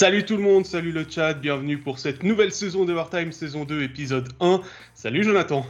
Salut 0.00 0.24
tout 0.24 0.38
le 0.38 0.42
monde, 0.42 0.64
salut 0.64 0.92
le 0.92 1.04
chat, 1.06 1.34
bienvenue 1.34 1.76
pour 1.76 1.98
cette 1.98 2.22
nouvelle 2.22 2.52
saison 2.52 2.86
d'Overtime, 2.86 3.32
saison 3.32 3.66
2, 3.66 3.82
épisode 3.82 4.30
1. 4.40 4.62
Salut 4.94 5.24
Jonathan. 5.24 5.66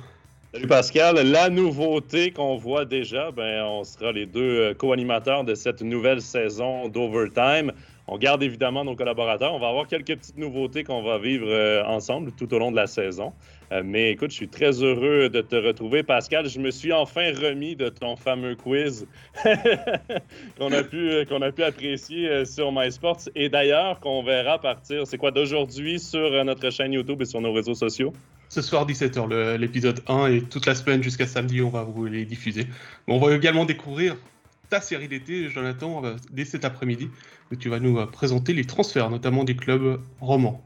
Salut 0.53 0.69
Pascal. 0.69 1.17
La 1.17 1.51
nouveauté 1.51 2.31
qu'on 2.31 2.57
voit 2.57 2.85
déjà, 2.85 3.33
ben, 3.33 3.65
on 3.65 3.83
sera 3.83 4.13
les 4.13 4.27
deux 4.27 4.61
euh, 4.61 4.73
co-animateurs 4.73 5.43
de 5.43 5.57
cette 5.57 5.83
nouvelle 5.83 6.23
saison 6.23 6.87
d'Overtime. 6.87 7.73
On 8.13 8.19
garde 8.19 8.43
évidemment 8.43 8.85
nos 8.85 8.97
collaborateurs. 8.97 9.55
On 9.55 9.61
va 9.61 9.69
avoir 9.69 9.87
quelques 9.87 10.17
petites 10.17 10.37
nouveautés 10.37 10.83
qu'on 10.83 11.01
va 11.01 11.19
vivre 11.19 11.47
euh, 11.47 11.85
ensemble 11.85 12.33
tout 12.33 12.53
au 12.53 12.59
long 12.59 12.73
de 12.73 12.77
la 12.77 12.89
saison. 12.89 13.33
Euh, 13.71 13.83
mais 13.85 14.11
écoute, 14.11 14.33
je 14.33 14.35
suis 14.35 14.49
très 14.49 14.83
heureux 14.83 15.29
de 15.29 15.41
te 15.41 15.55
retrouver, 15.55 16.03
Pascal. 16.03 16.49
Je 16.49 16.59
me 16.59 16.73
suis 16.73 16.93
enfin 16.93 17.33
remis 17.33 17.77
de 17.77 17.89
ton 17.89 18.17
fameux 18.17 18.57
quiz 18.57 19.07
qu'on 20.59 20.73
a, 20.73 20.83
qu'on 21.25 21.41
a 21.41 21.53
pu 21.53 21.63
apprécier 21.63 22.45
sur 22.45 22.73
MySports. 22.73 23.29
Et 23.37 23.49
d'ailleurs, 23.49 24.01
qu'on 24.01 24.25
verra 24.25 24.61
partir, 24.61 25.07
c'est 25.07 25.17
quoi, 25.17 25.31
d'aujourd'hui 25.31 26.01
sur 26.01 26.45
notre 26.45 26.69
chaîne 26.71 26.93
YouTube 26.93 27.23
et 27.23 27.27
sur 27.27 27.41
nos 27.41 27.53
réseaux 27.53 27.75
sociaux? 27.75 28.13
ce 28.49 28.63
soir 28.63 28.85
17h, 28.85 29.55
l'épisode 29.59 30.01
1, 30.09 30.27
et 30.27 30.43
toute 30.43 30.67
la 30.67 30.75
semaine 30.75 31.05
jusqu'à 31.05 31.29
samedi, 31.29 31.63
on 31.63 31.69
va 31.69 31.85
vous 31.85 32.07
les 32.07 32.25
diffuser. 32.25 32.67
On 33.07 33.21
va 33.21 33.33
également 33.37 33.65
découvrir 33.65 34.17
ta 34.71 34.81
série 34.81 35.09
d'été, 35.09 35.49
Jonathan, 35.49 36.03
dès 36.31 36.45
cet 36.45 36.65
après-midi, 36.65 37.11
où 37.53 37.57
tu 37.57 37.69
vas 37.69 37.81
nous 37.81 37.99
euh, 37.99 38.07
présenter 38.07 38.55
les 38.55 38.65
transferts, 38.65 39.11
notamment 39.11 39.45
des 39.45 39.57
clubs 39.57 40.01
romans. 40.21 40.63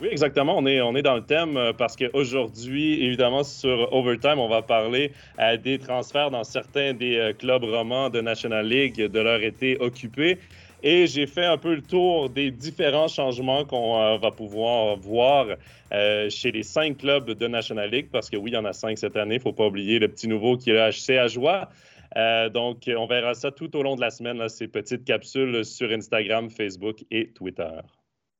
Oui, 0.00 0.08
exactement. 0.10 0.58
On 0.58 0.66
est, 0.66 0.82
on 0.82 0.94
est 0.94 1.02
dans 1.02 1.14
le 1.14 1.24
thème 1.24 1.56
euh, 1.56 1.72
parce 1.72 1.96
qu'aujourd'hui, 1.96 3.02
évidemment, 3.02 3.42
sur 3.42 3.90
Overtime, 3.92 4.38
on 4.38 4.48
va 4.48 4.60
parler 4.60 5.10
euh, 5.40 5.56
des 5.56 5.78
transferts 5.78 6.30
dans 6.30 6.44
certains 6.44 6.92
des 6.92 7.34
clubs 7.38 7.64
romans 7.64 8.10
de 8.10 8.20
National 8.20 8.68
League 8.68 9.00
de 9.00 9.20
leur 9.20 9.42
été 9.42 9.78
occupé. 9.80 10.38
Et 10.82 11.06
j'ai 11.06 11.26
fait 11.26 11.44
un 11.44 11.56
peu 11.56 11.74
le 11.74 11.82
tour 11.82 12.28
des 12.28 12.50
différents 12.50 13.08
changements 13.08 13.64
qu'on 13.64 14.00
euh, 14.00 14.18
va 14.18 14.30
pouvoir 14.30 14.96
voir 14.96 15.46
euh, 15.92 16.28
chez 16.28 16.52
les 16.52 16.62
cinq 16.62 16.98
clubs 16.98 17.30
de 17.30 17.46
National 17.46 17.90
League, 17.90 18.08
parce 18.12 18.28
que 18.28 18.36
oui, 18.36 18.50
il 18.50 18.54
y 18.54 18.56
en 18.56 18.64
a 18.64 18.72
cinq 18.72 18.98
cette 18.98 19.16
année. 19.16 19.36
Il 19.36 19.38
ne 19.38 19.42
faut 19.42 19.52
pas 19.52 19.66
oublier 19.66 19.98
le 19.98 20.08
petit 20.08 20.28
nouveau 20.28 20.56
qui 20.56 20.70
est 20.70 20.74
le 20.74 20.90
HC 20.90 21.18
à 21.18 21.28
joie. 21.28 21.70
Euh, 22.16 22.48
donc, 22.48 22.84
on 22.88 23.06
verra 23.06 23.34
ça 23.34 23.50
tout 23.50 23.76
au 23.76 23.82
long 23.82 23.94
de 23.94 24.00
la 24.00 24.10
semaine, 24.10 24.48
ces 24.48 24.68
petites 24.68 25.04
capsules 25.04 25.64
sur 25.64 25.90
Instagram, 25.90 26.48
Facebook 26.48 27.04
et 27.10 27.32
Twitter. 27.32 27.80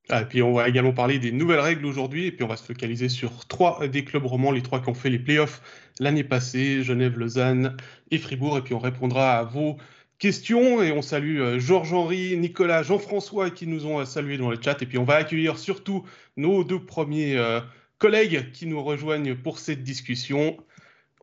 Ah, 0.09 0.23
et 0.23 0.25
puis 0.25 0.41
on 0.41 0.53
va 0.53 0.69
également 0.69 0.93
parler 0.93 1.19
des 1.19 1.33
nouvelles 1.33 1.61
règles 1.61 1.85
aujourd'hui, 1.85 2.27
et 2.27 2.33
puis 2.33 2.45
on 2.45 2.49
va 2.49 2.57
se 2.57 2.65
focaliser 2.65 3.09
sur 3.09 3.47
trois 3.47 3.87
des 3.89 4.05
clubs 4.05 4.25
romans, 4.25 4.53
les 4.53 4.63
trois 4.63 4.81
qui 4.81 4.89
ont 4.89 4.95
fait 4.95 5.11
les 5.11 5.19
playoffs 5.19 5.61
l'année 5.99 6.23
passée, 6.23 6.83
Genève, 6.85 7.19
Lausanne 7.19 7.77
et 8.11 8.19
Fribourg, 8.19 8.57
et 8.57 8.63
puis 8.63 8.73
on 8.73 8.79
répondra 8.79 9.39
à 9.39 9.43
vos 9.43 9.77
questions 10.19 10.81
et 10.81 10.93
on 10.93 11.03
salue 11.03 11.41
euh, 11.41 11.59
Georges-Henri, 11.59 12.37
Nicolas, 12.39 12.83
Jean-François 12.83 13.51
qui 13.51 13.67
nous 13.67 13.85
ont 13.85 14.01
euh, 14.01 14.05
salués 14.05 14.39
dans 14.39 14.49
le 14.49 14.59
chat. 14.63 14.81
Et 14.81 14.87
puis 14.87 14.97
on 14.97 15.05
va 15.05 15.17
accueillir 15.17 15.59
surtout 15.59 16.05
nos 16.37 16.65
deux 16.65 16.83
premiers 16.83 17.37
collègues 17.99 18.53
qui 18.53 18.67
nous 18.67 18.83
rejoignent 18.83 19.35
pour 19.35 19.59
cette 19.59 19.83
discussion. 19.83 20.57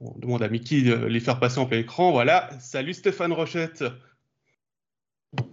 On 0.06 0.20
demande 0.20 0.44
à 0.44 0.50
Mickey 0.50 0.82
de 0.82 1.06
les 1.06 1.20
faire 1.20 1.40
passer 1.40 1.60
en 1.60 1.66
plein 1.66 1.80
écran. 1.80 2.12
Voilà. 2.12 2.50
Salut 2.60 2.94
Stéphane 2.94 3.32
Rochette. 3.32 3.86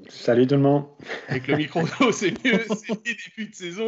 Salut 0.08 0.46
tout 0.46 0.56
le 0.56 0.60
monde. 0.60 0.86
Avec 1.28 1.46
le 1.46 1.56
micro, 1.56 1.80
c'est 2.12 2.32
mieux, 2.44 2.60
c'est 2.68 3.02
début 3.04 3.50
de 3.50 3.54
saison. 3.54 3.86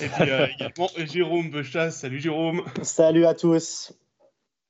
Et 0.00 0.08
puis 0.08 0.22
également 0.22 0.88
Jérôme 0.98 1.50
Bechas. 1.50 1.92
Salut 1.92 2.20
Jérôme. 2.20 2.62
Salut 2.82 3.24
à 3.24 3.34
tous. 3.34 3.92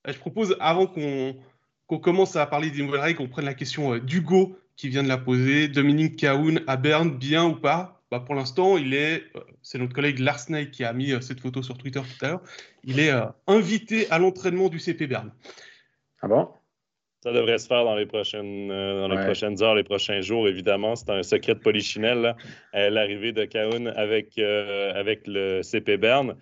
Je 0.06 0.16
propose, 0.18 0.56
avant 0.60 0.86
qu'on 0.86 1.36
qu'on 1.86 1.98
commence 1.98 2.36
à 2.36 2.46
parler 2.46 2.70
des 2.70 2.83
nouvelles 2.83 3.00
règles, 3.00 3.18
qu'on 3.18 3.28
prenne 3.28 3.44
la 3.44 3.55
question 3.55 3.94
euh, 3.94 4.00
d'Hugo 4.00 4.58
qui 4.77 4.88
vient 4.88 5.02
de 5.02 5.08
la 5.08 5.18
poser. 5.18 5.68
Dominique 5.68 6.16
Cahoun 6.16 6.62
à 6.67 6.77
Berne, 6.77 7.17
bien 7.17 7.46
ou 7.46 7.55
pas? 7.55 7.95
Bah, 8.11 8.20
Pour 8.20 8.34
l'instant, 8.34 8.77
il 8.77 8.94
est, 8.94 9.24
euh, 9.36 9.40
c'est 9.62 9.78
notre 9.78 9.94
collègue 9.94 10.18
Lars 10.18 10.48
Ney 10.48 10.70
qui 10.70 10.84
a 10.84 10.92
mis 10.92 11.12
euh, 11.12 11.20
cette 11.20 11.40
photo 11.40 11.62
sur 11.62 11.78
Twitter 11.78 12.00
tout 12.00 12.24
à 12.24 12.28
l'heure, 12.28 12.42
il 12.84 13.00
est 13.00 13.12
invité 13.46 14.11
à 14.11 14.18
l'entraînement 14.18 14.68
du 14.68 14.78
CP 14.78 15.06
Berne. 15.06 15.33
Ah 16.22 16.28
bon? 16.28 16.48
Ça 17.22 17.33
devrait 17.33 17.58
se 17.58 17.66
faire 17.66 17.84
dans 17.84 17.96
les 17.96 18.06
prochaines, 18.06 18.68
dans 18.68 19.08
les 19.08 19.24
prochaines 19.24 19.61
heures, 19.61 19.74
les 19.74 19.83
prochains 19.83 20.20
jours, 20.20 20.46
évidemment. 20.46 20.95
C'est 20.95 21.11
un 21.11 21.24
secret 21.24 21.55
de 21.55 21.58
polichinelle, 21.58 22.36
l'arrivée 22.72 23.33
de 23.33 23.45
Cahoun 23.45 23.89
avec, 23.89 24.39
avec 24.39 25.27
le 25.27 25.62
CP 25.62 25.96
Berne. 25.96 26.36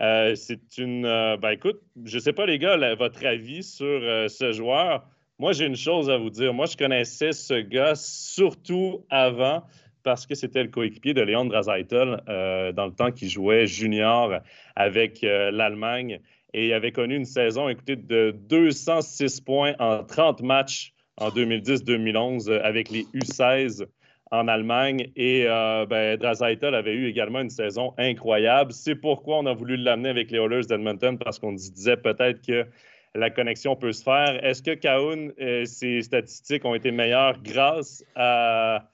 Euh, 0.00 0.34
c'est 0.34 0.78
une. 0.78 1.04
Euh, 1.04 1.36
ben 1.36 1.50
écoute, 1.50 1.80
je 2.04 2.18
sais 2.18 2.32
pas, 2.32 2.46
les 2.46 2.58
gars, 2.58 2.94
votre 2.94 3.24
avis 3.26 3.62
sur 3.62 3.86
euh, 3.86 4.28
ce 4.28 4.52
joueur. 4.52 5.06
Moi, 5.38 5.52
j'ai 5.52 5.66
une 5.66 5.76
chose 5.76 6.08
à 6.08 6.16
vous 6.16 6.30
dire. 6.30 6.54
Moi, 6.54 6.66
je 6.66 6.76
connaissais 6.76 7.32
ce 7.32 7.60
gars 7.60 7.94
surtout 7.94 9.04
avant 9.10 9.62
parce 10.02 10.26
que 10.26 10.34
c'était 10.34 10.62
le 10.62 10.68
coéquipier 10.68 11.14
de 11.14 11.22
Léon 11.22 11.44
Draisaitl 11.44 12.22
dans 12.26 12.86
le 12.86 12.92
temps 12.92 13.10
qu'il 13.10 13.28
jouait 13.28 13.66
junior 13.66 14.32
avec 14.76 15.20
l'Allemagne 15.22 16.20
et 16.52 16.74
avait 16.74 16.92
connu 16.92 17.16
une 17.16 17.24
saison, 17.24 17.68
écoutez, 17.68 17.96
de 17.96 18.34
206 18.48 19.40
points 19.40 19.74
en 19.78 20.02
30 20.02 20.42
matchs 20.42 20.92
en 21.16 21.28
2010-2011 21.30 22.50
avec 22.60 22.90
les 22.90 23.04
U16 23.14 23.86
en 24.30 24.48
Allemagne. 24.48 25.10
Et 25.16 25.44
euh, 25.46 25.86
ben, 25.86 26.18
avait 26.22 26.94
eu 26.94 27.08
également 27.08 27.40
une 27.40 27.50
saison 27.50 27.94
incroyable. 27.98 28.72
C'est 28.72 28.94
pourquoi 28.94 29.38
on 29.38 29.46
a 29.46 29.54
voulu 29.54 29.76
l'amener 29.76 30.08
avec 30.08 30.30
les 30.30 30.38
Oilers 30.38 30.66
d'Edmonton 30.66 31.18
parce 31.18 31.38
qu'on 31.38 31.52
disait 31.52 31.96
peut-être 31.96 32.44
que 32.44 32.66
la 33.14 33.30
connexion 33.30 33.76
peut 33.76 33.92
se 33.92 34.02
faire. 34.02 34.44
Est-ce 34.44 34.62
que 34.62 34.70
euh, 34.86 35.64
ses 35.64 36.02
statistiques 36.02 36.64
ont 36.64 36.74
été 36.74 36.90
meilleures 36.90 37.42
grâce 37.42 38.04
à, 38.14 38.88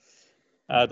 à 0.68 0.86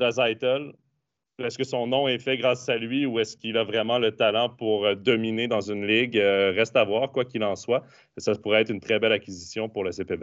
Est-ce 1.39 1.59
que 1.59 1.65
son 1.65 1.87
nom 1.87 2.07
est 2.09 2.19
fait 2.19 2.37
grâce 2.37 2.69
à 2.69 2.77
lui 2.77 3.07
ou 3.07 3.19
est-ce 3.19 3.37
qu'il 3.37 3.57
a 3.57 3.65
vraiment 3.65 3.99
le 3.99 4.13
talent 4.13 4.49
pour 4.49 4.87
euh, 4.87 4.95
dominer 4.95 5.49
dans 5.49 5.61
une 5.61 5.87
ligue? 5.87 6.17
Euh, 6.17 6.53
reste 6.53 6.77
à 6.77 6.85
voir, 6.85 7.11
quoi 7.11 7.25
qu'il 7.25 7.43
en 7.43 7.57
soit. 7.57 7.85
Ça 8.17 8.35
pourrait 8.35 8.63
être 8.63 8.71
une 8.71 8.81
très 8.81 8.99
belle 8.99 9.13
acquisition 9.13 9.69
pour 9.69 9.85
le 9.85 9.93
CP 9.93 10.19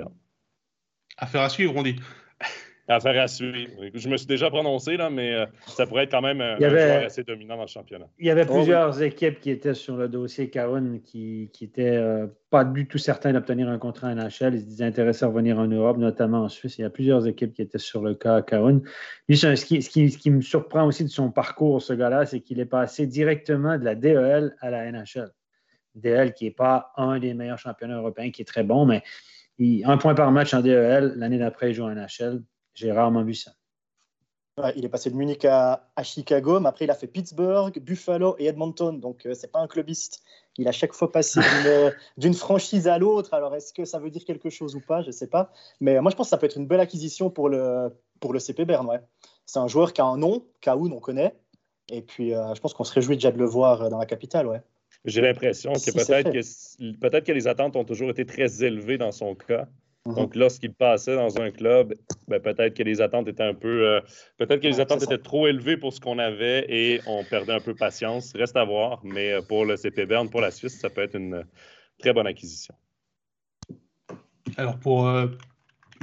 Affaire 1.17 1.41
à 1.41 1.49
suivre, 1.49 1.75
on 1.75 1.83
dit. 1.83 1.97
Affaire 2.87 3.21
à 3.21 3.27
suivre. 3.27 3.71
Je 3.93 4.09
me 4.09 4.17
suis 4.17 4.27
déjà 4.27 4.49
prononcé, 4.49 4.97
là, 4.97 5.09
mais 5.09 5.33
euh, 5.33 5.45
ça 5.67 5.85
pourrait 5.85 6.03
être 6.03 6.11
quand 6.11 6.21
même 6.21 6.41
un, 6.41 6.57
joueur 6.57 7.05
assez 7.05 7.23
dominant 7.23 7.55
dans 7.55 7.61
le 7.61 7.67
championnat. 7.67 8.07
Il 8.19 8.25
y 8.25 8.31
avait 8.31 8.45
oh, 8.49 8.53
plusieurs 8.53 9.01
équipes 9.01 9.39
qui 9.39 9.51
étaient 9.51 9.75
sur 9.75 9.95
le 9.95 10.09
dossier 10.09 10.49
Caron 10.49 10.99
qui 11.03 11.49
n'étaient 11.61 11.95
euh, 11.95 12.27
pas 12.49 12.65
du 12.65 12.87
tout 12.87 12.97
certains 12.97 13.33
d'obtenir 13.33 13.69
un 13.69 13.77
contrat 13.77 14.09
en 14.09 14.15
NHL. 14.15 14.55
Ils 14.55 14.61
se 14.61 14.65
disaient 14.65 14.85
intéressés 14.85 15.25
à 15.25 15.27
revenir 15.27 15.59
en 15.59 15.67
Europe, 15.67 15.97
notamment 15.97 16.41
en 16.41 16.49
Suisse. 16.49 16.79
Il 16.79 16.81
y 16.81 16.85
a 16.85 16.89
plusieurs 16.89 17.27
équipes 17.27 17.53
qui 17.53 17.61
étaient 17.61 17.77
sur 17.77 18.01
le 18.01 18.15
cas 18.15 18.41
Caron. 18.41 18.81
ce, 19.29 19.65
qui, 19.65 19.81
ce, 19.81 20.17
qui, 20.17 20.31
me 20.31 20.41
surprend 20.41 20.85
aussi 20.85 21.03
de 21.03 21.09
son 21.09 21.31
parcours, 21.31 21.81
ce 21.81 21.93
gars-là, 21.93 22.25
c'est 22.25 22.41
qu'il 22.41 22.59
est 22.59 22.65
passé 22.65 23.05
directement 23.05 23.77
de 23.77 23.85
la 23.85 23.95
DEL 23.95 24.55
à 24.59 24.71
la 24.71 24.91
NHL. 24.91 25.31
DEL 25.95 26.33
qui 26.33 26.45
n'est 26.45 26.51
pas 26.51 26.91
un 26.97 27.19
des 27.19 27.33
meilleurs 27.33 27.59
championnats 27.59 27.97
européens, 27.97 28.31
qui 28.31 28.41
est 28.41 28.45
très 28.45 28.63
bon, 28.63 28.85
mais 28.85 29.03
un 29.85 29.97
point 29.97 30.15
par 30.15 30.31
match 30.31 30.53
en 30.53 30.61
DEL. 30.61 31.13
L'année 31.15 31.37
d'après, 31.37 31.71
il 31.71 31.73
joue 31.73 31.83
en 31.83 31.93
NHL. 31.93 32.41
J'ai 32.73 32.91
rarement 32.91 33.23
vu 33.23 33.33
ça. 33.33 33.51
il 34.75 34.85
est 34.85 34.89
passé 34.89 35.09
de 35.09 35.15
Munich 35.15 35.45
à, 35.45 35.87
Chicago, 36.03 36.59
mais 36.59 36.69
après 36.69 36.85
il 36.85 36.91
a 36.91 36.95
fait 36.95 37.07
Pittsburgh, 37.07 37.77
Buffalo 37.79 38.35
et 38.39 38.45
Edmonton. 38.45 38.99
Donc 38.99 39.25
euh, 39.25 39.33
c'est 39.33 39.51
pas 39.51 39.59
un 39.59 39.67
clubiste. 39.67 40.23
Il 40.57 40.67
a 40.67 40.71
chaque 40.71 40.93
fois 40.93 41.11
passé 41.11 41.39
d'une 42.17 42.33
franchise 42.33 42.87
à 42.87 42.97
l'autre. 42.97 43.33
Alors 43.33 43.55
est-ce 43.55 43.73
que 43.73 43.85
ça 43.85 43.99
veut 43.99 44.09
dire 44.09 44.23
quelque 44.25 44.49
chose 44.49 44.75
ou 44.75 44.81
pas? 44.81 45.01
Je 45.01 45.07
ne 45.07 45.11
sais 45.11 45.27
pas. 45.27 45.51
Mais 45.79 45.99
moi 46.01 46.11
je 46.11 46.15
pense 46.15 46.27
que 46.27 46.31
ça 46.31 46.37
peut 46.37 46.45
être 46.45 46.57
une 46.57 46.67
belle 46.67 46.79
acquisition 46.79 47.29
pour 47.29 47.49
le, 47.49 47.89
pour 48.19 48.33
le 48.33 48.39
CP 48.39 48.65
Bern. 48.65 48.87
Ouais. 48.87 48.99
C'est 49.45 49.59
un 49.59 49.67
joueur 49.67 49.93
qui 49.93 50.01
a 50.01 50.05
un 50.05 50.17
nom, 50.17 50.45
Kaoun 50.61 50.91
on 50.93 50.99
connaît. 50.99 51.35
Et 51.89 52.01
puis 52.01 52.33
euh, 52.33 52.53
je 52.55 52.61
pense 52.61 52.73
qu'on 52.73 52.83
se 52.83 52.93
réjouit 52.93 53.15
déjà 53.17 53.31
de 53.31 53.37
le 53.37 53.45
voir 53.45 53.89
dans 53.89 53.97
la 53.97 54.05
capitale. 54.05 54.47
Ouais. 54.47 54.61
J'ai 55.05 55.21
l'impression 55.21 55.73
que 55.73 55.91
peut-être 55.91 56.31
que, 56.31 56.97
peut 56.97 57.21
que 57.21 57.31
les 57.31 57.47
attentes 57.47 57.75
ont 57.75 57.83
toujours 57.83 58.11
été 58.11 58.25
très 58.25 58.63
élevées 58.63 58.97
dans 58.97 59.11
son 59.11 59.33
cas. 59.33 59.67
Mhm. 60.05 60.15
Donc, 60.15 60.35
lorsqu'il 60.35 60.73
passait 60.73 61.15
dans 61.15 61.39
un 61.39 61.51
club, 61.51 61.93
ben, 62.27 62.41
peut-être 62.41 62.75
que 62.75 62.83
les 62.83 63.01
attentes 63.01 63.27
étaient 63.27 63.43
un 63.43 63.53
peu. 63.53 63.87
Euh, 63.87 64.01
peut-être 64.37 64.61
que 64.61 64.67
les 64.67 64.79
attentes 64.79 65.03
étaient 65.03 65.19
trop 65.19 65.47
élevées 65.47 65.77
pour 65.77 65.93
ce 65.93 65.99
qu'on 65.99 66.17
avait 66.17 66.65
et 66.69 67.01
on 67.05 67.23
perdait 67.23 67.53
un 67.53 67.59
peu 67.59 67.75
patience. 67.75 68.33
Reste 68.35 68.57
à 68.57 68.63
voir. 68.63 68.99
Mais 69.03 69.31
euh, 69.31 69.41
pour 69.41 69.65
le 69.65 69.77
CP 69.77 70.07
Bern, 70.07 70.29
pour 70.29 70.41
la 70.41 70.49
Suisse, 70.49 70.79
ça 70.79 70.89
peut 70.89 71.01
être 71.01 71.15
une 71.15 71.45
très 71.99 72.13
bonne 72.13 72.27
acquisition. 72.27 72.73
Alors, 74.57 74.77
pour. 74.79 75.07
Euh, 75.07 75.27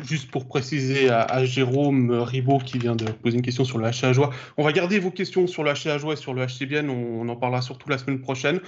juste 0.04 0.30
pour 0.30 0.46
préciser 0.46 1.10
à, 1.10 1.44
Jérôme 1.44 2.12
Ribaud 2.12 2.58
qui 2.58 2.78
vient 2.78 2.94
de 2.94 3.10
poser 3.10 3.34
une 3.34 3.42
question 3.42 3.64
sur 3.64 3.78
le 3.78 3.90
HC 3.90 4.04
à 4.04 4.12
joie, 4.12 4.30
on 4.56 4.62
va 4.62 4.70
garder 4.70 5.00
vos 5.00 5.10
questions 5.10 5.48
sur 5.48 5.64
le 5.64 5.72
HC 5.72 5.88
à 5.88 5.98
joie 5.98 6.12
et 6.12 6.16
sur 6.16 6.34
le 6.34 6.46
HCBN. 6.46 6.88
On, 6.88 7.22
on 7.22 7.28
en 7.28 7.34
parlera 7.34 7.62
surtout 7.62 7.88
la 7.88 7.98
semaine 7.98 8.20
prochaine. 8.20 8.60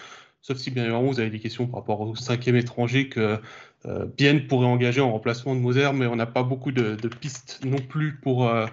Sauf 0.42 0.56
si 0.56 0.70
bien 0.70 0.84
évidemment 0.84 1.06
vous 1.06 1.20
avez 1.20 1.30
des 1.30 1.38
questions 1.38 1.66
par 1.66 1.80
rapport 1.80 2.00
au 2.00 2.16
cinquième 2.16 2.56
étranger 2.56 3.08
que 3.08 3.38
euh, 3.86 4.06
Bien 4.06 4.38
pourrait 4.40 4.66
engager 4.66 5.00
en 5.00 5.10
remplacement 5.12 5.54
de 5.54 5.60
Moser, 5.60 5.90
mais 5.94 6.06
on 6.06 6.16
n'a 6.16 6.26
pas 6.26 6.42
beaucoup 6.42 6.72
de, 6.72 6.96
pistes 7.08 7.60
non 7.64 7.78
plus 7.78 8.16
pour, 8.16 8.46
euh, 8.46 8.66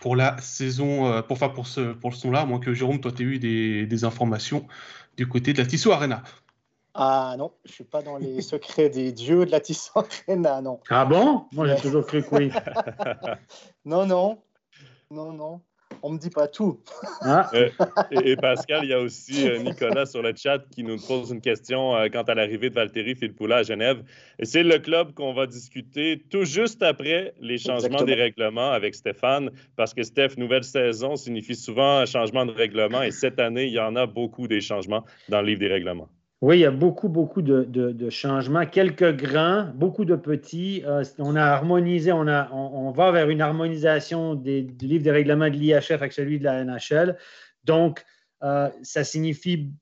pour 0.00 0.14
la 0.14 0.40
saison, 0.40 1.06
euh, 1.06 1.22
pour, 1.22 1.36
enfin 1.36 1.48
pour 1.48 1.66
ce, 1.66 1.92
pour 1.92 2.14
ce 2.14 2.20
son-là, 2.20 2.42
à 2.42 2.44
moins 2.44 2.60
que 2.60 2.72
Jérôme, 2.72 3.00
toi, 3.00 3.10
tu 3.10 3.22
aies 3.22 3.26
eu 3.26 3.86
des, 3.86 4.04
informations 4.04 4.66
du 5.16 5.26
côté 5.28 5.52
de 5.52 5.58
la 5.58 5.66
Tissot 5.66 5.92
Arena. 5.92 6.22
Ah 6.94 7.34
non, 7.36 7.52
je 7.64 7.70
ne 7.70 7.74
suis 7.74 7.84
pas 7.84 8.02
dans 8.02 8.18
les 8.18 8.40
secrets 8.40 8.88
des 8.88 9.10
dieux 9.10 9.46
de 9.46 9.50
la 9.50 9.60
Tissot 9.60 10.06
Arena, 10.28 10.60
non. 10.60 10.78
Ah 10.90 11.04
bon? 11.04 11.46
Moi, 11.52 11.66
j'ai 11.66 11.76
toujours 11.76 12.06
cru 12.06 12.22
que 12.22 12.34
oui. 12.36 12.52
non, 13.84 14.06
non. 14.06 14.38
Non, 15.10 15.32
non. 15.32 15.60
On 16.04 16.10
me 16.10 16.18
dit 16.18 16.30
pas 16.30 16.46
tout. 16.46 16.80
Euh, 17.54 17.70
et, 18.10 18.36
Pascal, 18.36 18.84
il 18.84 18.90
y 18.90 18.92
a 18.92 19.00
aussi 19.00 19.48
euh, 19.48 19.58
Nicolas 19.58 20.04
sur 20.06 20.20
le 20.20 20.34
chat 20.36 20.58
qui 20.70 20.82
nous 20.82 20.98
pose 20.98 21.30
une 21.30 21.40
question 21.40 21.96
euh, 21.96 22.08
quant 22.08 22.22
à 22.22 22.34
l'arrivée 22.34 22.68
de 22.68 22.74
Valtteri 22.74 23.14
Filppula 23.14 23.56
à 23.56 23.62
Genève. 23.62 24.02
C'est 24.42 24.62
le 24.62 24.78
club 24.78 25.14
qu'on 25.14 25.32
va 25.32 25.46
discuter 25.46 26.22
tout 26.30 26.44
juste 26.44 26.82
après 26.82 27.32
les 27.40 27.56
changements 27.56 28.02
des 28.02 28.14
règlements 28.14 28.72
avec 28.72 28.94
Stéphane, 28.94 29.50
parce 29.76 29.94
que 29.94 30.02
Steph, 30.02 30.36
nouvelle 30.36 30.64
saison 30.64 31.16
signifie 31.16 31.56
souvent 31.56 31.98
un 31.98 32.06
changement 32.06 32.44
de 32.44 32.52
règlement. 32.52 33.02
Et 33.02 33.10
cette 33.10 33.40
année, 33.40 33.66
il 33.66 33.72
y 33.72 33.80
en 33.80 33.96
a 33.96 34.06
beaucoup 34.06 34.48
des 34.48 34.60
changements 34.60 35.04
dans 35.30 35.40
le 35.40 35.48
livre 35.48 35.60
des 35.60 35.68
règlements. 35.68 36.08
Oui, 36.40 36.58
il 36.58 36.60
y 36.60 36.66
a 36.66 36.70
beaucoup, 36.70 37.08
beaucoup 37.08 37.40
de, 37.40 38.10
changements, 38.10 38.66
quelques 38.66 39.16
grands, 39.16 39.70
beaucoup 39.74 40.04
de 40.04 40.16
petits. 40.16 40.82
Euh, 40.84 41.02
on 41.18 41.36
a 41.36 41.42
harmonisé, 41.42 42.12
on, 42.12 42.90
va 42.90 43.12
vers 43.12 43.30
une 43.30 43.40
harmonisation 43.40 44.34
des, 44.34 44.62
du 44.62 44.86
livre 44.86 45.04
des 45.04 45.10
règlements 45.10 45.48
de 45.48 45.54
l'IHF 45.54 45.92
avec 45.92 46.12
celui 46.12 46.38
de 46.38 46.44
la 46.44 46.64
NHL. 46.64 47.16
Donc, 47.64 48.04
euh, 48.42 48.68
ça 48.82 49.04
signifie 49.04 49.72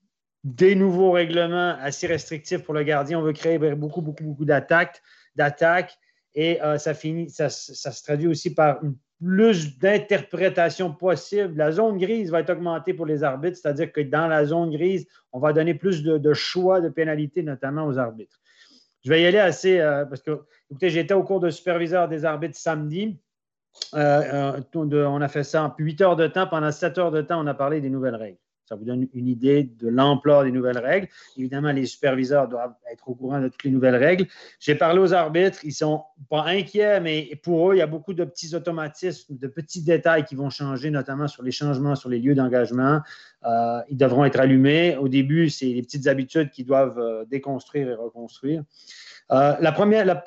des 0.43 0.75
nouveaux 0.75 1.11
règlements 1.11 1.75
assez 1.79 2.07
restrictifs 2.07 2.63
pour 2.63 2.73
le 2.73 2.83
gardien. 2.83 3.19
On 3.19 3.23
veut 3.23 3.33
créer 3.33 3.57
beaucoup, 3.75 4.01
beaucoup, 4.01 4.23
beaucoup 4.23 4.45
d'attaques, 4.45 5.01
d'attaques. 5.35 5.97
Et 6.35 6.61
euh, 6.61 6.77
ça, 6.77 6.93
ça, 6.93 7.49
se 7.49 8.03
traduit 8.03 8.27
aussi 8.27 8.53
par 8.53 8.83
une 8.83 8.95
plus 9.23 9.77
d'interprétations 9.77 10.91
possibles. 10.93 11.55
La 11.55 11.71
zone 11.71 11.97
grise 11.97 12.29
va 12.29 12.41
être 12.41 12.49
augmentée 12.49 12.93
pour 12.93 13.05
les 13.05 13.23
arbitres, 13.23 13.57
c'est-à-dire 13.57 13.91
que 13.91 14.01
dans 14.01 14.27
la 14.27 14.45
zone 14.45 14.71
grise, 14.71 15.07
on 15.31 15.39
va 15.39 15.53
donner 15.53 15.73
plus 15.73 16.03
de, 16.03 16.33
choix 16.33 16.81
de 16.81 16.89
pénalités, 16.89 17.41
notamment 17.41 17.85
aux 17.85 17.97
arbitres. 17.97 18.39
Je 19.03 19.09
vais 19.09 19.21
y 19.21 19.25
aller 19.25 19.39
assez, 19.39 19.79
euh, 19.79 20.05
parce 20.05 20.21
que, 20.21 20.41
écoutez, 20.69 20.89
j'étais 20.89 21.13
au 21.13 21.23
cours 21.23 21.39
de 21.39 21.49
superviseur 21.49 22.07
des 22.07 22.25
arbitres 22.25 22.57
samedi. 22.57 23.17
Euh, 23.93 24.61
euh, 24.75 25.05
on 25.05 25.21
a 25.21 25.27
fait 25.27 25.43
ça 25.43 25.63
en 25.63 25.73
8 25.77 26.01
heures 26.01 26.15
de 26.15 26.27
temps. 26.27 26.47
Pendant 26.47 26.71
7 26.71 26.97
heures 26.97 27.11
de 27.11 27.21
temps, 27.21 27.41
on 27.43 27.47
a 27.47 27.53
parlé 27.53 27.81
des 27.81 27.89
nouvelles 27.89 28.15
règles. 28.15 28.37
Ça 28.65 28.75
vous 28.75 28.85
donne 28.85 29.07
une 29.13 29.27
idée 29.27 29.63
de 29.63 29.87
l'ampleur 29.89 30.43
des 30.43 30.51
nouvelles 30.51 30.77
règles. 30.77 31.07
Évidemment, 31.37 31.71
les 31.71 31.85
superviseurs 31.85 32.47
doivent 32.47 32.75
être 32.91 33.09
au 33.09 33.15
courant 33.15 33.41
de 33.41 33.49
toutes 33.49 33.63
les 33.63 33.71
nouvelles 33.71 33.95
règles. 33.95 34.25
J'ai 34.59 34.75
parlé 34.75 34.99
aux 34.99 35.13
arbitres, 35.13 35.59
ils 35.63 35.73
sont 35.73 36.03
pas 36.29 36.45
inquiets, 36.45 36.99
mais 37.01 37.39
pour 37.43 37.69
eux, 37.69 37.75
il 37.75 37.79
y 37.79 37.81
a 37.81 37.87
beaucoup 37.87 38.13
de 38.13 38.23
petits 38.23 38.55
automatismes, 38.55 39.37
de 39.37 39.47
petits 39.47 39.83
détails 39.83 40.23
qui 40.23 40.35
vont 40.35 40.49
changer, 40.49 40.89
notamment 40.91 41.27
sur 41.27 41.43
les 41.43 41.51
changements 41.51 41.95
sur 41.95 42.09
les 42.09 42.19
lieux 42.19 42.35
d'engagement. 42.35 43.01
Euh, 43.45 43.81
ils 43.89 43.97
devront 43.97 44.23
être 44.25 44.39
allumés. 44.39 44.95
Au 44.97 45.07
début, 45.07 45.49
c'est 45.49 45.65
les 45.65 45.81
petites 45.81 46.07
habitudes 46.07 46.49
qui 46.49 46.63
doivent 46.63 46.99
euh, 46.99 47.25
déconstruire 47.25 47.89
et 47.89 47.95
reconstruire. 47.95 48.63
Euh, 49.31 49.55
la 49.59 49.71
première, 49.71 50.23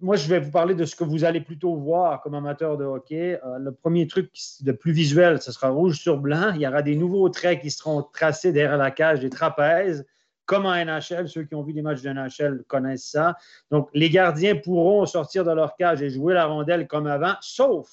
moi, 0.00 0.16
je 0.16 0.28
vais 0.28 0.40
vous 0.40 0.50
parler 0.50 0.74
de 0.74 0.84
ce 0.84 0.96
que 0.96 1.04
vous 1.04 1.24
allez 1.24 1.40
plutôt 1.40 1.76
voir 1.76 2.20
comme 2.20 2.34
amateur 2.34 2.76
de 2.76 2.84
hockey. 2.84 3.40
Euh, 3.44 3.58
le 3.58 3.72
premier 3.72 4.06
truc 4.06 4.30
de 4.60 4.72
plus 4.72 4.92
visuel, 4.92 5.40
ce 5.40 5.52
sera 5.52 5.68
rouge 5.68 5.98
sur 6.00 6.18
blanc. 6.18 6.52
Il 6.54 6.60
y 6.60 6.66
aura 6.66 6.82
des 6.82 6.96
nouveaux 6.96 7.28
traits 7.28 7.60
qui 7.60 7.70
seront 7.70 8.02
tracés 8.02 8.52
derrière 8.52 8.76
la 8.76 8.90
cage, 8.90 9.20
des 9.20 9.30
trapèzes, 9.30 10.04
comme 10.44 10.66
en 10.66 10.74
NHL. 10.74 11.28
Ceux 11.28 11.44
qui 11.44 11.54
ont 11.54 11.62
vu 11.62 11.72
des 11.72 11.82
matchs 11.82 12.02
de 12.02 12.10
NHL 12.10 12.64
connaissent 12.66 13.10
ça. 13.10 13.36
Donc, 13.70 13.88
les 13.94 14.10
gardiens 14.10 14.56
pourront 14.56 15.06
sortir 15.06 15.44
de 15.44 15.52
leur 15.52 15.76
cage 15.76 16.02
et 16.02 16.10
jouer 16.10 16.34
la 16.34 16.46
rondelle 16.46 16.88
comme 16.88 17.06
avant, 17.06 17.34
sauf 17.40 17.88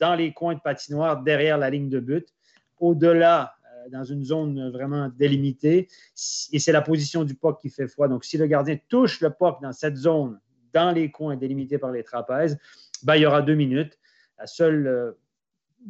dans 0.00 0.14
les 0.14 0.32
coins 0.32 0.54
de 0.54 0.60
patinoire 0.60 1.22
derrière 1.22 1.56
la 1.56 1.70
ligne 1.70 1.88
de 1.88 2.00
but. 2.00 2.28
Au-delà 2.78 3.54
dans 3.90 4.04
une 4.04 4.24
zone 4.24 4.70
vraiment 4.70 5.10
délimitée. 5.16 5.88
Et 6.52 6.58
c'est 6.58 6.72
la 6.72 6.82
position 6.82 7.24
du 7.24 7.34
puck 7.34 7.60
qui 7.60 7.70
fait 7.70 7.88
froid. 7.88 8.08
Donc, 8.08 8.24
si 8.24 8.38
le 8.38 8.46
gardien 8.46 8.76
touche 8.88 9.20
le 9.20 9.30
puck 9.30 9.58
dans 9.62 9.72
cette 9.72 9.96
zone, 9.96 10.40
dans 10.72 10.90
les 10.90 11.10
coins 11.10 11.36
délimités 11.36 11.78
par 11.78 11.92
les 11.92 12.02
trapèzes, 12.02 12.58
ben, 13.02 13.16
il 13.16 13.22
y 13.22 13.26
aura 13.26 13.42
deux 13.42 13.54
minutes. 13.54 13.98
La 14.38 14.46
seule, 14.46 14.86
euh, 14.86 15.12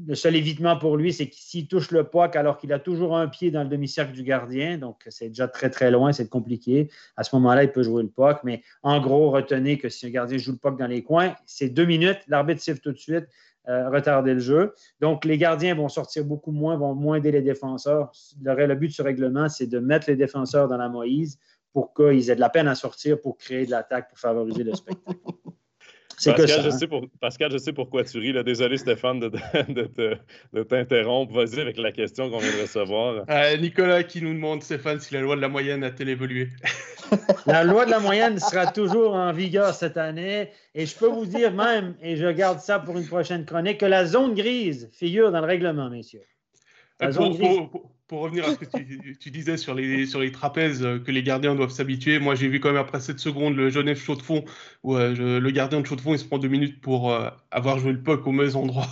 le 0.06 0.14
seul 0.14 0.36
évitement 0.36 0.76
pour 0.76 0.96
lui, 0.96 1.12
c'est 1.12 1.28
que 1.28 1.34
s'il 1.34 1.68
touche 1.68 1.90
le 1.90 2.04
puck 2.04 2.36
alors 2.36 2.58
qu'il 2.58 2.72
a 2.72 2.78
toujours 2.78 3.16
un 3.16 3.28
pied 3.28 3.50
dans 3.50 3.62
le 3.62 3.68
demi-cercle 3.68 4.12
du 4.12 4.22
gardien, 4.22 4.78
donc 4.78 5.04
c'est 5.08 5.28
déjà 5.28 5.48
très 5.48 5.70
très 5.70 5.90
loin, 5.90 6.12
c'est 6.12 6.28
compliqué. 6.28 6.90
À 7.16 7.24
ce 7.24 7.34
moment-là, 7.36 7.64
il 7.64 7.72
peut 7.72 7.82
jouer 7.82 8.02
le 8.02 8.08
puck, 8.08 8.38
mais 8.44 8.62
en 8.82 9.00
gros, 9.00 9.30
retenez 9.30 9.78
que 9.78 9.88
si 9.88 10.06
un 10.06 10.10
gardien 10.10 10.38
joue 10.38 10.52
le 10.52 10.58
puck 10.58 10.78
dans 10.78 10.86
les 10.86 11.02
coins, 11.02 11.34
c'est 11.46 11.68
deux 11.68 11.84
minutes, 11.84 12.18
l'arbitre 12.28 12.60
siffle 12.60 12.80
tout 12.80 12.92
de 12.92 12.98
suite, 12.98 13.26
euh, 13.68 13.88
retarder 13.88 14.34
le 14.34 14.40
jeu. 14.40 14.74
Donc, 15.00 15.24
les 15.24 15.38
gardiens 15.38 15.74
vont 15.74 15.88
sortir 15.88 16.24
beaucoup 16.24 16.52
moins, 16.52 16.76
vont 16.76 16.94
moins 16.94 17.16
aider 17.16 17.32
les 17.32 17.42
défenseurs. 17.42 18.12
Le, 18.42 18.66
le 18.66 18.74
but 18.74 18.88
de 18.88 18.92
ce 18.92 19.02
règlement, 19.02 19.48
c'est 19.48 19.66
de 19.66 19.78
mettre 19.78 20.08
les 20.08 20.16
défenseurs 20.16 20.68
dans 20.68 20.76
la 20.76 20.88
Moïse 20.88 21.38
pour 21.72 21.92
qu'ils 21.94 22.30
aient 22.30 22.36
de 22.36 22.40
la 22.40 22.50
peine 22.50 22.68
à 22.68 22.74
sortir 22.74 23.20
pour 23.20 23.36
créer 23.36 23.66
de 23.66 23.70
l'attaque, 23.70 24.08
pour 24.08 24.18
favoriser 24.18 24.64
le 24.64 24.74
spectacle. 24.74 25.18
Pascal, 26.16 26.48
je 26.48 26.68
hein? 26.68 26.70
sais 26.70 26.86
pour, 26.86 27.06
Pascal, 27.20 27.52
je 27.52 27.58
sais 27.58 27.72
pourquoi 27.72 28.04
tu 28.04 28.18
ris. 28.18 28.32
Là. 28.32 28.42
Désolé, 28.42 28.76
Stéphane, 28.76 29.20
de, 29.20 29.30
de, 30.52 30.62
t'interrompre. 30.62 31.32
Vas-y 31.32 31.60
avec 31.60 31.76
la 31.76 31.92
question 31.92 32.30
qu'on 32.30 32.38
vient 32.38 32.56
de 32.56 32.62
recevoir. 32.62 33.24
Euh, 33.28 33.56
Nicolas 33.56 34.02
qui 34.02 34.22
nous 34.22 34.32
demande, 34.32 34.62
Stéphane, 34.62 35.00
si 35.00 35.14
la 35.14 35.20
loi 35.20 35.36
de 35.36 35.40
la 35.40 35.48
moyenne 35.48 35.84
a-t-elle 35.84 36.08
évolué? 36.08 36.48
La 37.46 37.64
loi 37.64 37.84
de 37.84 37.90
la 37.90 38.00
moyenne 38.00 38.38
sera 38.38 38.66
toujours 38.66 39.14
en 39.14 39.30
vigueur 39.32 39.74
cette 39.74 39.98
année. 39.98 40.48
Et 40.74 40.86
je 40.86 40.96
peux 40.96 41.06
vous 41.06 41.26
dire 41.26 41.52
même, 41.52 41.94
et 42.02 42.16
je 42.16 42.26
garde 42.28 42.60
ça 42.60 42.78
pour 42.78 42.96
une 42.96 43.06
prochaine 43.06 43.44
chronique, 43.44 43.78
que 43.78 43.86
la 43.86 44.06
zone 44.06 44.34
grise 44.34 44.88
figure 44.92 45.30
dans 45.30 45.40
le 45.40 45.46
règlement, 45.46 45.90
messieurs. 45.90 46.24
La 47.00 47.12
zone 47.12 47.36
pour 47.36 47.93
revenir 48.12 48.44
à 48.46 48.52
ce 48.52 48.56
que 48.56 48.64
tu, 49.20 49.30
disais 49.30 49.56
sur 49.56 49.74
les, 49.74 50.06
sur 50.06 50.20
les 50.20 50.32
trapèzes 50.32 50.84
euh, 50.84 50.98
que 50.98 51.10
les 51.10 51.22
gardiens 51.22 51.54
doivent 51.54 51.70
s'habituer, 51.70 52.18
moi 52.18 52.34
j'ai 52.34 52.48
vu 52.48 52.60
quand 52.60 52.68
même 52.68 52.80
après 52.80 53.00
7 53.00 53.18
secondes 53.18 53.56
le 53.56 53.70
Genève 53.70 53.98
chaud 53.98 54.16
de 54.16 54.22
fond 54.22 54.44
où 54.82 54.96
euh, 54.96 55.40
le 55.40 55.50
gardien 55.50 55.80
de 55.80 55.86
chaud 55.86 55.96
de 55.96 56.00
fond 56.00 56.12
il 56.12 56.18
se 56.18 56.24
prend 56.24 56.38
deux 56.38 56.48
minutes 56.48 56.80
pour 56.80 57.12
euh, 57.12 57.30
avoir 57.50 57.78
joué 57.78 57.92
le 57.92 58.02
puck 58.02 58.26
au 58.26 58.32
mauvais 58.32 58.56
endroit. 58.56 58.86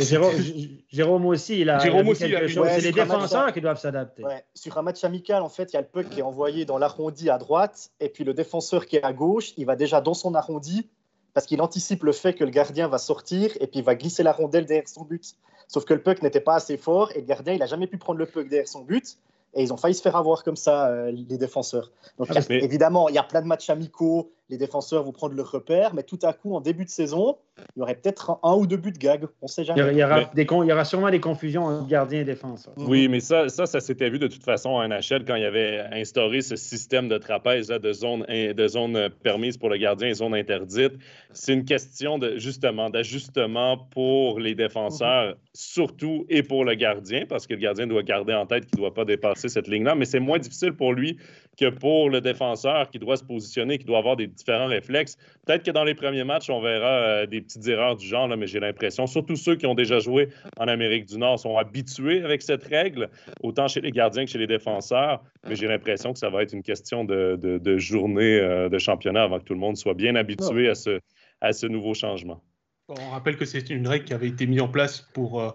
Jérôme, 0.00 1.26
aussi, 1.26 1.60
il 1.60 1.70
a, 1.70 1.78
Jérôme 1.78 2.08
aussi, 2.08 2.22
c'est 2.22 2.80
les 2.80 2.90
défenseurs 2.90 3.52
qui 3.52 3.60
doivent 3.60 3.78
s'adapter. 3.78 4.24
Sur 4.52 4.76
un 4.78 4.82
match 4.82 5.04
amical, 5.04 5.42
en 5.42 5.48
fait, 5.48 5.72
il 5.72 5.74
y 5.74 5.76
a 5.76 5.80
le 5.80 5.86
puck 5.86 6.08
qui 6.08 6.18
est 6.18 6.24
envoyé 6.24 6.64
dans 6.64 6.76
l'arrondi 6.76 7.30
à 7.30 7.38
droite, 7.38 7.90
et 8.00 8.08
puis 8.08 8.24
le 8.24 8.34
défenseur 8.34 8.86
qui 8.86 8.96
est 8.96 9.04
à 9.04 9.12
gauche, 9.12 9.52
il 9.56 9.66
va 9.66 9.76
déjà 9.76 10.00
dans 10.00 10.14
son 10.14 10.34
arrondi, 10.34 10.88
parce 11.34 11.46
qu'il 11.46 11.62
anticipe 11.62 12.02
le 12.02 12.10
fait 12.10 12.34
que 12.34 12.42
le 12.42 12.50
gardien 12.50 12.88
va 12.88 12.98
sortir, 12.98 13.52
et 13.60 13.68
puis 13.68 13.78
il 13.78 13.84
va 13.84 13.94
glisser 13.94 14.24
la 14.24 14.32
rondelle 14.32 14.66
derrière 14.66 14.88
son 14.88 15.04
but. 15.04 15.36
Sauf 15.70 15.84
que 15.84 15.94
le 15.94 16.02
puck 16.02 16.20
n'était 16.20 16.40
pas 16.40 16.56
assez 16.56 16.76
fort 16.76 17.12
et 17.14 17.20
le 17.20 17.26
gardien, 17.26 17.52
il 17.52 17.60
n'a 17.60 17.66
jamais 17.66 17.86
pu 17.86 17.96
prendre 17.96 18.18
le 18.18 18.26
puck 18.26 18.48
derrière 18.48 18.66
son 18.66 18.80
but. 18.80 19.16
Et 19.54 19.62
ils 19.62 19.72
ont 19.72 19.76
failli 19.76 19.94
se 19.94 20.02
faire 20.02 20.16
avoir 20.16 20.42
comme 20.42 20.56
ça, 20.56 20.88
euh, 20.88 21.12
les 21.12 21.38
défenseurs. 21.38 21.92
Donc, 22.18 22.26
ah, 22.34 22.40
évidemment, 22.50 23.08
il 23.08 23.14
y 23.14 23.18
a 23.18 23.22
plein 23.22 23.40
de 23.40 23.46
matchs 23.46 23.70
amicaux 23.70 24.32
les 24.50 24.58
défenseurs 24.58 25.04
vont 25.04 25.12
prendre 25.12 25.34
le 25.34 25.42
repère, 25.42 25.94
mais 25.94 26.02
tout 26.02 26.18
à 26.22 26.32
coup, 26.32 26.54
en 26.54 26.60
début 26.60 26.84
de 26.84 26.90
saison, 26.90 27.36
il 27.76 27.80
y 27.80 27.82
aurait 27.82 27.94
peut-être 27.94 28.38
un, 28.42 28.54
ou 28.54 28.66
deux 28.66 28.76
buts 28.76 28.92
de 28.92 28.98
gag. 28.98 29.26
On 29.40 29.46
sait 29.46 29.64
jamais. 29.64 29.80
Il 29.92 29.98
y, 29.98 30.04
aura, 30.04 30.24
des 30.34 30.42
il 30.42 30.66
y 30.66 30.72
aura 30.72 30.84
sûrement 30.84 31.10
des 31.10 31.20
confusions 31.20 31.64
entre 31.64 31.86
gardien 31.86 32.20
et 32.20 32.24
défenseur. 32.24 32.74
Oui, 32.76 33.08
mais 33.08 33.20
ça, 33.20 33.48
ça, 33.48 33.66
ça 33.66 33.80
s'était 33.80 34.10
vu 34.10 34.18
de 34.18 34.26
toute 34.26 34.42
façon 34.42 34.70
en 34.70 34.86
NHL 34.86 35.24
quand 35.24 35.36
il 35.36 35.42
y 35.42 35.46
avait 35.46 35.80
instauré 35.92 36.42
ce 36.42 36.56
système 36.56 37.08
de 37.08 37.18
trapèze 37.18 37.68
de 37.68 37.92
zones 37.92 38.24
de 38.28 38.68
zone 38.68 39.10
permises 39.22 39.56
pour 39.56 39.68
le 39.68 39.76
gardien 39.76 40.08
et 40.08 40.14
zone 40.14 40.34
interdite. 40.34 40.94
C'est 41.32 41.52
une 41.52 41.64
question 41.64 42.18
de 42.18 42.38
justement 42.38 42.90
d'ajustement 42.90 43.78
pour 43.90 44.40
les 44.40 44.54
défenseurs, 44.54 45.36
surtout 45.54 46.26
et 46.28 46.42
pour 46.42 46.64
le 46.64 46.74
gardien, 46.74 47.24
parce 47.28 47.46
que 47.46 47.54
le 47.54 47.60
gardien 47.60 47.86
doit 47.86 48.02
garder 48.02 48.34
en 48.34 48.46
tête 48.46 48.66
qu'il 48.66 48.78
ne 48.78 48.82
doit 48.82 48.94
pas 48.94 49.04
dépasser 49.04 49.48
cette 49.48 49.68
ligne-là, 49.68 49.94
mais 49.94 50.04
c'est 50.04 50.20
moins 50.20 50.38
difficile 50.38 50.72
pour 50.72 50.92
lui 50.92 51.18
que 51.58 51.68
pour 51.68 52.10
le 52.10 52.20
défenseur 52.20 52.90
qui 52.90 52.98
doit 52.98 53.16
se 53.16 53.24
positionner, 53.24 53.78
qui 53.78 53.84
doit 53.84 53.98
avoir 53.98 54.16
des 54.16 54.26
différents 54.40 54.66
réflexes. 54.66 55.16
Peut-être 55.46 55.64
que 55.64 55.70
dans 55.70 55.84
les 55.84 55.94
premiers 55.94 56.24
matchs, 56.24 56.50
on 56.50 56.60
verra 56.60 56.88
euh, 56.88 57.26
des 57.26 57.40
petites 57.40 57.66
erreurs 57.68 57.96
du 57.96 58.06
genre, 58.06 58.28
mais 58.28 58.46
j'ai 58.46 58.60
l'impression, 58.60 59.06
surtout 59.06 59.36
ceux 59.36 59.56
qui 59.56 59.66
ont 59.66 59.74
déjà 59.74 59.98
joué 59.98 60.28
en 60.58 60.68
Amérique 60.68 61.06
du 61.06 61.18
Nord, 61.18 61.38
sont 61.38 61.56
habitués 61.56 62.22
avec 62.24 62.42
cette 62.42 62.64
règle, 62.64 63.08
autant 63.42 63.68
chez 63.68 63.80
les 63.80 63.90
gardiens 63.90 64.24
que 64.24 64.30
chez 64.30 64.38
les 64.38 64.46
défenseurs. 64.46 65.22
Mais 65.48 65.56
j'ai 65.56 65.66
l'impression 65.66 66.12
que 66.12 66.18
ça 66.18 66.30
va 66.30 66.42
être 66.42 66.52
une 66.52 66.62
question 66.62 67.04
de, 67.04 67.78
journée 67.78 68.38
euh, 68.38 68.68
de 68.68 68.78
championnat 68.78 69.22
avant 69.22 69.38
que 69.38 69.44
tout 69.44 69.54
le 69.54 69.60
monde 69.60 69.76
soit 69.76 69.94
bien 69.94 70.14
habitué 70.16 70.68
à 70.68 71.52
ce, 71.52 71.66
nouveau 71.66 71.94
changement. 71.94 72.42
On 72.88 73.10
rappelle 73.10 73.36
que 73.36 73.44
c'est 73.44 73.70
une 73.70 73.86
règle 73.86 74.04
qui 74.04 74.14
avait 74.14 74.28
été 74.28 74.46
mise 74.46 74.60
en 74.60 74.68
place 74.68 75.08
pour, 75.14 75.40
euh, 75.40 75.50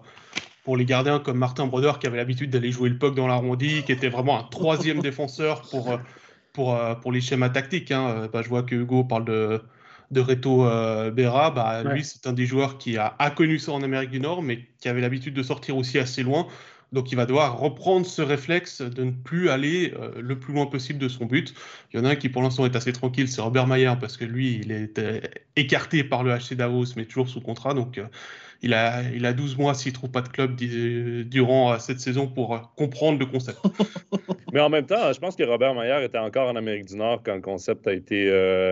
pour 0.64 0.76
les 0.76 0.86
gardiens 0.86 1.18
comme 1.18 1.36
Martin 1.36 1.66
Brodeur 1.66 1.98
qui 1.98 2.06
avait 2.06 2.16
l'habitude 2.16 2.50
d'aller 2.50 2.72
jouer 2.72 2.88
le 2.88 2.98
puck 2.98 3.14
dans 3.14 3.26
l'arrondi, 3.26 3.82
qui 3.84 3.92
était 3.92 4.08
vraiment 4.08 4.38
un 4.38 4.44
troisième 4.44 5.00
défenseur 5.00 5.62
pour, 5.70 5.98
pour, 6.56 6.74
euh, 6.74 6.94
pour 6.94 7.12
les 7.12 7.20
schémas 7.20 7.50
tactiques. 7.50 7.92
Hein. 7.92 8.08
Euh, 8.08 8.28
bah, 8.28 8.40
je 8.42 8.48
vois 8.48 8.62
que 8.62 8.74
Hugo 8.74 9.04
parle 9.04 9.26
de, 9.26 9.60
de 10.10 10.20
Reto 10.20 10.64
Berra. 11.12 11.50
Bah, 11.50 11.84
Lui, 11.84 12.02
c'est 12.02 12.26
un 12.26 12.32
des 12.32 12.46
joueurs 12.46 12.78
qui 12.78 12.96
a, 12.96 13.14
a, 13.18 13.30
connu 13.30 13.58
ça 13.58 13.72
en 13.72 13.82
Amérique 13.82 14.10
du 14.10 14.20
Nord, 14.20 14.42
mais 14.42 14.66
qui 14.80 14.88
avait 14.88 15.02
l'habitude 15.02 15.34
de 15.34 15.42
sortir 15.42 15.76
aussi 15.76 15.98
assez 15.98 16.22
loin. 16.22 16.48
Donc 16.92 17.12
il 17.12 17.16
va 17.16 17.26
devoir 17.26 17.58
reprendre 17.58 18.06
ce 18.06 18.22
réflexe 18.22 18.80
de 18.80 19.04
ne 19.04 19.10
plus 19.10 19.50
aller 19.50 19.92
le 20.16 20.38
plus 20.38 20.54
loin 20.54 20.66
possible 20.66 21.00
de 21.00 21.08
son 21.08 21.26
but. 21.26 21.52
Il 21.92 21.98
y 21.98 22.00
en 22.00 22.04
a 22.04 22.10
un 22.10 22.14
qui 22.14 22.28
pour 22.28 22.42
l'instant 22.42 22.64
est 22.64 22.76
assez 22.76 22.92
tranquille, 22.92 23.28
c'est 23.28 23.40
Robert 23.40 23.66
Mayer, 23.66 23.92
parce 24.00 24.16
que 24.16 24.24
lui, 24.24 24.60
il 24.62 24.70
est 24.70 25.00
écarté 25.56 26.04
par 26.04 26.22
le 26.22 26.32
HC 26.32 26.54
Davos, 26.54 26.94
mais 26.96 27.04
toujours 27.04 27.28
sous 27.28 27.40
contrat. 27.40 27.74
Donc 27.74 28.00
il 28.62 28.72
a, 28.72 29.02
il 29.10 29.26
a 29.26 29.32
12 29.32 29.58
mois 29.58 29.74
s'il 29.74 29.92
ne 29.92 29.94
trouve 29.94 30.10
pas 30.10 30.22
de 30.22 30.28
club 30.28 30.54
durant 31.28 31.76
cette 31.80 31.98
saison 31.98 32.28
pour 32.28 32.72
comprendre 32.76 33.18
le 33.18 33.26
concept. 33.26 33.58
Mais 34.56 34.62
en 34.62 34.70
même 34.70 34.86
temps, 34.86 35.12
je 35.12 35.20
pense 35.20 35.36
que 35.36 35.42
Robert 35.42 35.74
Mayer 35.74 36.02
était 36.02 36.16
encore 36.16 36.48
en 36.48 36.56
Amérique 36.56 36.86
du 36.86 36.96
Nord 36.96 37.20
quand 37.22 37.34
le 37.34 37.42
concept 37.42 37.86
a 37.86 37.92
été 37.92 38.24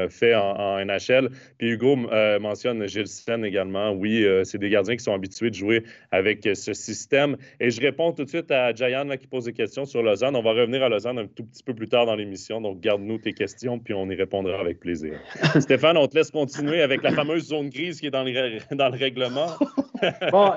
fait 0.08 0.34
en, 0.34 0.82
NHL. 0.82 1.28
Puis 1.58 1.72
Hugo 1.72 1.94
mentionne 2.40 2.88
Gilles 2.88 3.06
Sen 3.06 3.44
également. 3.44 3.90
Oui, 3.92 4.26
c'est 4.44 4.56
des 4.56 4.70
gardiens 4.70 4.96
qui 4.96 5.04
sont 5.04 5.12
habitués 5.12 5.50
de 5.50 5.54
jouer 5.54 5.84
avec 6.10 6.48
ce 6.54 6.72
système. 6.72 7.36
Et 7.60 7.68
je 7.68 7.82
réponds 7.82 8.12
tout 8.12 8.24
de 8.24 8.30
suite 8.30 8.50
à 8.50 8.74
Jayan 8.74 9.10
qui 9.18 9.26
pose 9.26 9.44
des 9.44 9.52
questions 9.52 9.84
sur 9.84 10.02
Lausanne. 10.02 10.36
On 10.36 10.42
va 10.42 10.52
revenir 10.52 10.82
à 10.82 10.88
Lausanne 10.88 11.18
un 11.18 11.26
tout 11.26 11.44
petit 11.44 11.62
peu 11.62 11.74
plus 11.74 11.88
tard 11.88 12.06
dans 12.06 12.16
l'émission. 12.16 12.62
Donc, 12.62 12.80
garde-nous 12.80 13.18
tes 13.18 13.34
questions, 13.34 13.78
puis 13.78 13.92
on 13.92 14.08
y 14.08 14.14
répondra 14.14 14.58
avec 14.58 14.80
plaisir. 14.80 15.20
Stéphane, 15.60 15.98
on 15.98 16.06
te 16.06 16.16
laisse 16.16 16.30
continuer 16.30 16.80
avec 16.80 17.02
la 17.02 17.12
fameuse 17.12 17.48
zone 17.48 17.68
grise 17.68 18.00
qui 18.00 18.06
est 18.06 18.10
dans 18.10 18.24
le 18.24 18.96
règlement. 18.96 19.48
bon, 20.30 20.52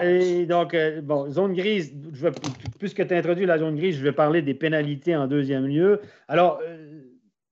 donc, 0.47 0.73
euh, 0.73 1.01
zone 1.29 1.53
grise, 1.53 1.93
puisque 2.79 3.07
tu 3.07 3.13
as 3.13 3.17
introduit 3.17 3.45
la 3.45 3.57
zone 3.57 3.75
grise, 3.75 3.97
je 3.97 4.03
vais 4.03 4.11
parler 4.11 4.41
des 4.41 4.53
pénalités 4.53 5.15
en 5.15 5.27
deuxième 5.27 5.67
lieu. 5.67 6.01
Alors, 6.27 6.59
euh, 6.67 7.01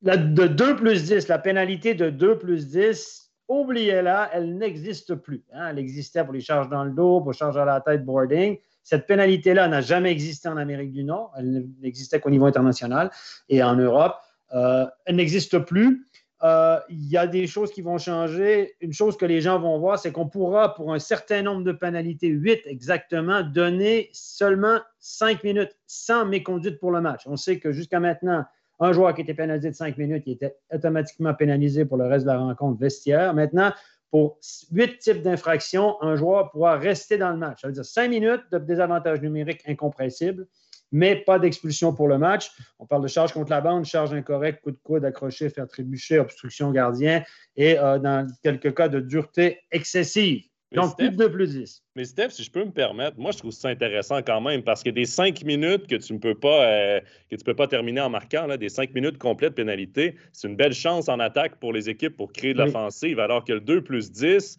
la, 0.01 0.17
de 0.17 0.47
2 0.47 0.75
plus 0.75 1.03
10, 1.03 1.27
la 1.27 1.39
pénalité 1.39 1.93
de 1.93 2.09
2 2.09 2.37
plus 2.37 2.67
10, 2.67 3.31
oubliez-la, 3.47 4.29
elle 4.33 4.57
n'existe 4.57 5.15
plus. 5.15 5.43
Hein. 5.53 5.67
Elle 5.71 5.79
existait 5.79 6.23
pour 6.23 6.33
les 6.33 6.41
charges 6.41 6.69
dans 6.69 6.83
le 6.83 6.91
dos, 6.91 7.21
pour 7.21 7.33
charges 7.33 7.57
à 7.57 7.65
la 7.65 7.81
tête, 7.81 8.05
boarding. 8.05 8.57
Cette 8.83 9.07
pénalité-là 9.07 9.67
n'a 9.67 9.81
jamais 9.81 10.11
existé 10.11 10.47
en 10.47 10.57
Amérique 10.57 10.91
du 10.91 11.03
Nord. 11.03 11.33
Elle 11.37 11.67
n'existait 11.81 12.19
qu'au 12.19 12.29
niveau 12.29 12.45
international 12.45 13.09
et 13.49 13.63
en 13.63 13.75
Europe. 13.75 14.15
Euh, 14.53 14.85
elle 15.05 15.15
n'existe 15.15 15.57
plus. 15.59 16.05
Euh, 16.43 16.79
il 16.89 17.09
y 17.09 17.17
a 17.17 17.27
des 17.27 17.47
choses 17.47 17.71
qui 17.71 17.81
vont 17.81 17.97
changer. 17.97 18.75
Une 18.81 18.93
chose 18.93 19.17
que 19.17 19.25
les 19.25 19.41
gens 19.41 19.59
vont 19.59 19.79
voir, 19.79 19.97
c'est 19.97 20.11
qu'on 20.11 20.27
pourra, 20.27 20.75
pour 20.75 20.93
un 20.93 20.99
certain 20.99 21.41
nombre 21.41 21.63
de 21.63 21.71
pénalités, 21.71 22.27
8 22.27 22.61
exactement, 22.65 23.41
donner 23.41 24.09
seulement 24.11 24.79
5 24.99 25.43
minutes 25.43 25.75
sans 25.87 26.25
méconduite 26.25 26.79
pour 26.79 26.91
le 26.91 27.01
match. 27.01 27.23
On 27.25 27.37
sait 27.37 27.59
que 27.59 27.71
jusqu'à 27.71 27.99
maintenant, 27.99 28.43
un 28.79 28.91
joueur 28.91 29.13
qui 29.15 29.21
était 29.21 29.33
pénalisé 29.33 29.69
de 29.69 29.75
5 29.75 29.97
minutes, 29.97 30.23
il 30.25 30.33
était 30.33 30.57
automatiquement 30.73 31.33
pénalisé 31.33 31.85
pour 31.85 31.97
le 31.97 32.05
reste 32.05 32.25
de 32.25 32.31
la 32.31 32.37
rencontre 32.37 32.79
vestiaire. 32.79 33.33
Maintenant, 33.33 33.71
pour 34.11 34.37
huit 34.71 34.99
types 34.99 35.21
d'infractions, 35.21 36.01
un 36.01 36.15
joueur 36.15 36.51
pourra 36.51 36.77
rester 36.77 37.17
dans 37.17 37.31
le 37.31 37.37
match. 37.37 37.61
Ça 37.61 37.67
veut 37.67 37.73
dire 37.73 37.83
cinq 37.83 38.09
minutes 38.09 38.43
de 38.49 38.59
désavantage 38.59 39.19
numérique 39.21 39.61
incompressible, 39.67 40.47
mais 40.91 41.15
pas 41.15 41.39
d'expulsion 41.39 41.93
pour 41.93 42.07
le 42.07 42.17
match. 42.17 42.51
On 42.79 42.85
parle 42.85 43.03
de 43.03 43.07
charge 43.07 43.33
contre 43.33 43.51
la 43.51 43.61
bande, 43.61 43.85
charge 43.85 44.13
incorrecte, 44.13 44.61
coup 44.61 44.71
de 44.71 44.79
coude, 44.83 45.05
accroché, 45.05 45.49
faire 45.49 45.67
trébucher, 45.67 46.19
obstruction 46.19 46.71
gardien 46.71 47.23
et 47.55 47.77
euh, 47.77 47.99
dans 47.99 48.27
quelques 48.43 48.75
cas 48.75 48.87
de 48.87 48.99
dureté 48.99 49.59
excessive. 49.71 50.43
Donc, 50.75 50.97
plus 50.97 51.09
de 51.09 51.15
2 51.15 51.31
plus 51.31 51.53
10. 51.53 51.83
Mais 51.95 52.05
Steph, 52.05 52.29
si 52.31 52.43
je 52.43 52.51
peux 52.51 52.63
me 52.63 52.71
permettre, 52.71 53.17
moi, 53.17 53.31
je 53.31 53.37
trouve 53.37 53.51
ça 53.51 53.69
intéressant 53.69 54.21
quand 54.21 54.41
même 54.41 54.63
parce 54.63 54.83
que 54.83 54.89
des 54.89 55.05
cinq 55.05 55.43
minutes 55.43 55.87
que 55.87 55.95
tu 55.95 56.13
ne 56.13 56.17
peux 56.17 56.35
pas, 56.35 56.65
euh, 56.65 56.99
que 57.29 57.35
tu 57.35 57.43
peux 57.43 57.55
pas 57.55 57.67
terminer 57.67 58.01
en 58.01 58.09
marquant, 58.09 58.45
là, 58.47 58.57
des 58.57 58.69
cinq 58.69 58.93
minutes 58.93 59.17
complètes 59.17 59.51
de 59.51 59.55
pénalité, 59.55 60.15
c'est 60.33 60.47
une 60.47 60.55
belle 60.55 60.73
chance 60.73 61.07
en 61.07 61.19
attaque 61.19 61.59
pour 61.59 61.71
les 61.71 61.89
équipes 61.89 62.17
pour 62.17 62.33
créer 62.33 62.53
de 62.53 62.59
l'offensive, 62.59 63.19
alors 63.19 63.45
que 63.45 63.53
le 63.53 63.61
2 63.61 63.83
plus 63.83 64.11
10, 64.11 64.57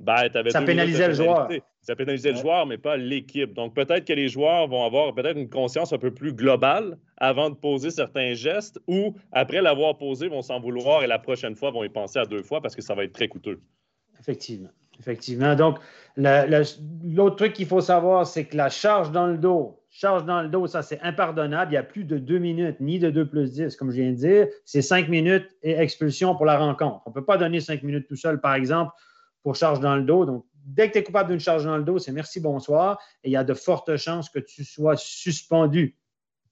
ben, 0.00 0.30
Ça 0.48 0.62
pénalisait 0.62 1.08
le 1.08 1.14
joueur. 1.14 1.48
Ça 1.82 1.94
pénalisait 1.94 2.32
le 2.32 2.38
joueur, 2.38 2.66
mais 2.66 2.78
pas 2.78 2.96
l'équipe. 2.96 3.52
Donc, 3.54 3.74
peut-être 3.74 4.04
que 4.06 4.12
les 4.12 4.28
joueurs 4.28 4.66
vont 4.66 4.84
avoir 4.84 5.14
peut-être 5.14 5.36
une 5.36 5.48
conscience 5.48 5.92
un 5.92 5.98
peu 5.98 6.12
plus 6.12 6.32
globale 6.32 6.98
avant 7.16 7.50
de 7.50 7.54
poser 7.54 7.90
certains 7.90 8.34
gestes 8.34 8.80
ou, 8.86 9.14
après 9.32 9.62
l'avoir 9.62 9.96
posé, 9.96 10.28
vont 10.28 10.42
s'en 10.42 10.60
vouloir 10.60 11.02
et 11.02 11.06
la 11.06 11.18
prochaine 11.18 11.54
fois 11.54 11.70
vont 11.70 11.84
y 11.84 11.88
penser 11.88 12.18
à 12.18 12.24
deux 12.24 12.42
fois 12.42 12.60
parce 12.60 12.74
que 12.74 12.82
ça 12.82 12.94
va 12.94 13.04
être 13.04 13.12
très 13.12 13.28
coûteux. 13.28 13.60
Effectivement. 14.18 14.70
Effectivement. 14.98 15.54
Donc, 15.54 15.78
l'autre 16.16 17.36
truc 17.36 17.54
qu'il 17.54 17.66
faut 17.66 17.80
savoir, 17.80 18.26
c'est 18.26 18.44
que 18.44 18.56
la 18.56 18.68
charge 18.68 19.10
dans 19.12 19.26
le 19.26 19.38
dos, 19.38 19.82
charge 19.88 20.24
dans 20.26 20.42
le 20.42 20.48
dos, 20.48 20.66
ça 20.66 20.82
c'est 20.82 21.00
impardonnable. 21.00 21.72
Il 21.72 21.74
y 21.74 21.78
a 21.78 21.82
plus 21.82 22.04
de 22.04 22.18
deux 22.18 22.38
minutes, 22.38 22.76
ni 22.80 22.98
de 22.98 23.10
2 23.10 23.26
plus 23.26 23.52
10, 23.52 23.76
comme 23.76 23.90
je 23.90 23.96
viens 23.96 24.10
de 24.10 24.16
dire. 24.16 24.46
C'est 24.66 24.82
cinq 24.82 25.08
minutes 25.08 25.48
et 25.62 25.72
expulsion 25.72 26.36
pour 26.36 26.44
la 26.44 26.58
rencontre. 26.58 27.00
On 27.06 27.10
ne 27.10 27.14
peut 27.14 27.24
pas 27.24 27.38
donner 27.38 27.60
cinq 27.60 27.82
minutes 27.82 28.08
tout 28.08 28.16
seul, 28.16 28.40
par 28.40 28.54
exemple, 28.54 28.92
pour 29.42 29.56
charge 29.56 29.80
dans 29.80 29.96
le 29.96 30.02
dos. 30.02 30.24
Donc, 30.24 30.44
dès 30.54 30.88
que 30.88 30.94
tu 30.94 30.98
es 30.98 31.02
coupable 31.02 31.30
d'une 31.30 31.40
charge 31.40 31.64
dans 31.64 31.76
le 31.76 31.84
dos, 31.84 31.98
c'est 31.98 32.12
merci, 32.12 32.40
bonsoir. 32.40 32.98
Et 33.24 33.28
il 33.28 33.32
y 33.32 33.36
a 33.36 33.44
de 33.44 33.54
fortes 33.54 33.96
chances 33.96 34.28
que 34.28 34.38
tu 34.38 34.64
sois 34.64 34.96
suspendu. 34.96 35.96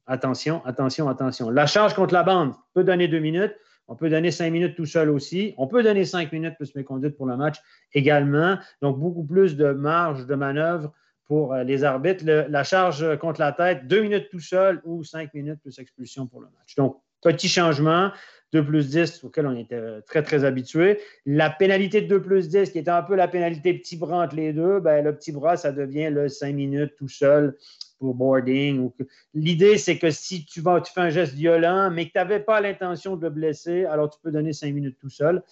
Attention, 0.07 0.65
attention, 0.65 1.09
attention. 1.09 1.51
La 1.51 1.67
charge 1.67 1.95
contre 1.95 2.15
la 2.15 2.23
bande 2.23 2.55
peut 2.75 2.85
donner 2.85 3.09
deux 3.09 3.19
minutes. 3.19 3.55
On 3.89 3.97
peut 3.97 4.11
donner 4.11 4.31
cinq 4.31 4.51
minutes 4.51 4.77
tout 4.77 4.87
seul 4.87 5.11
aussi. 5.11 5.55
On 5.57 5.67
peut 5.67 5.83
donner 5.83 6.05
cinq 6.05 6.33
minutes 6.33 6.57
plus 6.57 6.75
méconduite 6.75 7.17
pour 7.17 7.27
le 7.27 7.37
match 7.37 7.57
également. 7.93 8.59
Donc, 8.83 8.99
beaucoup 8.99 9.25
plus 9.25 9.57
de 9.57 9.73
marge 9.73 10.27
de 10.27 10.35
manœuvre 10.35 10.93
pour 11.25 11.53
euh, 11.53 11.63
les 11.63 11.85
arbitres. 11.85 12.25
la 12.25 12.65
charge 12.65 13.17
contre 13.19 13.41
la 13.41 13.53
tête, 13.53 13.87
deux 13.87 14.01
minutes 14.03 14.29
tout 14.31 14.41
seul 14.41 14.81
ou 14.85 15.05
cinq 15.05 15.33
minutes 15.35 15.61
plus 15.61 15.79
expulsion 15.79 16.27
pour 16.27 16.41
le 16.41 16.49
match. 16.59 16.75
Donc, 16.75 17.01
petit 17.23 17.49
changement. 17.49 18.11
2 18.53 18.65
plus 18.65 18.89
10, 18.89 19.25
auquel 19.25 19.47
on 19.47 19.57
était 19.57 19.75
euh, 19.75 20.01
très, 20.07 20.23
très 20.23 20.45
habitué. 20.45 21.01
La 21.27 21.51
pénalité 21.51 22.01
de 22.01 22.09
2 22.09 22.23
plus 22.23 22.49
10, 22.49 22.71
qui 22.71 22.79
était 22.79 22.91
un 22.91 23.03
peu 23.03 23.15
la 23.15 23.29
pénalité 23.29 23.75
petit 23.75 23.97
bras 23.97 24.25
entre 24.25 24.37
les 24.37 24.53
deux, 24.53 24.81
ben, 24.81 25.05
le 25.05 25.15
petit 25.15 25.33
bras, 25.33 25.57
ça 25.57 25.73
devient 25.73 26.09
le 26.11 26.29
5 26.29 26.55
minutes 26.55 26.95
tout 26.97 27.09
seul 27.09 27.57
pour 27.99 28.15
boarding. 28.15 28.91
L'idée, 29.35 29.77
c'est 29.77 29.99
que 29.99 30.11
si 30.11 30.47
tu, 30.47 30.61
vas, 30.61 30.81
tu 30.81 30.93
fais 30.93 31.01
un 31.01 31.11
geste 31.11 31.35
violent, 31.35 31.91
mais 31.91 32.07
que 32.07 32.13
tu 32.13 32.19
n'avais 32.19 32.41
pas 32.41 32.61
l'intention 32.61 33.17
de 33.17 33.23
le 33.23 33.31
blesser, 33.31 33.85
alors 33.85 34.09
tu 34.09 34.19
peux 34.23 34.31
donner 34.31 34.53
5 34.53 34.73
minutes 34.73 34.97
tout 34.99 35.11
seul. 35.11 35.43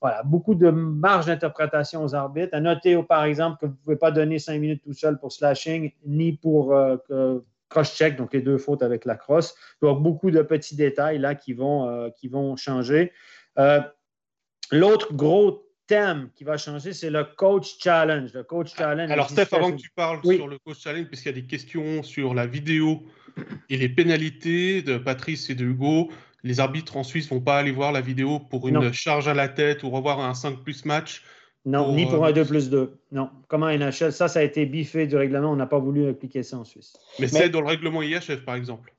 Voilà, 0.00 0.22
beaucoup 0.24 0.54
de 0.54 0.68
marge 0.70 1.26
d'interprétation 1.26 2.02
aux 2.02 2.14
arbitres. 2.14 2.54
À 2.54 2.60
noter, 2.60 3.00
par 3.02 3.24
exemple, 3.24 3.58
que 3.60 3.66
vous 3.66 3.72
ne 3.72 3.84
pouvez 3.84 3.96
pas 3.96 4.10
donner 4.10 4.38
5 4.38 4.58
minutes 4.58 4.82
tout 4.82 4.94
seul 4.94 5.18
pour 5.18 5.32
slashing, 5.32 5.92
ni 6.06 6.32
pour 6.32 6.74
euh, 6.74 6.96
cross-check, 7.72 8.16
donc 8.16 8.34
les 8.34 8.42
deux 8.42 8.58
fautes 8.58 8.82
avec 8.82 9.04
la 9.04 9.16
crosse. 9.16 9.54
Donc, 9.80 10.02
beaucoup 10.02 10.30
de 10.30 10.42
petits 10.42 10.76
détails 10.76 11.18
là 11.18 11.34
qui 11.34 11.54
vont, 11.54 11.88
euh, 11.88 12.10
qui 12.10 12.28
vont 12.28 12.56
changer. 12.56 13.12
Euh, 13.58 13.80
l'autre 14.70 15.14
gros 15.14 15.66
thème 15.86 16.30
qui 16.34 16.44
va 16.44 16.56
changer, 16.58 16.92
c'est 16.92 17.10
le 17.10 17.24
coach 17.24 17.76
challenge. 17.82 18.32
Le 18.34 18.44
coach 18.44 18.74
challenge. 18.76 19.10
Alors, 19.10 19.30
Steph, 19.30 19.48
avant 19.52 19.72
que 19.72 19.80
tu 19.80 19.90
parles 19.90 20.20
sur 20.22 20.48
le 20.48 20.58
coach 20.58 20.80
challenge, 20.80 21.06
puisqu'il 21.06 21.28
y 21.28 21.32
a 21.32 21.40
des 21.40 21.46
questions 21.46 22.02
sur 22.02 22.34
la 22.34 22.46
vidéo 22.46 23.02
et 23.70 23.78
les 23.78 23.88
pénalités 23.88 24.82
de 24.82 24.98
Patrice 24.98 25.48
et 25.48 25.54
de 25.54 25.64
Hugo, 25.64 26.10
les 26.44 26.60
arbitres 26.60 26.96
en 26.96 27.04
Suisse 27.04 27.30
ne 27.30 27.36
vont 27.36 27.42
pas 27.42 27.58
aller 27.58 27.70
voir 27.70 27.92
la 27.92 28.00
vidéo 28.00 28.38
pour 28.38 28.68
une 28.68 28.92
charge 28.92 29.28
à 29.28 29.34
la 29.34 29.48
tête 29.48 29.82
ou 29.82 29.90
revoir 29.90 30.20
un 30.20 30.34
5 30.34 30.62
plus 30.62 30.84
match. 30.84 31.22
Non, 31.64 31.94
ni 31.94 32.06
pour 32.06 32.24
un 32.24 32.32
2 32.32 32.40
euh, 32.40 32.44
plus 32.44 32.70
2. 32.70 32.98
Non. 33.12 33.30
Comment 33.48 33.68
NHL, 33.68 34.12
ça, 34.12 34.28
ça 34.28 34.40
a 34.40 34.42
été 34.42 34.66
biffé 34.66 35.06
du 35.06 35.16
règlement. 35.16 35.50
On 35.50 35.56
n'a 35.56 35.66
pas 35.66 35.78
voulu 35.78 36.08
appliquer 36.08 36.42
ça 36.42 36.58
en 36.58 36.64
Suisse. 36.64 36.96
Mais, 37.20 37.28
c'est 37.28 37.50
dans 37.50 37.60
le 37.60 37.68
règlement 37.68 38.02
IHF, 38.02 38.44
par 38.44 38.56
exemple. 38.56 38.92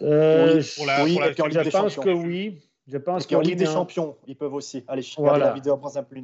Euh, 0.00 0.62
pour 0.76 0.86
la, 0.86 1.04
oui, 1.04 1.18
je 1.18 1.70
pense 1.70 1.96
que 1.96 2.10
oui. 2.10 2.60
Je 2.86 2.98
pense 2.98 3.26
qu'en 3.26 3.40
Ligue 3.40 3.58
des 3.58 3.66
Champions, 3.66 4.16
ils 4.26 4.36
peuvent 4.36 4.54
aussi 4.54 4.84
aller 4.88 5.04
regarder 5.16 5.40
la 5.40 5.52
vidéo 5.52 5.74
après 5.74 5.96
un 5.96 6.02
peu. 6.02 6.16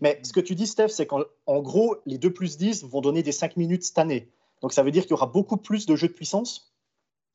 Mais 0.00 0.20
ce 0.22 0.32
que 0.32 0.40
tu 0.40 0.54
dis, 0.54 0.66
Steph, 0.66 0.88
c'est 0.88 1.06
qu'en 1.06 1.24
gros, 1.60 1.96
les 2.06 2.16
2 2.18 2.32
plus 2.32 2.56
10 2.56 2.84
vont 2.84 3.00
donner 3.00 3.22
des 3.22 3.32
5 3.32 3.56
minutes 3.56 3.82
cette 3.82 3.98
année. 3.98 4.30
Donc 4.62 4.72
ça 4.72 4.82
veut 4.82 4.90
dire 4.90 5.02
qu'il 5.02 5.10
y 5.10 5.14
aura 5.14 5.26
beaucoup 5.26 5.58
plus 5.58 5.84
de 5.84 5.96
jeux 5.96 6.08
de 6.08 6.12
puissance 6.12 6.74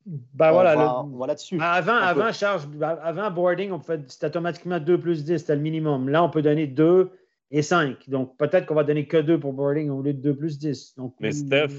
ben 0.06 0.52
voilà, 0.52 0.76
va, 0.76 1.34
dessus 1.36 1.58
ben, 1.58 1.66
Avant, 1.66 1.96
avant, 1.96 2.32
charge, 2.32 2.66
ben, 2.68 2.98
avant 3.04 3.30
boarding, 3.30 3.72
on 3.72 3.82
c'était 4.08 4.28
automatiquement 4.28 4.80
2 4.80 5.00
plus 5.00 5.24
10, 5.24 5.40
c'était 5.40 5.56
le 5.56 5.62
minimum. 5.62 6.10
Là, 6.10 6.24
on 6.24 6.30
peut 6.30 6.42
donner 6.42 6.66
2 6.66 7.12
et 7.52 7.62
5. 7.62 8.10
Donc, 8.10 8.38
peut-être 8.38 8.66
qu'on 8.66 8.76
va 8.76 8.84
donner 8.84 9.08
que 9.08 9.18
2 9.18 9.40
pour 9.40 9.54
boarding 9.54 9.90
au 9.90 10.02
lieu 10.02 10.14
de 10.14 10.22
2 10.22 10.36
plus 10.36 10.58
10. 10.58 10.96
Donc, 10.98 11.16
Mais 11.20 11.32
Steph, 11.32 11.70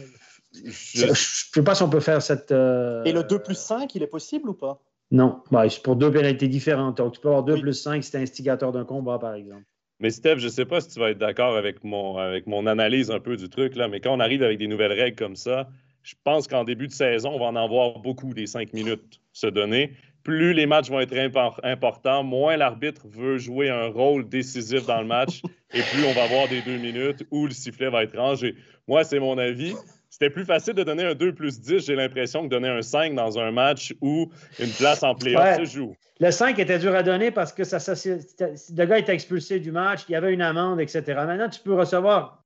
je 0.53 1.07
ne 1.07 1.13
sais 1.15 1.63
pas 1.63 1.75
si 1.75 1.83
on 1.83 1.91
peut 1.91 2.01
faire 2.01 2.23
cette. 2.23 2.53
Euh, 2.53 3.05
et 3.05 3.13
le 3.13 3.23
2 3.23 3.39
plus 3.41 3.59
5, 3.59 3.95
il 3.95 4.03
est 4.03 4.09
possible 4.09 4.49
ou 4.51 4.55
pas? 4.55 4.83
Non, 5.11 5.43
bah, 5.51 5.69
c'est 5.69 5.83
pour 5.83 5.97
deux 5.97 6.11
pénalités 6.11 6.49
différentes. 6.49 6.99
Donc, 6.99 7.15
tu 7.15 7.21
peux 7.21 7.29
avoir 7.29 7.45
2 7.45 7.61
plus 7.61 7.75
5 7.75 8.03
si 8.03 8.11
tu 8.11 8.17
es 8.17 8.21
instigateur 8.21 8.73
d'un 8.73 8.85
combat, 8.85 9.19
par 9.19 9.35
exemple. 9.35 9.65
Mais 9.99 10.11
Steph, 10.11 10.39
je 10.39 10.47
ne 10.47 10.51
sais 10.51 10.65
pas 10.65 10.81
si 10.81 10.89
tu 10.89 10.99
vas 10.99 11.11
être 11.11 11.19
d'accord 11.19 11.57
avec 11.57 11.85
mon, 11.85 12.17
avec 12.17 12.47
mon 12.47 12.67
analyse 12.67 13.11
un 13.11 13.21
peu 13.21 13.37
du 13.37 13.49
truc, 13.49 13.77
là, 13.77 13.87
mais 13.87 14.01
quand 14.01 14.15
on 14.15 14.21
arrive 14.21 14.43
avec 14.43 14.59
des 14.59 14.67
nouvelles 14.67 14.93
règles 14.93 15.17
comme 15.17 15.37
ça, 15.37 15.69
je 16.03 16.15
pense 16.25 16.49
qu'en 16.49 16.65
début 16.65 16.87
de 16.87 16.93
saison, 16.93 17.31
on 17.35 17.39
va 17.39 17.47
en 17.47 17.57
avoir 17.57 17.99
beaucoup 17.99 18.33
des 18.33 18.47
5 18.47 18.73
minutes 18.73 19.21
se 19.33 19.47
donner 19.47 19.93
plus 20.23 20.53
les 20.53 20.67
matchs 20.67 20.91
vont 20.91 21.01
être 21.01 21.17
importants, 21.63 22.23
moins 22.23 22.57
l'arbitre 22.57 23.07
veut 23.09 23.39
jouer 23.39 23.71
un 23.71 23.87
rôle 23.87 24.29
décisif 24.29 24.87
dans 24.87 25.01
le 25.01 25.07
match 25.07 25.43
et 25.75 25.83
plus 25.83 26.05
on 26.05 26.13
va 26.13 26.25
avoir 26.25 26.49
des 26.49 26.63
deux 26.63 26.77
minutes 26.77 27.25
où 27.31 27.47
le 27.47 27.53
sifflet 27.53 27.91
va 27.91 28.03
être 28.03 28.17
rangé. 28.17 28.55
Moi, 28.89 29.05
c'est 29.05 29.19
mon 29.19 29.39
avis. 29.39 29.75
C'était 30.11 30.31
plus 30.31 30.45
facile 30.45 30.75
de 30.75 30.83
donner 30.83 31.05
un 31.05 31.15
2 31.15 31.35
plus 31.35 31.61
10, 31.61 31.87
j'ai 31.87 31.95
l'impression, 31.95 32.43
que 32.43 32.49
donner 32.49 32.69
un 32.69 32.83
5 32.83 33.15
dans 33.15 33.39
un 33.39 33.53
match 33.53 33.95
où 34.01 34.31
une 34.59 34.71
place 34.71 35.05
en 35.05 35.15
playoff 35.15 35.59
se 35.59 35.65
joue. 35.65 35.95
Le 36.19 36.33
5 36.33 36.59
était 36.59 36.81
dur 36.81 36.95
à 36.95 37.03
donner 37.05 37.31
parce 37.31 37.53
que 37.53 37.63
ça, 37.63 37.79
le 37.79 38.85
gars 38.85 38.99
était 38.99 39.15
expulsé 39.15 39.61
du 39.61 39.71
match, 39.71 40.03
il 40.09 40.13
y 40.13 40.17
avait 40.17 40.35
une 40.35 40.43
amende, 40.43 40.81
etc. 40.81 41.03
Maintenant, 41.07 41.49
tu 41.49 41.61
peux 41.61 41.75
recevoir 41.75 42.45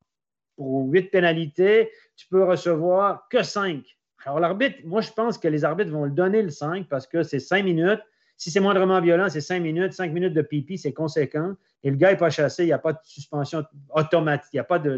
pour 0.57 0.87
8 0.89 1.11
pénalités, 1.11 1.91
tu 2.17 2.27
peux 2.29 2.45
recevoir 2.45 3.27
que 3.31 3.43
5. 3.43 3.83
Alors, 4.25 4.41
l'arbitre, 4.41 4.79
moi, 4.85 5.01
je 5.01 5.11
pense 5.11 5.39
que 5.39 5.49
les 5.49 5.65
arbitres 5.65 5.91
vont 5.91 6.05
le 6.05 6.11
donner 6.11 6.43
le 6.43 6.51
5 6.51 6.89
parce 6.89 7.07
que 7.07 7.23
c'est 7.23 7.41
5 7.41 7.65
minutes. 7.65 8.01
Si 8.37 8.51
c'est 8.51 8.61
moindrement 8.61 9.01
violent, 9.01 9.29
c'est 9.29 9.41
cinq 9.41 9.61
minutes. 9.61 9.93
Cinq 9.93 10.13
minutes 10.13 10.35
de 10.35 10.43
pipi, 10.43 10.77
c'est 10.77 10.93
conséquent. 10.93 11.55
Et 11.83 11.91
le 11.91 11.97
gars 11.97 12.11
n'est 12.11 12.17
pas 12.17 12.31
chassé, 12.31 12.65
il 12.65 12.67
n'y 12.67 12.73
a 12.73 12.79
pas 12.79 12.93
de 12.93 12.99
suspension 13.05 13.63
automatique, 13.95 14.49
il 14.53 14.57
n'y 14.57 14.61
a 14.61 14.65
pas 14.65 14.79
de, 14.79 14.97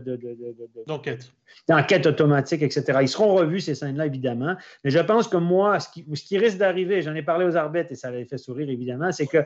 d'enquête. 0.86 1.32
d'enquête 1.68 2.06
automatique, 2.06 2.62
etc. 2.62 2.98
Ils 3.02 3.08
seront 3.08 3.34
revus, 3.34 3.60
ces 3.60 3.74
scènes-là, 3.74 4.06
évidemment. 4.06 4.54
Mais 4.84 4.90
je 4.90 5.00
pense 5.00 5.28
que 5.28 5.36
moi, 5.36 5.80
ce 5.80 5.88
qui, 5.90 6.06
ce 6.14 6.22
qui 6.22 6.38
risque 6.38 6.58
d'arriver, 6.58 7.02
j'en 7.02 7.14
ai 7.14 7.22
parlé 7.22 7.44
aux 7.44 7.56
arbitres 7.56 7.90
et 7.90 7.96
ça 7.96 8.10
les 8.10 8.24
fait 8.24 8.38
sourire, 8.38 8.70
évidemment, 8.70 9.12
c'est 9.12 9.26
que 9.26 9.44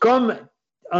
comme 0.00 0.36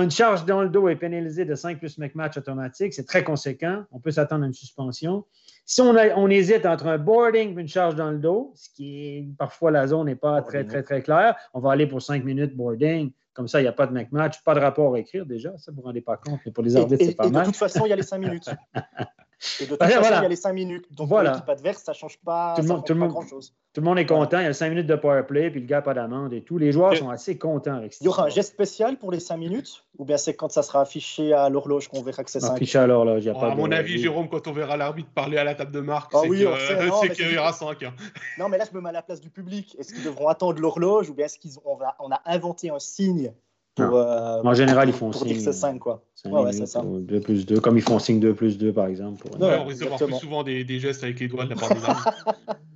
une 0.01 0.11
charge 0.11 0.45
dans 0.47 0.63
le 0.63 0.69
dos 0.69 0.89
est 0.89 0.97
pénalisée 0.97 1.45
de 1.45 1.55
5 1.55 1.79
plus 1.79 1.99
match 2.15 2.37
automatique, 2.37 2.95
c'est 2.95 3.07
très 3.07 3.23
conséquent. 3.23 3.85
On 3.91 4.01
peut 4.01 4.11
s'attendre 4.11 4.45
à 4.45 4.47
une 4.47 4.55
suspension. 4.55 5.27
Si 5.67 5.81
on, 5.81 5.95
on, 5.95 6.29
hésite 6.31 6.65
entre 6.65 6.87
un 6.87 6.99
boarding 6.99 7.57
et 7.57 7.61
une 7.61 7.69
charge 7.69 7.95
dans 7.95 8.11
le 8.11 8.19
dos, 8.19 8.53
ce 8.55 8.71
qui 8.71 9.07
est 9.07 9.29
parfois 9.39 9.71
la 9.71 9.87
zone 9.87 10.07
n'est 10.07 10.17
pas 10.17 10.41
très, 10.43 10.65
très, 10.65 10.83
très 10.83 11.03
claire, 11.03 11.37
on 11.53 11.61
va 11.61 11.73
aller 11.73 11.87
pour 11.87 12.01
5 12.01 12.25
minutes 12.25 12.57
boarding. 12.57 13.13
Comme 13.35 13.49
ça, 13.49 13.61
il 13.61 13.65
n'y 13.65 13.69
a 13.69 13.73
pas 13.73 13.87
de 13.87 14.07
match, 14.11 14.43
pas 14.45 14.55
de 14.55 14.61
rapport 14.61 14.95
à 14.95 14.99
écrire 14.99 15.25
déjà. 15.25 15.57
Ça, 15.57 15.71
vous 15.71 15.77
ne 15.77 15.83
vous 15.83 15.87
rendez 15.87 16.03
pas 16.03 16.17
compte. 16.17 16.41
Mais 16.45 16.53
pour 16.53 16.65
les 16.65 16.77
arbitres, 16.77 17.05
c'est 17.05 17.15
pas 17.15 17.31
mal. 17.31 17.43
De 17.43 17.47
toute 17.47 17.57
façon, 17.57 17.87
il 17.87 17.89
y 17.89 17.93
a 17.93 17.97
les 17.97 18.03
5 18.03 18.19
minutes. 18.19 18.51
Et 19.61 19.65
de 19.65 19.71
toute 19.71 19.79
façon, 19.83 20.01
il 20.01 20.11
y 20.11 20.15
a 20.15 20.29
les 20.29 20.37
5 20.37 20.53
minutes. 20.53 20.87
Donc, 20.93 21.09
voilà. 21.09 21.33
l'équipe 21.33 21.49
adverse, 21.49 21.83
ça 21.83 21.93
ne 21.93 21.97
change 21.97 22.19
pas, 22.19 22.55
tout 22.57 22.63
le 22.63 22.69
monde, 22.69 23.11
grand-chose. 23.11 23.55
Tout 23.73 23.81
le 23.81 23.87
monde 23.87 23.99
est 23.99 24.07
content. 24.07 24.39
Il 24.39 24.45
y 24.45 24.49
a 24.49 24.53
5 24.53 24.69
minutes 24.69 24.87
de 24.87 24.95
power 24.97 25.23
play, 25.27 25.51
puis 25.51 25.61
le 25.61 25.67
gars 25.67 25.83
pas 25.83 25.95
d'amende 25.95 26.33
et 26.33 26.43
tout. 26.43 26.59
Les 26.59 26.73
joueurs 26.73 26.97
sont 26.97 27.09
assez 27.09 27.39
contents 27.39 27.75
avec 27.75 27.95
ça. 27.95 27.99
Il 28.03 28.05
y 28.05 28.09
aura 28.09 28.27
un 28.27 28.29
geste 28.29 28.53
spécial 28.53 28.99
pour 28.99 29.11
les 29.11 29.21
5 29.21 29.37
minutes? 29.37 29.85
Ou 29.99 30.05
bien 30.05 30.17
c'est 30.17 30.35
quand 30.35 30.51
ça 30.51 30.63
sera 30.63 30.83
affiché 30.83 31.33
à 31.33 31.49
l'horloge 31.49 31.89
qu'on 31.89 32.03
verra 32.03 32.23
que 32.23 32.31
c'est 32.31 32.41
5 32.41 32.53
Affiché 32.55 32.79
à 32.79 32.87
l'horloge. 32.87 33.29
Oh, 33.35 33.45
à 33.45 33.55
mon 33.55 33.71
avis, 33.73 33.99
Jérôme, 33.99 34.29
quand 34.29 34.47
on 34.47 34.53
verra 34.53 34.77
l'arbitre 34.77 35.11
parler 35.15 35.39
à 35.39 35.45
la 35.45 35.55
table 35.55 35.73
de 35.73 35.81
marque, 35.81 36.13
ah 36.15 36.21
c'est 36.23 37.11
qu'il 37.11 37.33
y 37.33 37.39
aura 37.39 37.53
5. 37.53 37.83
Hein. 37.83 37.95
Non, 38.39 38.49
mais 38.49 38.59
là, 38.59 38.65
je 38.71 38.77
me 38.77 38.83
mets 38.83 38.91
à 38.91 38.93
la 38.93 39.03
place 39.03 39.21
du 39.21 39.31
public. 39.31 39.77
Est-ce 39.79 39.95
qu'ils 39.95 40.05
devront 40.05 40.29
attendre 40.29 40.61
l'horloge 40.61 41.11
ou 41.11 41.15
bien 41.15 41.27
est-ce 41.27 41.39
qu'on 41.39 41.79
on 41.99 42.11
a 42.11 42.23
inventé 42.27 42.71
un 42.71 42.79
signe 42.79 43.33
euh, 43.81 44.43
en 44.43 44.55
général, 44.55 44.88
ils 44.88 44.95
font 44.95 45.12
signe. 45.12 45.41
c'est 45.41 45.52
5, 45.52 45.79
quoi. 45.79 46.05
2 46.25 47.21
plus 47.21 47.47
2, 47.47 47.59
comme 47.61 47.79
ils 47.79 47.83
font 47.83 47.99
signe 47.99 48.21
2 48.21 48.35
plus 48.35 48.59
2, 48.59 48.73
par 48.73 48.87
exemple. 48.87 49.26
Pour... 49.26 49.41
on 49.41 49.64
risque 49.64 49.81
d'avoir 49.81 49.99
plus 49.99 50.14
souvent 50.17 50.43
des, 50.43 50.62
des, 50.64 50.79
gestes 50.79 51.02
avec 51.02 51.19
les 51.21 51.29
doigts 51.29 51.45
de 51.45 51.50
la 51.50 51.57
part 51.57 51.71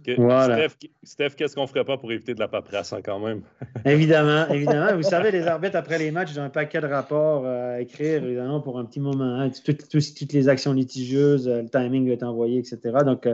des 0.04 0.14
voilà. 0.16 0.68
Steph, 0.68 0.88
Steph 1.02 1.30
qu'est-ce 1.36 1.54
qu'on 1.54 1.66
ferait 1.66 1.84
pas 1.84 1.98
pour 1.98 2.10
éviter 2.12 2.32
de 2.34 2.40
la 2.40 2.48
paperasse 2.48 2.92
hein, 2.92 3.00
quand 3.04 3.18
même? 3.18 3.42
évidemment, 3.84 4.48
évidemment. 4.48 4.96
Vous 4.96 5.02
savez, 5.02 5.30
les 5.30 5.46
arbitres, 5.46 5.76
après 5.76 5.98
les 5.98 6.10
matchs, 6.10 6.30
ils 6.32 6.40
ont 6.40 6.44
un 6.44 6.50
paquet 6.50 6.80
de 6.80 6.86
rapports 6.86 7.44
euh, 7.44 7.76
à 7.76 7.80
écrire, 7.80 8.24
évidemment, 8.24 8.60
pour 8.60 8.78
un 8.78 8.84
petit 8.86 9.00
moment. 9.00 9.40
Hein. 9.40 9.50
Toutes, 9.64 9.88
toutes, 9.88 10.32
les 10.32 10.48
actions 10.48 10.72
litigieuses, 10.72 11.46
euh, 11.46 11.62
le 11.62 11.68
timing 11.68 12.06
va 12.08 12.14
être 12.14 12.22
envoyé, 12.22 12.58
etc. 12.58 12.78
Donc, 13.04 13.28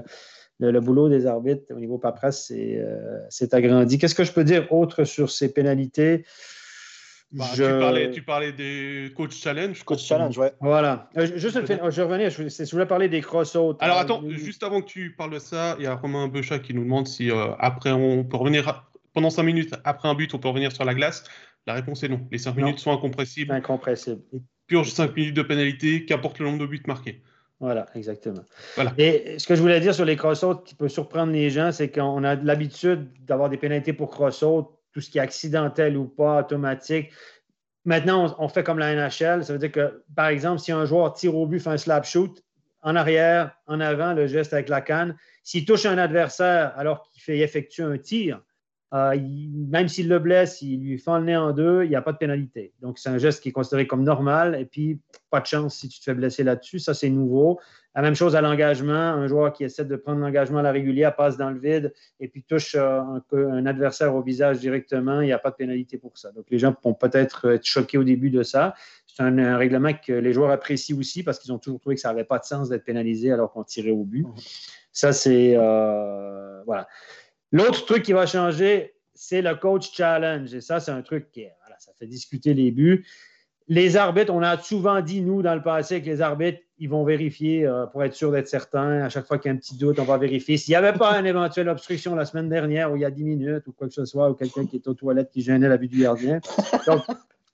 le, 0.59 0.81
boulot 0.81 1.09
des 1.09 1.27
arbitres 1.27 1.65
au 1.71 1.79
niveau 1.79 1.99
paperasse, 1.99 2.53
c'est 3.31 3.55
agrandi. 3.55 3.99
Qu'est-ce 3.99 4.15
que 4.15 4.25
je 4.25 4.33
peux 4.33 4.45
dire 4.45 4.71
autre 4.73 5.05
sur 5.05 5.31
ces 5.31 5.53
pénalités? 5.53 6.25
Bah, 7.33 7.47
tu, 7.55 7.63
parlais, 7.63 8.11
tu, 8.11 8.23
parlais, 8.23 8.53
des 8.53 9.11
coach 9.17 9.35
challenge. 9.35 9.83
Coach 9.85 10.05
challenge, 10.05 10.37
ouais. 10.37 10.53
Voilà. 10.61 11.09
Euh, 11.17 11.27
juste, 11.37 11.59
je 11.67 11.73
vais 11.73 12.03
revenir. 12.03 12.29
Je, 12.29 12.71
voulais 12.71 12.87
parler 12.87 13.09
des 13.09 13.23
cross-out. 13.23 13.79
Alors 13.81 13.99
attends, 13.99 14.23
juste 14.29 14.63
avant 14.63 14.83
que 14.83 14.87
tu 14.87 15.15
parles 15.17 15.33
de 15.33 15.39
ça, 15.39 15.77
il 15.79 15.85
y 15.85 15.87
a 15.87 15.95
Romain 15.95 16.29
Beuchat 16.29 16.59
qui 16.59 16.75
nous 16.75 16.85
demande 16.85 17.09
si 17.09 17.31
euh, 17.31 17.53
après 17.59 17.91
on 17.91 18.25
peut 18.25 18.37
revenir 18.37 18.85
pendant 19.15 19.31
5 19.31 19.43
minutes 19.45 19.75
après 19.85 20.09
un 20.09 20.15
but, 20.15 20.35
on 20.35 20.39
peut 20.39 20.49
revenir 20.49 20.73
sur 20.73 20.85
la 20.85 20.95
glace. 20.95 21.25
La 21.67 21.75
réponse 21.75 22.03
est 22.03 22.09
non. 22.09 22.21
Les 22.31 22.39
5 22.39 22.55
minutes 22.57 22.79
sont 22.81 22.93
incompressibles. 22.93 23.53
Incompressibles. 23.53 24.23
Purge 24.67 24.91
5 24.91 25.17
minutes 25.17 25.37
de 25.37 25.43
pénalité, 25.43 26.05
qu'importe 26.05 26.39
le 26.39 26.47
nombre 26.47 26.59
de 26.59 26.67
buts 26.67 26.83
marqués. 26.87 27.23
Voilà, 27.61 27.87
exactement. 27.95 28.43
Voilà. 28.75 28.93
Et 28.99 29.39
ce 29.39 29.47
que 29.47 29.55
je 29.55 29.61
voulais 29.63 29.79
dire 29.79 29.95
sur 29.95 30.05
les 30.05 30.17
cross-out 30.17 30.65
qui 30.65 30.75
peut 30.75 30.89
surprendre 30.89 31.33
les 31.33 31.49
gens, 31.49 31.71
c'est 31.71 31.91
qu'on 31.91 32.25
a 32.25 32.35
l'habitude 32.35 33.09
d'avoir 33.21 33.49
des 33.49 33.57
pénalités 33.57 33.93
pour 33.93 34.11
cross-out 34.11 34.69
tout 34.93 35.01
ce 35.01 35.11
qui 35.11 35.19
est 35.19 35.23
accidentel 35.23 35.97
ou 35.97 36.07
pas, 36.07 36.41
automatique. 36.41 37.11
Maintenant, 37.85 38.35
on, 38.39 38.49
fait 38.49 38.63
comme 38.63 38.79
la 38.79 38.95
NHL. 38.95 39.45
Ça 39.45 39.53
veut 39.53 39.59
dire 39.59 39.73
que, 39.73 40.05
par 40.15 40.29
exemple, 40.29 40.61
si 40.61 40.71
un 40.73 40.85
joueur 40.85 41.13
tire 41.15 41.35
au 41.35 41.47
but, 41.47 41.61
fait 41.61 41.71
un 41.71 41.79
slap 41.79 42.05
shoot, 42.05 42.43
en 42.83 42.97
arrière, 42.97 43.57
en 43.67 43.81
avant, 43.81 44.13
le 44.13 44.27
geste 44.27 44.53
avec 44.53 44.69
la 44.69 44.81
canne, 44.81 45.17
s'il 45.43 45.65
touche 45.65 45.87
un 45.87 45.99
adversaire 45.99 46.73
alors 46.77 47.03
qu'il 47.03 47.23
fait 47.23 47.39
effectuer 47.39 47.85
un 47.85 47.99
tir, 47.99 48.41
euh, 48.93 49.17
même 49.71 49.89
s'il 49.89 50.09
le 50.09 50.19
blesse, 50.19 50.61
il 50.61 50.83
lui 50.83 50.99
fend 50.99 51.19
le 51.19 51.25
nez 51.25 51.37
en 51.37 51.53
deux, 51.53 51.85
il 51.85 51.89
n'y 51.89 51.97
a 51.97 52.03
pas 52.03 52.13
de 52.13 52.19
pénalité. 52.19 52.75
Donc, 52.83 52.99
c'est 52.99 53.09
un 53.09 53.17
geste 53.17 53.43
qui 53.43 53.49
est 53.49 53.53
considéré 53.53 53.87
comme 53.87 54.05
normal. 54.05 54.55
Et 54.61 54.67
puis, 54.67 55.01
pas 55.31 55.41
de 55.41 55.47
chance 55.47 55.77
si 55.77 55.89
tu 55.89 55.99
te 55.99 56.05
fais 56.05 56.15
blesser 56.15 56.45
là-dessus. 56.45 56.79
Ça, 56.79 56.93
c'est 56.93 57.09
nouveau. 57.09 57.59
La 57.95 58.03
même 58.03 58.15
chose 58.15 58.37
à 58.37 58.43
l'engagement. 58.43 58.93
Un 58.93 59.27
joueur 59.29 59.55
qui 59.55 59.65
essaie 59.65 59.87
de 59.87 59.97
prendre 59.97 60.21
l'engagement 60.21 60.59
à 60.59 60.63
la 60.63 60.73
régulière 60.73 61.17
passe 61.17 61.39
dans 61.39 61.51
le 61.51 61.59
vide 61.59 61.95
et 62.21 62.29
puis 62.29 62.43
touche 62.43 62.75
euh, 62.75 63.01
un, 63.33 63.65
adversaire 63.65 64.15
au 64.15 64.21
visage 64.21 64.59
directement. 64.59 65.23
Il 65.23 65.27
n'y 65.27 65.33
a 65.33 65.39
pas 65.39 65.51
de 65.51 65.57
pénalité 65.57 65.97
pour 65.97 66.19
ça. 66.19 66.31
Donc, 66.33 66.45
les 66.51 66.59
gens 66.59 66.77
vont 66.85 66.93
peut-être 66.93 67.51
être 67.51 67.65
choqués 67.65 67.97
au 67.97 68.05
début 68.05 68.29
de 68.29 68.43
ça. 68.43 68.75
C'est 69.07 69.23
un, 69.23 69.57
règlement 69.57 69.93
que 69.95 70.13
les 70.13 70.35
joueurs 70.35 70.51
apprécient 70.51 70.99
aussi 70.99 71.23
parce 71.23 71.39
qu'ils 71.39 71.53
ont 71.53 71.59
toujours 71.59 71.81
trouvé 71.81 71.95
que 71.95 72.01
ça 72.03 72.09
n'avait 72.09 72.25
pas 72.25 72.39
de 72.39 72.45
sens 72.45 72.69
d'être 72.69 72.85
pénalisé 72.85 73.33
alors 73.33 73.53
qu'on 73.53 73.65
tirait 73.65 73.91
au 73.91 74.05
but. 74.05 74.27
Ça, 74.93 75.15
c'est. 75.15 75.55
Euh, 75.57 76.63
voilà. 76.67 76.87
L'autre 77.53 77.85
truc 77.85 78.03
qui 78.03 78.13
va 78.13 78.27
changer, 78.27 78.95
c'est 79.15 79.43
le 79.43 79.55
coach 79.55 79.93
challenge. 79.93 80.55
Et 80.55 80.61
ça, 80.61 80.81
c'est 80.81 80.91
un 80.91 81.03
truc 81.03 81.31
qui, 81.31 81.47
ça 81.79 81.93
fait 81.99 82.07
discuter 82.07 82.55
les 82.55 82.71
buts. 82.71 83.07
Les 83.69 83.97
arbitres, 83.97 84.33
on 84.33 84.43
a 84.43 84.59
souvent 84.59 85.01
dit, 85.01 85.21
nous, 85.21 85.43
dans 85.43 85.55
le 85.55 85.63
passé, 85.63 86.01
que 86.03 86.07
les 86.07 86.21
arbitres, 86.21 86.61
ils 86.79 86.89
vont 86.89 87.05
vérifier 87.05 87.65
euh, 87.65 87.87
pour 87.87 88.03
être 88.03 88.15
sûr 88.15 88.33
d'être 88.33 88.49
certain. 88.49 89.03
À 89.03 89.09
chaque 89.09 89.27
fois 89.27 89.39
qu'il 89.39 89.51
y 89.51 89.53
a 89.53 89.55
un 89.55 89.59
petit 89.59 89.77
doute, 89.77 89.99
on 90.01 90.05
va 90.05 90.19
vérifier. 90.19 90.57
S'il 90.57 90.73
n'y 90.73 90.77
avait 90.77 90.99
pas 90.99 91.17
une 91.19 91.27
éventuelle 91.27 91.69
obstruction 91.69 92.17
la 92.17 92.25
semaine 92.25 92.49
dernière 92.49 92.91
ou 92.91 92.97
il 92.97 93.03
y 93.03 93.05
a 93.05 93.11
10 93.11 93.23
minutes 93.23 93.67
ou 93.69 93.73
quoi 93.73 93.87
que 93.87 93.95
ce 93.95 94.05
soit, 94.05 94.31
ou 94.31 94.35
quelqu'un 94.35 94.67
qui 94.67 94.77
est 94.77 94.89
aux 94.89 94.95
toilettes 94.95 95.31
qui 95.31 95.43
gênait 95.43 95.69
la 95.69 95.77
vue 95.77 95.87
du 95.87 96.01
gardien. 96.01 96.41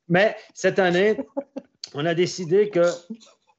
mais 0.08 0.34
cette 0.54 0.78
année, 0.78 1.18
on 1.94 2.06
a 2.06 2.14
décidé 2.14 2.70
que 2.70 2.84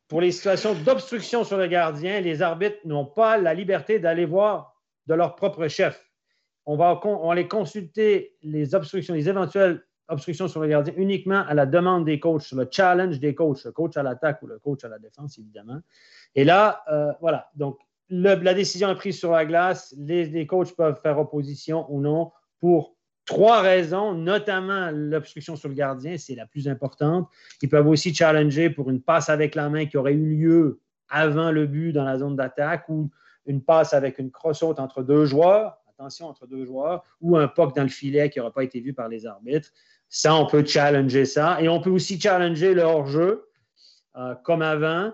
pour 0.07 0.21
les 0.21 0.31
situations 0.31 0.73
d'obstruction 0.73 1.43
sur 1.43 1.57
le 1.57 1.67
gardien, 1.67 2.19
les 2.19 2.41
arbitres 2.41 2.79
n'ont 2.85 3.05
pas 3.05 3.37
la 3.37 3.53
liberté 3.53 3.99
d'aller 3.99 4.25
voir 4.25 4.75
de 5.05 5.13
leur 5.13 5.35
propre 5.35 5.67
chef. 5.67 6.08
On 6.65 6.75
va, 6.75 6.99
on 7.03 7.31
les 7.31 7.47
consulter 7.47 8.35
les 8.43 8.75
obstructions, 8.75 9.13
les 9.13 9.27
éventuelles 9.27 9.83
obstruction 10.09 10.47
sur 10.47 10.61
le 10.61 10.67
gardien 10.67 10.93
uniquement 10.97 11.43
à 11.47 11.53
la 11.53 11.65
demande 11.65 12.05
des 12.05 12.19
coachs, 12.19 12.51
le 12.51 12.67
challenge 12.69 13.19
des 13.19 13.35
coachs, 13.35 13.63
le 13.63 13.71
coach 13.71 13.95
à 13.95 14.03
l'attaque 14.03 14.41
ou 14.41 14.47
le 14.47 14.59
coach 14.59 14.83
à 14.83 14.89
la 14.89 14.99
défense, 14.99 15.37
évidemment. 15.37 15.79
Et 16.35 16.43
là, 16.43 16.83
euh, 16.91 17.11
voilà, 17.21 17.49
donc 17.55 17.79
la 18.09 18.53
décision 18.53 18.89
est 18.89 18.95
prise 18.95 19.17
sur 19.17 19.31
la 19.31 19.45
glace, 19.45 19.93
les, 19.97 20.47
coachs 20.47 20.75
peuvent 20.75 20.99
faire 21.01 21.19
opposition 21.19 21.85
ou 21.89 22.01
non 22.01 22.31
pour 22.59 22.95
trois 23.25 23.61
raisons, 23.61 24.15
notamment 24.15 24.89
l'obstruction 24.91 25.55
sur 25.55 25.69
le 25.69 25.75
gardien, 25.75 26.17
c'est 26.17 26.35
la 26.35 26.47
plus 26.47 26.67
importante. 26.67 27.29
Ils 27.61 27.69
peuvent 27.69 27.87
aussi 27.87 28.13
challenger 28.13 28.71
pour 28.71 28.89
une 28.89 29.01
passe 29.01 29.29
avec 29.29 29.53
la 29.53 29.69
main 29.69 29.85
qui 29.85 29.97
aurait 29.97 30.13
eu 30.13 30.35
lieu 30.37 30.81
avant 31.07 31.51
le 31.51 31.67
but 31.67 31.93
dans 31.93 32.03
la 32.03 32.17
zone 32.17 32.35
d'attaque 32.35 32.89
ou 32.89 33.11
une 33.45 33.61
passe 33.61 33.93
avec 33.93 34.17
une 34.17 34.31
crosse-haute 34.31 34.79
entre 34.79 35.03
deux 35.03 35.25
joueurs, 35.25 35.77
attention, 35.99 36.27
entre 36.27 36.47
deux 36.47 36.65
joueurs, 36.65 37.03
ou 37.19 37.37
un 37.37 37.47
puck 37.47 37.75
dans 37.75 37.83
le 37.83 37.89
filet 37.89 38.29
qui 38.29 38.39
n'aurait 38.39 38.51
pas 38.51 38.63
été 38.63 38.79
vu 38.79 38.93
par 38.93 39.09
les 39.09 39.25
arbitres. 39.25 39.69
Ça, 40.07 40.33
on 40.35 40.45
peut 40.45 40.65
challenger 40.65 41.25
ça. 41.25 41.61
Et 41.61 41.67
on 41.67 41.81
peut 41.81 41.89
aussi 41.89 42.19
challenger 42.19 42.73
le 42.73 42.83
hors-jeu, 42.83 43.49
euh, 44.15 44.33
comme 44.43 44.61
avant. 44.61 45.11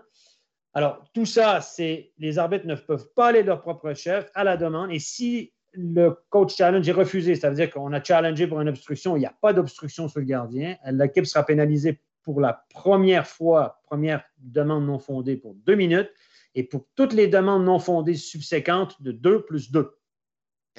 Alors, 0.73 1.03
tout 1.13 1.25
ça, 1.25 1.61
c'est 1.61 2.11
les 2.19 2.37
arbitres 2.37 2.67
ne 2.67 2.75
peuvent 2.75 3.09
pas 3.15 3.27
aller 3.27 3.41
de 3.41 3.47
leur 3.47 3.61
propre 3.61 3.93
chef 3.93 4.29
à 4.35 4.43
la 4.43 4.57
demande. 4.57 4.91
Et 4.91 4.99
si 4.99 5.53
le 5.73 6.15
coach 6.29 6.55
challenge 6.55 6.87
est 6.87 6.93
refusé, 6.93 7.35
ça 7.35 7.49
veut 7.49 7.55
dire 7.55 7.71
qu'on 7.71 7.91
a 7.91 8.03
challengé 8.03 8.47
pour 8.47 8.61
une 8.61 8.69
obstruction, 8.69 9.17
il 9.17 9.21
n'y 9.21 9.25
a 9.25 9.35
pas 9.41 9.53
d'obstruction 9.53 10.07
sur 10.07 10.19
le 10.19 10.25
gardien, 10.25 10.77
l'équipe 10.85 11.25
sera 11.25 11.45
pénalisée 11.45 11.99
pour 12.23 12.39
la 12.39 12.65
première 12.69 13.27
fois, 13.27 13.81
première 13.83 14.23
demande 14.37 14.85
non 14.85 14.99
fondée 14.99 15.35
pour 15.35 15.53
deux 15.53 15.75
minutes, 15.75 16.09
et 16.53 16.63
pour 16.63 16.85
toutes 16.95 17.11
les 17.11 17.27
demandes 17.27 17.65
non 17.65 17.79
fondées 17.79 18.15
subséquentes 18.15 19.01
de 19.01 19.11
deux 19.11 19.43
plus 19.43 19.69
deux. 19.69 19.97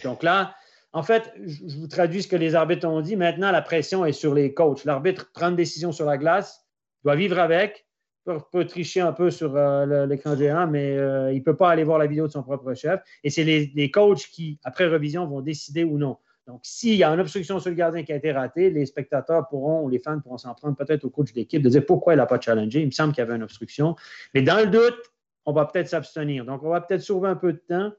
Donc 0.04 0.22
là, 0.22 0.54
en 0.92 1.02
fait, 1.02 1.32
je 1.44 1.76
vous 1.78 1.88
traduis 1.88 2.22
ce 2.22 2.28
que 2.28 2.36
les 2.36 2.54
arbitres 2.54 2.86
ont 2.88 3.00
dit. 3.00 3.16
Maintenant, 3.16 3.50
la 3.50 3.62
pression 3.62 4.04
est 4.06 4.12
sur 4.12 4.34
les 4.34 4.54
coachs. 4.54 4.84
L'arbitre 4.84 5.30
prend 5.32 5.48
une 5.48 5.56
décision 5.56 5.92
sur 5.92 6.06
la 6.06 6.16
glace, 6.16 6.66
doit 7.04 7.16
vivre 7.16 7.38
avec, 7.38 7.86
peut, 8.24 8.64
tricher 8.64 9.00
un 9.00 9.12
peu 9.12 9.30
sur 9.30 9.56
euh, 9.56 10.06
l'écran 10.06 10.36
géant, 10.36 10.66
mais 10.66 10.96
euh, 10.96 11.32
il 11.32 11.38
ne 11.38 11.44
peut 11.44 11.56
pas 11.56 11.70
aller 11.70 11.84
voir 11.84 11.98
la 11.98 12.06
vidéo 12.06 12.26
de 12.26 12.32
son 12.32 12.42
propre 12.42 12.74
chef. 12.74 13.00
Et 13.22 13.30
c'est 13.30 13.44
les, 13.44 13.90
coachs 13.90 14.26
qui, 14.32 14.58
après 14.64 14.86
révision, 14.86 15.26
vont 15.26 15.40
décider 15.40 15.84
ou 15.84 15.98
non. 15.98 16.18
Donc, 16.46 16.60
s'il 16.62 16.94
y 16.94 17.02
a 17.02 17.10
une 17.10 17.20
obstruction 17.20 17.58
sur 17.58 17.70
le 17.70 17.76
gardien 17.76 18.04
qui 18.04 18.12
a 18.12 18.16
été 18.16 18.30
ratée, 18.30 18.70
les 18.70 18.86
spectateurs 18.86 19.48
pourront, 19.48 19.82
ou 19.82 19.88
les 19.88 19.98
fans 19.98 20.20
pourront 20.20 20.38
s'en 20.38 20.54
prendre 20.54 20.76
peut-être 20.76 21.04
au 21.04 21.10
coach 21.10 21.32
d'équipe 21.32 21.60
de 21.60 21.68
dire 21.68 21.84
pourquoi 21.84 22.14
il 22.14 22.18
n'a 22.18 22.26
pas 22.26 22.40
challengé. 22.40 22.80
Il 22.80 22.86
me 22.86 22.90
semble 22.92 23.12
qu'il 23.12 23.22
y 23.22 23.26
avait 23.26 23.34
une 23.34 23.42
obstruction. 23.42 23.96
Mais 24.32 24.42
dans 24.42 24.58
le 24.58 24.68
doute, 24.68 24.98
on 25.44 25.52
va 25.52 25.66
peut-être 25.66 25.88
s'abstenir. 25.88 26.44
Donc, 26.44 26.62
on 26.62 26.68
va 26.68 26.80
peut-être 26.80 27.02
sauver 27.02 27.28
un 27.28 27.36
peu 27.36 27.52
de 27.52 27.62
temps. 27.68 27.92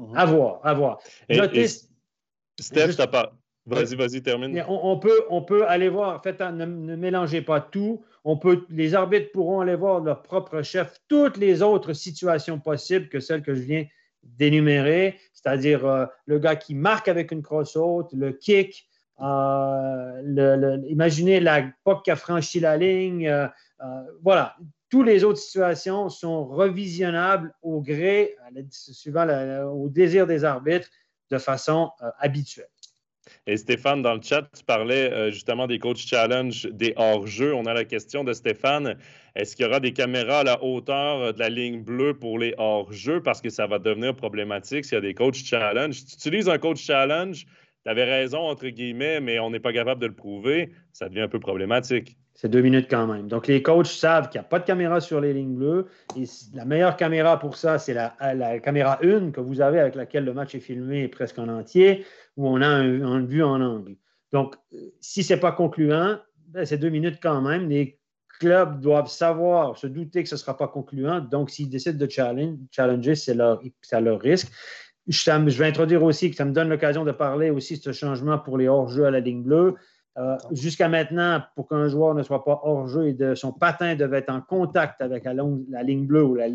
Mhm. 0.00 0.16
À 0.16 0.24
voir, 0.24 0.60
à 0.64 0.74
voir. 0.74 0.98
Steph, 2.58 2.96
t'as 2.96 3.06
pas. 3.06 3.32
Vas-y, 3.66 3.94
vas-y, 3.94 4.22
termine. 4.22 4.64
On, 4.68 4.98
peut, 4.98 5.24
on 5.28 5.42
peut 5.42 5.66
aller 5.68 5.90
voir, 5.90 6.22
faites, 6.22 6.40
ne, 6.40 6.64
ne, 6.64 6.96
mélangez 6.96 7.42
pas 7.42 7.60
tout. 7.60 8.02
On 8.24 8.36
peut, 8.36 8.64
les 8.70 8.94
arbitres 8.94 9.30
pourront 9.32 9.60
aller 9.60 9.76
voir 9.76 10.00
leur 10.00 10.22
propre 10.22 10.62
chef 10.62 10.98
toutes 11.08 11.36
les 11.36 11.62
autres 11.62 11.92
situations 11.92 12.58
possibles 12.58 13.08
que 13.08 13.20
celles 13.20 13.42
que 13.42 13.54
je 13.54 13.60
viens 13.62 13.86
d'énumérer, 14.22 15.18
c'est-à-dire 15.32 15.86
euh, 15.86 16.06
le 16.26 16.38
gars 16.38 16.56
qui 16.56 16.74
marque 16.74 17.08
avec 17.08 17.32
une 17.32 17.42
crosse 17.42 17.76
haute, 17.76 18.12
le 18.12 18.32
kick, 18.32 18.88
imaginez 20.88 21.40
la 21.40 21.70
POC 21.84 22.04
qui 22.04 22.10
a 22.10 22.16
franchi 22.16 22.60
la 22.60 22.76
ligne. 22.76 23.30
voilà, 24.22 24.56
toutes 24.90 25.06
les 25.06 25.24
autres 25.24 25.38
situations 25.38 26.08
sont 26.08 26.44
revisionnables 26.46 27.54
au 27.62 27.80
gré, 27.80 28.36
suivant 28.70 29.26
au 29.72 29.88
désir 29.88 30.26
des 30.26 30.44
arbitres, 30.44 30.88
de 31.30 31.38
façon 31.38 31.90
habituelle. 32.18 32.68
Et 33.46 33.56
Stéphane, 33.56 34.02
dans 34.02 34.14
le 34.14 34.20
chat, 34.22 34.42
tu 34.56 34.64
parlais 34.64 35.10
euh, 35.12 35.30
justement 35.30 35.66
des 35.66 35.78
coachs 35.78 35.98
challenge, 35.98 36.66
des 36.66 36.92
hors-jeux. 36.96 37.54
On 37.54 37.66
a 37.66 37.74
la 37.74 37.84
question 37.84 38.24
de 38.24 38.32
Stéphane. 38.32 38.96
Est-ce 39.34 39.56
qu'il 39.56 39.64
y 39.64 39.68
aura 39.68 39.80
des 39.80 39.92
caméras 39.92 40.40
à 40.40 40.44
la 40.44 40.62
hauteur 40.62 41.20
euh, 41.20 41.32
de 41.32 41.38
la 41.38 41.48
ligne 41.48 41.82
bleue 41.82 42.14
pour 42.14 42.38
les 42.38 42.54
hors-jeux? 42.58 43.22
Parce 43.22 43.40
que 43.40 43.50
ça 43.50 43.66
va 43.66 43.78
devenir 43.78 44.14
problématique 44.14 44.84
s'il 44.84 44.94
y 44.94 44.98
a 44.98 45.00
des 45.00 45.14
coachs 45.14 45.36
challenge. 45.36 46.04
Tu 46.04 46.14
utilises 46.14 46.48
un 46.48 46.58
coach 46.58 46.80
challenge, 46.84 47.46
tu 47.84 47.90
avais 47.90 48.04
raison, 48.04 48.40
entre 48.40 48.68
guillemets, 48.68 49.20
mais 49.20 49.38
on 49.38 49.50
n'est 49.50 49.60
pas 49.60 49.72
capable 49.72 50.00
de 50.00 50.06
le 50.06 50.14
prouver, 50.14 50.70
ça 50.92 51.08
devient 51.08 51.22
un 51.22 51.28
peu 51.28 51.40
problématique. 51.40 52.16
C'est 52.40 52.48
deux 52.48 52.62
minutes 52.62 52.86
quand 52.88 53.06
même. 53.06 53.28
Donc, 53.28 53.48
les 53.48 53.62
coachs 53.62 53.84
savent 53.84 54.30
qu'il 54.30 54.40
n'y 54.40 54.46
a 54.46 54.48
pas 54.48 54.60
de 54.60 54.64
caméra 54.64 55.02
sur 55.02 55.20
les 55.20 55.34
lignes 55.34 55.56
bleues. 55.56 55.88
Et 56.16 56.24
la 56.54 56.64
meilleure 56.64 56.96
caméra 56.96 57.38
pour 57.38 57.54
ça, 57.54 57.78
c'est 57.78 57.92
la, 57.92 58.14
caméra 58.60 58.98
1 59.02 59.30
que 59.30 59.42
vous 59.42 59.60
avez 59.60 59.78
avec 59.78 59.94
laquelle 59.94 60.24
le 60.24 60.32
match 60.32 60.54
est 60.54 60.60
filmé 60.60 61.06
presque 61.08 61.38
en 61.38 61.48
entier, 61.48 62.06
où 62.38 62.48
on 62.48 62.62
a 62.62 62.66
un, 62.66 63.26
vue 63.26 63.42
en 63.42 63.60
angle. 63.60 63.94
Donc, 64.32 64.54
si 65.02 65.22
ce 65.22 65.34
n'est 65.34 65.38
pas 65.40 65.52
concluant, 65.52 66.16
ben, 66.48 66.64
c'est 66.64 66.78
deux 66.78 66.88
minutes 66.88 67.18
quand 67.22 67.42
même. 67.42 67.68
Les 67.68 68.00
clubs 68.38 68.80
doivent 68.80 69.10
savoir, 69.10 69.76
se 69.76 69.86
douter 69.86 70.22
que 70.22 70.28
ce 70.30 70.36
ne 70.36 70.38
sera 70.38 70.56
pas 70.56 70.68
concluant. 70.68 71.20
Donc, 71.20 71.50
s'ils 71.50 71.68
décident 71.68 71.98
de 71.98 72.08
challenger, 72.08 73.16
c'est 73.16 73.34
leur, 73.34 73.60
leur 74.00 74.18
risque. 74.18 74.50
Je, 75.06 75.58
vais 75.58 75.66
introduire 75.66 76.02
aussi 76.02 76.30
que 76.30 76.36
ça 76.36 76.46
me 76.46 76.52
donne 76.52 76.70
l'occasion 76.70 77.04
de 77.04 77.12
parler 77.12 77.50
aussi 77.50 77.76
de 77.76 77.82
ce 77.82 77.92
changement 77.92 78.38
pour 78.38 78.56
les 78.56 78.68
hors-jeux 78.68 79.04
à 79.04 79.10
la 79.10 79.20
ligne 79.20 79.42
bleue. 79.42 79.74
Euh, 80.18 80.36
jusqu'à 80.50 80.88
maintenant, 80.88 81.40
pour 81.54 81.68
qu'un 81.68 81.88
joueur 81.88 82.14
ne 82.14 82.22
soit 82.24 82.44
pas 82.44 82.60
hors 82.64 82.88
jeu 82.88 83.08
et 83.08 83.12
de, 83.12 83.36
son 83.36 83.52
patin 83.52 83.94
devait 83.94 84.18
être 84.18 84.30
en 84.30 84.40
contact 84.40 85.00
avec 85.00 85.24
la, 85.24 85.32
ligne 85.82 86.06
bleue 86.06 86.24
ou 86.24 86.34
la, 86.34 86.48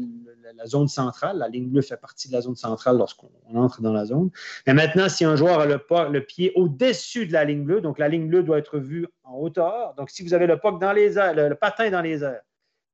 zone 0.65 0.89
centrale, 0.89 1.37
la 1.37 1.47
ligne 1.47 1.69
bleue 1.69 1.81
fait 1.81 1.95
partie 1.95 2.27
de 2.27 2.33
la 2.33 2.41
zone 2.41 2.57
centrale 2.57 2.97
lorsqu'on 2.97 3.29
entre 3.53 3.81
dans 3.81 3.93
la 3.93 4.05
zone. 4.05 4.29
Mais 4.67 4.73
maintenant, 4.73 5.07
si 5.07 5.23
un 5.23 5.37
joueur 5.37 5.61
a 5.61 5.65
le, 5.65 5.79
le 6.11 6.21
pied 6.21 6.51
au-dessus 6.55 7.27
de 7.27 7.33
la 7.33 7.45
ligne 7.45 7.63
bleue, 7.63 7.79
donc 7.79 7.97
la 7.97 8.09
ligne 8.09 8.27
bleue 8.27 8.43
doit 8.43 8.57
être 8.57 8.77
vue 8.77 9.07
en 9.23 9.37
hauteur. 9.37 9.93
Donc, 9.95 10.09
si 10.09 10.21
vous 10.21 10.33
avez 10.33 10.47
le 10.47 10.59
puck 10.59 10.79
dans 10.81 10.91
les 10.91 11.17
airs, 11.17 11.33
le, 11.33 11.55
patin 11.55 11.89
dans 11.89 12.01
les 12.01 12.23
airs, 12.23 12.41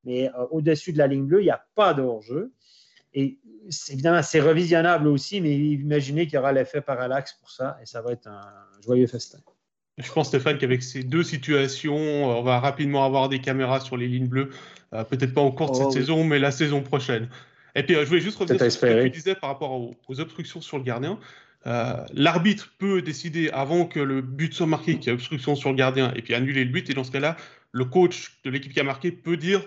mais 0.03 0.29
euh, 0.29 0.45
au-dessus 0.51 0.93
de 0.93 0.99
la 0.99 1.07
ligne 1.07 1.25
bleue, 1.25 1.41
il 1.41 1.45
n'y 1.45 1.51
a 1.51 1.65
pas 1.73 1.95
de 1.95 2.03
hors-jeu. 2.03 2.51
Et 3.13 3.39
évidemment, 3.89 4.21
c'est 4.21 4.39
revisionnable 4.39 5.07
aussi, 5.07 5.41
mais 5.41 5.57
imaginez 5.57 6.25
qu'il 6.25 6.35
y 6.35 6.37
aura 6.37 6.53
l'effet 6.53 6.81
parallaxe 6.81 7.33
pour 7.33 7.49
ça 7.49 7.77
et 7.81 7.85
ça 7.85 8.01
va 8.01 8.11
être 8.13 8.27
un 8.27 8.41
joyeux 8.81 9.07
festin. 9.07 9.39
Je 10.01 10.11
pense, 10.11 10.27
Stéphane, 10.27 10.57
qu'avec 10.57 10.83
ces 10.83 11.03
deux 11.03 11.23
situations, 11.23 11.97
euh, 11.97 12.35
on 12.35 12.43
va 12.43 12.59
rapidement 12.59 13.05
avoir 13.05 13.29
des 13.29 13.39
caméras 13.39 13.79
sur 13.79 13.97
les 13.97 14.07
lignes 14.07 14.27
bleues. 14.27 14.49
Euh, 14.93 15.03
peut-être 15.03 15.33
pas 15.33 15.41
au 15.41 15.51
cours 15.51 15.71
de 15.71 15.75
cette 15.75 15.87
oh, 15.87 15.91
saison, 15.91 16.23
mais 16.23 16.39
la 16.39 16.51
saison 16.51 16.81
prochaine. 16.81 17.29
Et 17.75 17.83
puis, 17.83 17.95
euh, 17.95 18.01
je 18.01 18.05
voulais 18.05 18.21
juste 18.21 18.37
revenir 18.37 18.59
sur 18.59 18.71
ce 18.71 18.79
que 18.79 19.03
tu 19.03 19.09
disais 19.09 19.35
par 19.35 19.49
rapport 19.49 19.71
aux, 19.71 20.19
obstructions 20.19 20.61
sur 20.61 20.77
le 20.77 20.83
gardien. 20.83 21.19
L'arbitre 21.65 22.73
peut 22.79 23.01
décider, 23.01 23.49
avant 23.51 23.85
que 23.85 23.99
le 23.99 24.21
but 24.21 24.53
soit 24.53 24.67
marqué, 24.67 24.97
qu'il 24.97 25.07
y 25.07 25.09
a 25.11 25.13
obstruction 25.13 25.55
sur 25.55 25.69
le 25.69 25.75
gardien, 25.75 26.11
et 26.15 26.21
puis 26.21 26.33
annuler 26.33 26.65
le 26.65 26.71
but. 26.71 26.89
Et 26.89 26.93
dans 26.93 27.03
ce 27.03 27.11
cas-là, 27.11 27.37
le 27.71 27.85
coach 27.85 28.37
de 28.43 28.49
l'équipe 28.49 28.73
qui 28.73 28.79
a 28.79 28.83
marqué 28.83 29.11
peut 29.11 29.37
dire 29.37 29.61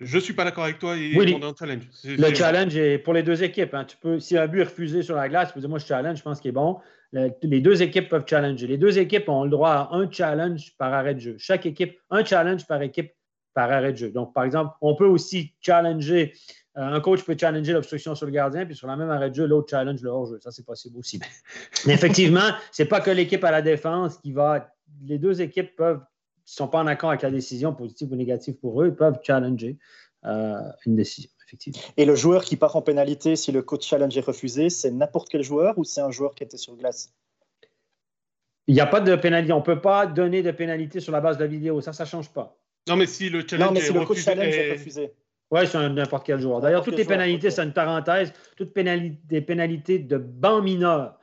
je 0.00 0.16
ne 0.16 0.20
suis 0.20 0.32
pas 0.32 0.44
d'accord 0.44 0.64
avec 0.64 0.78
toi 0.78 0.96
et 0.96 1.12
demander 1.12 1.46
un 1.46 1.54
challenge. 1.58 1.82
Le 2.04 2.34
challenge 2.34 2.74
est 2.74 2.98
pour 2.98 3.12
les 3.12 3.22
deux 3.22 3.42
équipes. 3.42 3.74
Hein. 3.74 3.84
Tu 3.84 3.96
peux, 3.98 4.18
si 4.18 4.38
un 4.38 4.46
but 4.46 4.60
est 4.60 4.64
refusé 4.64 5.02
sur 5.02 5.14
la 5.14 5.28
glace, 5.28 5.48
tu 5.48 5.54
peux 5.54 5.60
dire 5.60 5.68
moi 5.68 5.78
je 5.78 5.86
challenge, 5.86 6.18
je 6.18 6.22
pense 6.22 6.40
qu'il 6.40 6.48
est 6.48 6.52
bon 6.52 6.78
les 7.12 7.60
deux 7.60 7.82
équipes 7.82 8.08
peuvent 8.08 8.24
challenger. 8.26 8.66
Les 8.66 8.78
deux 8.78 8.98
équipes 8.98 9.28
ont 9.28 9.44
le 9.44 9.50
droit 9.50 9.70
à 9.70 9.88
un 9.92 10.10
challenge 10.10 10.74
par 10.78 10.92
arrêt 10.92 11.14
de 11.14 11.20
jeu. 11.20 11.36
Chaque 11.38 11.66
équipe, 11.66 11.98
un 12.10 12.24
challenge 12.24 12.66
par 12.66 12.80
équipe 12.82 13.12
par 13.54 13.70
arrêt 13.70 13.92
de 13.92 13.98
jeu. 13.98 14.10
Donc, 14.10 14.32
par 14.32 14.44
exemple, 14.44 14.72
on 14.80 14.94
peut 14.94 15.06
aussi 15.06 15.52
challenger, 15.60 16.32
euh, 16.76 16.82
un 16.82 17.00
coach 17.00 17.24
peut 17.24 17.36
challenger 17.38 17.72
l'obstruction 17.72 18.14
sur 18.14 18.26
le 18.26 18.32
gardien, 18.32 18.64
puis 18.64 18.76
sur 18.76 18.86
la 18.86 18.96
même 18.96 19.10
arrêt 19.10 19.30
de 19.30 19.34
jeu, 19.34 19.46
l'autre 19.46 19.68
challenge 19.70 20.00
le 20.02 20.10
hors-jeu. 20.10 20.38
Ça, 20.40 20.52
c'est 20.52 20.64
possible 20.64 20.98
aussi. 20.98 21.18
Mais 21.86 21.94
effectivement, 21.94 22.50
ce 22.70 22.82
n'est 22.82 22.88
pas 22.88 23.00
que 23.00 23.10
l'équipe 23.10 23.42
à 23.42 23.50
la 23.50 23.62
défense 23.62 24.18
qui 24.18 24.32
va. 24.32 24.72
Les 25.04 25.18
deux 25.18 25.40
équipes 25.40 25.74
peuvent, 25.76 25.98
ne 25.98 26.02
sont 26.44 26.68
pas 26.68 26.78
en 26.78 26.86
accord 26.86 27.10
avec 27.10 27.22
la 27.22 27.30
décision, 27.30 27.74
positive 27.74 28.12
ou 28.12 28.16
négative 28.16 28.54
pour 28.54 28.82
eux, 28.82 28.94
peuvent 28.94 29.18
challenger 29.22 29.78
euh, 30.24 30.60
une 30.86 30.96
décision. 30.96 31.30
Et 31.96 32.04
le 32.04 32.14
joueur 32.14 32.44
qui 32.44 32.56
part 32.56 32.76
en 32.76 32.82
pénalité, 32.82 33.36
si 33.36 33.52
le 33.52 33.62
coach 33.62 33.86
challenge 33.86 34.16
est 34.16 34.24
refusé, 34.24 34.70
c'est 34.70 34.90
n'importe 34.90 35.28
quel 35.28 35.42
joueur 35.42 35.78
ou 35.78 35.84
c'est 35.84 36.00
un 36.00 36.10
joueur 36.10 36.34
qui 36.34 36.44
était 36.44 36.56
sur 36.56 36.76
glace? 36.76 37.12
Il 38.66 38.74
n'y 38.74 38.80
a 38.80 38.86
pas 38.86 39.00
de 39.00 39.16
pénalité. 39.16 39.52
On 39.52 39.58
ne 39.58 39.64
peut 39.64 39.80
pas 39.80 40.06
donner 40.06 40.42
de 40.42 40.50
pénalité 40.50 41.00
sur 41.00 41.12
la 41.12 41.20
base 41.20 41.36
de 41.38 41.42
la 41.42 41.48
vidéo. 41.48 41.80
Ça, 41.80 41.92
ça 41.92 42.04
ne 42.04 42.08
change 42.08 42.30
pas. 42.30 42.56
Non, 42.88 42.96
mais 42.96 43.06
si 43.06 43.28
le 43.28 43.46
challenge 43.46 43.78
est 43.78 43.92
le 43.92 44.04
coach 44.04 44.18
challenge 44.18 44.54
est 44.54 44.72
refusé. 44.72 45.12
Oui, 45.50 45.66
c'est 45.66 45.88
n'importe 45.88 46.24
quel 46.24 46.40
joueur. 46.40 46.60
D'ailleurs, 46.60 46.84
toutes 46.84 46.96
les 46.96 47.04
pénalités, 47.04 47.50
c'est 47.50 47.62
une 47.62 47.72
parenthèse, 47.72 48.32
toutes 48.56 48.72
des 48.74 49.40
pénalités 49.40 49.98
de 49.98 50.16
banc 50.16 50.62
mineur. 50.62 51.18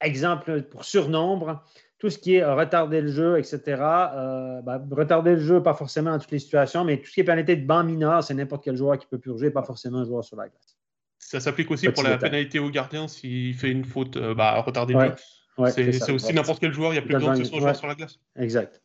Exemple 0.00 0.62
pour 0.62 0.84
surnombre, 0.84 1.62
tout 1.98 2.10
ce 2.10 2.18
qui 2.18 2.36
est 2.36 2.44
retarder 2.44 3.00
le 3.00 3.10
jeu, 3.10 3.38
etc. 3.38 3.60
Euh, 3.68 4.62
ben, 4.62 4.82
retarder 4.90 5.32
le 5.32 5.40
jeu, 5.40 5.62
pas 5.62 5.74
forcément 5.74 6.12
dans 6.12 6.18
toutes 6.18 6.30
les 6.30 6.38
situations, 6.38 6.84
mais 6.84 6.98
tout 6.98 7.06
ce 7.06 7.14
qui 7.14 7.20
est 7.20 7.24
pénalité 7.24 7.56
de 7.56 7.66
banc 7.66 7.82
mineur, 7.82 8.22
c'est 8.22 8.34
n'importe 8.34 8.64
quel 8.64 8.76
joueur 8.76 8.98
qui 8.98 9.06
peut 9.06 9.18
purger, 9.18 9.50
pas 9.50 9.64
forcément 9.64 9.98
un 9.98 10.04
joueur 10.04 10.24
sur 10.24 10.36
la 10.36 10.48
glace. 10.48 10.76
Ça 11.18 11.40
s'applique 11.40 11.70
aussi 11.70 11.88
pour 11.90 12.04
la 12.04 12.16
pénalité 12.16 12.60
au 12.60 12.70
gardien 12.70 13.08
s'il 13.08 13.54
fait 13.54 13.70
une 13.70 13.84
faute, 13.84 14.16
euh, 14.16 14.34
bah, 14.34 14.60
retarder 14.60 14.94
le 14.94 15.00
jeu. 15.00 15.12
c'est 16.00 16.12
aussi 16.12 16.32
n'importe 16.32 16.60
quel 16.60 16.72
joueur, 16.72 16.90
il 16.90 16.94
n'y 16.94 16.98
a 16.98 17.02
plus 17.02 17.14
besoin 17.14 17.36
de 17.36 17.44
son 17.44 17.58
joueur 17.58 17.74
sur 17.74 17.88
la 17.88 17.96
glace. 17.96 18.20
Exact. 18.36 18.80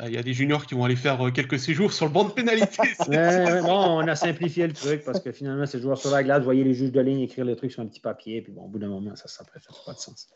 Ah, 0.00 0.08
il 0.08 0.14
y 0.14 0.18
a 0.18 0.22
des 0.22 0.32
juniors 0.32 0.64
qui 0.66 0.74
vont 0.74 0.84
aller 0.84 0.96
faire 0.96 1.20
euh, 1.26 1.30
quelques 1.30 1.58
séjours 1.58 1.92
sur 1.92 2.06
le 2.06 2.12
banc 2.12 2.24
de 2.24 2.30
pénalité. 2.30 2.76
bon, 3.62 4.00
on 4.02 4.06
a 4.06 4.14
simplifié 4.14 4.66
le 4.66 4.72
truc 4.72 5.02
parce 5.04 5.20
que 5.20 5.32
finalement, 5.32 5.66
ces 5.66 5.80
joueurs 5.80 5.98
sur 5.98 6.10
la 6.10 6.22
glace, 6.22 6.38
vous 6.38 6.44
voyez 6.44 6.64
les 6.64 6.74
juges 6.74 6.92
de 6.92 7.00
ligne 7.00 7.20
écrire 7.20 7.44
les 7.44 7.56
trucs 7.56 7.72
sur 7.72 7.82
un 7.82 7.86
petit 7.86 8.00
papier, 8.00 8.42
puis 8.42 8.52
bon, 8.52 8.62
au 8.62 8.68
bout 8.68 8.78
d'un 8.78 8.88
moment, 8.88 9.14
ça 9.16 9.24
ne 9.42 9.46
fait 9.46 9.66
pas 9.86 9.92
de 9.92 9.98
sens. 9.98 10.28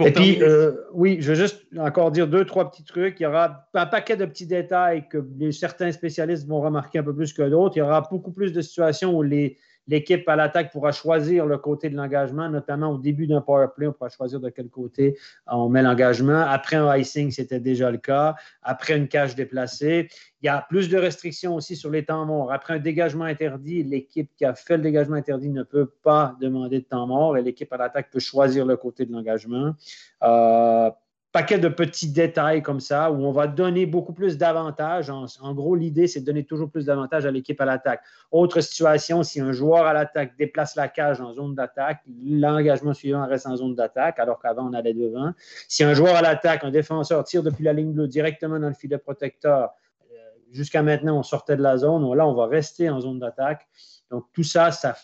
Et 0.00 0.12
puis, 0.12 0.42
euh, 0.42 0.72
oui, 0.92 1.18
je 1.20 1.32
veux 1.32 1.34
juste 1.36 1.62
encore 1.78 2.10
dire 2.10 2.26
deux, 2.26 2.44
trois 2.44 2.70
petits 2.70 2.84
trucs. 2.84 3.20
Il 3.20 3.24
y 3.24 3.26
aura 3.26 3.68
un 3.74 3.86
paquet 3.86 4.16
de 4.16 4.24
petits 4.24 4.46
détails 4.46 5.08
que 5.08 5.22
certains 5.52 5.92
spécialistes 5.92 6.46
vont 6.46 6.60
remarquer 6.60 6.98
un 6.98 7.04
peu 7.04 7.14
plus 7.14 7.32
que 7.32 7.42
d'autres. 7.42 7.76
Il 7.76 7.80
y 7.80 7.82
aura 7.82 8.00
beaucoup 8.10 8.32
plus 8.32 8.52
de 8.52 8.60
situations 8.60 9.16
où 9.16 9.22
les, 9.22 9.56
l'équipe 9.88 10.28
à 10.28 10.36
l'attaque 10.36 10.70
pourra 10.70 10.92
choisir 10.92 11.46
le 11.46 11.58
côté 11.58 11.88
de 11.88 11.96
l'engagement, 11.96 12.48
notamment 12.48 12.92
au 12.92 12.98
début 12.98 13.26
d'un 13.26 13.40
power 13.40 13.68
play, 13.74 13.86
on 13.86 13.92
pourra 13.92 14.10
choisir 14.10 14.38
de 14.38 14.50
quel 14.50 14.68
côté 14.68 15.18
on 15.46 15.68
met 15.68 15.82
l'engagement. 15.82 16.42
Après 16.42 16.76
un 16.76 16.94
icing, 16.96 17.30
c'était 17.30 17.58
déjà 17.58 17.90
le 17.90 17.98
cas. 17.98 18.36
Après 18.62 18.96
une 18.96 19.08
cage 19.08 19.34
déplacée, 19.34 20.08
il 20.42 20.46
y 20.46 20.48
a 20.48 20.64
plus 20.68 20.88
de 20.88 20.98
restrictions 20.98 21.54
aussi 21.56 21.74
sur 21.74 21.90
les 21.90 22.04
temps 22.04 22.24
morts. 22.26 22.52
Après 22.52 22.74
un 22.74 22.78
dégagement 22.78 23.24
interdit, 23.24 23.82
l'équipe 23.82 24.30
qui 24.36 24.44
a 24.44 24.54
fait 24.54 24.76
le 24.76 24.82
dégagement 24.82 25.16
interdit 25.16 25.48
ne 25.48 25.62
peut 25.62 25.90
pas 26.02 26.36
demander 26.40 26.80
de 26.80 26.84
temps 26.84 27.06
mort 27.06 27.36
et 27.36 27.42
l'équipe 27.42 27.72
à 27.72 27.78
l'attaque 27.78 28.10
peut 28.10 28.20
choisir 28.20 28.66
le 28.66 28.76
côté 28.76 29.06
de 29.06 29.12
l'engagement. 29.12 29.74
Euh, 30.22 30.90
paquet 31.32 31.58
de 31.58 31.68
petits 31.68 32.10
détails 32.10 32.62
comme 32.62 32.80
ça 32.80 33.10
où 33.12 33.16
on 33.24 33.32
va 33.32 33.46
donner 33.46 33.84
beaucoup 33.84 34.12
plus 34.12 34.38
d'avantages. 34.38 35.10
En, 35.10 35.54
gros, 35.54 35.74
l'idée, 35.74 36.06
c'est 36.06 36.20
de 36.20 36.24
donner 36.24 36.44
toujours 36.44 36.70
plus 36.70 36.86
d'avantages 36.86 37.26
à 37.26 37.30
l'équipe 37.30 37.60
à 37.60 37.64
l'attaque. 37.66 38.02
Autre 38.30 38.60
situation, 38.60 39.22
si 39.22 39.40
un 39.40 39.52
joueur 39.52 39.86
à 39.86 39.92
l'attaque 39.92 40.36
déplace 40.38 40.74
la 40.74 40.88
cage 40.88 41.20
en 41.20 41.34
zone 41.34 41.54
d'attaque, 41.54 42.00
l'engagement 42.24 42.94
suivant 42.94 43.26
reste 43.26 43.46
en 43.46 43.56
zone 43.56 43.74
d'attaque, 43.74 44.18
alors 44.18 44.40
qu'avant, 44.40 44.68
on 44.68 44.72
allait 44.72 44.94
devant. 44.94 45.32
Si 45.68 45.84
un 45.84 45.92
joueur 45.92 46.16
à 46.16 46.22
l'attaque, 46.22 46.64
un 46.64 46.70
défenseur 46.70 47.22
tire 47.24 47.42
depuis 47.42 47.64
la 47.64 47.74
ligne 47.74 47.92
bleue 47.92 48.08
directement 48.08 48.58
dans 48.58 48.68
le 48.68 48.74
filet 48.74 48.98
protecteur, 48.98 49.70
euh, 50.10 50.14
jusqu'à 50.50 50.82
maintenant, 50.82 51.18
on 51.18 51.22
sortait 51.22 51.56
de 51.56 51.62
la 51.62 51.76
zone. 51.76 52.10
Là, 52.16 52.26
on 52.26 52.34
va 52.34 52.46
rester 52.46 52.88
en 52.88 53.00
zone 53.00 53.18
d'attaque. 53.18 53.68
Donc, 54.10 54.24
tout 54.32 54.44
ça, 54.44 54.72
ça 54.72 54.96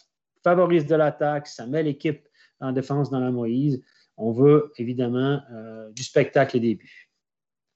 favorise 0.43 0.87
de 0.87 0.95
l'attaque, 0.95 1.47
ça 1.49 1.67
met 1.67 1.83
l'équipe 1.83 2.27
en 2.61 2.73
défense 2.73 3.11
dans 3.11 3.21
la 3.21 3.31
Moïse 3.31 3.83
on 4.17 4.33
veut 4.33 4.73
évidemment 4.79 5.41
euh, 5.53 5.91
du 5.93 6.03
spectacle 6.03 6.57
et 6.57 6.61
des 6.61 6.75
buts. 6.75 7.11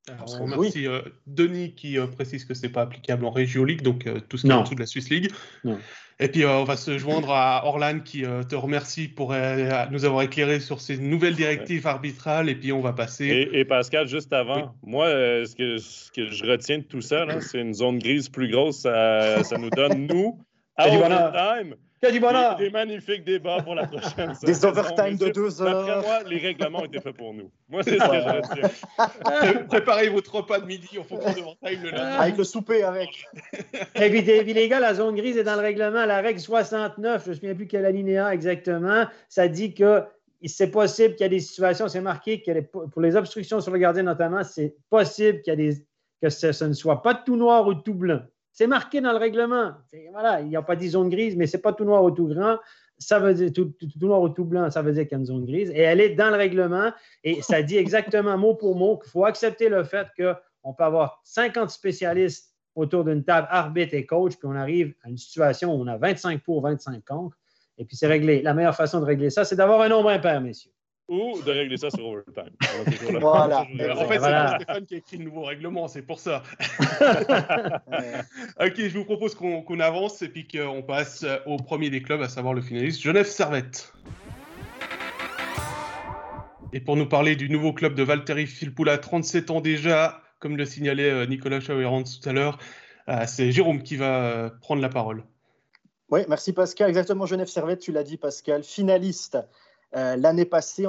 Alors, 0.09 0.41
on 0.41 0.45
remercie 0.45 0.87
euh, 0.87 1.03
Denis 1.27 1.75
qui 1.75 1.99
euh, 1.99 2.07
précise 2.07 2.47
que 2.47 2.55
ce 2.55 2.63
n'est 2.63 2.73
pas 2.73 2.83
applicable 2.83 3.27
en 3.27 3.31
Région 3.31 3.65
League, 3.65 3.83
donc 3.83 4.09
tout 4.29 4.39
ce 4.39 4.47
qui 4.47 4.51
est 4.51 4.55
en 4.55 4.63
dessous 4.63 4.75
de 4.75 4.81
la 4.81 4.87
Swiss 4.87 5.11
League. 5.11 5.31
Et 6.21 6.27
puis 6.27 6.45
on 6.45 6.65
va 6.65 6.77
se 6.77 6.99
joindre 6.99 7.31
à 7.31 7.65
Orlan 7.65 8.01
qui 8.01 8.23
te 8.23 8.57
remercie 8.57 9.07
pour 9.07 9.35
nous 9.91 10.05
avoir 10.05 10.23
éclairé 10.23 10.59
sur 10.59 10.81
ces 10.81 10.97
nouvelles 10.97 11.37
directives 11.37 11.87
arbitrales. 11.87 12.49
Et 12.49 12.57
puis 12.57 12.73
on 12.73 12.81
va 12.81 12.93
passer. 12.93 13.49
Et, 13.53 13.65
Pascal, 13.65 14.09
juste 14.09 14.33
avant, 14.33 14.75
moi, 14.83 15.07
ce 15.09 15.55
que, 15.55 15.79
ce, 15.79 16.11
que, 16.11 16.27
je 16.27 16.45
retiens 16.45 16.79
de 16.79 16.85
tout 16.85 17.03
ça, 17.03 17.25
c'est 17.41 17.61
une 17.61 17.75
zone 17.75 17.99
grise 17.99 18.29
plus 18.29 18.51
grosse. 18.51 18.79
Ça, 18.81 19.45
ça 19.45 19.59
nous 19.59 19.71
donne, 19.71 20.09
nous, 20.09 20.41
à 20.77 20.89
overtime, 20.89 21.77
il 22.03 22.07
y 22.07 22.09
a 22.09 22.13
du 22.13 22.21
bonheur. 22.21 22.57
Des, 22.57 22.71
magnifiques 22.71 23.25
débats 23.25 23.63
pour 23.63 23.75
la 23.75 23.87
prochaine 23.87 24.33
Des 24.43 24.65
overtime 24.65 25.17
de 25.17 25.29
deux 25.29 25.63
heures. 25.63 25.87
D'après 25.87 26.09
moi, 26.09 26.29
les 26.29 26.39
règlements 26.39 26.85
étaient 26.85 27.01
faits 27.01 27.17
pour 27.17 27.35
nous. 27.35 27.51
Moi, 27.69 27.83
c'est 27.83 27.99
ce 27.99 28.05
que 28.05 28.21
je 28.21 29.39
retiens. 29.39 29.65
Préparez 29.69 30.09
votre 30.09 30.35
repas 30.35 30.61
de 30.61 30.67
midi 30.67 30.99
en 30.99 31.05
fonction 31.05 31.33
de 31.33 31.41
overtime 31.41 31.83
le 31.83 31.91
lundi. 31.91 32.17
Avec 32.19 32.37
le 32.37 32.45
souper, 32.45 32.83
avec. 32.83 33.25
Et 33.97 34.11
puis, 34.11 34.55
les 34.55 34.69
gars, 34.69 34.81
la 34.81 34.95
zone 34.95 35.17
grise 35.17 35.37
est 35.37 35.45
dans 35.45 35.57
le 35.57 35.63
règlement. 35.63 36.05
La 36.07 36.21
règle 36.21 36.41
69, 36.41 37.23
je 37.23 37.27
ne 37.27 37.31
me 37.31 37.35
souviens 37.35 37.55
plus 37.55 37.67
quelle 37.67 37.85
alinéa 37.85 38.33
exactement, 38.33 39.07
ça 39.29 39.49
dit 39.49 39.75
que 39.75 40.05
c'est 40.47 40.71
possible 40.71 41.15
qu'il 41.17 41.25
y 41.25 41.27
ait 41.27 41.31
des 41.31 41.41
situations, 41.41 41.89
c'est 41.89 42.01
marqué 42.01 42.41
que 42.43 42.61
pour 42.61 43.01
les 43.01 43.17
obstructions 43.17 43.61
sur 43.61 43.73
le 43.73 43.79
gardien 43.79 44.05
notamment, 44.05 44.45
c'est 44.45 44.77
possible 44.89 45.43
qu'il 45.43 45.59
y 45.59 45.67
ait 45.67 45.73
des, 45.73 45.87
que 46.23 46.29
ce, 46.29 46.65
ne 46.65 46.73
soit 46.73 47.03
pas 47.03 47.15
tout 47.15 47.37
noir 47.37 47.67
ou 47.67 47.75
tout 47.75 47.95
blanc. 47.95 48.21
C'est 48.53 48.67
marqué 48.67 49.01
dans 49.01 49.13
le 49.13 49.19
règlement. 49.19 49.73
Voilà, 50.13 50.41
il 50.41 50.49
n'y 50.49 50.57
a 50.57 50.63
pas 50.63 50.77
dit 50.77 50.89
zone 50.89 51.11
grise, 51.11 51.37
mais 51.37 51.47
ce 51.47 51.57
n'est 51.57 51.61
pas 51.61 51.73
tout 51.73 51.85
noir 51.85 52.03
ou 52.03 52.11
tout 52.11 52.27
grand. 52.27 52.59
Ça 52.99 53.21
veut 53.21 53.35
dire 53.35 53.53
tout, 53.53 53.73
noir 54.01 54.21
ou 54.21 54.29
tout 54.29 54.45
blanc, 54.45 54.71
ça 54.71 54.83
veut 54.83 54.93
dire 54.93 55.05
qu'il 55.05 55.13
y 55.13 55.15
a 55.15 55.19
une 55.19 55.27
zone 55.27 55.47
grise. 55.47 55.71
Et 55.71 55.81
elle 55.81 56.01
est 56.01 56.17
dans 56.17 56.31
le 56.31 56.37
règlement 56.37 56.91
et 57.23 57.41
ça 57.43 57.63
dit 57.63 57.77
exactement 57.77 58.37
mot 58.37 58.55
pour 58.55 58.75
mot 58.75 58.99
qu'il 58.99 59.11
faut 59.11 59.25
accepter 59.25 59.69
le 59.69 59.85
fait 59.85 60.09
qu'on 60.17 60.75
peut 60.75 60.85
avoir 60.85 61.21
50 61.23 61.71
spécialistes 61.71 62.53
autour 62.75 63.05
d'une 63.05 63.25
table, 63.25 63.47
arbitre 63.51 63.95
et 63.95 64.07
coach, 64.07 64.37
puis 64.37 64.49
on 64.49 64.55
arrive 64.57 64.95
à 65.05 65.09
une 65.09 65.19
situation 65.19 65.75
où 65.75 65.81
on 65.81 65.87
a 65.87 65.97
25 65.97 66.43
pour, 66.43 66.63
25 66.63 67.05
contre. 67.05 67.37
Et 67.77 67.85
puis 67.85 67.97
c'est 67.97 68.07
réglé. 68.09 68.43
La 68.43 68.55
meilleure 68.55 68.75
façon 68.75 69.01
de 69.01 69.05
régler 69.05 69.31
ça, 69.31 69.45
c'est 69.45 69.57
d'avoir 69.57 69.81
un 69.83 69.89
nombre 69.89 70.11
impair, 70.11 70.41
messieurs 70.41 70.73
ou 71.09 71.41
de 71.43 71.51
régler 71.51 71.77
ça 71.79 71.91
sur 71.91 72.07
overtime. 72.07 72.51
voilà. 73.21 73.63
En 73.63 74.07
fait, 74.07 74.21
c'est 74.21 74.65
Stéphane 74.65 74.87
qui 74.87 74.95
a 74.95 74.99
écrit 74.99 75.17
le 75.17 75.25
nouveau 75.25 75.43
règlement, 75.43 75.89
c'est 75.89 76.03
pour 76.03 76.19
ça. 76.19 76.43
ok, 78.61 78.75
je 78.77 78.99
vous 78.99 79.05
propose 79.05 79.35
qu'on 79.35 79.81
avance 79.81 80.23
et 80.23 80.29
puis 80.29 80.47
qu'on 80.47 80.83
passe 80.83 81.25
au 81.47 81.57
premier 81.57 81.91
des 81.91 82.03
clubs, 82.03 82.21
à 82.23 82.29
savoir 82.29 82.55
le 82.55 82.61
finaliste 82.61 83.01
Genève 83.01 83.27
Servette. 83.27 83.93
Et 86.73 86.81
pour 86.81 86.97
nous 86.97 87.09
parler 87.09 87.35
du 87.35 87.49
nouveau 87.49 87.73
club 87.73 87.95
de 87.95 88.03
Valtteri 88.03 88.47
Filppula, 88.47 88.99
37 88.99 89.51
ans 89.51 89.61
déjà, 89.63 90.21
comme 90.39 90.57
le 90.57 90.67
signalait 90.67 91.11
euh, 91.11 91.25
Nicolas 91.25 91.61
Chauerand 91.61 92.03
tout 92.03 92.29
à 92.29 92.33
l'heure, 92.33 92.59
euh, 93.09 93.25
c'est 93.27 93.51
Jérôme 93.53 93.83
qui 93.83 93.97
va 93.97 94.25
euh, 94.25 94.51
prendre 94.61 94.83
la 94.83 94.91
parole. 94.91 95.25
Oui, 96.11 96.21
merci 96.29 96.53
Pascal. 96.53 96.91
Exactement, 96.91 97.25
Genève 97.25 97.49
Servette, 97.49 97.81
tu 97.81 97.91
l'as 97.91 98.03
dit 98.03 98.19
Pascal, 98.19 98.63
finaliste 98.65 99.39
l'année 99.93 100.45
passée, 100.45 100.87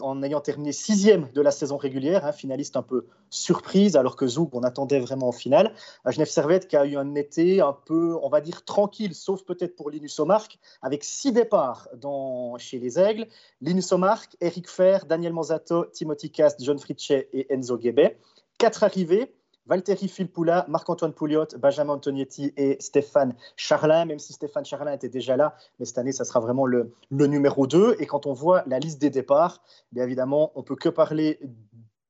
en 0.00 0.22
ayant 0.22 0.40
terminé 0.40 0.72
sixième 0.72 1.30
de 1.32 1.40
la 1.40 1.50
saison 1.50 1.76
régulière, 1.76 2.26
hein, 2.26 2.32
finaliste 2.32 2.76
un 2.76 2.82
peu 2.82 3.06
surprise, 3.30 3.96
alors 3.96 4.16
que 4.16 4.26
Zouk, 4.26 4.50
on 4.52 4.62
attendait 4.62 4.98
vraiment 4.98 5.28
en 5.28 5.32
finale. 5.32 5.74
Genève 6.06 6.28
Servette 6.28 6.68
qui 6.68 6.76
a 6.76 6.84
eu 6.84 6.96
un 6.96 7.14
été 7.14 7.60
un 7.60 7.72
peu, 7.72 8.16
on 8.22 8.28
va 8.28 8.40
dire, 8.40 8.64
tranquille, 8.64 9.14
sauf 9.14 9.44
peut-être 9.44 9.76
pour 9.76 9.90
Linus 9.90 10.18
Omark, 10.18 10.58
avec 10.82 11.04
six 11.04 11.32
départs 11.32 11.88
dans, 11.96 12.58
chez 12.58 12.78
les 12.78 12.98
Aigles. 12.98 13.26
Linus 13.60 13.92
Omark, 13.92 14.36
Eric 14.40 14.68
Fer, 14.68 15.06
Daniel 15.06 15.32
Manzato, 15.32 15.86
Timothy 15.86 16.30
Cast, 16.30 16.62
John 16.62 16.78
Fritche 16.78 17.10
et 17.10 17.46
Enzo 17.52 17.78
Guébet. 17.78 18.18
Quatre 18.58 18.84
arrivés, 18.84 19.34
Valtteri 19.66 20.08
Filppula, 20.08 20.66
Marc-Antoine 20.68 21.12
Pouliot, 21.12 21.46
Benjamin 21.58 21.94
Antonietti 21.94 22.52
et 22.56 22.76
Stéphane 22.80 23.34
Charlin, 23.56 24.04
même 24.06 24.18
si 24.18 24.32
Stéphane 24.32 24.64
Charlin 24.64 24.92
était 24.92 25.08
déjà 25.08 25.36
là, 25.36 25.56
mais 25.78 25.84
cette 25.84 25.98
année, 25.98 26.12
ça 26.12 26.24
sera 26.24 26.40
vraiment 26.40 26.66
le, 26.66 26.92
numéro 27.10 27.66
2. 27.66 27.96
Et 28.00 28.06
quand 28.06 28.26
on 28.26 28.32
voit 28.32 28.64
la 28.66 28.78
liste 28.78 29.00
des 29.00 29.10
départs, 29.10 29.62
bien 29.92 30.04
évidemment, 30.04 30.50
on 30.56 30.62
peut 30.62 30.76
que 30.76 30.88
parler 30.88 31.38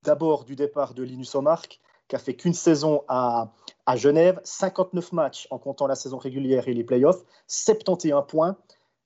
d'abord 0.02 0.44
du 0.44 0.56
départ 0.56 0.94
de 0.94 1.02
Linus 1.02 1.34
Omark, 1.34 1.80
qui 2.08 2.16
a 2.16 2.18
fait 2.18 2.34
qu'une 2.34 2.54
saison 2.54 3.04
à, 3.08 3.52
Genève, 3.96 4.40
59 4.44 5.12
matchs 5.12 5.46
en 5.50 5.58
comptant 5.58 5.86
la 5.86 5.94
saison 5.94 6.18
régulière 6.18 6.68
et 6.68 6.74
les 6.74 6.84
playoffs, 6.84 7.22
71 7.48 8.24
points. 8.26 8.56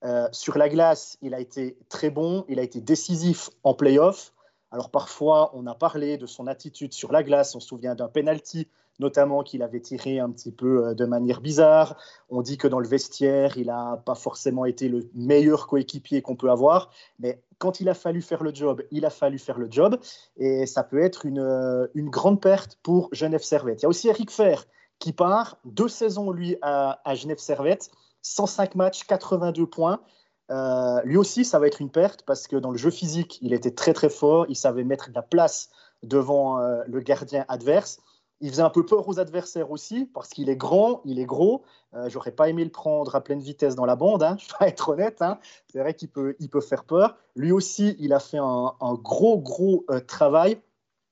Euh, 0.04 0.28
sur 0.30 0.56
la 0.56 0.68
glace, 0.68 1.18
il 1.22 1.34
a 1.34 1.40
été 1.40 1.78
très 1.88 2.10
bon, 2.10 2.44
il 2.48 2.60
a 2.60 2.62
été 2.62 2.80
décisif 2.80 3.50
en 3.64 3.74
playoffs. 3.74 4.32
Alors 4.76 4.90
parfois, 4.90 5.52
on 5.54 5.66
a 5.66 5.74
parlé 5.74 6.18
de 6.18 6.26
son 6.26 6.46
attitude 6.46 6.92
sur 6.92 7.10
la 7.10 7.22
glace. 7.22 7.54
On 7.54 7.60
se 7.60 7.68
souvient 7.68 7.94
d'un 7.94 8.08
penalty, 8.08 8.68
notamment 8.98 9.42
qu'il 9.42 9.62
avait 9.62 9.80
tiré 9.80 10.18
un 10.20 10.30
petit 10.30 10.52
peu 10.52 10.88
euh, 10.88 10.94
de 10.94 11.06
manière 11.06 11.40
bizarre. 11.40 11.96
On 12.28 12.42
dit 12.42 12.58
que 12.58 12.68
dans 12.68 12.78
le 12.78 12.86
vestiaire, 12.86 13.56
il 13.56 13.68
n'a 13.68 14.02
pas 14.04 14.14
forcément 14.14 14.66
été 14.66 14.90
le 14.90 15.08
meilleur 15.14 15.66
coéquipier 15.66 16.20
qu'on 16.20 16.36
peut 16.36 16.50
avoir. 16.50 16.90
Mais 17.20 17.40
quand 17.56 17.80
il 17.80 17.88
a 17.88 17.94
fallu 17.94 18.20
faire 18.20 18.42
le 18.42 18.54
job, 18.54 18.82
il 18.90 19.06
a 19.06 19.10
fallu 19.10 19.38
faire 19.38 19.58
le 19.58 19.68
job. 19.70 19.96
Et 20.36 20.66
ça 20.66 20.82
peut 20.82 21.00
être 21.00 21.24
une, 21.24 21.38
euh, 21.38 21.86
grande 21.94 22.42
perte 22.42 22.78
pour 22.82 23.08
Genève 23.12 23.42
Servette. 23.42 23.80
Il 23.80 23.84
y 23.84 23.86
a 23.86 23.88
aussi 23.88 24.08
Eric 24.08 24.30
Fer 24.30 24.66
qui 24.98 25.14
part. 25.14 25.56
Deux 25.64 25.88
saisons, 25.88 26.32
lui, 26.32 26.58
à, 26.60 27.00
à 27.08 27.14
Genève 27.14 27.38
Servette. 27.38 27.90
105 28.20 28.74
matchs, 28.74 29.04
82 29.04 29.64
points. 29.64 30.00
Euh, 30.50 31.02
lui 31.02 31.16
aussi, 31.16 31.44
ça 31.44 31.58
va 31.58 31.66
être 31.66 31.80
une 31.80 31.90
perte 31.90 32.22
parce 32.22 32.46
que 32.46 32.56
dans 32.56 32.70
le 32.70 32.78
jeu 32.78 32.90
physique, 32.90 33.38
il 33.42 33.52
était 33.52 33.72
très 33.72 33.92
très 33.92 34.08
fort. 34.10 34.46
Il 34.48 34.56
savait 34.56 34.84
mettre 34.84 35.10
de 35.10 35.14
la 35.14 35.22
place 35.22 35.70
devant 36.02 36.60
euh, 36.60 36.82
le 36.86 37.00
gardien 37.00 37.44
adverse. 37.48 37.98
Il 38.40 38.50
faisait 38.50 38.62
un 38.62 38.70
peu 38.70 38.84
peur 38.84 39.08
aux 39.08 39.18
adversaires 39.18 39.70
aussi 39.70 40.04
parce 40.04 40.28
qu'il 40.28 40.50
est 40.50 40.56
grand, 40.56 41.00
il 41.04 41.18
est 41.18 41.24
gros. 41.24 41.62
Euh, 41.94 42.08
J'aurais 42.10 42.32
pas 42.32 42.48
aimé 42.48 42.64
le 42.64 42.70
prendre 42.70 43.14
à 43.14 43.22
pleine 43.22 43.40
vitesse 43.40 43.74
dans 43.74 43.86
la 43.86 43.96
bande, 43.96 44.22
hein, 44.22 44.36
je 44.40 44.46
vais 44.60 44.68
être 44.70 44.90
honnête. 44.90 45.22
Hein. 45.22 45.38
C'est 45.72 45.78
vrai 45.80 45.94
qu'il 45.94 46.10
peut, 46.10 46.36
il 46.38 46.50
peut 46.50 46.60
faire 46.60 46.84
peur. 46.84 47.16
Lui 47.34 47.50
aussi, 47.50 47.96
il 47.98 48.12
a 48.12 48.20
fait 48.20 48.38
un, 48.38 48.74
un 48.80 48.94
gros 48.94 49.38
gros 49.38 49.86
travail. 50.06 50.60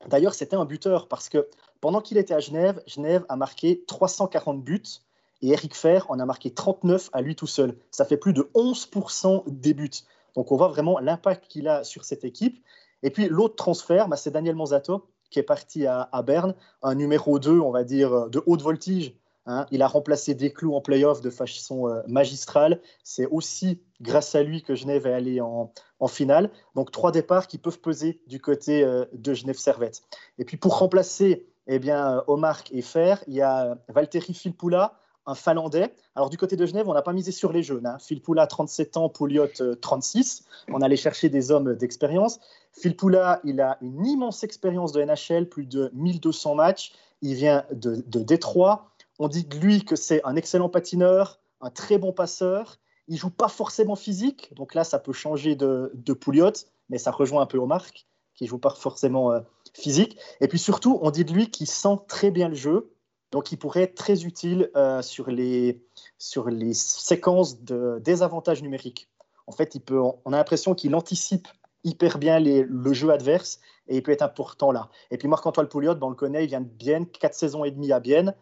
D'ailleurs, 0.09 0.35
c'était 0.35 0.57
un 0.57 0.67
buteur 0.67 1.09
parce 1.09 1.31
que 1.31 1.49
pendant 1.81 2.03
qu'il 2.03 2.19
était 2.19 2.35
à 2.35 2.41
Genève, 2.41 2.83
Genève 2.87 3.25
a 3.29 3.37
marqué 3.37 3.85
340 3.87 4.63
buts 4.63 5.01
et 5.45 5.49
Eric 5.51 5.75
Fer 5.75 6.07
en 6.09 6.19
a 6.19 6.25
marqué 6.25 6.51
39 6.51 7.11
à 7.13 7.21
lui 7.21 7.37
tout 7.37 7.47
seul. 7.47 7.77
Ça 7.91 8.07
fait 8.07 8.17
plus 8.17 8.33
de 8.33 8.49
11% 8.55 9.45
des 9.47 9.75
buts. 9.75 9.91
Donc 10.35 10.51
on 10.51 10.57
voit 10.57 10.69
vraiment 10.69 10.99
l'impact 10.99 11.49
qu'il 11.49 11.69
a 11.69 11.85
sur 11.85 12.05
cette 12.05 12.25
équipe. 12.25 12.65
Et 13.03 13.11
puis 13.11 13.29
l'autre 13.29 13.55
transfert, 13.55 14.09
bah, 14.09 14.17
c'est 14.17 14.31
Daniel 14.31 14.57
Manzato 14.57 15.07
qui 15.31 15.39
est 15.41 15.43
parti 15.43 15.87
à, 15.87 16.09
Berne, 16.25 16.55
un 16.83 16.95
numéro 16.95 17.41
2, 17.41 17.59
on 17.59 17.73
va 17.73 17.83
dire, 17.83 18.31
de 18.31 18.43
haute 18.47 18.63
voltige. 18.63 19.17
Hein. 19.47 19.67
Il 19.73 19.83
a 19.83 19.89
remplacé 19.89 20.35
Desclous 20.35 20.75
en 20.75 20.81
playoff 20.81 21.21
de 21.21 21.29
façon 21.31 21.89
euh, 21.89 22.03
magistrale. 22.07 22.81
C'est 23.03 23.27
aussi 23.27 23.83
grâce 24.01 24.37
à 24.37 24.45
lui 24.45 24.63
que 24.63 24.77
Genève 24.77 25.09
est 25.09 25.13
allé 25.13 25.41
en, 25.41 25.73
finale. 26.07 26.51
Donc 26.75 26.91
trois 26.91 27.11
départs 27.11 27.49
qui 27.49 27.59
peuvent 27.59 27.81
peser 27.81 28.21
du 28.29 28.41
côté 28.41 28.85
euh, 28.85 29.07
de 29.13 29.35
Genève 29.35 29.59
Servette. 29.59 30.03
Et 30.39 30.45
puis 30.45 30.57
pour 30.57 30.79
remplacer 30.79 31.47
eh 31.67 31.79
bien, 31.79 32.23
Omar 32.29 32.63
et 32.71 32.83
Fer, 32.83 33.25
il 33.27 33.35
y 33.35 33.43
a 33.43 33.79
Valtteri 33.89 34.35
Filppula, 34.35 34.99
un 35.27 35.35
Finlandais. 35.35 35.95
Alors 36.15 36.31
du 36.31 36.37
côté 36.37 36.57
de 36.57 36.67
Genève, 36.67 36.89
on 36.89 36.95
n'a 36.95 37.03
pas 37.03 37.13
misé 37.13 37.33
sur 37.33 37.53
les 37.53 37.63
jeunes. 37.63 37.87
Hein. 37.87 37.99
Phil 37.99 38.21
Poula, 38.21 38.47
37 38.47 38.97
ans, 38.97 39.09
Pouliot, 39.09 39.49
36. 39.81 40.45
On 40.69 40.81
allait 40.81 40.97
chercher 40.97 41.29
des 41.29 41.51
hommes 41.51 41.75
d'expérience. 41.75 42.41
Phil 42.73 42.97
Poula, 42.97 43.41
il 43.45 43.61
a 43.61 43.79
une 43.81 44.05
immense 44.07 44.43
expérience 44.43 44.93
de 44.93 45.03
NHL, 45.03 45.49
plus 45.49 45.67
de 45.67 45.91
1200 45.95 46.55
matchs. 46.55 46.93
Il 47.23 47.35
vient 47.35 47.65
de, 47.73 48.03
Détroit. 48.21 48.91
On 49.19 49.29
dit 49.29 49.45
de 49.45 49.57
lui 49.57 49.85
que 49.85 49.97
c'est 49.97 50.23
un 50.25 50.37
excellent 50.37 50.69
patineur, 50.69 51.39
un 51.61 51.71
très 51.71 51.99
bon 51.99 52.13
passeur. 52.13 52.79
Il 53.09 53.17
joue 53.17 53.31
pas 53.31 53.49
forcément 53.49 53.97
physique, 53.97 54.53
donc 54.55 54.75
là, 54.75 54.83
ça 54.83 54.99
peut 54.99 55.13
changer 55.13 55.57
de, 55.57 55.93
de 55.95 56.13
Pouliot, 56.15 56.53
mais 56.89 56.99
ça 56.99 57.11
rejoint 57.11 57.43
un 57.43 57.47
peu 57.47 57.59
au 57.59 57.67
marque, 57.67 58.07
qui 58.35 58.47
joue 58.47 58.59
pas 58.59 58.71
forcément 58.71 59.31
euh, 59.31 59.41
physique. 59.75 60.19
Et 60.41 60.49
puis 60.49 60.59
surtout, 60.59 60.99
on 61.03 61.11
dit 61.11 61.25
de 61.25 61.33
lui 61.33 61.51
qu'il 61.51 61.67
sent 61.67 61.99
très 62.09 62.31
bien 62.31 62.49
le 62.49 62.55
jeu. 62.55 62.91
Donc, 63.35 63.51
il 63.51 63.57
pourrait 63.57 63.83
être 63.83 63.97
très 63.97 64.23
utile 64.23 64.71
euh, 64.77 65.03
sur, 65.03 65.29
les, 65.29 65.83
sur 66.19 66.51
les 66.51 66.73
séquences 66.73 67.65
de 67.65 67.99
désavantages 67.99 68.63
numériques. 68.63 69.09
En 69.49 69.51
fait, 69.51 69.75
il 69.75 69.81
peut, 69.81 69.99
on 69.99 70.33
a 70.33 70.37
l'impression 70.37 70.77
qu'il 70.77 70.95
anticipe 70.95 71.49
hyper 71.83 72.19
bien 72.19 72.39
le 72.39 72.93
jeu 72.93 73.11
adverse 73.11 73.59
et 73.89 73.97
il 73.97 74.05
peut 74.05 74.13
être 74.13 74.23
important 74.23 74.71
là. 74.71 74.89
Et 75.11 75.19
puis 75.19 75.27
Marc-Antoine 75.27 75.67
Pouliot, 75.67 75.97
on 76.01 76.11
le 76.11 76.15
connaît, 76.15 76.45
il 76.45 76.47
vient 76.47 76.61
de 76.61 76.69
Bienne, 76.69 77.07
quatre 77.07 77.35
saisons 77.35 77.65
et 77.65 77.73
demie 77.73 77.91
à 77.91 77.99
Bienne. 77.99 78.37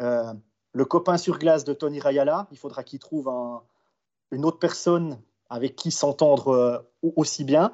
Euh, 0.00 0.34
le 0.72 0.84
copain 0.86 1.18
sur 1.18 1.38
glace 1.38 1.62
de 1.62 1.72
Tony 1.72 2.00
Rayala, 2.00 2.48
il 2.50 2.58
faudra 2.58 2.82
qu'il 2.82 2.98
trouve 2.98 3.30
une 4.32 4.44
autre 4.44 4.58
personne 4.58 5.20
avec 5.50 5.76
qui 5.76 5.92
s'entendre 5.92 6.48
euh, 6.48 6.78
aussi 7.14 7.44
bien. 7.44 7.72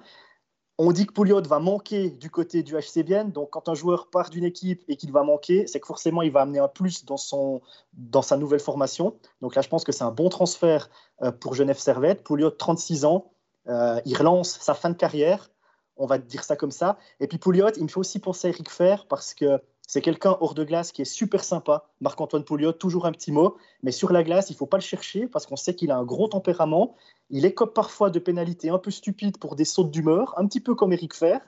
On 0.80 0.92
dit 0.92 1.06
que 1.06 1.12
Pouliot 1.12 1.42
va 1.42 1.58
manquer 1.58 2.08
du 2.08 2.30
côté 2.30 2.62
du 2.62 2.76
HCBN. 2.76 3.32
Donc, 3.32 3.50
quand 3.50 3.68
un 3.68 3.74
joueur 3.74 4.10
part 4.10 4.30
d'une 4.30 4.44
équipe 4.44 4.84
et 4.86 4.96
qu'il 4.96 5.10
va 5.10 5.24
manquer, 5.24 5.66
c'est 5.66 5.80
que 5.80 5.86
forcément, 5.86 6.22
il 6.22 6.30
va 6.30 6.42
amener 6.42 6.60
un 6.60 6.68
plus 6.68 7.04
dans, 7.04 7.16
son, 7.16 7.60
dans 7.94 8.22
sa 8.22 8.36
nouvelle 8.36 8.60
formation. 8.60 9.16
Donc 9.40 9.56
là, 9.56 9.62
je 9.62 9.68
pense 9.68 9.82
que 9.82 9.90
c'est 9.90 10.04
un 10.04 10.12
bon 10.12 10.28
transfert 10.28 10.88
euh, 11.22 11.32
pour 11.32 11.54
Genève 11.54 11.78
Servette. 11.78 12.22
Pouliot, 12.22 12.50
36 12.50 13.04
ans, 13.04 13.32
euh, 13.66 14.00
il 14.04 14.16
relance 14.16 14.50
sa 14.60 14.74
fin 14.74 14.90
de 14.90 14.96
carrière. 14.96 15.50
On 15.96 16.06
va 16.06 16.18
dire 16.18 16.44
ça 16.44 16.54
comme 16.54 16.70
ça. 16.70 16.96
Et 17.18 17.26
puis 17.26 17.38
Pouliot, 17.38 17.72
il 17.76 17.82
me 17.82 17.88
fait 17.88 17.98
aussi 17.98 18.20
penser 18.20 18.46
à 18.46 18.50
Eric 18.50 18.70
Fer 18.70 19.06
parce 19.08 19.34
que 19.34 19.60
c'est 19.88 20.02
quelqu'un 20.02 20.36
hors 20.40 20.52
de 20.52 20.64
glace 20.64 20.92
qui 20.92 21.00
est 21.00 21.06
super 21.06 21.42
sympa. 21.42 21.88
Marc-Antoine 22.02 22.44
Pouliot, 22.44 22.72
toujours 22.72 23.06
un 23.06 23.12
petit 23.12 23.32
mot. 23.32 23.56
Mais 23.82 23.90
sur 23.90 24.12
la 24.12 24.22
glace, 24.22 24.50
il 24.50 24.56
faut 24.56 24.66
pas 24.66 24.76
le 24.76 24.82
chercher 24.82 25.26
parce 25.26 25.46
qu'on 25.46 25.56
sait 25.56 25.74
qu'il 25.74 25.90
a 25.90 25.96
un 25.96 26.04
gros 26.04 26.28
tempérament. 26.28 26.94
Il 27.30 27.46
écope 27.46 27.72
parfois 27.72 28.10
de 28.10 28.18
pénalités 28.18 28.68
un 28.68 28.78
peu 28.78 28.90
stupides 28.90 29.38
pour 29.38 29.56
des 29.56 29.64
sautes 29.64 29.90
d'humeur, 29.90 30.38
un 30.38 30.46
petit 30.46 30.60
peu 30.60 30.74
comme 30.74 30.92
Eric 30.92 31.14
Fer. 31.14 31.40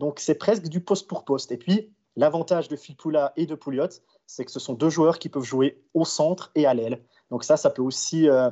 Donc 0.00 0.18
c'est 0.18 0.34
presque 0.34 0.64
du 0.64 0.80
poste 0.80 1.06
pour 1.06 1.24
poste. 1.24 1.52
Et 1.52 1.56
puis, 1.56 1.88
l'avantage 2.16 2.66
de 2.66 2.74
Phil 2.74 2.96
et 3.36 3.46
de 3.46 3.54
Pouliot, 3.54 3.88
c'est 4.26 4.44
que 4.44 4.50
ce 4.50 4.58
sont 4.58 4.74
deux 4.74 4.90
joueurs 4.90 5.20
qui 5.20 5.28
peuvent 5.28 5.44
jouer 5.44 5.80
au 5.94 6.04
centre 6.04 6.50
et 6.56 6.66
à 6.66 6.74
l'aile. 6.74 7.00
Donc 7.30 7.44
ça, 7.44 7.56
ça 7.56 7.70
peut 7.70 7.82
aussi 7.82 8.28
euh, 8.28 8.50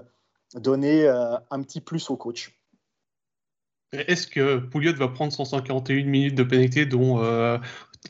donner 0.55 1.09
euh, 1.09 1.35
un 1.51 1.63
petit 1.63 1.81
plus 1.81 2.11
au 2.11 2.17
coach. 2.17 2.57
Est-ce 3.93 4.29
que 4.29 4.59
Pouliot 4.59 4.95
va 4.95 5.09
prendre 5.09 5.33
151 5.33 6.05
minutes 6.05 6.37
de 6.37 6.45
pénalité, 6.45 6.87
dont 6.87 7.23
euh, 7.23 7.59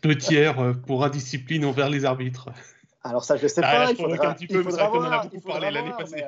deux 0.03 0.17
tiers 0.17 0.59
euh, 0.61 0.73
pour 0.73 1.05
indiscipline 1.05 1.65
envers 1.65 1.91
les 1.91 2.05
arbitres. 2.05 2.51
Alors 3.05 3.25
ça, 3.25 3.37
je 3.37 3.45
ne 3.45 3.49
sais 3.49 3.61
ah, 3.65 3.87
pas. 3.87 3.91
il 3.91 3.97
faudra, 3.97 4.29
un 4.29 4.35
petit 4.35 4.47
peu, 4.47 4.63
mais 4.63 4.71
c'est 4.71 4.77
vrai 4.77 4.91
qu'on 4.91 5.05
en 5.05 5.11
a 5.11 5.25
beaucoup 5.25 5.41
parlé 5.41 5.71
l'année 5.71 5.93
passée. 5.97 6.25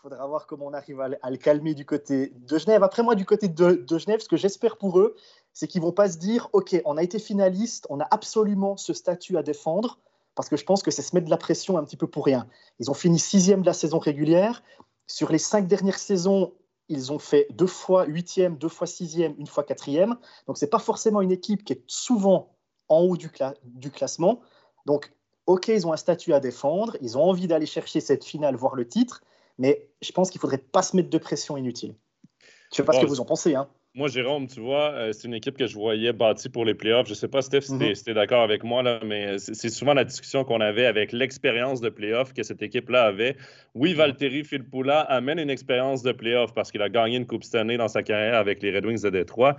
faudra 0.00 0.26
voir 0.26 0.46
comment 0.46 0.66
on 0.66 0.72
arrive 0.72 1.00
à, 1.00 1.30
le 1.30 1.36
calmer 1.36 1.74
du 1.74 1.84
côté 1.84 2.32
de 2.36 2.58
Genève. 2.58 2.82
Après 2.82 3.02
moi, 3.02 3.14
du 3.14 3.24
côté 3.24 3.48
de, 3.48 3.84
Genève, 3.88 4.20
ce 4.20 4.28
que 4.28 4.36
j'espère 4.36 4.76
pour 4.76 4.98
eux, 4.98 5.16
c'est 5.52 5.66
qu'ils 5.66 5.82
vont 5.82 5.92
pas 5.92 6.08
se 6.08 6.18
dire, 6.18 6.48
OK, 6.52 6.80
on 6.84 6.96
a 6.96 7.02
été 7.02 7.18
finaliste, 7.18 7.86
on 7.90 8.00
a 8.00 8.06
absolument 8.10 8.76
ce 8.76 8.92
statut 8.92 9.36
à 9.36 9.42
défendre, 9.42 9.98
parce 10.34 10.48
que 10.48 10.56
je 10.56 10.64
pense 10.64 10.82
que 10.82 10.90
c'est 10.90 11.02
se 11.02 11.14
mettre 11.14 11.26
de 11.26 11.30
la 11.30 11.36
pression 11.36 11.78
un 11.78 11.84
petit 11.84 11.96
peu 11.96 12.06
pour 12.06 12.24
rien. 12.24 12.46
Ils 12.80 12.90
ont 12.90 12.94
fini 12.94 13.18
sixième 13.18 13.60
de 13.62 13.66
la 13.66 13.72
saison 13.72 13.98
régulière. 13.98 14.62
Sur 15.06 15.30
les 15.30 15.38
cinq 15.38 15.66
dernières 15.66 15.98
saisons, 15.98 16.54
ils 16.88 17.12
ont 17.12 17.18
fait 17.18 17.46
deux 17.50 17.66
fois 17.66 18.04
huitième, 18.06 18.56
deux 18.56 18.68
fois 18.68 18.86
sixième, 18.86 19.34
une 19.38 19.46
fois 19.46 19.64
quatrième. 19.64 20.16
Donc, 20.46 20.58
ce 20.58 20.64
n'est 20.64 20.70
pas 20.70 20.78
forcément 20.78 21.20
une 21.20 21.32
équipe 21.32 21.64
qui 21.64 21.72
est 21.72 21.82
souvent 21.86 22.53
en 22.88 23.00
haut 23.00 23.16
du, 23.16 23.30
du 23.64 23.90
classement. 23.90 24.40
Donc, 24.86 25.12
OK, 25.46 25.68
ils 25.68 25.86
ont 25.86 25.92
un 25.92 25.98
statut 25.98 26.32
à 26.32 26.40
défendre, 26.40 26.96
ils 27.00 27.18
ont 27.18 27.22
envie 27.22 27.46
d'aller 27.46 27.66
chercher 27.66 28.00
cette 28.00 28.24
finale, 28.24 28.56
voir 28.56 28.74
le 28.74 28.86
titre, 28.86 29.22
mais 29.58 29.88
je 30.02 30.12
pense 30.12 30.30
qu'il 30.30 30.38
ne 30.38 30.42
faudrait 30.42 30.58
pas 30.58 30.82
se 30.82 30.96
mettre 30.96 31.10
de 31.10 31.18
pression 31.18 31.56
inutile. 31.56 31.94
Je 32.40 32.46
ne 32.72 32.76
sais 32.76 32.84
pas 32.84 32.92
ce 32.92 33.00
que 33.00 33.06
vous 33.06 33.20
en 33.20 33.24
pensez. 33.24 33.54
Hein. 33.54 33.68
Moi, 33.96 34.08
Jérôme, 34.08 34.48
tu 34.48 34.58
vois, 34.58 34.90
euh, 34.90 35.12
c'est 35.12 35.28
une 35.28 35.34
équipe 35.34 35.56
que 35.56 35.68
je 35.68 35.74
voyais 35.74 36.12
bâtie 36.12 36.48
pour 36.48 36.64
les 36.64 36.74
playoffs. 36.74 37.06
Je 37.06 37.12
ne 37.12 37.16
sais 37.16 37.28
pas, 37.28 37.42
Steph, 37.42 37.60
si 37.60 37.78
tu 37.78 38.10
es, 38.10 38.14
d'accord 38.14 38.42
avec 38.42 38.64
moi, 38.64 38.82
là, 38.82 38.98
mais 39.06 39.38
c'est 39.38 39.68
souvent 39.68 39.94
la 39.94 40.02
discussion 40.02 40.42
qu'on 40.42 40.60
avait 40.60 40.86
avec 40.86 41.12
l'expérience 41.12 41.80
de 41.80 41.90
playoffs 41.90 42.32
que 42.32 42.42
cette 42.42 42.60
équipe-là 42.60 43.04
avait. 43.04 43.36
Oui, 43.76 43.92
mhm. 43.92 43.98
Valtteri 43.98 44.42
Filppula 44.42 44.98
amène 45.00 45.38
une 45.38 45.50
expérience 45.50 46.02
de 46.02 46.10
playoffs 46.10 46.52
parce 46.54 46.72
qu'il 46.72 46.82
a 46.82 46.88
gagné 46.88 47.18
une 47.18 47.26
Coupe 47.26 47.44
Stanley 47.44 47.76
dans 47.76 47.86
sa 47.86 48.02
carrière 48.02 48.34
avec 48.34 48.62
les 48.62 48.74
Red 48.74 48.84
Wings 48.84 49.02
de 49.02 49.10
Détroit. 49.10 49.56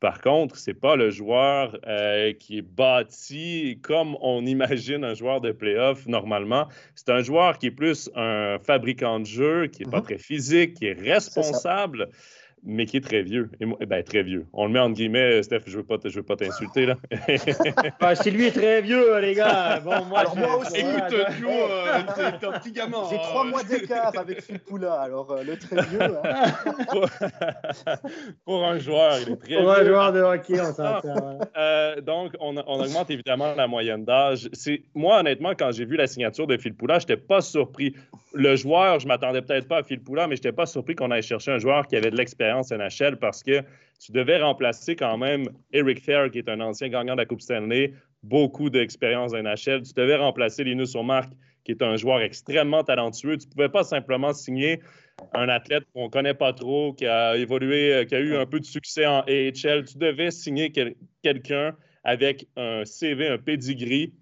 Par 0.00 0.22
contre, 0.22 0.56
ce 0.56 0.70
n'est 0.70 0.74
pas 0.74 0.96
le 0.96 1.10
joueur 1.10 1.78
euh, 1.86 2.32
qui 2.32 2.58
est 2.58 2.62
bâti 2.62 3.78
comme 3.82 4.16
on 4.22 4.46
imagine 4.46 5.04
un 5.04 5.12
joueur 5.12 5.42
de 5.42 5.52
playoff 5.52 6.06
normalement. 6.06 6.68
C'est 6.94 7.10
un 7.10 7.20
joueur 7.20 7.58
qui 7.58 7.66
est 7.66 7.70
plus 7.70 8.10
un 8.16 8.58
fabricant 8.58 9.20
de 9.20 9.26
jeu, 9.26 9.66
qui 9.66 9.84
n'est 9.84 9.90
pas 9.90 9.98
mhm. 9.98 10.04
très 10.04 10.18
physique, 10.18 10.74
qui 10.74 10.86
est 10.86 10.98
responsable 10.98 12.08
mais 12.62 12.86
qui 12.86 12.98
est 12.98 13.00
très 13.00 13.22
vieux. 13.22 13.50
Et 13.60 13.66
eh 13.80 13.86
ben, 13.86 14.02
très 14.02 14.22
vieux. 14.22 14.46
On 14.52 14.66
le 14.66 14.72
met 14.72 14.78
en 14.78 14.90
guillemets, 14.90 15.42
Steph, 15.42 15.60
je 15.66 15.72
ne 15.72 15.76
veux 15.78 15.82
pas, 15.84 15.96
je 16.04 16.16
veux 16.16 16.22
pas 16.22 16.36
t'insulter, 16.36 16.86
là. 16.86 16.96
ben, 18.00 18.14
si 18.14 18.30
lui 18.30 18.46
est 18.46 18.52
très 18.52 18.82
vieux, 18.82 19.18
les 19.20 19.34
gars. 19.34 19.80
Bon, 19.80 20.04
moi, 20.06 20.20
alors, 20.20 20.36
moi 20.36 20.56
aussi, 20.58 20.80
écoute, 20.80 21.16
Joe, 21.40 21.50
euh, 21.50 22.00
t'es 22.38 22.46
un 22.46 22.52
petit 22.52 22.72
gamin. 22.72 23.02
J'ai 23.10 23.16
trois 23.16 23.42
hein. 23.42 23.48
mois 23.48 23.62
d'écart 23.62 24.12
avec 24.18 24.42
Phil 24.42 24.58
Poula, 24.58 25.00
alors 25.00 25.30
euh, 25.32 25.42
le 25.42 25.56
très 25.56 25.82
vieux. 25.86 26.00
Hein. 26.02 27.96
pour, 28.44 28.64
un 28.64 28.78
joueur, 28.78 29.18
il 29.20 29.32
est 29.32 29.36
très 29.36 29.56
Pour 29.56 29.70
un 29.70 29.84
joueur 29.84 30.12
de 30.12 30.20
hockey, 30.20 30.60
on 30.60 30.72
s'entend. 30.72 31.38
Euh, 31.56 32.00
donc, 32.00 32.32
on, 32.40 32.56
on, 32.56 32.80
augmente 32.80 33.10
évidemment 33.10 33.54
la 33.54 33.66
moyenne 33.66 34.04
d'âge. 34.04 34.48
Moi, 34.94 35.20
honnêtement, 35.20 35.52
quand 35.58 35.72
j'ai 35.72 35.84
vu 35.84 35.96
la 35.96 36.06
signature 36.06 36.46
de 36.46 36.56
Phil 36.56 36.74
Poula, 36.74 36.98
je 36.98 37.04
n'étais 37.04 37.16
pas 37.16 37.40
surpris. 37.40 37.94
Le 38.32 38.56
joueur, 38.56 39.00
je 39.00 39.06
m'attendais 39.06 39.42
peut-être 39.42 39.68
pas 39.68 39.78
à 39.78 39.82
Phil 39.82 40.00
Poula, 40.00 40.26
mais 40.26 40.36
je 40.36 40.40
n'étais 40.40 40.52
pas 40.52 40.66
surpris 40.66 40.94
qu'on 40.94 41.10
aille 41.10 41.22
chercher 41.22 41.52
un 41.52 41.58
joueur 41.58 41.86
qui 41.86 41.96
avait 41.96 42.10
de 42.10 42.16
l'expérience 42.16 42.49
NHL 42.52 43.16
parce 43.18 43.42
que 43.42 43.62
tu 44.00 44.12
devais 44.12 44.40
remplacer 44.40 44.96
quand 44.96 45.18
même 45.18 45.44
Eric 45.72 46.02
Fair, 46.02 46.30
qui 46.30 46.38
est 46.38 46.48
un 46.48 46.60
ancien 46.60 46.88
gagnant 46.88 47.14
de 47.14 47.20
la 47.20 47.26
Coupe 47.26 47.42
Stanley, 47.42 47.92
beaucoup 48.22 48.70
d'expérience 48.70 49.34
en 49.34 49.42
NHL. 49.42 49.82
Tu 49.82 49.92
devais 49.94 50.16
remplacer 50.16 50.64
Linus 50.64 50.94
Omark, 50.94 51.30
qui 51.64 51.72
est 51.72 51.82
un 51.82 51.96
joueur 51.96 52.20
extrêmement 52.22 52.82
talentueux. 52.82 53.36
Tu 53.36 53.46
ne 53.46 53.52
pouvais 53.52 53.68
pas 53.68 53.84
simplement 53.84 54.32
signer 54.32 54.80
un 55.34 55.48
athlète 55.50 55.84
qu'on 55.92 56.04
ne 56.04 56.10
connaît 56.10 56.34
pas 56.34 56.52
trop, 56.54 56.94
qui 56.94 57.06
a 57.06 57.36
évolué, 57.36 58.06
qui 58.08 58.14
a 58.14 58.20
eu 58.20 58.36
un 58.36 58.46
peu 58.46 58.58
de 58.58 58.64
succès 58.64 59.06
en 59.06 59.20
AHL. 59.20 59.84
Tu 59.84 59.98
devais 59.98 60.30
signer 60.30 60.72
quelqu'un 61.22 61.76
avec 62.02 62.46
un 62.56 62.84
CV, 62.86 63.28
un 63.28 63.38
pedigree 63.38 64.14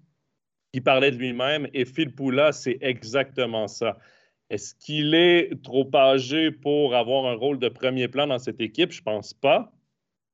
qui 0.73 0.81
parlait 0.81 1.11
de 1.11 1.17
lui-même. 1.17 1.67
Et 1.73 1.85
Phil 1.85 2.13
Poula, 2.13 2.51
c'est 2.51 2.77
exactement 2.81 3.67
ça. 3.67 3.97
Est-ce 4.49 4.73
qu'il 4.75 5.13
est 5.13 5.61
trop 5.63 5.89
âgé 5.93 6.51
pour 6.51 6.95
avoir 6.95 7.25
un 7.27 7.35
rôle 7.35 7.59
de 7.59 7.69
premier 7.69 8.07
plan 8.07 8.27
dans 8.27 8.39
cette 8.39 8.59
équipe? 8.59 8.91
Je 8.91 9.01
ne 9.01 9.03
pense 9.03 9.33
pas. 9.33 9.71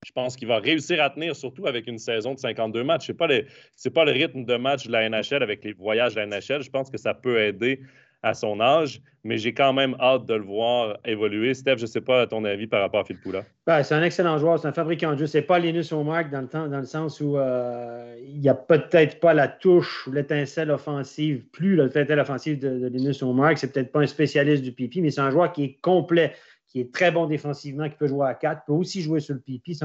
Je 0.06 0.12
pense 0.12 0.36
qu'il 0.36 0.48
va 0.48 0.60
réussir 0.60 1.02
à 1.02 1.10
tenir, 1.10 1.36
surtout 1.36 1.68
avec 1.68 1.88
une 1.88 1.98
saison 1.98 2.34
de 2.34 2.40
52 2.40 2.84
matchs. 2.84 3.08
Ce 3.08 3.12
n'est 3.12 3.18
pas, 3.18 3.28
pas, 3.28 4.06
le 4.06 4.12
rythme 4.12 4.46
de 4.46 4.56
match 4.56 4.86
de 4.86 4.92
la 4.92 5.10
NHL 5.10 5.42
avec 5.42 5.64
les 5.64 5.74
voyages 5.74 6.16
de 6.16 6.20
la 6.20 6.28
NHL. 6.28 6.62
Je 6.62 6.70
pense 6.70 6.90
que 6.90 6.98
ça 6.98 7.14
peut 7.14 7.42
aider 7.42 7.82
à 8.26 8.34
son 8.34 8.60
âge, 8.60 9.02
mais 9.24 9.38
j'ai 9.38 9.54
quand 9.54 9.72
même 9.72 9.96
hâte 10.00 10.26
de 10.26 10.34
le 10.34 10.44
voir 10.44 10.98
évoluer. 11.06 11.54
Steph, 11.54 11.78
je 11.78 11.84
ne 11.84 11.88
sais 11.88 12.02
pas 12.02 12.22
à 12.22 12.28
ton 12.28 12.44
avis 12.44 12.66
par 12.66 12.82
rapport 12.82 13.02
à 13.02 13.06
Phil 13.06 13.20
Poula. 13.20 13.44
Ben, 13.68 13.84
c'est 13.84 13.94
un 13.94 14.02
excellent 14.02 14.40
joueur, 14.40 14.60
c'est 14.60 14.68
un 14.68 14.74
fabricant 14.74 15.14
de 15.14 15.20
jeu. 15.20 15.28
C'est 15.28 15.44
pas 15.44 15.60
Linus 15.60 15.92
Omark 15.92 16.32
dans 16.32 16.42
dans 16.68 16.80
le 16.80 16.86
sens 16.86 17.22
où 17.22 17.38
euh, 17.38 18.16
il 18.28 18.40
n'y 18.40 18.50
a 18.50 18.56
peut-être 18.56 19.20
pas 19.20 19.36
la 19.36 19.48
touche 19.48 20.08
ou 20.08 20.12
l'étincelle 20.12 20.72
offensive, 20.72 21.46
plus 21.52 21.76
l'étincelle 21.76 22.20
offensive 22.20 22.60
de, 22.60 22.80
de 22.80 22.88
Linus 22.88 23.22
Omark. 23.22 23.60
C'est 23.60 23.72
peut-être 23.72 23.92
pas 23.92 24.00
un 24.00 24.08
spécialiste 24.08 24.64
du 24.64 24.72
pipi, 24.72 25.04
mais 25.04 25.12
c'est 25.12 25.22
un 25.22 25.30
joueur 25.30 25.54
qui 25.54 25.64
est 25.64 25.80
complet, 25.82 26.34
qui 26.68 26.80
est 26.80 26.92
très 26.92 27.12
bon 27.12 27.28
défensivement, 27.28 27.88
qui 27.88 27.96
peut 27.96 28.08
jouer 28.08 28.26
à 28.26 28.34
4, 28.34 28.66
peut 28.66 28.74
aussi 28.74 29.02
jouer 29.02 29.20
sur 29.20 29.36
le 29.36 29.40
pipi. 29.40 29.80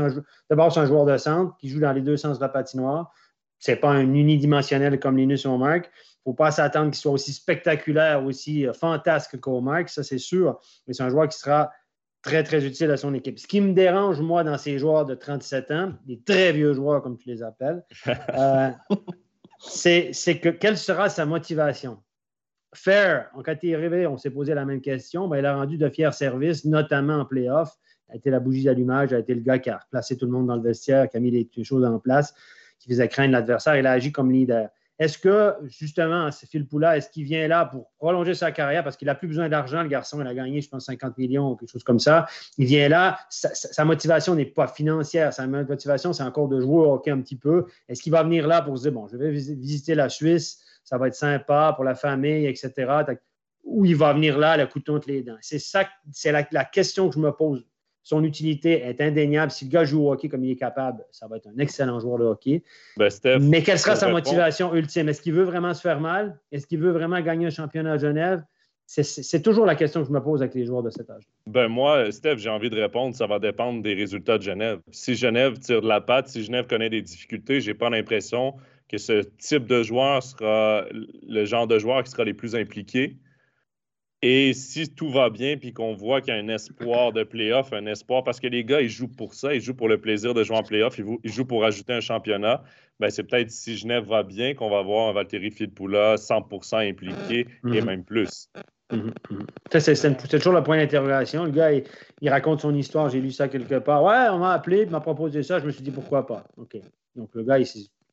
D'abord, 0.49 0.73
c'est 0.73 0.81
un 0.81 0.87
joueur 0.87 1.05
de 1.05 1.19
centre 1.19 1.55
qui 1.59 1.69
joue 1.69 1.81
dans 1.81 1.93
les 1.93 2.01
deux 2.01 2.17
sens 2.17 2.39
de 2.39 2.43
la 2.43 2.49
patinoire. 2.49 3.13
C'est 3.59 3.77
pas 3.77 3.91
un 3.91 4.15
unidimensionnel 4.15 4.99
comme 4.99 5.19
Linus 5.19 5.45
Omark 5.45 5.91
faut 6.25 6.35
pas 6.35 6.51
s'attendre 6.51 6.91
qu'il 6.91 7.01
soit 7.01 7.13
aussi 7.13 7.33
spectaculaire, 7.33 8.25
aussi 8.25 8.67
euh, 8.67 8.73
fantasque 8.73 9.39
qu'Omark, 9.41 9.89
ça 9.89 10.03
c'est 10.03 10.19
sûr, 10.19 10.61
mais 10.87 10.95
c'est 10.95 11.03
un 11.03 11.11
joueur 11.11 11.29
qui 11.29 11.39
sera 11.39 11.71
très, 12.23 12.43
très 12.43 12.65
utile 12.65 12.91
à 12.91 12.97
son 12.97 13.15
équipe. 13.15 13.39
Ce 13.39 13.47
qui 13.47 13.61
me 13.61 13.73
dérange, 13.73 14.21
moi, 14.21 14.45
dans 14.45 14.59
ces 14.59 14.79
joueurs 14.79 15.07
de 15.07 15.15
37 15.15 15.71
ans, 15.71 15.93
des 16.07 16.21
très 16.21 16.53
vieux 16.53 16.75
joueurs, 16.75 17.03
comme 17.03 17.17
tu 17.17 17.29
les 17.29 17.43
appelles, 17.43 17.83
euh, 18.35 18.71
c'est 19.61 20.13
que 20.41 20.49
quelle 20.51 20.79
sera 20.79 21.09
sa 21.09 21.27
motivation? 21.27 21.99
Fair, 22.73 23.31
en 23.35 23.43
catégorie, 23.43 24.07
on 24.07 24.17
s'est 24.17 24.31
posé 24.31 24.55
la 24.55 24.65
même 24.65 24.81
question. 24.81 25.27
Ben, 25.27 25.39
il 25.39 25.47
a 25.47 25.57
rendu 25.57 25.77
de 25.77 25.89
fiers 25.89 26.13
services, 26.13 26.65
notamment 26.65 27.19
en 27.19 27.25
playoff. 27.25 27.77
Il 28.09 28.13
a 28.13 28.17
été 28.17 28.31
la 28.31 28.41
bougie 28.41 28.65
d'allumage, 28.65 29.11
il 29.11 29.17
a 29.17 29.19
été 29.19 29.35
le 29.35 29.41
gars 29.41 29.59
qui 29.59 29.71
a 29.71 29.81
placé 29.91 30.17
tout 30.17 30.27
le 30.27 30.33
monde 30.33 30.47
dans 30.47 30.57
le 30.57 30.63
vestiaire, 30.63 31.09
qui 31.09 31.17
a 31.17 31.21
mis 31.21 31.31
les 31.31 31.65
choses 31.65 31.85
en 31.85 31.99
place, 31.99 32.35
qui 32.79 32.89
faisait 32.89 33.09
craindre 33.09 33.33
l'adversaire. 33.33 33.77
Il 33.77 33.87
a 33.87 33.93
agi 33.93 34.13
comme 34.13 34.31
leader. 34.31 34.69
Est-ce 35.01 35.17
que, 35.17 35.55
justement, 35.63 36.29
Phil 36.31 36.69
Poula, 36.69 36.99
est-ce 36.99 37.09
qu'il 37.09 37.25
vient 37.25 37.49
là 37.49 37.65
pour 37.65 37.91
prolonger 37.97 38.35
sa 38.35 38.53
carrière 38.53 38.85
parce 38.85 38.99
qu'il 38.99 39.07
n'a 39.07 39.15
plus 39.15 39.29
besoin 39.29 39.49
d'argent, 39.49 39.83
le 39.83 39.89
garçon, 39.89 40.21
il 40.21 40.27
a 40.27 40.35
gagné, 40.35 40.61
je 40.61 40.69
pense, 40.69 40.85
50 40.85 41.17
millions 41.17 41.53
ou 41.53 41.57
quelque 41.57 41.71
chose 41.71 41.83
comme 41.83 41.99
ça. 41.99 42.27
Il 42.59 42.67
vient 42.67 42.87
là, 42.91 43.19
sa, 43.31 43.85
motivation 43.87 44.35
n'est 44.35 44.45
pas 44.45 44.69
financière, 44.69 45.33
sa 45.33 45.47
motivation, 45.47 46.13
c'est 46.13 46.23
encore 46.23 46.49
de 46.49 46.61
jouer 46.61 46.87
au 46.87 46.93
hockey 46.93 47.11
un 47.11 47.23
petit 47.23 47.39
peu. 47.39 47.65
Est-ce 47.89 48.03
qu'il 48.03 48.13
va 48.13 48.23
venir 48.23 48.47
là 48.47 48.61
pour 48.61 48.77
se 48.77 48.83
dire, 48.83 48.93
bon, 48.93 49.09
je 49.09 49.17
vais 49.17 49.31
visiter 49.31 49.95
la 49.95 50.11
Suisse, 50.11 50.61
ça 50.85 50.99
va 50.99 51.09
être 51.09 51.15
sympa 51.15 51.73
pour 51.75 51.85
la 51.85 51.95
famille, 51.95 52.45
etc. 52.45 52.93
Ou 53.65 53.87
il 53.87 53.97
va 53.97 54.13
venir 54.13 54.37
là, 54.37 54.59
le 54.59 54.67
couteau 54.67 54.97
entre 54.97 55.09
les 55.09 55.23
dents? 55.23 55.39
C'est 55.41 55.59
ça, 55.59 55.89
c'est 56.13 56.31
la, 56.31 56.47
la 56.53 56.67
question 56.67 57.09
que 57.09 57.15
je 57.15 57.21
me 57.21 57.33
pose 57.33 57.65
son 58.11 58.25
utilité 58.25 58.83
est 58.83 59.01
indéniable. 59.01 59.53
Si 59.53 59.67
le 59.67 59.71
gars 59.71 59.85
joue 59.85 60.03
au 60.03 60.13
hockey 60.13 60.29
comme 60.29 60.45
il 60.45 60.51
est 60.51 60.57
capable, 60.57 61.05
ça 61.13 61.29
va 61.29 61.37
être 61.37 61.47
un 61.47 61.59
excellent 61.61 62.01
joueur 62.01 62.19
de 62.19 62.25
hockey. 62.25 62.65
Ben, 62.97 63.09
Mais 63.41 63.63
quelle 63.63 63.79
sera 63.79 63.95
sa 63.95 64.11
motivation 64.11 64.75
ultime? 64.75 65.09
Est-ce 65.09 65.23
qu'il 65.23 65.33
veut 65.33 65.45
vraiment 65.45 65.73
se 65.75 65.81
faire 65.81 66.01
mal? 66.01 66.37
Est-ce 66.51 66.67
qu'il 66.67 66.81
veut 66.81 66.91
vraiment 66.91 67.21
gagner 67.21 67.47
un 67.47 67.51
championnat 67.51 67.93
à 67.93 67.99
Genève? 67.99 68.43
C'est 68.87 69.43
toujours 69.43 69.65
la 69.65 69.77
question 69.77 70.01
que 70.03 70.09
je 70.09 70.13
me 70.13 70.21
pose 70.21 70.43
avec 70.43 70.57
les 70.57 70.67
joueurs 70.67 70.83
de 70.83 70.91
cet 70.91 71.09
âge. 71.09 71.23
Ben 71.47 71.69
moi, 71.69 72.11
Steph, 72.11 72.39
j'ai 72.39 72.51
envie 72.51 72.69
de 72.69 72.81
répondre, 72.81 73.15
ça 73.15 73.29
va 73.29 73.39
dépendre 73.39 73.81
des 73.81 73.95
résultats 73.95 74.39
de 74.39 74.43
Genève. 74.43 74.81
Si 74.91 75.15
Genève 75.15 75.61
tire 75.61 75.81
de 75.81 75.87
la 75.87 76.01
patte, 76.01 76.27
si 76.27 76.43
Genève 76.43 76.67
connaît 76.67 76.91
des 76.91 77.03
difficultés, 77.03 77.61
j'ai 77.61 77.75
pas 77.75 77.91
l'impression 77.91 78.55
que 78.89 78.99
ce 78.99 79.23
type 79.39 79.67
de 79.67 79.85
joueur 79.85 80.25
sera 80.25 80.85
le 80.91 81.45
genre 81.45 81.69
de 81.69 81.79
joueur 81.79 82.03
qui 82.03 82.11
sera 82.11 82.25
les 82.25 82.35
plus 82.35 82.57
impliqués. 82.57 83.17
Et 84.23 84.53
si 84.53 84.93
tout 84.95 85.09
va 85.09 85.31
bien, 85.31 85.57
puis 85.57 85.73
qu'on 85.73 85.95
voit 85.95 86.21
qu'il 86.21 86.35
y 86.35 86.37
a 86.37 86.41
un 86.41 86.49
espoir 86.49 87.13
de 87.13 87.23
playoff, 87.25 87.73
un 87.73 87.87
espoir, 87.87 88.23
parce 88.23 88.39
que 88.39 88.47
les 88.47 88.65
gars, 88.65 88.83
ils 88.83 88.91
jouent 88.91 89.09
pour 89.09 89.33
ça, 89.33 89.55
ils 89.55 89.63
jouent 89.63 89.75
pour 89.75 89.89
le 89.89 89.99
plaisir 89.99 90.35
de 90.35 90.45
jouer 90.45 90.59
en 90.59 90.63
playoff, 90.63 90.99
ils 90.99 91.33
jouent 91.33 91.47
pour 91.47 91.65
ajouter 91.65 91.95
un 91.95 92.01
championnat, 92.01 92.63
ben 92.99 93.09
c'est 93.09 93.23
peut-être 93.23 93.51
si 93.51 93.79
Genève 93.79 94.05
va 94.05 94.23
bien 94.23 94.55
qu'on 94.55 94.69
va 94.69 94.83
voir 94.83 95.09
un 95.09 95.13
Valtteri 95.15 95.51
Filppula 95.51 96.17
100% 96.17 96.87
impliqué 96.91 97.41
et 97.41 97.81
mhm. 97.81 97.85
même 97.85 98.05
plus. 98.05 98.51
Mhm, 98.93 99.15
mhm. 99.31 99.47
C'est 99.79 100.39
toujours 100.39 100.53
le 100.53 100.63
point 100.63 100.77
d'interrogation. 100.77 101.45
Le 101.45 101.51
gars, 101.51 101.73
il, 101.73 102.29
raconte 102.29 102.61
son 102.61 102.75
histoire. 102.75 103.09
J'ai 103.09 103.21
lu 103.21 103.31
ça 103.31 103.49
quelque 103.49 103.79
part. 103.79 104.03
Ouais, 104.05 104.29
on 104.31 104.39
m'a 104.39 104.53
appelé, 104.53 104.83
il 104.83 104.91
m'a 104.91 105.01
proposé 105.01 105.43
ça. 105.43 105.61
Je 105.61 105.65
me 105.65 105.71
suis 105.71 105.83
dit 105.83 105.93
pourquoi 105.93 106.27
pas? 106.27 106.45
OK. 106.59 106.77
Donc 107.17 107.31
le 107.35 107.43
gars, 107.43 107.59
il 107.59 107.67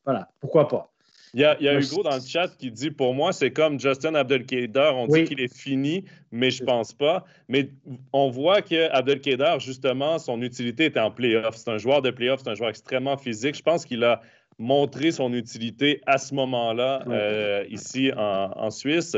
voilà, 0.05 0.29
pourquoi 0.39 0.69
pas? 0.69 0.89
Il 1.33 1.41
y 1.41 1.45
a, 1.45 1.79
Hugo 1.79 2.03
dans 2.03 2.15
le 2.15 2.21
chat 2.21 2.47
qui 2.57 2.71
dit 2.71 2.91
Pour 2.91 3.13
moi, 3.13 3.33
c'est 3.33 3.51
comme 3.51 3.79
Justin 3.79 4.15
Abdelkader. 4.15 4.91
On 4.93 5.07
dit 5.07 5.25
qu'il 5.25 5.39
est 5.41 5.53
fini, 5.53 6.05
mais 6.31 6.51
je 6.51 6.63
pense 6.63 6.93
pas. 6.93 7.25
Mais 7.49 7.69
on 8.13 8.29
voit 8.29 8.61
que 8.61 8.89
Abdelkader, 8.91 9.57
justement, 9.59 10.19
son 10.19 10.41
utilité 10.41 10.85
est 10.85 10.97
en 10.97 11.11
playoff. 11.11 11.55
C'est 11.55 11.69
un 11.69 11.77
joueur 11.77 12.01
de 12.01 12.11
playoff, 12.11 12.41
c'est 12.43 12.49
un 12.49 12.55
joueur 12.55 12.69
extrêmement 12.69 13.17
physique. 13.17 13.55
Je 13.55 13.63
pense 13.63 13.85
qu'il 13.85 14.03
a 14.03 14.21
montrer 14.59 15.11
son 15.11 15.33
utilité 15.33 16.01
à 16.07 16.17
ce 16.17 16.33
moment-là, 16.33 17.03
euh, 17.07 17.63
ici 17.69 18.11
en, 18.15 18.69
Suisse. 18.71 19.15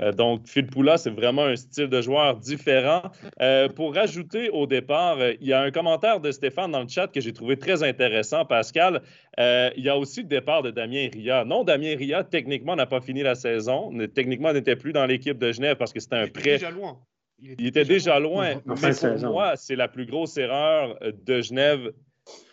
Euh, 0.00 0.12
donc, 0.12 0.46
Phil 0.46 0.66
Poula, 0.66 0.96
c'est 0.96 1.10
vraiment 1.10 1.44
un 1.44 1.56
style 1.56 1.88
de 1.88 2.00
joueur 2.00 2.36
différent. 2.36 3.02
Euh, 3.40 3.68
pour 3.68 3.94
rajouter 3.94 4.48
au 4.50 4.66
départ, 4.66 5.18
il 5.40 5.46
y 5.46 5.52
a 5.52 5.60
un 5.60 5.70
commentaire 5.70 6.20
de 6.20 6.30
Stéphane 6.30 6.72
dans 6.72 6.82
le 6.82 6.88
chat 6.88 7.08
que 7.08 7.20
j'ai 7.20 7.32
trouvé 7.32 7.56
très 7.56 7.82
intéressant, 7.82 8.44
Pascal. 8.44 9.02
il 9.38 9.84
y 9.84 9.88
a 9.88 9.96
aussi 9.96 10.22
le 10.22 10.28
départ 10.28 10.62
de 10.62 10.70
Damien 10.70 11.08
Ria. 11.12 11.44
Non, 11.44 11.64
Damien 11.64 11.96
Ria, 11.96 12.24
techniquement, 12.24 12.74
n'a 12.74 12.86
pas 12.86 13.00
fini 13.00 13.22
la 13.22 13.34
saison. 13.34 13.92
Techniquement, 14.14 14.52
n'était 14.52 14.76
plus 14.76 14.92
dans 14.92 15.06
l'équipe 15.06 15.38
de 15.38 15.52
Genève 15.52 15.76
parce 15.76 15.92
que 15.92 16.00
c'était 16.00 16.16
un 16.16 16.28
prêt. 16.28 16.52
Déjà 16.52 16.70
loin. 16.70 16.98
Il 17.40 17.68
était, 17.68 17.84
déjà 17.84 18.18
loin. 18.18 18.60
mais 18.66 18.90
pour 18.92 19.30
moi, 19.30 19.54
c'est 19.54 19.76
la 19.76 19.86
plus 19.86 20.06
grosse 20.06 20.36
erreur 20.38 20.98
de 21.24 21.40
Genève 21.40 21.92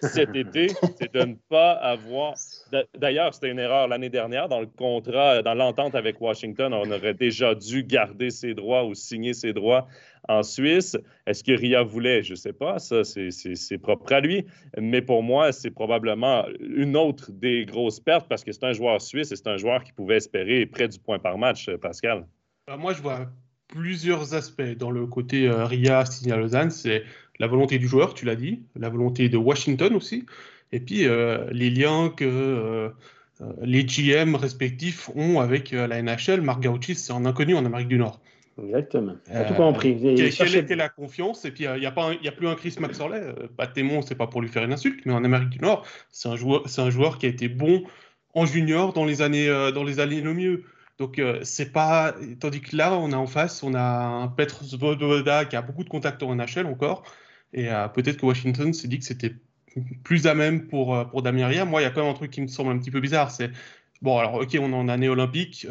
cet 0.02 0.36
été, 0.36 0.68
c'est 1.00 1.14
de 1.14 1.22
ne 1.22 1.36
pas 1.50 1.72
avoir. 1.72 2.36
D'ailleurs, 2.98 3.34
c'était 3.34 3.50
une 3.50 3.60
erreur 3.60 3.88
l'année 3.88 4.10
dernière 4.10 4.50
dans 4.50 4.60
le 4.60 4.68
contrat, 4.68 5.42
dans 5.42 5.54
l'entente 5.54 5.96
avec 5.96 6.20
Washington. 6.22 6.74
On 6.74 6.90
aurait 6.92 7.14
déjà 7.14 7.56
dû 7.56 7.84
garder 7.84 8.30
ses 8.30 8.54
droits 8.54 8.86
ou 8.86 8.94
signer 8.94 9.34
ses 9.34 9.54
droits 9.54 9.88
en 10.28 10.44
Suisse. 10.44 10.98
Est-ce 11.28 11.44
que 11.44 11.52
Ria 11.52 11.84
voulait? 11.84 12.24
Je 12.24 12.32
ne 12.32 12.38
sais 12.38 12.54
pas. 12.54 12.80
Ça, 12.80 13.04
c'est 13.04 13.78
propre 13.78 14.14
à 14.14 14.20
lui. 14.20 14.46
Mais 14.80 15.02
pour 15.02 15.24
moi, 15.24 15.52
c'est 15.52 15.72
probablement 15.72 16.46
une 16.60 16.98
autre 16.98 17.32
des 17.32 17.66
grosses 17.66 18.00
pertes 18.00 18.28
parce 18.28 18.44
que 18.44 18.52
c'est 18.52 18.66
un 18.66 18.74
joueur 18.74 19.02
suisse 19.02 19.32
et 19.32 19.36
c'est 19.36 19.48
un 19.48 19.58
joueur 19.58 19.84
qui 19.84 19.94
pouvait 19.94 20.18
espérer 20.18 20.66
près 20.66 20.88
du 20.88 21.00
point 21.00 21.20
par 21.20 21.38
match, 21.38 21.70
Pascal. 21.78 22.26
Ben, 22.68 22.78
moi, 22.78 22.94
je 22.94 23.02
vois 23.02 23.28
plusieurs 23.68 24.34
aspects 24.34 24.78
dans 24.78 24.92
le 24.92 25.06
côté 25.08 25.48
euh, 25.48 25.66
Ria 25.66 26.06
signé 26.06 26.34
à 26.34 26.38
Lausanne. 26.38 26.72
C'est 26.72 27.04
la 27.40 27.48
volonté 27.48 27.78
du 27.78 27.88
joueur, 27.88 28.14
tu 28.14 28.26
l'as 28.26 28.36
dit, 28.36 28.62
la 28.76 28.90
volonté 28.90 29.30
de 29.30 29.38
Washington 29.38 29.94
aussi, 29.96 30.26
et 30.72 30.80
puis 30.80 31.08
euh, 31.08 31.46
les 31.52 31.70
liens 31.70 32.10
que 32.16 32.26
euh, 32.26 32.90
les 33.62 33.84
GM 33.86 34.36
respectifs 34.36 35.10
ont 35.16 35.40
avec 35.40 35.72
la 35.72 36.02
NHL. 36.02 36.42
Marc 36.42 36.64
Gauchis, 36.64 36.96
c'est 36.96 37.14
un 37.14 37.26
inconnu 37.26 37.56
en 37.56 37.66
Amérique 37.66 37.90
du 37.90 37.98
Nord. 37.98 38.22
Exactement. 38.64 39.16
As 39.30 39.44
tout 39.44 39.54
compris. 39.56 39.98
Quelle 40.38 40.56
était 40.56 40.78
la 40.78 40.88
confiance 40.88 41.44
Et 41.44 41.52
puis, 41.52 41.66
il 41.66 41.80
n'y 41.80 41.86
a, 41.86 41.94
a, 41.94 42.32
plus 42.32 42.48
un 42.48 42.56
Chris 42.56 42.76
Maxorley. 42.80 43.22
Pas 43.58 43.68
Témon, 43.68 44.02
c'est 44.02 44.16
pas 44.16 44.28
pour 44.28 44.42
lui 44.42 44.48
faire 44.48 44.64
une 44.64 44.72
insulte, 44.72 45.06
mais 45.06 45.12
en 45.12 45.26
Amérique 45.26 45.50
du 45.50 45.60
Nord, 45.60 45.86
c'est 46.12 46.30
un, 46.30 46.38
joueur, 46.38 46.64
un 46.78 46.90
joueur 46.90 47.18
qui 47.18 47.26
a 47.26 47.30
été 47.30 47.50
bon 47.50 47.84
en 48.34 48.46
junior 48.46 48.94
dans 48.94 49.04
les 49.04 49.22
années, 49.22 49.50
dans 49.74 49.84
les 49.84 50.00
années 50.00 50.26
au 50.26 50.34
mieux. 50.34 50.64
Donc, 50.98 51.20
euh, 51.20 51.40
c'est 51.44 51.72
pas. 51.72 52.16
Tandis 52.40 52.62
que 52.62 52.76
là, 52.76 52.94
on 52.94 53.12
a 53.12 53.18
en 53.18 53.28
face, 53.28 53.64
on 53.64 53.74
a 53.74 53.82
un 53.82 54.28
Petr 54.28 54.64
Svoboda 54.64 55.46
qui 55.46 55.56
a 55.56 55.62
beaucoup 55.62 55.84
de 55.84 55.90
contacts 55.90 56.24
en 56.24 56.36
NHL 56.36 56.66
encore. 56.68 57.04
Et 57.54 57.70
euh, 57.72 57.88
peut-être 57.88 58.18
que 58.18 58.26
Washington 58.26 58.74
s'est 58.74 58.88
dit 58.88 59.00
que 59.00 59.06
c'était 59.06 59.34
plus 60.04 60.28
à 60.28 60.36
même 60.36 60.68
pour, 60.68 60.96
euh, 60.96 61.06
pour 61.06 61.22
Damien 61.22 61.66
Moi, 61.66 61.82
il 61.82 61.84
y 61.84 61.88
a 61.88 61.92
quand 61.92 62.02
même 62.02 62.12
un 62.12 62.16
truc 62.16 62.32
qui 62.32 62.42
me 62.42 62.48
semble 62.48 62.72
un 62.72 62.78
petit 62.80 62.92
peu 62.92 63.00
bizarre. 63.00 63.32
C'est. 63.32 63.52
Bon, 64.02 64.18
alors, 64.18 64.36
OK, 64.36 64.58
on 64.60 64.72
est 64.72 64.76
en 64.76 64.88
année 64.90 65.10
olympique. 65.10 65.66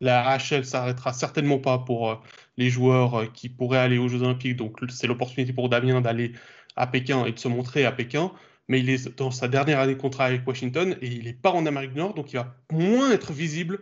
la 0.00 0.38
HL 0.38 0.64
s'arrêtera 0.64 1.12
certainement 1.12 1.58
pas 1.58 1.78
pour 1.78 2.22
les 2.56 2.70
joueurs 2.70 3.32
qui 3.32 3.48
pourraient 3.48 3.78
aller 3.78 3.98
aux 3.98 4.08
Jeux 4.08 4.22
Olympiques. 4.22 4.56
Donc, 4.56 4.78
c'est 4.90 5.06
l'opportunité 5.06 5.52
pour 5.52 5.68
Damien 5.68 6.00
d'aller 6.00 6.32
à 6.76 6.86
Pékin 6.86 7.24
et 7.24 7.32
de 7.32 7.38
se 7.38 7.48
montrer 7.48 7.84
à 7.84 7.92
Pékin 7.92 8.32
mais 8.68 8.80
il 8.80 8.88
est 8.90 9.18
dans 9.18 9.30
sa 9.30 9.48
dernière 9.48 9.80
année 9.80 9.94
de 9.94 10.00
contrat 10.00 10.26
avec 10.26 10.46
Washington 10.46 10.96
et 11.00 11.06
il 11.06 11.24
n'est 11.24 11.32
pas 11.32 11.50
en 11.50 11.66
Amérique 11.66 11.92
du 11.92 11.98
Nord, 11.98 12.14
donc 12.14 12.32
il 12.32 12.36
va 12.36 12.56
moins 12.70 13.10
être 13.10 13.32
visible 13.32 13.80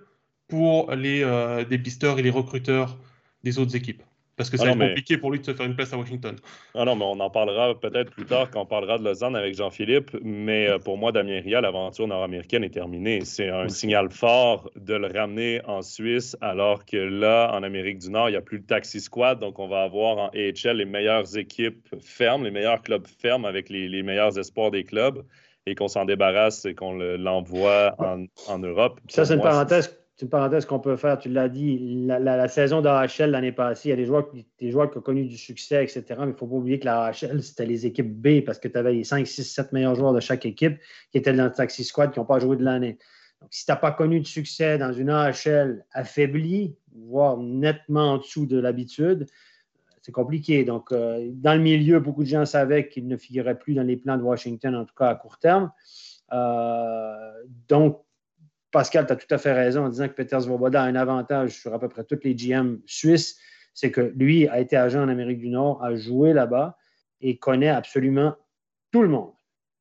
pour 0.49 0.93
les 0.93 1.23
euh, 1.23 1.65
dépisteurs 1.65 2.19
et 2.19 2.23
les 2.23 2.31
recruteurs 2.31 2.99
des 3.45 3.59
autres 3.59 3.77
équipes. 3.77 4.03
Parce 4.41 4.49
que 4.49 4.57
ça 4.57 4.71
ah 4.71 4.73
compliqué 4.73 5.19
pour 5.19 5.33
lui 5.33 5.39
de 5.39 5.45
se 5.45 5.53
faire 5.53 5.67
une 5.67 5.77
place 5.77 5.93
à 5.93 5.99
Washington. 5.99 6.35
Ah 6.75 6.87
non, 6.87 6.97
mais 6.97 7.05
on 7.05 7.21
en 7.21 7.29
parlera 7.29 7.79
peut-être 7.79 8.11
plus 8.11 8.25
tard 8.25 8.51
quand 8.51 8.63
on 8.63 8.67
parlera 8.67 8.97
de 8.97 9.05
Lausanne 9.05 9.37
avec 9.37 9.55
Jean-Philippe. 9.55 10.17
Mais 10.23 10.67
euh, 10.67 10.79
pour 10.79 10.97
moi, 10.97 11.13
Damien 11.13 11.43
Ria, 11.43 11.61
l'aventure 11.61 12.09
nord-américaine 12.09 12.65
est 12.65 12.71
terminée. 12.71 13.21
C'est 13.27 13.51
un 13.51 13.69
signal 13.69 14.09
fort 14.09 14.71
de 14.77 14.95
le 14.95 15.09
ramener 15.09 15.61
en 15.67 15.83
Suisse, 15.83 16.39
alors 16.41 16.87
que 16.87 16.97
là, 16.97 17.53
en 17.53 17.63
Amérique 17.63 17.99
du 17.99 18.09
Nord, 18.09 18.31
il 18.31 18.33
n'y 18.33 18.39
a 18.39 18.41
plus 18.41 18.57
le 18.57 18.65
taxi 18.65 18.99
squad. 18.99 19.41
Donc, 19.41 19.59
on 19.59 19.69
va 19.69 19.83
avoir 19.83 20.17
en 20.17 20.29
AHL 20.29 20.79
les 20.79 20.87
meilleures 20.87 21.37
équipes 21.37 21.95
fermes, 22.01 22.45
les 22.45 22.51
meilleurs 22.51 22.81
clubs 22.81 23.07
fermes 23.07 23.45
avec 23.45 23.69
les, 23.69 24.03
meilleurs 24.03 24.39
espoirs 24.39 24.71
des 24.71 24.85
clubs 24.85 25.23
et 25.67 25.75
qu'on 25.75 25.89
s'en 25.89 26.07
débarrasse 26.07 26.65
et 26.65 26.75
qu'on 26.75 26.95
l'envoie 26.95 27.95
en, 27.99 28.59
Europe. 28.59 29.01
Ça, 29.09 29.27
c'est 29.27 29.35
une 29.35 29.43
parenthèse 29.43 30.00
c'est 30.21 30.27
une 30.27 30.31
parenthèse 30.31 30.67
qu'on 30.67 30.81
peut 30.81 30.97
faire. 30.97 31.19
Tu 31.19 31.31
l'as 31.31 31.49
dit, 31.49 32.05
la, 32.05 32.19
la, 32.19 32.37
la 32.37 32.47
saison 32.47 32.83
l'année 32.83 33.53
passée, 33.53 33.89
il 33.89 33.91
y 33.91 33.95
a 33.95 33.97
des 33.97 34.05
joueurs, 34.05 34.31
des 34.59 34.71
joueurs 34.71 34.91
qui 34.91 34.99
ont 34.99 35.01
connu 35.01 35.25
du 35.25 35.39
succès, 35.39 35.83
etc. 35.83 36.05
Mais 36.11 36.25
il 36.25 36.29
ne 36.29 36.33
faut 36.35 36.47
pas 36.47 36.57
oublier 36.57 36.79
que 36.79 36.85
la 36.85 37.11
c'était 37.15 37.65
les 37.65 37.87
équipes 37.87 38.21
B 38.21 38.45
parce 38.45 38.59
que 38.59 38.69
tu 38.69 38.77
avais 38.77 38.93
les 38.93 39.05
5, 39.05 39.27
6, 39.27 39.45
7 39.45 39.73
meilleurs 39.73 39.95
joueurs 39.95 40.13
de 40.13 40.21
chaque 40.21 40.45
équipe 40.45 40.79
qui 41.11 41.17
étaient 41.17 41.33
dans 41.33 41.45
le 41.45 41.53
taxi 41.53 41.85
squad 41.85 42.13
qui 42.13 42.19
n'ont 42.19 42.27
pas 42.27 42.39
joué 42.39 42.59
de 42.59 42.65
l'année. 42.65 42.99
Donc, 43.41 43.49
si 43.51 43.65
tu 43.65 43.73
n'as 43.73 43.77
pas 43.77 43.93
connu 43.93 44.21
de 44.21 44.27
succès 44.27 44.77
dans 44.77 44.93
une 44.93 45.09
AHL 45.09 45.87
affaiblie, 45.95 46.77
voire 46.95 47.39
nettement 47.39 48.13
en 48.13 48.19
dessous 48.19 48.45
de 48.45 48.59
l'habitude, 48.59 49.25
c'est 50.03 50.13
compliqué. 50.13 50.65
Donc, 50.65 50.93
euh, 50.93 51.31
dans 51.33 51.55
le 51.55 51.61
milieu, 51.61 51.99
beaucoup 51.99 52.25
de 52.25 52.29
gens 52.29 52.45
savaient 52.45 52.91
qu'il 52.91 53.09
ne 53.09 53.17
figurait 53.17 53.59
plus 53.59 53.73
dans 53.73 53.85
les 53.85 53.97
plans 53.97 54.19
de 54.19 54.23
Washington, 54.23 54.77
en 54.77 54.85
tout 54.85 54.95
cas 54.95 55.09
à 55.09 55.15
court 55.15 55.39
terme. 55.39 55.73
Euh, 56.35 57.33
donc, 57.71 58.03
Pascal, 58.71 59.07
tu 59.07 59.13
as 59.13 59.17
tout 59.17 59.33
à 59.35 59.39
fait 59.39 59.53
raison 59.53 59.85
en 59.85 59.89
disant 59.89 60.09
que 60.09 60.15
Peter 60.15 60.39
Svoboda 60.41 60.83
a 60.83 60.87
un 60.87 60.95
avantage 60.95 61.61
sur 61.61 61.75
à 61.75 61.79
peu 61.79 61.89
près 61.89 62.05
tous 62.05 62.21
les 62.23 62.35
GM 62.35 62.79
suisses. 62.87 63.39
C'est 63.75 63.91
que 63.91 64.13
lui 64.17 64.49
a 64.49 64.61
été 64.61 64.77
agent 64.77 65.03
en 65.03 65.09
Amérique 65.09 65.39
du 65.39 65.49
Nord, 65.49 65.83
a 65.83 65.95
joué 65.95 66.33
là-bas 66.33 66.77
et 67.21 67.39
connaît 67.39 67.69
absolument 67.69 68.35
tout 68.91 69.03
le 69.03 69.09
monde. 69.09 69.33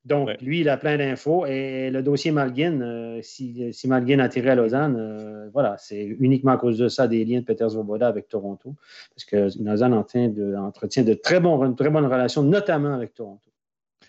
Donc, 0.05 0.29
lui, 0.41 0.61
il 0.61 0.69
a 0.69 0.77
plein 0.77 0.97
d'infos. 0.97 1.45
Et 1.45 1.91
le 1.91 2.01
dossier 2.01 2.31
Malguin, 2.31 2.81
euh, 2.81 3.19
si, 3.21 3.73
si, 3.73 3.87
Malguin 3.87 4.19
a 4.19 4.29
tiré 4.29 4.49
à 4.49 4.55
Lausanne, 4.55 4.95
euh, 4.97 5.49
voilà, 5.53 5.75
c'est 5.77 6.03
uniquement 6.19 6.53
à 6.53 6.57
cause 6.57 6.77
de 6.77 6.87
ça 6.87 7.07
des 7.07 7.25
liens 7.25 7.41
de 7.41 7.45
Peter 7.45 7.67
Svoboda 7.69 8.07
avec 8.07 8.27
Toronto. 8.27 8.75
Parce 9.13 9.25
que 9.25 9.49
Lausanne 9.61 9.93
entretient 9.93 10.29
de 10.29 11.13
très 11.13 11.39
bonnes 11.39 11.75
relations, 11.75 12.43
notamment 12.43 12.93
avec 12.93 13.13
Toronto. 13.13 13.48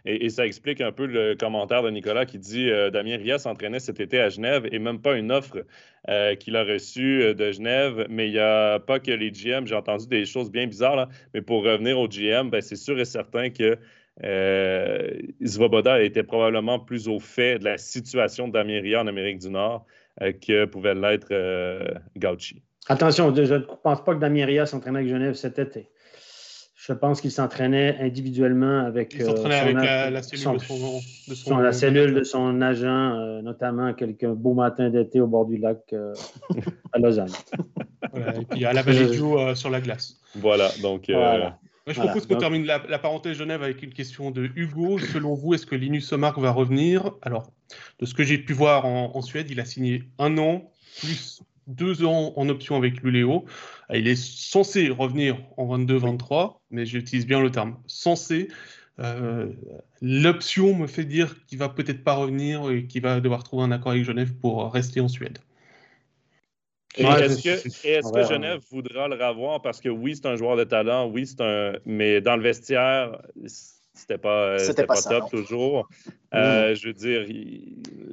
Et, 0.05 0.31
ça 0.31 0.47
explique 0.47 0.81
un 0.81 0.93
peu 0.93 1.07
le 1.07 1.35
commentaire 1.35 1.83
de 1.83 1.91
Nicolas 1.91 2.27
qui 2.27 2.39
dit 2.39 2.71
euh, 2.71 2.91
Damien 2.91 3.17
Ria 3.17 3.39
s'entraînait 3.39 3.81
cet 3.81 4.01
été 4.01 4.21
à 4.21 4.29
Genève 4.29 4.67
et 4.73 4.79
même 4.79 5.01
pas 5.01 5.17
une 5.17 5.31
offre 5.31 5.65
euh, 6.09 6.35
qu'il 6.35 6.57
a 6.57 6.65
reçue 6.65 7.23
euh, 7.23 7.35
de 7.35 7.53
Genève. 7.53 8.07
Mais 8.09 8.29
il 8.29 8.33
n'y 8.33 8.39
a 8.39 8.79
pas 8.79 8.99
que 8.99 9.11
les 9.11 9.31
GM. 9.31 9.67
J'ai 9.67 9.75
entendu 9.75 10.07
des 10.07 10.25
choses 10.25 10.51
bien 10.51 10.67
bizarres, 10.67 10.97
là, 10.97 11.09
mais 11.35 11.43
pour 11.43 11.65
revenir 11.65 11.99
au 11.99 12.09
GM, 12.09 12.49
ben, 12.51 12.61
c'est 12.61 12.77
sûr 12.77 12.99
et 12.99 13.05
certain 13.05 13.51
que 13.51 13.77
euh, 14.25 15.11
était 15.41 16.23
probablement 16.23 16.79
plus 16.79 17.09
au 17.09 17.19
fait 17.19 17.59
de 17.59 17.65
la 17.65 17.79
situation 17.79 18.49
de 18.49 18.53
Damien 18.53 18.81
Ria 18.81 19.01
en 19.03 19.07
Amérique 19.07 19.39
du 19.39 19.51
Nord 19.51 19.85
que 20.21 20.67
pouvait 20.67 20.95
l'être 20.95 21.33
Gauchi. 22.19 22.61
Attention, 22.89 23.35
je 23.35 23.55
ne 23.55 23.59
pense 23.83 24.05
pas 24.05 24.15
que 24.15 24.21
Damien 24.21 24.45
Ria 24.45 24.67
s'entraînait 24.67 24.99
avec 24.99 25.11
Genève 25.11 25.35
cet 25.35 25.59
été. 25.59 25.89
Je 26.83 26.95
pense 26.95 27.21
qu'il 27.21 27.31
s'entraînait 27.31 27.99
individuellement 28.01 28.87
avec, 28.87 29.13
il 29.13 29.23
euh, 29.23 29.35
avec 29.45 29.75
la, 29.75 30.23
cellule, 30.23 30.57
de 31.29 31.35
son, 31.35 31.59
la 31.59 31.73
cellule 31.73 32.15
de 32.15 32.25
son 32.25 32.63
agent, 32.63 32.89
euh, 32.89 33.43
notamment 33.43 33.93
quelques 33.93 34.27
beaux 34.27 34.55
matins 34.55 34.89
d'été 34.89 35.21
au 35.21 35.27
bord 35.27 35.45
du 35.45 35.59
lac 35.59 35.79
euh, 35.93 36.15
à 36.93 36.99
Lausanne. 36.99 37.33
et 38.15 38.47
puis 38.47 38.65
à 38.65 38.73
la 38.73 38.81
Vallejo 38.81 39.55
sur 39.55 39.69
la 39.69 39.83
glace. 39.83 40.17
Voilà, 40.37 40.71
donc. 40.81 41.05
je 41.09 42.01
propose 42.01 42.27
qu'on 42.27 42.39
termine 42.39 42.65
la, 42.65 42.99
parenthèse 42.99 43.37
Genève 43.37 43.63
avec 43.63 43.83
une 43.83 43.93
question 43.93 44.31
de 44.31 44.49
Hugo. 44.57 44.99
Selon 44.99 45.35
vous, 45.35 45.53
est-ce 45.53 45.67
que 45.67 45.75
Linus 45.75 46.11
Omark 46.15 46.39
va 46.39 46.51
revenir? 46.51 47.11
Alors, 47.21 47.53
de 47.99 48.07
ce 48.07 48.15
que 48.15 48.25
j'ai 48.25 48.39
pu 48.39 48.55
voir 48.55 48.87
en, 48.87 49.15
en 49.15 49.21
Suède, 49.21 49.51
il 49.51 49.61
a 49.61 49.67
signé 49.67 50.05
un 50.19 50.39
an 50.39 50.71
plus 50.99 51.43
deux 51.71 52.05
ans 52.05 52.33
en 52.37 52.49
option 52.49 52.77
avec 52.77 53.03
Luléo. 53.03 53.45
Euh, 53.91 53.99
il 53.99 54.09
est 54.09 54.21
censé 54.21 54.89
revenir 54.89 55.37
en 55.57 55.79
22-23, 55.79 56.61
mais 56.71 56.87
j'utilise 56.87 57.27
bien 57.27 57.41
le 57.41 57.51
terme 57.51 57.77
censé. 57.87 58.49
Euh, 58.99 59.49
l'option 60.03 60.75
me 60.75 60.87
fait 60.87 61.05
dire 61.05 61.35
qu'il 61.47 61.59
va 61.59 61.69
peut-être 61.69 62.05
pas 62.05 62.15
revenir 62.15 62.71
et 62.71 62.87
qu'il 62.87 63.03
va 63.03 63.21
devoir 63.21 63.45
trouver 63.45 63.65
un 63.65 63.73
accord 63.73 63.93
avec 63.93 64.05
Genève 64.05 64.35
pour 64.35 64.73
rester 64.73 65.01
en 65.01 65.09
Suède. 65.09 65.39
Est-ce 66.97 68.13
que, 68.13 68.29
Genève 68.29 68.61
voudra 68.71 69.09
le 69.09 69.15
revoir? 69.15 69.63
Parce 69.63 69.81
que 69.81 69.89
oui, 69.89 70.17
c'est 70.17 70.27
un 70.27 70.37
joueur 70.37 70.57
de 70.57 70.65
talent, 70.65 71.09
oui, 71.09 71.27
c'est 71.27 71.41
un. 71.41 71.75
Mais 71.87 72.21
dans 72.21 72.37
le 72.37 72.43
vestiaire, 72.43 73.23
c'était 73.93 74.19
pas, 74.19 74.59
c'était 74.59 74.87
pas, 74.87 75.01
top 75.01 75.31
toujours. 75.31 75.89
Euh, 76.33 76.75
je 76.75 76.89
veux 76.89 76.95
dire, 76.95 77.27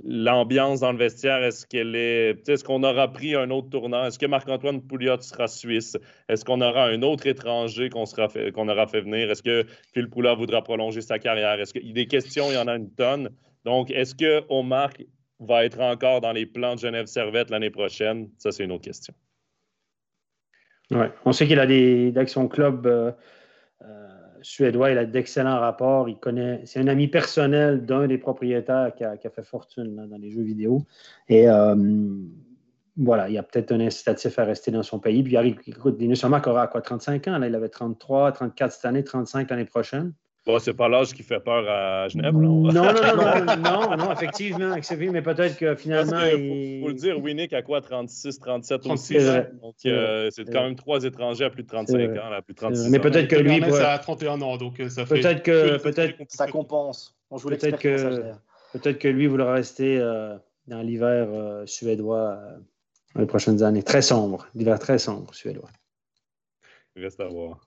l'ambiance 0.03 0.79
dans 0.79 0.91
le 0.91 0.97
vestiaire, 0.97 1.43
est-ce 1.43 1.65
qu'elle 1.65 1.95
est. 1.95 2.49
Est-ce 2.49 2.63
qu'on 2.63 2.83
aura 2.83 3.11
pris 3.11 3.35
un 3.35 3.49
autre 3.51 3.69
tournant? 3.69 4.05
Est-ce 4.05 4.17
que 4.17 4.25
Marc-Antoine 4.25 4.81
Pouliot 4.81 5.21
sera 5.21 5.47
suisse? 5.47 5.97
Est-ce 6.27 6.43
qu'on 6.43 6.61
aura 6.61 6.85
un 6.85 7.01
autre 7.03 7.27
étranger 7.27 7.89
qu'on 7.89 8.05
qu'on 8.05 8.69
aura 8.69 8.87
fait 8.87 9.01
venir? 9.01 9.29
Est-ce 9.29 9.43
que 9.43 9.65
Phil 9.93 10.09
Pouliot 10.09 10.35
voudra 10.35 10.63
prolonger 10.63 11.01
sa 11.01 11.19
carrière? 11.19 11.59
Est-ce 11.59 11.77
a 11.77 11.93
des 11.93 12.07
questions? 12.07 12.49
Il 12.49 12.55
y 12.55 12.57
en 12.57 12.67
a 12.67 12.75
une 12.75 12.91
tonne. 12.91 13.29
Donc, 13.63 13.91
est-ce 13.91 14.15
que 14.15 14.43
Omar 14.49 14.89
va 15.39 15.65
être 15.65 15.79
encore 15.79 16.21
dans 16.21 16.31
les 16.31 16.45
plans 16.45 16.75
de 16.75 16.79
Genève 16.79 17.05
Servette 17.05 17.49
l'année 17.49 17.69
prochaine? 17.69 18.29
Ça, 18.37 18.51
c'est 18.51 18.63
une 18.63 18.71
autre 18.71 18.85
question. 18.85 19.13
Oui, 20.91 21.05
on 21.25 21.31
sait 21.33 21.47
qu'il 21.47 21.59
a 21.59 21.67
des, 21.67 22.11
d'actions 22.11 22.47
club. 22.47 22.87
Euh, 22.87 23.11
euh, 23.83 24.07
suédois, 24.47 24.91
il 24.91 24.97
a 24.97 25.05
d'excellents 25.05 25.59
rapports. 25.59 26.07
Il 26.07 26.17
connaît, 26.17 26.61
c'est 26.65 26.79
un 26.79 26.87
ami 26.87 27.07
personnel 27.07 27.85
d'un 27.85 28.07
des 28.07 28.17
propriétaires 28.17 28.93
qui 28.95 29.03
a, 29.03 29.17
fait 29.17 29.43
fortune 29.43 30.07
dans 30.09 30.17
les 30.17 30.31
jeux 30.31 30.41
vidéo. 30.41 30.83
Et 31.27 31.49
euh, 31.49 31.75
voilà, 32.95 33.27
il 33.27 33.35
y 33.35 33.37
a 33.37 33.43
peut-être 33.43 33.73
un 33.73 33.81
incitatif 33.81 34.39
à 34.39 34.45
rester 34.45 34.71
dans 34.71 34.83
son 34.83 34.99
pays. 34.99 35.21
Puis 35.21 35.33
il 35.33 35.37
arrive, 35.37 35.59
écoute, 35.67 35.99
Linus 35.99 36.23
aura 36.23 36.67
quoi, 36.67 36.81
35 36.81 37.27
ans? 37.27 37.41
Il 37.43 37.55
avait 37.55 37.67
33, 37.67 38.31
34 38.31 38.71
cette 38.71 38.85
année, 38.85 39.03
35 39.03 39.49
l'année 39.49 39.65
prochaine. 39.65 40.13
Bon, 40.47 40.59
c'est 40.59 40.73
pas 40.73 40.87
l'âge 40.87 41.13
qui 41.13 41.23
fait 41.23 41.41
peur 41.41 41.69
à 41.69 42.07
Genève. 42.07 42.33
Non, 42.33 42.71
non, 42.71 42.71
non, 42.71 42.93
non, 42.93 43.57
non, 43.57 43.97
non, 43.97 44.13
effectivement, 44.13 44.73
mais 45.11 45.21
peut-être 45.21 45.57
que 45.57 45.75
finalement. 45.75 46.21
Il 46.21 46.79
faut, 46.81 46.87
le 46.87 46.93
dire, 46.93 47.21
Winnick 47.21 47.51
à 47.51 47.61
quoi 47.61 47.81
36, 47.81 48.39
37 48.39 48.81
36 48.81 49.25
Donc, 49.61 49.75
euh, 49.85 50.29
c'est 50.31 50.45
quand 50.45 50.63
même 50.63 50.75
trois 50.75 51.03
étrangers 51.03 51.43
à 51.43 51.49
plus 51.49 51.63
de 51.63 51.67
35 51.67 51.99
ans, 52.17 52.31
à 52.31 52.41
plus 52.41 52.53
de 52.53 52.59
36 52.59 52.89
Mais 52.89 52.99
peut-être 52.99 53.27
que 53.27 53.35
lui. 53.35 53.59
Pourrait... 53.59 53.83
à 53.83 53.99
31 53.99 54.41
ans, 54.41 54.55
donc 54.55 54.79
euh, 54.79 54.87
ça 54.87 55.05
fait. 55.05 55.19
Peut-être 55.19 55.43
que. 55.43 55.77
Peut-être... 55.83 56.15
Ça 56.29 56.47
compense. 56.47 57.19
On 57.29 57.37
joue 57.37 57.49
peut-être 57.49 57.77
que, 57.77 58.31
peut-être 58.71 58.99
que 58.99 59.09
lui 59.09 59.27
voudra 59.27 59.51
rester 59.51 59.99
euh, 59.99 60.37
dans 60.67 60.81
l'hiver 60.81 61.27
suédois 61.65 62.39
dans 63.15 63.19
les 63.19 63.27
prochaines 63.27 63.63
années. 63.63 63.83
Très 63.83 64.01
sombre, 64.01 64.47
l'hiver 64.55 64.79
très 64.79 64.97
sombre 64.97 65.33
suédois. 65.33 65.69
Il 66.95 67.03
reste 67.03 67.19
à 67.19 67.27
voir. 67.27 67.66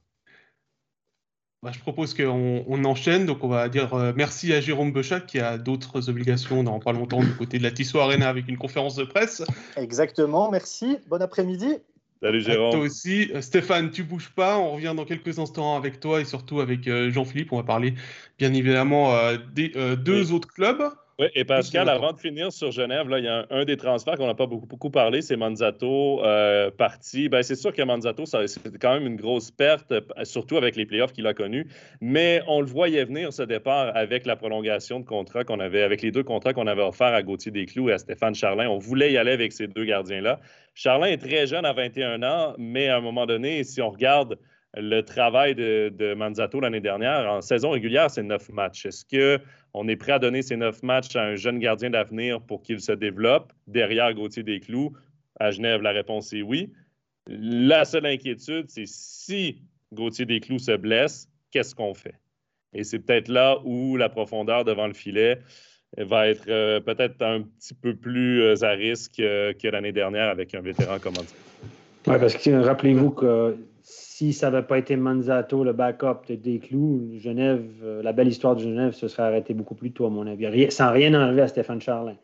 Bah, 1.62 1.72
je 1.74 1.78
propose 1.78 2.14
qu'on 2.14 2.84
enchaîne. 2.84 3.26
Donc, 3.26 3.44
on 3.44 3.48
va 3.48 3.68
dire 3.68 3.92
euh, 3.92 4.12
merci 4.16 4.54
à 4.54 4.62
Jérôme 4.62 4.92
Bechac 4.92 5.26
qui 5.26 5.38
a 5.40 5.58
d'autres 5.58 6.08
obligations 6.08 6.62
dans 6.64 6.78
pas 6.78 6.92
longtemps 6.92 7.20
du 7.20 7.34
côté 7.34 7.58
de 7.58 7.62
la 7.62 7.70
Tissot 7.70 8.00
Arena 8.00 8.30
avec 8.30 8.48
une 8.48 8.56
conférence 8.56 8.96
de 8.96 9.04
presse. 9.04 9.42
Exactement, 9.76 10.50
merci. 10.50 10.96
Bon 11.08 11.20
après-midi. 11.20 11.76
Salut 12.22 12.40
Jérôme. 12.40 12.70
toi 12.70 12.80
aussi. 12.80 13.30
Euh, 13.34 13.42
Stéphane, 13.42 13.90
tu 13.90 14.04
bouges 14.04 14.30
pas. 14.30 14.58
On 14.58 14.72
revient 14.72 14.94
dans 14.96 15.04
quelques 15.04 15.38
instants 15.38 15.76
avec 15.76 16.00
toi 16.00 16.22
et 16.22 16.24
surtout 16.24 16.60
avec 16.60 16.88
euh, 16.88 17.10
Jean-Philippe. 17.10 17.52
On 17.52 17.58
va 17.58 17.62
parler 17.62 17.92
bien 18.38 18.54
évidemment 18.54 19.14
des 19.54 19.74
deux 19.98 20.32
autres 20.32 20.48
clubs. 20.48 20.90
Oui, 21.20 21.26
et 21.34 21.44
Pascal, 21.44 21.90
avant 21.90 22.14
de 22.14 22.18
finir 22.18 22.50
sur 22.50 22.70
Genève, 22.70 23.06
là, 23.10 23.18
il 23.18 23.26
y 23.26 23.28
a 23.28 23.46
un, 23.50 23.66
des 23.66 23.76
transferts 23.76 24.16
qu'on 24.16 24.26
n'a 24.26 24.34
pas 24.34 24.46
beaucoup, 24.46 24.66
beaucoup 24.66 24.88
parlé, 24.88 25.20
c'est 25.20 25.36
Manzato 25.36 26.24
euh, 26.24 26.70
parti. 26.70 27.28
Ben, 27.28 27.42
c'est 27.42 27.56
sûr 27.56 27.74
que 27.74 27.82
Manzato, 27.82 28.24
c'est 28.24 28.78
quand 28.78 28.94
même 28.94 29.06
une 29.06 29.16
grosse 29.16 29.50
perte, 29.50 29.92
surtout 30.22 30.56
avec 30.56 30.76
les 30.76 30.86
playoffs 30.86 31.12
qu'il 31.12 31.26
a 31.26 31.34
connus. 31.34 31.66
Mais 32.00 32.40
on 32.48 32.62
le 32.62 32.66
voyait 32.66 33.04
venir, 33.04 33.34
ce 33.34 33.42
départ, 33.42 33.94
avec 33.94 34.24
la 34.24 34.34
prolongation 34.34 34.98
de 34.98 35.04
contrat 35.04 35.44
qu'on 35.44 35.60
avait, 35.60 35.82
avec 35.82 36.00
les 36.00 36.10
deux 36.10 36.22
contrats 36.22 36.54
qu'on 36.54 36.66
avait 36.66 36.80
offerts 36.80 37.12
à 37.12 37.22
Gauthier 37.22 37.52
Desclous 37.52 37.90
et 37.90 37.92
à 37.92 37.98
Stéphane 37.98 38.34
Charlin. 38.34 38.70
On 38.70 38.78
voulait 38.78 39.12
y 39.12 39.18
aller 39.18 39.32
avec 39.32 39.52
ces 39.52 39.66
deux 39.66 39.84
gardiens-là. 39.84 40.40
Charlin 40.72 41.08
est 41.08 41.18
très 41.18 41.46
jeune, 41.46 41.66
à 41.66 41.74
21 41.74 42.22
ans, 42.22 42.54
mais 42.56 42.88
à 42.88 42.96
un 42.96 43.02
moment 43.02 43.26
donné, 43.26 43.62
si 43.64 43.82
on 43.82 43.90
regarde 43.90 44.38
le 44.76 45.00
travail 45.00 45.54
de, 45.54 46.14
Manzato 46.14 46.60
l'année 46.60 46.80
dernière. 46.80 47.30
En 47.30 47.40
saison 47.40 47.70
régulière, 47.70 48.10
c'est 48.10 48.22
neuf 48.22 48.48
matchs. 48.50 48.86
Est-ce 48.86 49.04
qu'on 49.04 49.88
est 49.88 49.96
prêt 49.96 50.12
à 50.12 50.18
donner 50.18 50.42
ces 50.42 50.56
neuf 50.56 50.82
matchs 50.82 51.16
à 51.16 51.22
un 51.22 51.36
jeune 51.36 51.58
gardien 51.58 51.90
d'avenir 51.90 52.40
pour 52.40 52.62
qu'il 52.62 52.80
se 52.80 52.92
développe 52.92 53.52
derrière 53.66 54.12
Gauthier 54.14 54.42
Desclous? 54.42 54.92
À 55.38 55.50
Genève, 55.50 55.82
la 55.82 55.90
réponse 55.90 56.32
est 56.32 56.42
oui. 56.42 56.72
La 57.26 57.84
seule 57.84 58.06
inquiétude, 58.06 58.66
c'est 58.68 58.86
si 58.86 59.62
Gauthier 59.92 60.26
Desclous 60.26 60.58
se 60.58 60.76
blesse, 60.76 61.28
qu'est-ce 61.50 61.74
qu'on 61.74 61.94
fait? 61.94 62.14
Et 62.72 62.84
c'est 62.84 63.00
peut-être 63.00 63.28
là 63.28 63.58
où 63.64 63.96
la 63.96 64.08
profondeur 64.08 64.64
devant 64.64 64.86
le 64.86 64.94
filet 64.94 65.40
va 65.96 66.28
être 66.28 66.44
euh, 66.48 66.80
peut-être 66.80 67.20
un 67.22 67.42
petit 67.42 67.74
peu 67.74 67.94
plus 67.94 68.42
euh, 68.42 68.62
à 68.62 68.70
risque 68.70 69.18
euh, 69.18 69.52
que 69.52 69.66
l'année 69.66 69.92
dernière 69.92 70.28
avec 70.28 70.54
un 70.54 70.60
vétéran 70.60 70.98
comme 71.00 71.14
ça. 71.14 71.22
Oui, 72.06 72.16
parce 72.18 72.34
que 72.34 72.50
rappelez-vous 72.50 73.10
que 73.10 73.56
si 74.20 74.34
ça 74.34 74.50
n'avait 74.50 74.66
pas 74.66 74.76
été 74.76 74.96
Manzato, 74.96 75.64
le 75.64 75.72
backup 75.72 76.26
de 76.28 76.34
Desclous, 76.34 77.10
Genève, 77.16 77.64
euh, 77.82 78.02
la 78.02 78.12
belle 78.12 78.28
histoire 78.28 78.54
de 78.54 78.60
Genève 78.60 78.92
se 78.92 79.08
serait 79.08 79.22
arrêtée 79.22 79.54
beaucoup 79.54 79.74
plus 79.74 79.92
tôt, 79.92 80.04
à 80.04 80.10
mon 80.10 80.26
avis, 80.26 80.70
sans 80.70 80.92
rien 80.92 81.14
enlever 81.14 81.40
à 81.40 81.48
Stéphane 81.48 81.80
Charlin. 81.80 82.18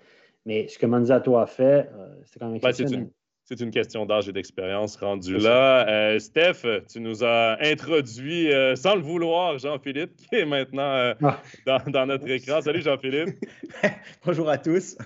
Mais 0.44 0.68
ce 0.68 0.78
que 0.78 0.84
Manzato 0.84 1.38
a 1.38 1.46
fait, 1.46 1.88
euh, 1.94 2.14
c'est 2.26 2.38
quand 2.38 2.48
même 2.48 2.56
exceptionnel. 2.56 3.08
c'est 3.44 3.60
une, 3.60 3.70
question 3.70 4.04
d'âge 4.04 4.28
et 4.28 4.32
d'expérience 4.32 4.96
rendue 4.96 5.38
là. 5.38 5.88
Euh, 5.88 6.18
Steph, 6.18 6.66
tu 6.86 7.00
nous 7.00 7.24
as 7.24 7.56
introduit, 7.62 8.50
sans 8.74 8.96
le 8.96 9.00
vouloir, 9.00 9.56
Jean-Philippe, 9.56 10.16
qui 10.16 10.34
est 10.34 10.44
maintenant 10.44 11.14
ah. 11.22 11.40
dans, 11.86 12.04
notre 12.04 12.28
écran. 12.28 12.60
Salut 12.60 12.82
Jean-Philippe. 12.82 13.38
Bonjour 14.26 14.50
à 14.50 14.58
tous. 14.58 14.98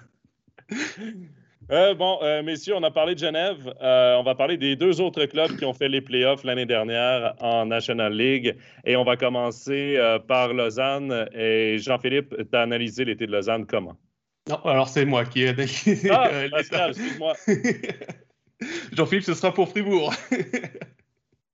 Euh, 1.71 1.95
bon, 1.95 2.19
euh, 2.23 2.43
messieurs, 2.43 2.75
on 2.75 2.83
a 2.83 2.91
parlé 2.91 3.15
de 3.15 3.21
Genève. 3.21 3.73
Euh, 3.81 4.17
on 4.17 4.25
va 4.25 4.35
parler 4.35 4.57
des 4.57 4.75
deux 4.75 5.01
autres 5.01 5.25
clubs 5.27 5.57
qui 5.57 5.65
ont 5.65 5.73
fait 5.73 5.89
les 5.89 6.01
playoffs 6.01 6.43
l'année 6.43 6.67
dernière 6.67 7.35
en 7.41 7.67
National 7.67 8.13
League. 8.13 8.57
Et 8.85 8.97
on 8.97 9.05
va 9.05 9.17
commencer 9.17 9.99
par 10.27 10.53
Lausanne. 10.53 11.29
Et 11.33 11.79
Jean-Philippe, 11.79 12.35
tu 12.37 12.57
as 12.57 12.63
analysé 12.63 13.05
l'été 13.05 13.27
de 13.27 13.33
Lausanne 13.33 13.67
comment? 13.67 13.97
Non, 14.49 14.57
alors 14.65 14.89
c'est 14.89 15.05
moi 15.05 15.25
qui 15.25 15.43
ai 15.43 15.49
analysé. 15.49 16.11
Ah, 16.11 16.29
Pascal, 16.51 16.91
excuse-moi. 16.91 17.35
Jean-Philippe, 18.93 19.25
ce 19.25 19.35
sera 19.35 19.55
pour 19.55 19.69
Fribourg. 19.69 20.13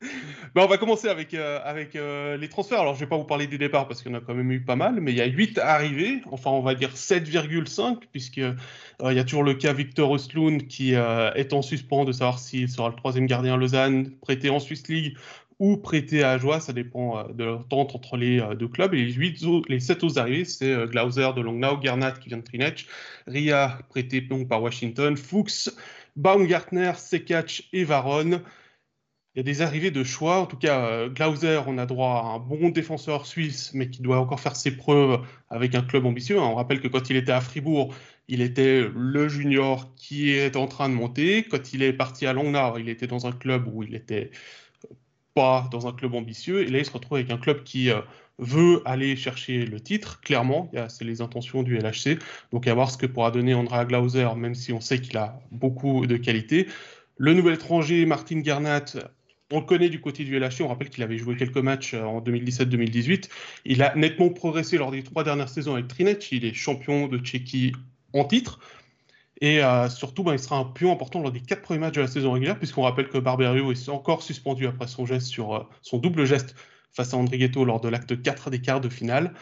Ben, 0.55 0.63
on 0.63 0.69
va 0.69 0.79
commencer 0.79 1.09
avec, 1.09 1.35
euh, 1.35 1.61
euh, 1.97 2.37
les 2.39 2.49
transferts. 2.49 2.81
Alors, 2.81 2.95
je 2.95 3.01
ne 3.01 3.05
vais 3.05 3.11
pas 3.11 3.19
vous 3.19 3.25
parler 3.25 3.47
des 3.47 3.59
départs 3.59 3.87
parce 3.87 4.03
qu'il 4.03 4.11
y 4.11 4.15
en 4.15 4.19
a 4.19 4.23
quand 4.23 4.35
même 4.35 4.51
eu 4.51 4.61
pas 4.61 4.77
mal, 4.77 5.01
mais 5.01 5.13
il 5.13 5.19
y 5.19 5.21
a 5.21 5.27
8 5.27 5.59
arrivés, 5.59 6.23
enfin, 6.31 6.51
on 6.51 6.63
va 6.63 6.75
dire 6.75 6.95
7,5, 6.95 7.99
puisqu'il 8.11 8.57
euh, 9.03 9.13
y 9.13 9.19
a 9.19 9.25
toujours 9.25 9.43
le 9.43 9.55
cas 9.55 9.73
Victor 9.75 10.11
Osloon 10.11 10.59
qui 10.59 10.93
est 10.95 11.53
en 11.53 11.61
suspens 11.61 12.05
de 12.05 12.13
savoir 12.13 12.39
s'il 12.39 12.71
sera 12.71 12.89
le 12.89 12.95
troisième 12.95 13.27
gardien 13.27 13.55
à 13.55 13.57
Lausanne, 13.57 14.11
prêté 14.23 14.49
en 14.49 14.59
Swiss 14.59 14.89
League 14.89 15.17
ou 15.59 15.77
prêté 15.77 16.23
à 16.23 16.33
Ajoie, 16.33 16.61
ça 16.61 16.73
dépend 16.73 17.25
de 17.29 17.45
l'entente 17.45 17.95
entre 17.95 18.17
les 18.17 18.43
deux 18.59 18.69
clubs. 18.69 18.95
Et 18.95 19.05
les, 19.05 19.13
8 19.13 19.45
les 19.69 19.81
7 19.81 20.05
autres 20.05 20.19
arrivés, 20.19 20.45
c'est 20.45 20.87
Glauser 20.87 21.31
de 21.37 21.41
Longnau, 21.41 21.81
Gernat 21.83 22.13
qui 22.13 22.29
vient 22.29 22.39
de 22.39 22.43
Trinech, 22.43 22.87
Ria 23.27 23.79
prêté 23.91 24.23
donc 24.23 24.49
par 24.49 24.63
Washington, 24.63 25.17
Fuchs, 25.17 25.71
Baumgartner, 26.17 26.93
Sekach 26.97 27.69
et 27.75 27.85
Varon 27.85 28.41
il 29.37 29.41
y 29.41 29.43
a 29.43 29.43
des 29.43 29.61
arrivées 29.61 29.91
de 29.91 30.03
choix. 30.03 30.39
En 30.41 30.47
tout 30.47 30.57
cas, 30.57 30.87
euh, 30.87 31.11
Glauser, 31.11 31.61
on 31.66 31.76
a 31.76 31.84
droit 31.84 32.22
à 32.24 32.37
un 32.37 32.39
bon 32.39 32.70
défenseur 32.70 33.26
suisse, 33.26 33.72
mais 33.74 33.91
qui 33.91 34.01
doit 34.01 34.18
encore 34.18 34.41
faire 34.41 34.57
ses 34.57 34.74
preuves 34.74 35.20
avec 35.51 35.74
un 35.74 35.82
club 35.82 36.07
ambitieux. 36.07 36.41
On 36.41 36.55
rappelle 36.55 36.80
que 36.80 36.89
quand 36.89 37.11
il 37.11 37.16
était 37.16 37.32
à 37.32 37.43
Fribourg, 37.43 37.95
il 38.28 38.41
était 38.41 38.89
le 38.95 39.28
junior 39.28 39.95
qui 39.95 40.30
est 40.30 40.57
en 40.57 40.66
train 40.66 40.89
de 40.89 40.95
monter. 40.95 41.43
Quand 41.43 41.74
il 41.74 41.82
est 41.82 41.93
parti 41.93 42.26
à 42.26 42.32
Longnard, 42.32 42.78
il 42.78 42.89
était 42.89 43.07
dans 43.07 43.26
un 43.26 43.32
club 43.32 43.68
où 43.70 43.82
il 43.82 43.91
n'était 43.91 44.30
pas 45.34 45.68
dans 45.70 45.87
un 45.87 45.93
club 45.93 46.14
ambitieux. 46.14 46.62
Et 46.62 46.68
là, 46.68 46.78
il 46.78 46.87
se 46.87 46.91
retrouve 46.91 47.18
avec 47.18 47.30
un 47.30 47.37
club 47.37 47.62
qui 47.62 47.91
euh, 47.91 48.01
veut 48.39 48.80
aller 48.87 49.16
chercher 49.16 49.66
le 49.66 49.80
titre, 49.80 50.22
clairement. 50.22 50.70
C'est 50.89 51.05
les 51.05 51.20
intentions 51.20 51.62
du 51.62 51.76
LHC. 51.76 52.18
Donc, 52.53 52.66
à 52.66 52.72
voir 52.72 52.91
ce 52.91 52.97
que 52.97 53.05
pourra 53.05 53.30
donner 53.30 53.53
Andrea 53.53 53.84
Glauser, 53.84 54.28
même 54.34 54.55
si 54.55 54.72
on 54.72 54.80
sait 54.80 54.99
qu'il 54.99 55.18
a 55.18 55.39
beaucoup 55.51 56.07
de 56.07 56.16
qualité. 56.16 56.68
Le 57.18 57.34
nouvel 57.34 57.55
étranger, 57.55 58.07
Martin 58.07 58.43
Gernat, 58.43 58.84
on 59.53 59.61
le 59.61 59.66
connaît 59.66 59.88
du 59.88 60.01
côté 60.01 60.24
du 60.24 60.38
LHC, 60.38 60.62
on 60.62 60.68
rappelle 60.68 60.90
qu'il 60.90 61.03
avait 61.03 61.18
joué 61.18 61.36
quelques 61.36 61.57
matchs 61.57 61.94
euh, 61.94 62.03
en 62.03 62.20
2017-2018. 62.20 63.28
Il 63.64 63.82
a 63.82 63.94
nettement 63.94 64.28
progressé 64.30 64.76
lors 64.78 64.90
des 64.90 65.03
trois 65.03 65.24
dernières 65.24 65.49
saisons 65.49 65.74
avec 65.74 65.88
Trinec. 65.88 66.32
Il 66.32 66.44
est 66.44 66.53
champion 66.53 67.07
de 67.07 67.18
Tchéquie 67.18 67.72
en 68.12 68.24
titre. 68.24 68.61
Et 69.40 69.62
euh, 69.62 69.88
surtout, 69.88 70.24
ben, 70.24 70.32
il 70.32 70.38
sera 70.38 70.57
un 70.57 70.64
pion 70.64 70.92
important 70.92 71.20
lors 71.20 71.30
des 71.30 71.40
quatre 71.40 71.62
premiers 71.62 71.80
matchs 71.80 71.94
de 71.94 72.01
la 72.01 72.07
saison 72.09 72.32
régulière, 72.32 72.59
puisqu'on 72.59 72.82
rappelle 72.82 73.09
que 73.09 73.18
Barberio 73.18 73.70
est 73.70 73.88
encore 73.88 74.22
suspendu 74.22 74.66
après 74.66 74.86
son 74.88 75.05
euh, 75.05 75.99
double 75.99 76.24
geste 76.24 76.55
face 76.92 77.12
à 77.12 77.16
Andrighetto 77.18 77.64
lors 77.64 77.80
de 77.80 77.88
l'acte 77.88 78.20
4 78.20 78.51
des 78.51 78.61
quarts 78.61 78.80
de 78.80 78.88
finale. 78.88 79.32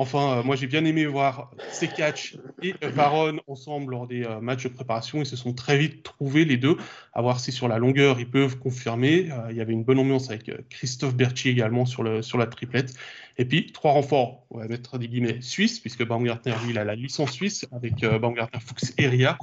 Enfin, 0.00 0.38
euh, 0.38 0.42
moi 0.44 0.54
j'ai 0.54 0.68
bien 0.68 0.84
aimé 0.84 1.06
voir 1.06 1.50
Sekach 1.72 2.36
et 2.62 2.72
Varon 2.82 3.40
ensemble 3.48 3.90
lors 3.90 4.06
des 4.06 4.22
euh, 4.22 4.40
matchs 4.40 4.62
de 4.62 4.68
préparation. 4.68 5.18
Ils 5.18 5.26
se 5.26 5.34
sont 5.34 5.52
très 5.52 5.76
vite 5.76 6.04
trouvés 6.04 6.44
les 6.44 6.56
deux, 6.56 6.76
à 7.12 7.20
voir 7.20 7.40
si 7.40 7.50
sur 7.50 7.66
la 7.66 7.78
longueur 7.78 8.20
ils 8.20 8.30
peuvent 8.30 8.58
confirmer. 8.60 9.28
Euh, 9.32 9.50
il 9.50 9.56
y 9.56 9.60
avait 9.60 9.72
une 9.72 9.82
bonne 9.82 9.98
ambiance 9.98 10.30
avec 10.30 10.52
Christophe 10.68 11.16
Berchi 11.16 11.48
également 11.48 11.84
sur, 11.84 12.22
sur 12.22 12.38
la 12.38 12.46
triplette. 12.46 12.94
Et 13.38 13.44
puis 13.44 13.72
trois 13.72 13.90
renforts, 13.90 14.46
on 14.50 14.58
va 14.58 14.68
mettre 14.68 14.98
des 14.98 15.08
guillemets 15.08 15.40
suisses, 15.40 15.80
puisque 15.80 16.06
Baumgartner 16.06 16.54
lui 16.64 16.70
il 16.70 16.78
a 16.78 16.84
la 16.84 16.94
licence 16.94 17.32
suisse 17.32 17.66
avec 17.72 18.06
Baumgartner 18.06 18.60
Fuchs 18.60 18.92
et 18.98 19.08
Ria. 19.08 19.36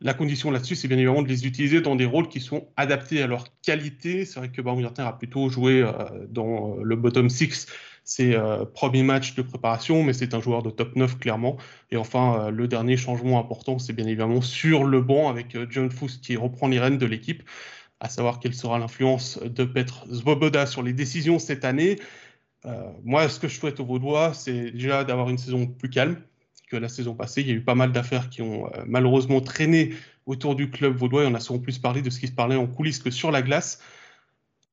La 0.00 0.14
condition 0.14 0.50
là-dessus, 0.50 0.76
c'est 0.76 0.88
bien 0.88 0.96
évidemment 0.96 1.20
de 1.20 1.28
les 1.28 1.46
utiliser 1.46 1.82
dans 1.82 1.96
des 1.96 2.06
rôles 2.06 2.28
qui 2.28 2.40
sont 2.40 2.68
adaptés 2.78 3.22
à 3.22 3.26
leur 3.26 3.44
qualité. 3.60 4.24
C'est 4.24 4.38
vrai 4.38 4.48
que 4.48 4.62
Baumgartner 4.62 5.04
a 5.04 5.12
plutôt 5.12 5.50
joué 5.50 5.86
dans 6.30 6.76
le 6.82 6.96
bottom 6.96 7.28
six 7.28 7.66
c'est 8.04 8.34
euh, 8.34 8.64
premier 8.64 9.02
match 9.02 9.34
de 9.34 9.42
préparation, 9.42 10.02
mais 10.02 10.12
c'est 10.12 10.34
un 10.34 10.40
joueur 10.40 10.62
de 10.62 10.70
top 10.70 10.96
9 10.96 11.18
clairement. 11.18 11.56
Et 11.90 11.96
enfin, 11.96 12.46
euh, 12.46 12.50
le 12.50 12.68
dernier 12.68 12.96
changement 12.96 13.38
important, 13.38 13.78
c'est 13.78 13.92
bien 13.92 14.06
évidemment 14.06 14.40
sur 14.40 14.84
le 14.84 15.00
banc 15.00 15.28
avec 15.28 15.54
euh, 15.54 15.66
John 15.70 15.90
Fuss 15.90 16.18
qui 16.18 16.36
reprend 16.36 16.68
les 16.68 16.80
rênes 16.80 16.98
de 16.98 17.06
l'équipe, 17.06 17.42
à 18.00 18.08
savoir 18.08 18.40
quelle 18.40 18.54
sera 18.54 18.78
l'influence 18.78 19.38
de 19.42 19.64
Petr 19.64 20.06
Zvoboda 20.10 20.66
sur 20.66 20.82
les 20.82 20.92
décisions 20.92 21.38
cette 21.38 21.64
année. 21.64 21.96
moi, 23.04 23.28
ce 23.28 23.40
que 23.40 23.48
je 23.48 23.58
souhaite 23.58 23.80
aux 23.80 23.84
Vaudois, 23.86 24.34
c'est 24.34 24.70
déjà 24.70 25.04
d'avoir 25.04 25.30
une 25.30 25.38
saison 25.38 25.66
plus 25.66 25.90
calme 25.90 26.16
que 26.70 26.76
la 26.76 26.88
saison 26.88 27.14
passée. 27.14 27.42
Il 27.42 27.48
y 27.48 27.50
a 27.52 27.54
eu 27.54 27.64
pas 27.64 27.74
mal 27.74 27.92
d'affaires 27.92 28.30
qui 28.30 28.42
ont 28.42 28.70
malheureusement 28.86 29.40
traîné 29.40 29.94
autour 30.26 30.54
du 30.54 30.70
club 30.70 30.94
vaudois 30.96 31.24
on 31.26 31.34
a 31.34 31.40
souvent 31.40 31.58
plus 31.58 31.78
parlé 31.78 32.02
de 32.02 32.10
ce 32.10 32.20
qui 32.20 32.28
se 32.28 32.32
parlait 32.32 32.56
en 32.56 32.66
coulisses 32.66 33.00
que 33.00 33.10
sur 33.10 33.30
la 33.30 33.42
glace. 33.42 33.80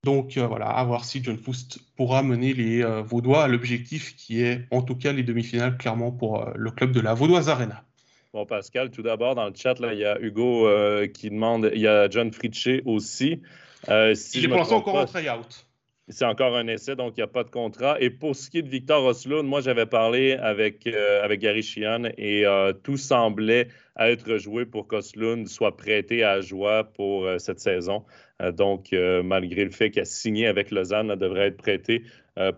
Donc 0.08 0.38
euh, 0.38 0.48
voilà, 0.48 0.68
à 0.68 0.86
voir 0.86 1.04
si 1.04 1.22
John 1.22 1.36
Foust 1.36 1.80
pourra 1.98 2.24
mener 2.24 2.54
les 2.54 2.82
euh, 2.82 3.02
Vaudois 3.02 3.44
à 3.44 3.50
l'objectif 3.50 4.16
qui 4.16 4.42
est 4.42 4.66
en 4.72 4.82
tout 4.82 4.96
cas 4.96 5.12
les 5.12 5.22
demi-finales 5.22 5.76
clairement 5.76 6.14
pour 6.14 6.42
euh, 6.42 6.54
le 6.56 6.72
club 6.72 6.94
de 6.94 7.02
la 7.02 7.14
Vaudoise 7.14 7.50
Arena. 7.50 7.84
Bon, 8.32 8.46
Pascal, 8.46 8.90
tout 8.90 9.02
d'abord, 9.02 9.36
dans 9.36 9.48
le 9.48 9.54
chat, 9.54 9.78
là, 9.82 9.94
il 9.94 10.00
y 10.00 10.06
a 10.06 10.18
Hugo 10.22 10.66
qui 11.14 11.30
demande, 11.30 11.72
il 11.74 11.82
y 11.82 11.88
a 11.88 12.10
John 12.10 12.32
Fritché 12.32 12.84
aussi. 12.86 13.42
il 13.90 13.92
est 13.92 14.48
pour 14.48 14.58
l'instant 14.58 14.78
encore 14.78 14.96
en 14.96 15.06
try-out. 15.06 15.66
C'est 16.10 16.26
encore 16.26 16.56
un 16.56 16.68
essai, 16.68 16.96
donc 16.96 17.14
il 17.18 17.20
n'y 17.20 17.24
a 17.24 17.28
pas 17.28 17.44
de 17.44 17.50
contrat. 17.50 18.00
Et 18.00 18.10
pour 18.10 18.36
ce 18.36 18.50
qui 18.50 18.60
est 18.60 18.62
de 18.62 18.70
Victor 18.70 19.04
Oslund, 19.04 19.46
moi, 19.46 19.60
j'avais 19.60 19.86
parlé 19.86 20.34
avec, 20.34 20.88
euh, 20.88 21.24
avec 21.24 21.42
Gary 21.42 21.64
Sheehan 21.64 22.06
et 22.18 22.46
euh, 22.46 22.72
tout 22.72 22.96
semblait 22.96 23.68
être 24.00 24.38
joué 24.38 24.66
pour 24.66 24.88
qu'Oslund 24.88 25.48
soit 25.48 25.76
prêté 25.76 26.24
à 26.24 26.40
Joie 26.40 26.86
pour 26.86 27.26
euh, 27.26 27.40
cette 27.40 27.60
saison. 27.60 28.06
donc, 28.54 28.92
malgré 29.24 29.66
le 29.66 29.72
fait 29.72 29.90
qu'il 29.90 30.02
a 30.02 30.06
signé 30.06 30.46
avec 30.48 30.70
Lausanne, 30.72 31.12
il 31.14 31.20
devrait 31.20 31.48
être 31.48 31.58
prêté 31.58 32.04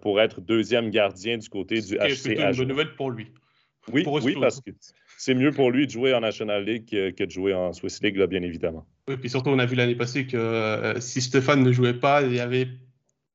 pour 0.02 0.20
être 0.20 0.41
deuxième 0.41 0.89
gardien 0.89 1.38
du 1.38 1.47
côté 1.47 1.80
du 1.80 1.95
HC. 1.95 2.16
C'est 2.16 2.34
une 2.36 2.52
bonne 2.52 2.68
nouvelle 2.68 2.93
pour 2.95 3.10
lui. 3.10 3.32
Oui, 3.91 4.04
oui 4.06 4.36
parce 4.39 4.60
que 4.60 4.72
c'est 5.18 5.34
mieux 5.34 5.52
pour 5.52 5.72
lui 5.72 5.88
de 5.88 5.91
jouer 5.91 6.14
en 6.14 6.20
National 6.20 6.66
League 6.66 6.86
que, 6.86 7.24
de 7.24 7.32
jouer 7.32 7.54
en 7.54 7.72
Swiss 7.72 8.04
League, 8.04 8.22
bien 8.24 8.43
évidemment. 8.43 8.86
Oui, 9.08 9.16
puis 9.16 9.30
surtout, 9.30 9.52
on 9.52 9.60
a 9.60 9.66
vu 9.66 9.76
l'année 9.76 9.95
passée 9.95 10.28
que 10.28 10.95
si 11.00 11.22
Stéphane 11.22 11.64
ne 11.64 11.72
jouait 11.72 11.93
pas, 11.93 12.22
il 12.24 12.36
y 12.36 12.41
avait 12.41 12.68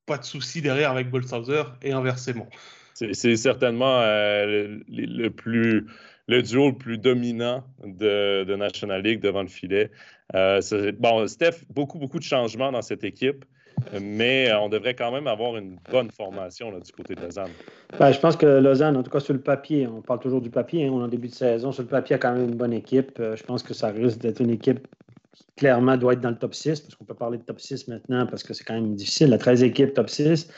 pas 0.05 0.17
de 0.17 0.23
souci 0.23 0.61
derrière 0.61 0.91
avec 0.91 1.09
Bolshauser 1.09 1.63
et 1.81 1.91
inversement. 1.91 2.47
C'est 2.93 3.35
certainement 3.35 3.99
euh, 4.01 4.79
le, 4.87 5.29
plus, 5.29 5.85
le 6.27 6.41
duo 6.41 6.69
le 6.69 6.77
plus 6.77 6.97
dominant 6.97 7.63
de, 7.83 8.55
National 8.55 9.01
League 9.01 9.19
devant 9.19 9.41
le 9.41 9.49
filet. 9.49 9.91
Euh, 10.33 10.61
bon, 10.97 11.27
Steph, 11.27 11.65
beaucoup, 11.69 11.99
beaucoup 11.99 12.19
de 12.19 12.23
changements 12.23 12.71
dans 12.71 12.81
cette 12.81 13.03
équipe, 13.03 13.43
mais 14.01 14.49
on 14.53 14.69
devrait 14.69 14.95
quand 14.95 15.11
même 15.11 15.27
avoir 15.27 15.57
une 15.57 15.77
bonne 15.91 16.09
formation 16.09 16.71
du 16.71 16.91
côté 16.93 17.15
de 17.15 17.21
Lausanne. 17.21 17.51
Ben, 17.99 18.13
je 18.13 18.19
pense 18.19 18.37
que 18.37 18.45
Lausanne, 18.45 18.95
en 18.95 19.03
tout 19.03 19.11
cas 19.11 19.19
sur 19.19 19.33
le 19.33 19.41
papier, 19.41 19.87
on 19.87 20.01
parle 20.01 20.21
toujours 20.21 20.41
du 20.41 20.49
papier, 20.49 20.85
hein, 20.85 20.91
on 20.93 21.01
est 21.01 21.03
en 21.03 21.07
début 21.09 21.27
de 21.27 21.33
saison, 21.33 21.73
sur 21.73 21.83
le 21.83 21.89
papier, 21.89 22.15
a 22.15 22.19
quand 22.19 22.33
même 22.33 22.47
une 22.49 22.55
bonne 22.55 22.73
équipe. 22.73 23.19
Euh, 23.19 23.35
je 23.35 23.43
pense 23.43 23.61
que 23.61 23.73
ça 23.73 23.89
risque 23.89 24.19
d'être 24.19 24.39
une 24.39 24.51
équipe 24.51 24.87
clairement 25.55 25.97
doit 25.97 26.13
être 26.13 26.21
dans 26.21 26.29
le 26.29 26.37
top 26.37 26.53
6, 26.53 26.81
parce 26.81 26.95
qu'on 26.95 27.05
peut 27.05 27.13
parler 27.13 27.37
de 27.37 27.43
top 27.43 27.59
6 27.59 27.87
maintenant, 27.87 28.25
parce 28.27 28.43
que 28.43 28.53
c'est 28.53 28.63
quand 28.63 28.73
même 28.73 28.95
difficile. 28.95 29.29
La 29.29 29.37
13 29.37 29.63
équipes 29.63 29.93
top 29.93 30.09
6. 30.09 30.49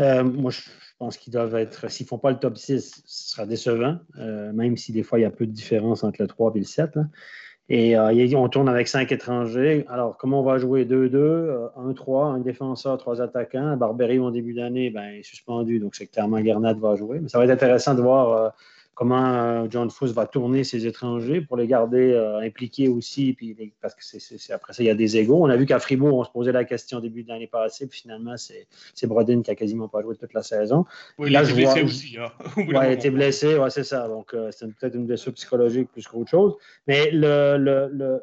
Euh, 0.00 0.24
moi, 0.24 0.50
je 0.50 0.60
pense 0.98 1.16
qu'ils 1.16 1.32
doivent 1.32 1.54
être, 1.56 1.90
s'ils 1.90 2.04
ne 2.04 2.08
font 2.08 2.18
pas 2.18 2.30
le 2.30 2.38
top 2.38 2.56
6, 2.56 3.02
ce 3.04 3.30
sera 3.32 3.46
décevant, 3.46 3.98
euh, 4.18 4.52
même 4.52 4.76
si 4.76 4.92
des 4.92 5.02
fois 5.02 5.18
il 5.18 5.22
y 5.22 5.26
a 5.26 5.30
peu 5.30 5.46
de 5.46 5.52
différence 5.52 6.04
entre 6.04 6.22
le 6.22 6.28
3 6.28 6.52
et 6.54 6.58
le 6.58 6.64
7. 6.64 6.98
Et 7.68 7.96
euh, 7.96 8.36
on 8.36 8.48
tourne 8.48 8.68
avec 8.68 8.86
5 8.86 9.10
étrangers. 9.10 9.84
Alors, 9.88 10.16
comment 10.16 10.40
on 10.40 10.44
va 10.44 10.58
jouer? 10.58 10.84
2-2, 10.84 11.72
1-3, 11.76 12.34
un 12.34 12.38
défenseur, 12.38 12.96
trois 12.96 13.20
attaquants. 13.20 13.76
Barbery, 13.76 14.20
en 14.20 14.30
début 14.30 14.54
d'année, 14.54 14.90
ben, 14.90 15.14
est 15.14 15.24
suspendu, 15.24 15.80
donc 15.80 15.96
c'est 15.96 16.06
clairement 16.06 16.40
Garnat 16.40 16.74
va 16.74 16.94
jouer. 16.94 17.18
Mais 17.18 17.28
ça 17.28 17.38
va 17.38 17.44
être 17.44 17.50
intéressant 17.50 17.94
de 17.94 18.02
voir 18.02 18.54
comment 18.96 19.26
euh, 19.26 19.66
John 19.68 19.90
Fuss 19.90 20.12
va 20.12 20.26
tourner 20.26 20.64
ses 20.64 20.86
étrangers 20.86 21.42
pour 21.42 21.58
les 21.58 21.66
garder 21.66 22.12
euh, 22.12 22.38
impliqués 22.40 22.88
aussi, 22.88 23.34
puis 23.34 23.54
parce 23.82 23.94
que 23.94 24.02
c'est, 24.02 24.52
après 24.52 24.72
ça, 24.72 24.82
il 24.82 24.86
y 24.86 24.90
a 24.90 24.94
des 24.94 25.18
égaux. 25.18 25.44
On 25.44 25.50
a 25.50 25.56
vu 25.56 25.66
qu'à 25.66 25.78
Fribourg, 25.78 26.18
on 26.18 26.24
se 26.24 26.30
posait 26.30 26.50
la 26.50 26.64
question 26.64 26.98
au 26.98 27.00
début 27.02 27.22
de 27.22 27.28
l'année 27.28 27.46
passée, 27.46 27.86
puis 27.86 28.00
finalement, 28.00 28.36
c'est, 28.38 28.66
Brodin 29.06 29.42
qui 29.42 29.50
a 29.50 29.54
quasiment 29.54 29.86
pas 29.86 30.00
joué 30.00 30.16
toute 30.16 30.32
la 30.32 30.42
saison. 30.42 30.86
Oui, 31.18 31.28
il 31.28 31.36
a 31.36 31.42
été 31.42 31.52
blessé 31.52 31.82
aussi. 31.82 32.16
Hein, 32.18 32.32
il 32.56 32.74
a 32.74 32.90
été 32.90 33.10
blessé, 33.10 33.58
ouais, 33.58 33.70
c'est 33.70 33.84
ça. 33.84 34.08
Donc, 34.08 34.32
euh, 34.32 34.50
c'est 34.50 34.66
peut-être 34.74 34.94
une 34.94 35.06
blessure 35.06 35.34
psychologique 35.34 35.92
plus 35.92 36.08
qu'autre 36.08 36.30
chose. 36.30 36.56
Mais 36.86 37.10
le, 37.10 37.58
le, 37.58 38.22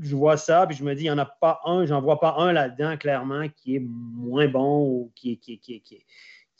je 0.00 0.16
vois 0.16 0.36
ça, 0.36 0.66
puis 0.66 0.76
je 0.76 0.82
me 0.82 0.92
dis, 0.96 1.02
il 1.02 1.06
n'y 1.06 1.10
en 1.12 1.18
a 1.18 1.24
pas 1.26 1.60
un, 1.66 1.86
j'en 1.86 2.02
vois 2.02 2.18
pas 2.18 2.34
un 2.38 2.52
là-dedans, 2.52 2.96
clairement, 2.96 3.46
qui 3.48 3.76
est 3.76 3.82
moins 3.86 4.48
bon 4.48 4.88
ou 4.88 5.12
qui, 5.14 5.38
qui, 5.38 5.60
qui, 5.60 5.80
qui, 5.82 6.04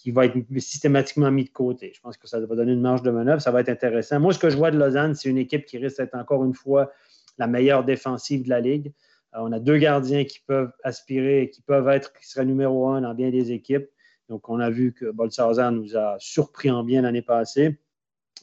qui 0.05 0.11
va 0.11 0.27
être 0.27 0.37
systématiquement 0.59 1.31
mis 1.31 1.45
de 1.45 1.49
côté. 1.49 1.91
Je 1.95 2.01
pense 2.03 2.19
que 2.19 2.29
ça 2.29 2.39
va 2.39 2.55
donner 2.55 2.75
une 2.75 2.83
marge 2.83 3.01
de 3.01 3.11
manœuvre. 3.11 3.41
Ça 3.41 3.51
va 3.51 3.61
être 3.61 3.71
intéressant. 3.71 4.21
Moi, 4.21 4.35
ce 4.35 4.39
que 4.39 4.51
je 4.51 4.57
vois 4.59 4.71
de 4.71 4.79
Lausanne, 4.79 5.15
c'est 5.15 5.31
une 5.31 5.39
équipe 5.39 5.65
qui 5.65 5.79
risque 5.79 5.97
d'être 5.97 6.15
encore 6.15 6.45
une 6.45 6.53
fois 6.53 6.93
la 7.39 7.47
meilleure 7.47 7.85
défensive 7.85 8.45
de 8.45 8.51
la 8.51 8.61
Ligue. 8.61 8.93
Euh, 9.35 9.39
on 9.41 9.51
a 9.51 9.59
deux 9.59 9.79
gardiens 9.79 10.25
qui 10.25 10.41
peuvent 10.41 10.73
aspirer, 10.83 11.49
qui 11.49 11.63
peuvent 11.63 11.89
être, 11.89 12.13
qui 12.13 12.29
seraient 12.29 12.45
numéro 12.45 12.87
un 12.89 13.01
dans 13.01 13.15
bien 13.15 13.31
des 13.31 13.51
équipes. 13.53 13.89
Donc, 14.29 14.51
on 14.51 14.61
a 14.61 14.69
vu 14.69 14.93
que 14.93 15.11
Bolsazar 15.11 15.73
nous 15.73 15.97
a 15.97 16.17
surpris 16.19 16.71
en 16.71 16.85
bien 16.85 17.01
l'année 17.01 17.23
passée. 17.23 17.79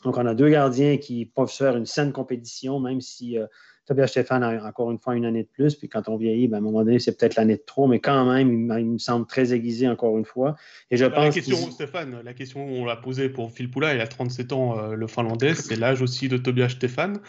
Donc, 0.04 0.18
on 0.18 0.26
a 0.26 0.34
deux 0.34 0.50
gardiens 0.50 0.98
qui 0.98 1.28
peuvent 1.28 1.48
faire 1.48 1.78
une 1.78 1.86
saine 1.86 2.12
compétition, 2.12 2.80
même 2.80 3.02
si 3.02 3.38
euh, 3.38 3.46
Tobias 3.92 4.08
Stéphane 4.08 4.42
a 4.42 4.66
encore 4.66 4.90
une 4.90 5.00
fois 5.00 5.18
une 5.18 5.26
année 5.26 5.44
de 5.44 5.50
plus. 5.50 5.76
Puis 5.76 5.90
quand 5.90 6.08
on 6.08 6.16
vieillit, 6.16 6.48
ben, 6.48 6.56
à 6.56 6.58
un 6.60 6.62
moment 6.62 6.86
donné, 6.86 6.98
c'est 7.00 7.18
peut-être 7.18 7.36
l'année 7.36 7.58
de 7.58 7.64
trop, 7.66 7.88
mais 7.88 8.00
quand 8.00 8.24
même, 8.24 8.72
il, 8.80 8.86
me 8.86 8.98
semble 8.98 9.26
très 9.28 9.54
aiguisé 9.54 9.86
encore 9.90 10.18
une 10.18 10.24
fois. 10.24 10.56
Et 10.92 10.96
je 10.96 11.04
pense 11.04 11.26
la 11.26 11.30
question, 11.30 11.58
Stéphane, 11.72 12.22
la 12.24 12.34
question 12.34 12.66
on 12.66 12.86
l'a 12.86 12.96
posée 12.96 13.28
pour 13.28 13.52
Phil 13.52 13.70
Poula, 13.70 13.94
il 13.94 14.00
a 14.00 14.08
37 14.08 14.54
ans, 14.54 14.80
euh, 14.80 14.96
le 14.96 15.08
Finlandais, 15.08 15.56
c'est 15.56 15.76
l'âge 15.76 16.02
aussi 16.02 16.30
de 16.30 16.38
Tobias 16.38 16.70
Stéphane. 16.70 17.20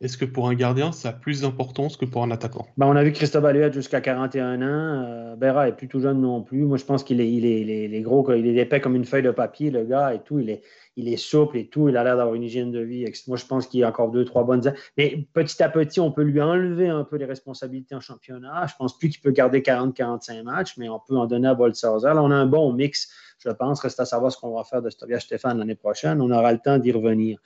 Est-ce 0.00 0.16
que 0.16 0.24
pour 0.24 0.48
un 0.48 0.54
gardien, 0.54 0.90
ça 0.90 1.10
a 1.10 1.12
plus 1.12 1.42
d'importance 1.42 1.96
que 1.96 2.04
pour 2.04 2.24
un 2.24 2.30
attaquant? 2.30 2.66
Ben, 2.76 2.86
On 2.86 2.96
a 2.96 3.04
vu 3.04 3.12
Christophe 3.12 3.44
Aluette 3.44 3.72
jusqu'à 3.72 4.00
41 4.00 4.62
ans. 4.62 4.64
Euh, 4.64 5.36
Berra 5.36 5.68
est 5.68 5.76
plus 5.76 5.88
tout 5.88 6.00
jeune 6.00 6.20
non 6.20 6.42
plus. 6.42 6.62
Moi, 6.64 6.76
je 6.76 6.84
pense 6.84 7.04
qu'il 7.04 7.20
est, 7.20 7.32
il 7.32 7.46
est, 7.46 7.60
il 7.60 7.94
est, 7.94 8.00
gros, 8.00 8.32
il 8.32 8.46
est 8.46 8.60
épais 8.60 8.80
comme 8.80 8.96
une 8.96 9.04
feuille 9.04 9.22
de 9.22 9.30
papier, 9.30 9.70
le 9.70 9.84
gars, 9.84 10.12
et 10.12 10.20
tout. 10.20 10.40
Il 10.40 10.50
est, 10.50 10.62
il 10.96 11.08
est 11.08 11.16
souple 11.16 11.56
et 11.56 11.68
tout, 11.68 11.88
il 11.88 11.96
a 11.96 12.04
l'air 12.04 12.16
d'avoir 12.16 12.34
une 12.34 12.42
hygiène 12.42 12.70
de 12.70 12.80
vie. 12.80 13.04
Moi, 13.26 13.36
je 13.36 13.46
pense 13.46 13.66
qu'il 13.66 13.82
a 13.84 13.88
encore 13.88 14.10
deux, 14.10 14.24
trois 14.24 14.44
bonnes 14.44 14.66
années. 14.66 14.76
Mais 14.98 15.26
petit 15.32 15.62
à 15.62 15.68
petit, 15.68 16.00
on 16.00 16.10
peut 16.10 16.22
lui 16.22 16.40
enlever 16.40 16.88
un 16.88 17.04
peu 17.04 17.16
les 17.16 17.24
responsabilités 17.24 17.94
en 17.94 18.00
championnat. 18.00 18.66
Je 18.66 18.74
pense 18.78 18.98
plus 18.98 19.08
qu'il 19.08 19.20
peut 19.20 19.30
garder 19.30 19.60
40-45 19.60 20.42
matchs, 20.42 20.76
mais 20.76 20.88
on 20.88 20.98
peut 20.98 21.16
en 21.16 21.26
donner 21.26 21.48
à 21.48 21.54
Boltzhauser. 21.54 22.08
Là, 22.08 22.22
on 22.22 22.30
a 22.30 22.34
un 22.34 22.46
bon 22.46 22.72
mix, 22.72 23.08
je 23.44 23.50
pense. 23.50 23.80
Reste 23.80 24.00
à 24.00 24.04
savoir 24.04 24.32
ce 24.32 24.38
qu'on 24.38 24.54
va 24.54 24.64
faire 24.64 24.82
de 24.82 24.90
Stovia 24.90 25.20
Stéphane 25.20 25.58
l'année 25.58 25.74
prochaine. 25.74 26.20
On 26.20 26.30
aura 26.30 26.52
le 26.52 26.58
temps 26.58 26.78
d'y 26.78 26.92
revenir. 26.92 27.38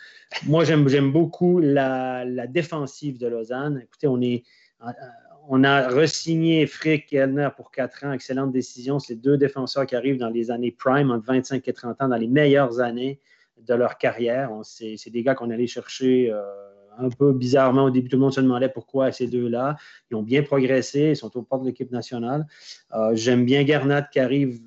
Moi, 0.47 0.65
j'aime 0.65 1.13
beaucoup 1.13 1.61
la, 1.61 2.25
défensive 2.47 3.19
de 3.19 3.27
Lausanne. 3.27 3.81
Écoutez, 3.83 4.07
on 4.07 4.21
est. 4.21 4.45
On 5.49 5.63
a 5.63 5.89
resigné 5.89 6.67
Frick 6.67 7.13
et 7.13 7.19
Elner 7.19 7.51
pour 7.57 7.71
quatre 7.71 8.05
ans. 8.05 8.13
Excellente 8.13 8.51
décision. 8.51 8.99
C'est 8.99 9.15
deux 9.15 9.39
défenseurs 9.39 9.87
qui 9.87 9.95
arrivent 9.95 10.19
dans 10.19 10.29
les 10.29 10.51
années 10.51 10.73
prime, 10.73 11.13
entre 11.13 11.25
25 11.27 11.67
et 11.69 11.73
30 11.73 12.03
ans, 12.03 12.09
dans 12.09 12.17
les 12.17 12.27
meilleures 12.27 12.81
années 12.81 13.21
de 13.57 13.75
leur 13.75 13.97
carrière. 13.97 14.51
C'est 14.65 15.11
des 15.11 15.23
gars 15.23 15.37
qu'on 15.37 15.51
allait 15.51 15.69
chercher 15.69 16.33
euh, 16.33 16.43
un 16.99 17.09
peu 17.11 17.33
bizarrement 17.33 17.85
au 17.85 17.91
début. 17.91 18.09
Tout 18.09 18.17
le 18.17 18.23
monde 18.23 18.35
se 18.35 18.41
demandait 18.41 18.69
pourquoi 18.69 19.13
ces 19.13 19.29
deux-là. 19.29 19.77
Ils 20.11 20.17
ont 20.17 20.23
bien 20.23 20.43
progressé, 20.43 21.11
ils 21.11 21.17
sont 21.17 21.35
au 21.37 21.43
port 21.43 21.61
de 21.61 21.67
l'équipe 21.67 21.93
nationale. 21.93 22.47
Euh, 22.95 23.15
j'aime 23.15 23.45
bien 23.45 23.63
Garnat 23.63 24.03
qui 24.03 24.19
arrive 24.19 24.61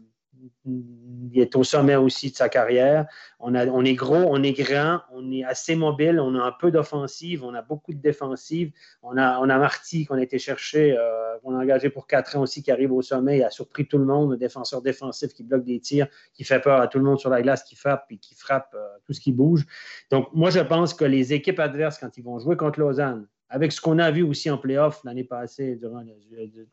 il 0.65 1.39
est 1.39 1.55
au 1.55 1.63
sommet 1.63 1.95
aussi 1.95 2.31
de 2.31 2.35
sa 2.35 2.49
carrière. 2.49 3.05
On, 3.39 3.53
est 3.53 3.93
gros, 3.93 4.15
on 4.15 4.41
est 4.43 4.53
grand, 4.53 5.01
on 5.11 5.31
est 5.31 5.43
assez 5.43 5.75
mobile, 5.75 6.19
on 6.19 6.35
a 6.35 6.43
un 6.43 6.51
peu 6.51 6.71
d'offensive, 6.71 7.43
on 7.43 7.53
a 7.53 7.61
beaucoup 7.61 7.93
de 7.93 7.99
défensive. 7.99 8.71
On 9.01 9.17
a, 9.17 9.39
on 9.39 9.49
a 9.49 9.57
Marty 9.57 10.05
qu'on 10.05 10.15
a 10.15 10.21
été 10.21 10.39
chercher, 10.39 10.97
euh, 10.97 11.37
qu'on 11.43 11.55
a 11.55 11.61
engagé 11.61 11.89
pour 11.89 12.07
quatre 12.07 12.35
ans 12.37 12.41
aussi, 12.41 12.63
qui 12.63 12.71
arrive 12.71 12.91
au 12.91 13.01
sommet. 13.01 13.37
Il 13.37 13.43
a 13.43 13.49
surpris 13.49 13.87
tout 13.87 13.97
le 13.97 14.05
monde, 14.05 14.33
un 14.33 14.37
défenseur 14.37 14.81
défensif 14.81 15.33
qui 15.33 15.43
bloque 15.43 15.63
des 15.63 15.79
tirs, 15.79 16.07
qui 16.33 16.43
fait 16.43 16.59
peur 16.59 16.81
à 16.81 16.87
tout 16.87 16.97
le 16.97 17.05
monde 17.05 17.19
sur 17.19 17.29
la 17.29 17.41
glace, 17.41 17.63
qui 17.63 17.75
frappe 17.75 18.05
et 18.11 18.17
qui 18.17 18.35
frappe 18.35 18.73
euh, 18.75 18.87
tout 19.05 19.13
ce 19.13 19.19
qui 19.19 19.31
bouge. 19.31 19.65
Donc, 20.11 20.27
moi, 20.33 20.49
je 20.49 20.59
pense 20.59 20.93
que 20.93 21.05
les 21.05 21.33
équipes 21.33 21.59
adverses, 21.59 21.97
quand 21.97 22.17
ils 22.17 22.23
vont 22.23 22.39
jouer 22.39 22.57
contre 22.57 22.79
Lausanne, 22.79 23.27
avec 23.49 23.71
ce 23.71 23.81
qu'on 23.81 23.99
a 23.99 24.11
vu 24.11 24.23
aussi 24.23 24.49
en 24.49 24.57
playoff 24.57 25.03
l'année 25.03 25.23
passée 25.23 25.75
durant 25.75 26.03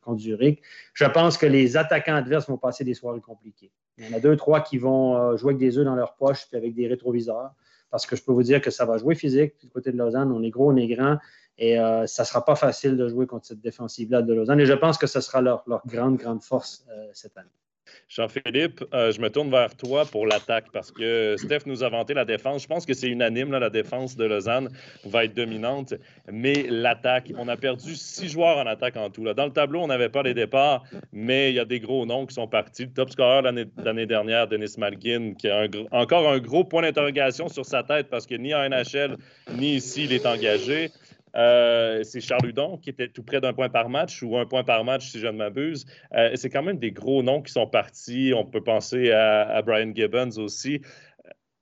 contre 0.01 0.21
Zurich, 0.21 0.63
je 0.93 1.07
pense 1.07 1.39
que 1.39 1.47
les 1.47 1.77
attaquants 1.77 2.17
adverses 2.17 2.49
vont 2.49 2.59
passer 2.59 2.85
des 2.85 2.95
soirées 2.95 3.21
compliquées. 3.21 3.73
Il 3.99 4.09
y 4.09 4.15
en 4.15 4.17
a 4.17 4.21
deux, 4.21 4.37
trois 4.37 4.61
qui 4.61 4.77
vont 4.79 5.17
euh, 5.17 5.37
jouer 5.37 5.51
avec 5.51 5.59
des 5.59 5.79
œufs 5.79 5.85
dans 5.85 5.95
leur 5.95 6.17
poche 6.17 6.47
puis 6.49 6.57
avec 6.57 6.75
des 6.75 6.87
rétroviseurs. 6.87 7.53
Parce 7.91 8.05
que 8.05 8.17
je 8.17 8.23
peux 8.23 8.33
vous 8.33 8.43
dire 8.43 8.61
que 8.61 8.71
ça 8.71 8.85
va 8.85 8.99
jouer 8.99 9.15
physique. 9.15 9.55
Du 9.61 9.71
côté 9.71 9.91
de 9.93 9.97
Lausanne, 9.97 10.31
on 10.33 10.43
est 10.43 10.51
gros, 10.51 10.71
on 10.71 10.77
est 10.77 10.89
grand. 10.89 11.19
Et 11.57 11.79
euh, 11.79 12.07
ça 12.07 12.25
ne 12.25 12.27
sera 12.27 12.45
pas 12.45 12.57
facile 12.57 12.97
de 12.97 13.09
jouer 13.09 13.27
contre 13.27 13.47
cette 13.47 13.61
défensive-là 13.61 14.23
de 14.23 14.35
Lausanne. 14.35 14.61
Et 14.61 14.67
je 14.67 14.75
pense 14.75 14.99
que 14.99 15.07
ce 15.07 15.21
sera 15.21 15.41
leur, 15.41 15.65
grande, 15.87 16.17
grande 16.17 16.43
force 16.43 16.85
euh, 16.91 17.09
cette 17.13 17.37
année. 17.39 17.49
Jean-Philippe, 18.09 18.85
euh, 18.95 19.13
je 19.13 19.21
me 19.21 19.31
tourne 19.31 19.51
vers 19.51 19.75
toi 19.77 20.05
pour 20.05 20.27
l'attaque 20.27 20.67
parce 20.73 20.91
que 20.91 21.37
Steph 21.39 21.67
nous 21.67 21.83
a 21.83 21.89
vanté 21.89 22.15
la 22.15 22.25
défense. 22.25 22.63
Je 22.63 22.67
pense 22.67 22.87
que 22.87 22.95
c'est 22.95 23.09
unanime, 23.09 23.51
la 23.53 23.71
défense 23.71 24.17
de 24.17 24.25
Lausanne 24.25 24.69
va 25.05 25.25
être 25.25 25.35
dominante, 25.35 25.95
mais 26.31 26.67
l'attaque, 26.69 27.33
on 27.37 27.49
a 27.49 27.57
perdu 27.57 27.95
six 27.95 28.29
joueurs 28.29 28.59
en 28.59 28.67
attaque 28.67 28.97
en 28.97 29.11
tout. 29.11 29.25
Dans 29.35 29.47
le 29.47 29.53
tableau, 29.53 29.81
on 29.81 29.87
n'avait 29.87 30.09
pas 30.09 30.23
les 30.23 30.35
départs, 30.35 30.85
mais 31.13 31.51
il 31.51 31.57
y 31.57 31.61
a 31.61 31.65
des 31.65 31.81
gros 31.81 32.07
noms 32.07 32.27
qui 32.27 32.35
sont 32.35 32.49
partis. 32.49 32.85
Le 32.85 32.93
top 32.93 33.11
scorer 33.11 33.43
l'année 33.43 34.07
dernière, 34.07 34.47
Denis 34.49 34.75
Malkin, 34.79 35.35
qui 35.39 35.49
a 35.49 35.67
encore 35.91 36.29
un 36.31 36.39
gros 36.39 36.65
point 36.65 36.83
d'interrogation 36.83 37.49
sur 37.49 37.65
sa 37.65 37.83
tête 37.83 38.09
parce 38.09 38.27
que 38.27 38.35
ni 38.35 38.55
en 38.55 38.69
NHL, 38.69 39.17
ni 39.55 39.77
ici, 39.77 40.05
il 40.05 40.13
est 40.13 40.27
engagé. 40.27 40.91
Euh, 41.37 42.03
c'est 42.03 42.21
Charles 42.21 42.47
Hudon 42.47 42.79
qui 42.79 42.91
était 42.91 43.09
tout 43.09 43.23
près 43.23 43.41
d'un 43.41 43.53
point 43.53 43.69
par 43.69 43.89
match 43.89 44.23
ou 44.23 44.37
un 44.39 44.47
point 44.47 44.65
par 44.65 44.85
match 44.85 45.11
si 45.11 45.21
je 45.21 45.27
ne 45.27 45.33
m'abuse. 45.33 45.87
Euh, 46.15 46.31
c'est 46.35 46.49
quand 46.51 46.63
même 46.63 46.79
des 46.79 46.93
gros 46.93 47.23
noms 47.23 47.43
qui 47.43 47.53
sont 47.53 47.67
partis. 47.67 48.33
On 48.35 48.45
peut 48.45 48.63
penser 48.63 49.13
à, 49.13 49.61
Brian 49.63 49.93
Gibbons 49.95 50.39
aussi. 50.39 50.81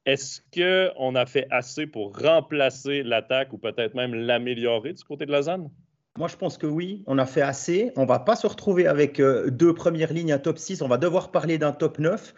Est-ce 0.07 0.43
qu'on 0.53 1.15
a 1.15 1.27
fait 1.27 1.47
assez 1.51 1.87
pour 1.87 2.17
remplacer 2.19 3.03
l'attaque 3.03 3.53
ou 3.53 3.59
peut-être 3.59 3.95
même 3.95 4.15
l'améliorer 4.15 4.93
du 4.93 5.03
côté 5.03 5.27
de 5.27 5.33
Lausanne? 5.33 5.71
Moi, 6.17 6.29
je 6.29 6.37
pense 6.37 6.59
que 6.59 6.67
oui, 6.67 7.03
on 7.09 7.19
a 7.19 7.27
fait 7.27 7.43
assez. 7.43 7.91
On 7.97 8.03
ne 8.03 8.07
va 8.07 8.21
pas 8.21 8.37
se 8.37 8.47
retrouver 8.47 8.87
avec 8.87 9.19
euh, 9.19 9.51
deux 9.51 9.75
premières 9.75 10.13
lignes 10.13 10.33
à 10.33 10.39
top 10.39 10.59
6. 10.59 10.83
On 10.83 10.89
va 10.89 10.99
devoir 10.99 11.33
parler 11.33 11.59
d'un 11.59 11.73
top 11.73 11.99
9 11.99 12.35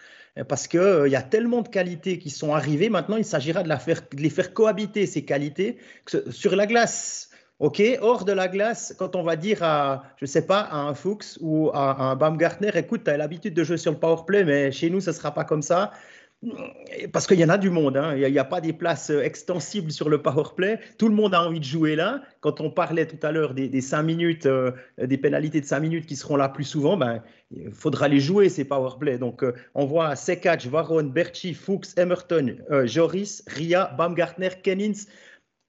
parce 0.48 0.68
qu'il 0.68 1.02
il 1.06 1.12
y 1.12 1.16
a 1.16 1.22
tellement 1.22 1.62
de 1.62 1.68
qualités 1.68 2.18
qui 2.18 2.30
sont 2.30 2.54
arrivées. 2.54 2.88
Maintenant, 2.88 3.16
il 3.16 3.24
s'agira 3.24 3.62
de, 3.62 3.70
les 4.16 4.30
faire 4.30 4.52
cohabiter, 4.52 5.06
ces 5.06 5.24
qualités. 5.24 5.78
Sur 6.30 6.56
la 6.56 6.66
glace, 6.66 7.25
OK, 7.58 7.82
hors 8.02 8.26
de 8.26 8.32
la 8.32 8.48
glace, 8.48 8.94
quand 8.98 9.16
on 9.16 9.22
va 9.22 9.34
dire 9.36 9.62
à, 9.62 10.04
je 10.20 10.26
sais 10.26 10.46
pas, 10.46 10.60
à 10.60 10.76
un 10.76 10.94
Fuchs 10.94 11.38
ou 11.40 11.70
à, 11.72 12.02
un 12.02 12.14
Baumgartner, 12.14 12.70
écoute, 12.76 13.04
tu 13.04 13.10
as 13.10 13.16
l'habitude 13.16 13.54
de 13.54 13.64
jouer 13.64 13.78
sur 13.78 13.92
le 13.92 13.98
power 13.98 14.24
play, 14.26 14.44
mais 14.44 14.70
chez 14.72 14.90
nous, 14.90 15.00
ce 15.00 15.08
ne 15.08 15.14
sera 15.14 15.32
pas 15.32 15.44
comme 15.44 15.62
ça. 15.62 15.90
Parce 17.12 17.26
qu'il 17.26 17.40
y 17.40 17.44
en 17.44 17.48
a 17.48 17.56
du 17.56 17.70
monde, 17.70 17.96
hein. 17.96 18.14
il 18.14 18.30
n'y 18.30 18.38
a, 18.38 18.44
pas 18.44 18.60
des 18.60 18.74
places 18.74 19.08
extensibles 19.08 19.90
sur 19.90 20.10
le 20.10 20.20
power 20.20 20.44
play. 20.54 20.78
Tout 20.98 21.08
le 21.08 21.14
monde 21.14 21.34
a 21.34 21.42
envie 21.42 21.60
de 21.60 21.64
jouer 21.64 21.96
là. 21.96 22.20
Quand 22.40 22.60
on 22.60 22.70
parlait 22.70 23.06
tout 23.06 23.26
à 23.26 23.32
l'heure 23.32 23.54
des, 23.54 23.80
5 23.80 24.02
minutes, 24.02 24.44
euh, 24.44 24.72
des 24.98 25.16
pénalités 25.16 25.62
de 25.62 25.66
5 25.66 25.80
minutes 25.80 26.04
qui 26.04 26.14
seront 26.14 26.36
là 26.36 26.50
plus 26.50 26.64
souvent, 26.64 26.98
ben, 26.98 27.22
il 27.50 27.72
faudra 27.72 28.06
les 28.06 28.20
jouer 28.20 28.50
ces 28.50 28.66
power 28.66 28.98
play. 29.00 29.16
Donc 29.16 29.42
euh, 29.42 29.54
on 29.74 29.86
voit 29.86 30.14
Sekac, 30.14 30.66
Varon, 30.66 31.04
Berchi, 31.04 31.54
Fuchs, 31.54 31.96
Emerton, 31.96 32.56
euh, 32.70 32.86
Joris, 32.86 33.42
Ria, 33.48 33.94
Baumgartner, 33.96 34.50
Kennins. 34.62 35.06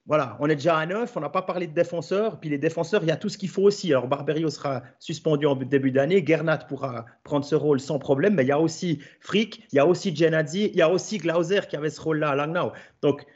Voilà, 0.08 0.38
on 0.40 0.48
est 0.48 0.54
déjà 0.54 0.78
à 0.78 0.86
9, 0.86 1.14
on 1.18 1.20
n'a 1.20 1.28
pas 1.28 1.42
parlé 1.42 1.66
de 1.66 1.74
défenseurs. 1.74 2.40
Puis 2.40 2.48
les 2.48 2.56
défenseurs, 2.56 3.02
il 3.02 3.08
y 3.08 3.12
a 3.12 3.16
tout 3.16 3.28
ce 3.28 3.36
qu'il 3.36 3.50
faut 3.50 3.64
aussi. 3.64 3.92
Alors 3.92 4.08
Barberio 4.08 4.48
sera 4.48 4.82
suspendu 4.98 5.44
en 5.44 5.54
début 5.54 5.90
d'année, 5.90 6.24
Gernat 6.26 6.58
pourra 6.66 7.04
prendre 7.24 7.44
ce 7.44 7.54
rôle 7.54 7.78
sans 7.78 7.98
problème, 7.98 8.34
mais 8.34 8.44
il 8.44 8.48
y 8.48 8.52
a 8.52 8.58
aussi 8.58 9.00
Frick, 9.20 9.66
il 9.70 9.76
y 9.76 9.78
a 9.78 9.86
aussi 9.86 10.16
Genadzi, 10.16 10.70
il 10.72 10.76
y 10.76 10.82
a 10.82 10.90
aussi 10.90 11.18
Glauser 11.18 11.60
qui 11.68 11.76
avait 11.76 11.90
ce 11.90 12.00
rôle-là 12.00 12.30
à 12.30 12.34
Langnau. 12.36 12.72
Donc 13.02 13.26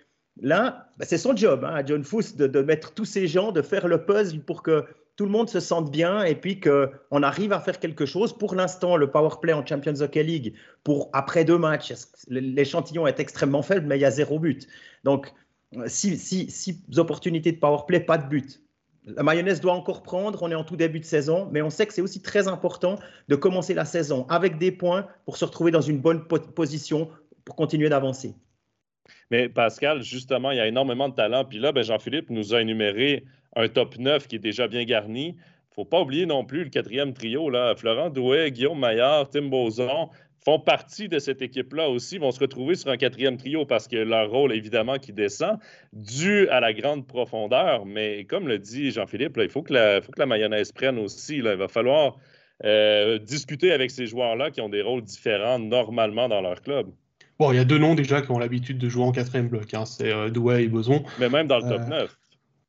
là, 0.41 0.89
ben, 0.97 1.05
c'est 1.07 1.19
son 1.19 1.37
job, 1.37 1.63
hein, 1.63 1.75
à 1.75 1.85
John 1.85 2.03
Fuss, 2.05 2.37
de, 2.37 2.63
mettre 2.63 2.95
tous 2.95 3.05
ces 3.05 3.27
gens, 3.27 3.53
de 3.53 3.61
faire 3.61 3.87
le 3.87 4.07
puzzle 4.07 4.41
pour 4.41 4.63
que 4.63 4.87
tout 5.17 5.27
le 5.27 5.31
monde 5.31 5.51
se 5.51 5.61
sente 5.61 5.91
bien 5.91 6.25
et 6.25 6.35
puis 6.35 6.59
qu'on 6.59 7.23
arrive 7.23 7.53
à 7.53 7.61
faire 7.61 7.81
quelque 7.81 8.07
chose. 8.07 8.33
Pour 8.33 8.55
l'instant, 8.55 8.97
le 8.97 9.11
power 9.11 9.35
play 9.43 9.53
en 9.53 9.65
Champions 9.65 10.01
Hockey 10.01 10.23
League, 10.23 10.55
pour 10.85 11.11
après 11.13 11.45
deux 11.45 11.59
matchs, 11.59 11.93
l'échantillon 12.29 13.07
est 13.07 13.21
extrêmement 13.21 13.61
faible, 13.61 13.87
mais 13.87 13.99
il 13.99 14.01
y 14.01 14.07
a 14.07 14.11
zéro 14.11 14.39
but. 14.39 14.67
Donc, 15.05 15.31
six, 15.87 16.81
opportunités 16.97 17.53
de 17.53 17.59
power 17.59 17.81
play, 17.87 18.01
pas 18.01 18.19
de 18.19 18.29
but. 18.29 18.63
La 19.05 19.23
mayonnaise 19.23 19.61
doit 19.61 19.73
encore 19.73 20.03
prendre, 20.03 20.43
on 20.43 20.51
est 20.51 20.55
en 20.55 20.63
tout 20.63 20.77
début 20.77 21.01
de 21.01 21.05
saison, 21.05 21.49
mais 21.51 21.61
on 21.61 21.71
sait 21.71 21.87
que 21.87 21.93
c'est 21.93 22.03
aussi 22.03 22.23
très 22.23 22.47
important 22.47 22.99
de 23.29 23.35
commencer 23.35 23.75
la 23.75 23.85
saison 23.85 24.27
avec 24.29 24.59
des 24.59 24.71
points 24.71 25.09
pour 25.25 25.37
se 25.37 25.45
retrouver 25.45 25.73
dans 25.73 25.81
une 25.81 25.99
bonne 25.99 26.25
position 26.25 27.09
pour 27.45 27.57
continuer 27.57 27.89
d'avancer. 27.89 28.35
Mais 29.31 29.49
Pascal, 29.49 30.03
justement, 30.03 30.53
il 30.53 30.59
y 30.59 30.61
a 30.61 30.67
énormément 30.69 31.09
de 31.09 31.15
talent. 31.15 31.45
Puis 31.45 31.59
là, 31.59 31.73
ben, 31.73 31.83
Jean-Philippe 31.83 32.31
nous 32.31 32.55
a 32.55 32.61
énuméré 32.61 33.25
un 33.57 33.69
top 33.69 33.99
9 33.99 34.29
qui 34.29 34.37
est 34.37 34.41
déjà 34.41 34.69
bien 34.69 34.85
garni. 34.85 35.29
Il 35.29 35.35
ne 35.35 35.75
faut 35.75 35.85
pas 35.85 36.01
oublier 36.01 36.27
non 36.27 36.45
plus 36.45 36.65
le 36.65 36.71
quatrième 36.71 37.13
trio, 37.13 37.51
là. 37.51 37.75
Florent 37.75 38.11
Douet, 38.11 38.53
Guillaume 38.53 38.79
Maillard, 38.79 39.31
Tim 39.31 39.49
Bozon, 39.49 40.11
font 40.45 40.59
partie 40.59 41.09
de 41.09 41.19
cette 41.19 41.41
équipe-là 41.43 41.89
aussi, 41.89 42.19
vont 42.19 42.31
se 42.31 42.41
retrouver 42.41 42.75
sur 42.75 42.91
un 42.91 42.97
quatrième 42.97 43.37
trio 43.37 43.65
parce 43.65 43.87
que 43.87 43.97
leur 43.97 44.31
rôle, 44.31 44.53
évidemment, 44.53 44.99
qui 44.99 45.13
descend, 45.13 45.59
dû 45.93 46.49
à 46.49 46.61
la 46.61 46.73
grande 46.73 47.07
profondeur. 47.07 47.87
Mais 47.87 48.25
comme 48.25 48.49
le 48.49 48.59
dit 48.59 48.91
Jean-Philippe, 48.91 49.39
il 49.41 49.49
faut 49.49 49.63
que, 49.63 49.73
la, 49.73 50.03
faut 50.03 50.13
que 50.13 50.19
la 50.19 50.27
mayonnaise 50.27 50.73
prenne 50.73 50.99
aussi. 50.99 51.37
Il 51.37 51.45
va 51.45 51.69
falloir 51.69 52.17
euh, 52.65 53.19
discuter 53.19 53.73
avec 53.73 53.91
ces 53.91 54.07
joueurs-là 54.07 54.51
qui 54.51 54.61
ont 54.61 54.69
des 54.69 54.83
rôles 54.83 55.03
différents 55.03 55.59
normalement 55.59 56.29
dans 56.29 56.41
leur 56.41 56.61
club. 56.61 56.89
Bon, 57.39 57.51
il 57.53 57.57
y 57.57 57.61
a 57.61 57.65
deux 57.65 57.79
noms 57.79 57.95
déjà 57.95 58.23
qui 58.23 58.31
ont 58.31 58.39
l'habitude 58.39 58.79
de 58.79 58.89
jouer 58.89 59.05
en 59.05 59.13
quatrième 59.13 59.49
bloc. 59.49 59.75
Hein. 59.75 59.85
C'est 59.85 60.13
euh, 60.13 60.29
Douai 60.29 60.65
et 60.65 60.69
Boson. 60.69 61.03
Mais 61.19 61.29
même 61.29 61.47
dans 61.47 61.59
le 61.59 61.69
top 61.69 61.89
9. 61.89 62.03
Euh, 62.03 62.07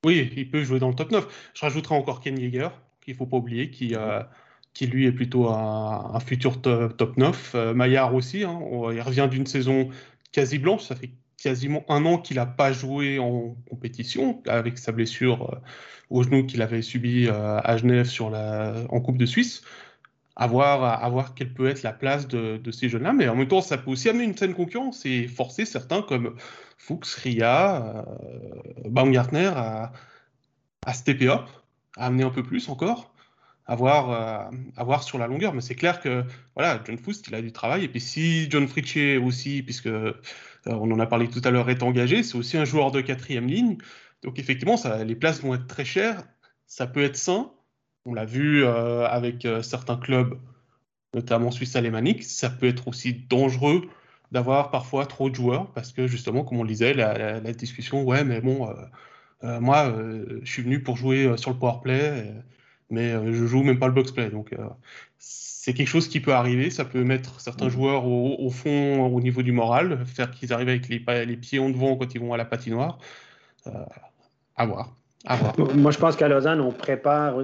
oui, 0.05 0.31
il 0.35 0.49
peut 0.49 0.63
jouer 0.63 0.79
dans 0.79 0.89
le 0.89 0.95
top 0.95 1.11
9. 1.11 1.51
Je 1.53 1.61
rajouterai 1.61 1.95
encore 1.95 2.21
Ken 2.21 2.37
Yeager, 2.37 2.69
qu'il 3.01 3.13
ne 3.13 3.17
faut 3.17 3.25
pas 3.25 3.37
oublier, 3.37 3.69
qui, 3.69 3.95
a 3.95 4.29
qui 4.73 4.87
lui 4.87 5.05
est 5.05 5.11
plutôt 5.11 5.49
un, 5.49 6.19
futur 6.19 6.61
top, 6.61 7.17
9. 7.17 7.51
Euh, 7.55 7.73
Maillard 7.73 8.13
aussi, 8.15 8.43
hein, 8.43 8.59
il 8.91 9.01
revient 9.01 9.27
d'une 9.29 9.45
saison 9.45 9.89
quasi 10.31 10.57
blanche, 10.57 10.83
ça 10.83 10.95
fait 10.95 11.11
quasiment 11.41 11.83
un 11.89 12.05
an 12.05 12.17
qu'il 12.17 12.37
n'a 12.37 12.45
pas 12.45 12.71
joué 12.71 13.19
en 13.19 13.55
compétition 13.69 14.41
avec 14.47 14.77
sa 14.77 14.91
blessure 14.91 15.53
euh, 15.53 15.57
au 16.09 16.23
genou 16.23 16.45
qu'il 16.45 16.61
avait 16.61 16.81
subi 16.81 17.27
euh, 17.27 17.59
à 17.63 17.77
Genève 17.77 18.09
en 18.21 19.01
Coupe 19.01 19.17
de 19.17 19.25
Suisse. 19.25 19.61
À 20.35 20.47
voir 20.47 21.35
quelle 21.35 21.53
peut 21.53 21.67
être 21.67 21.83
la 21.83 21.93
place 21.93 22.27
de, 22.27 22.59
ces 22.71 22.89
jeunes-là, 22.89 23.13
mais 23.13 23.29
en 23.29 23.35
même 23.35 23.47
temps, 23.47 23.61
ça 23.61 23.77
peut 23.77 23.91
aussi 23.91 24.09
amener 24.09 24.23
une 24.23 24.35
saine 24.35 24.55
concurrence 24.55 25.05
et 25.05 25.27
forcer 25.27 25.63
certains 25.63 26.01
comme 26.01 26.35
Fuchs, 26.79 27.13
Ria, 27.21 28.03
Baumgartner 28.83 29.51
à, 29.55 29.91
à 30.87 30.93
stepper 30.93 31.27
up, 31.27 31.47
à 31.97 32.07
amener 32.07 32.23
un 32.23 32.31
peu 32.31 32.41
plus 32.41 32.67
encore 32.67 33.12
à 33.65 33.75
voir, 33.75 34.51
euh, 34.77 34.99
sur 35.01 35.17
la 35.17 35.27
longueur. 35.27 35.53
Mais 35.53 35.61
c'est 35.61 35.75
clair 35.75 35.99
que 35.99 36.23
voilà, 36.55 36.81
John 36.85 36.97
Foust, 36.97 37.27
il 37.27 37.35
a 37.35 37.41
du 37.41 37.51
travail. 37.51 37.83
Et 37.83 37.87
puis 37.87 38.01
si 38.01 38.49
John 38.49 38.67
Fritchie 38.67 39.17
aussi, 39.17 39.63
puisque 39.63 39.87
euh, 39.87 40.13
on 40.65 40.91
en 40.91 40.99
a 40.99 41.05
parlé 41.05 41.29
tout 41.29 41.41
à 41.43 41.51
l'heure, 41.51 41.69
est 41.69 41.83
engagé, 41.83 42.23
c'est 42.23 42.37
aussi 42.37 42.57
un 42.57 42.65
joueur 42.65 42.91
de 42.91 43.01
quatrième 43.01 43.47
ligne. 43.47 43.77
Donc 44.23 44.39
effectivement, 44.39 44.77
ça, 44.77 45.03
les 45.03 45.15
places 45.15 45.41
vont 45.41 45.55
être 45.55 45.67
très 45.67 45.85
chères. 45.85 46.23
Ça 46.67 46.87
peut 46.87 47.03
être 47.03 47.17
sain. 47.17 47.51
On 48.05 48.13
l'a 48.13 48.25
vu 48.25 48.63
euh, 48.65 49.07
avec 49.07 49.47
certains 49.61 49.97
clubs, 49.97 50.37
notamment 51.13 51.51
suisse 51.51 51.75
alémanique. 51.75 52.23
Ça 52.23 52.49
peut 52.49 52.67
être 52.67 52.87
aussi 52.87 53.13
dangereux 53.13 53.87
d'avoir 54.31 54.71
parfois 54.71 55.05
trop 55.05 55.29
de 55.29 55.35
joueurs 55.35 55.71
parce 55.73 55.93
que 55.93 56.07
justement, 56.07 56.43
comme 56.43 56.59
on 56.59 56.63
le 56.63 56.69
disait, 56.69 56.93
la, 56.93 57.39
discussion, 57.53 58.03
ouais, 58.03 58.23
mais 58.23 58.41
bon, 58.41 58.73
moi, 59.43 59.95
je 60.41 60.51
suis 60.51 60.63
venu 60.63 60.81
pour 60.81 60.97
jouer 60.97 61.37
sur 61.37 61.51
le 61.51 61.57
power 61.57 61.79
play 61.83 62.33
mais 62.89 63.11
euh, 63.11 63.33
je 63.33 63.45
joue 63.45 63.63
même 63.63 63.79
pas 63.79 63.87
le 63.87 63.93
box 63.93 64.11
play. 64.11 64.29
Donc 64.29 64.53
euh, 64.53 64.57
c'est 65.63 65.73
quelque 65.73 65.87
chose 65.87 66.07
qui 66.07 66.19
peut 66.19 66.33
arriver. 66.33 66.69
Ça 66.69 66.85
peut 66.85 67.03
mettre 67.03 67.39
certains 67.39 67.69
joueurs 67.69 68.05
au, 68.05 68.49
fond 68.49 69.05
au 69.05 69.21
niveau 69.21 69.41
du 69.41 69.51
moral, 69.51 70.05
faire 70.05 70.31
qu'ils 70.31 70.53
arrivent 70.53 70.69
avec 70.69 70.89
les, 70.89 71.03
les, 71.25 71.37
pieds 71.37 71.59
en 71.59 71.69
devant 71.69 71.95
quand 71.95 72.13
ils 72.13 72.19
vont 72.19 72.33
à 72.33 72.37
la 72.37 72.45
patinoire. 72.45 72.99
Euh, 73.67 73.71
à 74.57 74.65
voir. 74.65 74.93
À 75.25 75.37
voir. 75.37 75.55
Moi, 75.75 75.91
je 75.91 75.97
pense 75.97 76.15
qu'à 76.15 76.27
Lausanne, 76.27 76.59
on 76.59 76.71
prépare. 76.71 77.37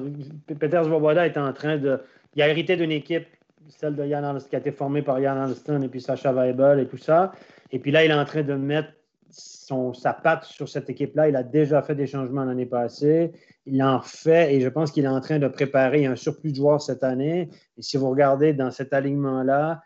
Peter 0.47 0.81
Svoboda 0.83 1.25
est 1.25 1.37
en 1.37 1.53
train 1.53 1.77
de. 1.77 1.99
Il 2.35 2.41
a 2.41 2.49
hérité 2.49 2.75
d'une 2.75 2.91
équipe, 2.91 3.25
celle 3.69 3.95
de 3.95 4.05
Yann 4.05 4.37
qui 4.49 4.55
a 4.55 4.59
été 4.59 4.71
formée 4.71 5.01
par 5.01 5.19
Yann 5.19 5.37
Alston 5.37 5.81
et 5.81 5.87
puis 5.87 6.01
Sacha 6.01 6.33
Weibel 6.33 6.79
et 6.79 6.87
tout 6.87 6.97
ça. 6.97 7.31
Et 7.71 7.79
puis 7.79 7.91
là, 7.91 8.03
il 8.03 8.11
est 8.11 8.15
en 8.15 8.25
train 8.25 8.43
de 8.43 8.53
mettre 8.53 8.89
son, 9.29 9.93
sa 9.93 10.13
patte 10.13 10.43
sur 10.43 10.67
cette 10.67 10.89
équipe-là. 10.89 11.29
Il 11.29 11.35
a 11.35 11.43
déjà 11.43 11.81
fait 11.81 11.95
des 11.95 12.07
changements 12.07 12.43
l'année 12.43 12.65
passée. 12.65 13.31
Il 13.66 13.84
en 13.84 14.01
fait 14.01 14.55
et 14.55 14.62
je 14.62 14.70
pense 14.70 14.91
qu'il 14.91 15.05
est 15.05 15.10
en 15.10 15.22
train 15.22 15.39
de 15.39 15.47
préparer 15.47 16.05
un 16.05 16.16
surplus 16.16 16.51
de 16.51 16.55
joueurs 16.55 16.82
cette 16.82 17.03
année. 17.03 17.49
Et 17.78 17.82
si 17.82 17.97
vous 17.97 18.10
regardez 18.10 18.53
dans 18.53 18.72
cet 18.72 18.93
alignement-là, 18.93 19.82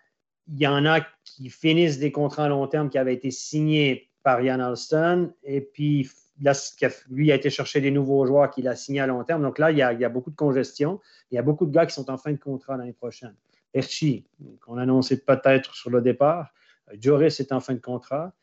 il 0.47 0.59
y 0.59 0.67
en 0.67 0.86
a 0.86 1.01
qui 1.24 1.49
finissent 1.49 1.99
des 1.99 2.11
contrats 2.11 2.45
à 2.45 2.49
long 2.49 2.67
terme 2.67 2.89
qui 2.89 2.97
avaient 2.97 3.13
été 3.13 3.32
signés 3.32 4.09
par 4.24 4.41
Ian 4.41 4.59
Alston. 4.59 5.34
Et 5.43 5.61
puis, 5.61 6.09
là, 6.41 6.53
lui 7.09 7.32
a 7.32 7.36
été 7.36 7.49
chercher 7.49 7.82
des 7.82 7.91
nouveaux 7.91 8.26
joueurs 8.26 8.49
qu'il 8.49 8.67
a 8.67 8.76
signés 8.76 9.01
à 9.01 9.07
long 9.07 9.24
terme. 9.24 9.41
Donc 9.41 9.59
là, 9.59 9.71
il 9.71 9.78
y, 9.78 9.82
a, 9.82 10.09
beaucoup 10.09 10.32
de 10.32 10.36
congestion. 10.36 10.99
Il 11.32 11.36
y 11.36 11.38
a 11.38 11.41
beaucoup 11.41 11.65
de 11.65 11.71
gars 11.71 11.86
qui 11.86 11.93
sont 11.93 12.09
en 12.09 12.17
fin 12.17 12.32
de 12.32 12.38
contrat 12.38 12.78
l'année 12.78 12.93
prochaine. 12.93 13.36
Erchi, 13.74 14.26
qu'on 14.61 14.78
annonçait 14.78 15.17
peut-être 15.17 15.76
sur 15.76 15.89
le 15.89 16.01
départ. 16.01 16.53
Joris 16.99 17.39
est 17.39 17.51
en 17.51 17.59
fin 17.59 17.74
de 17.74 17.80
contrat. 17.80 18.34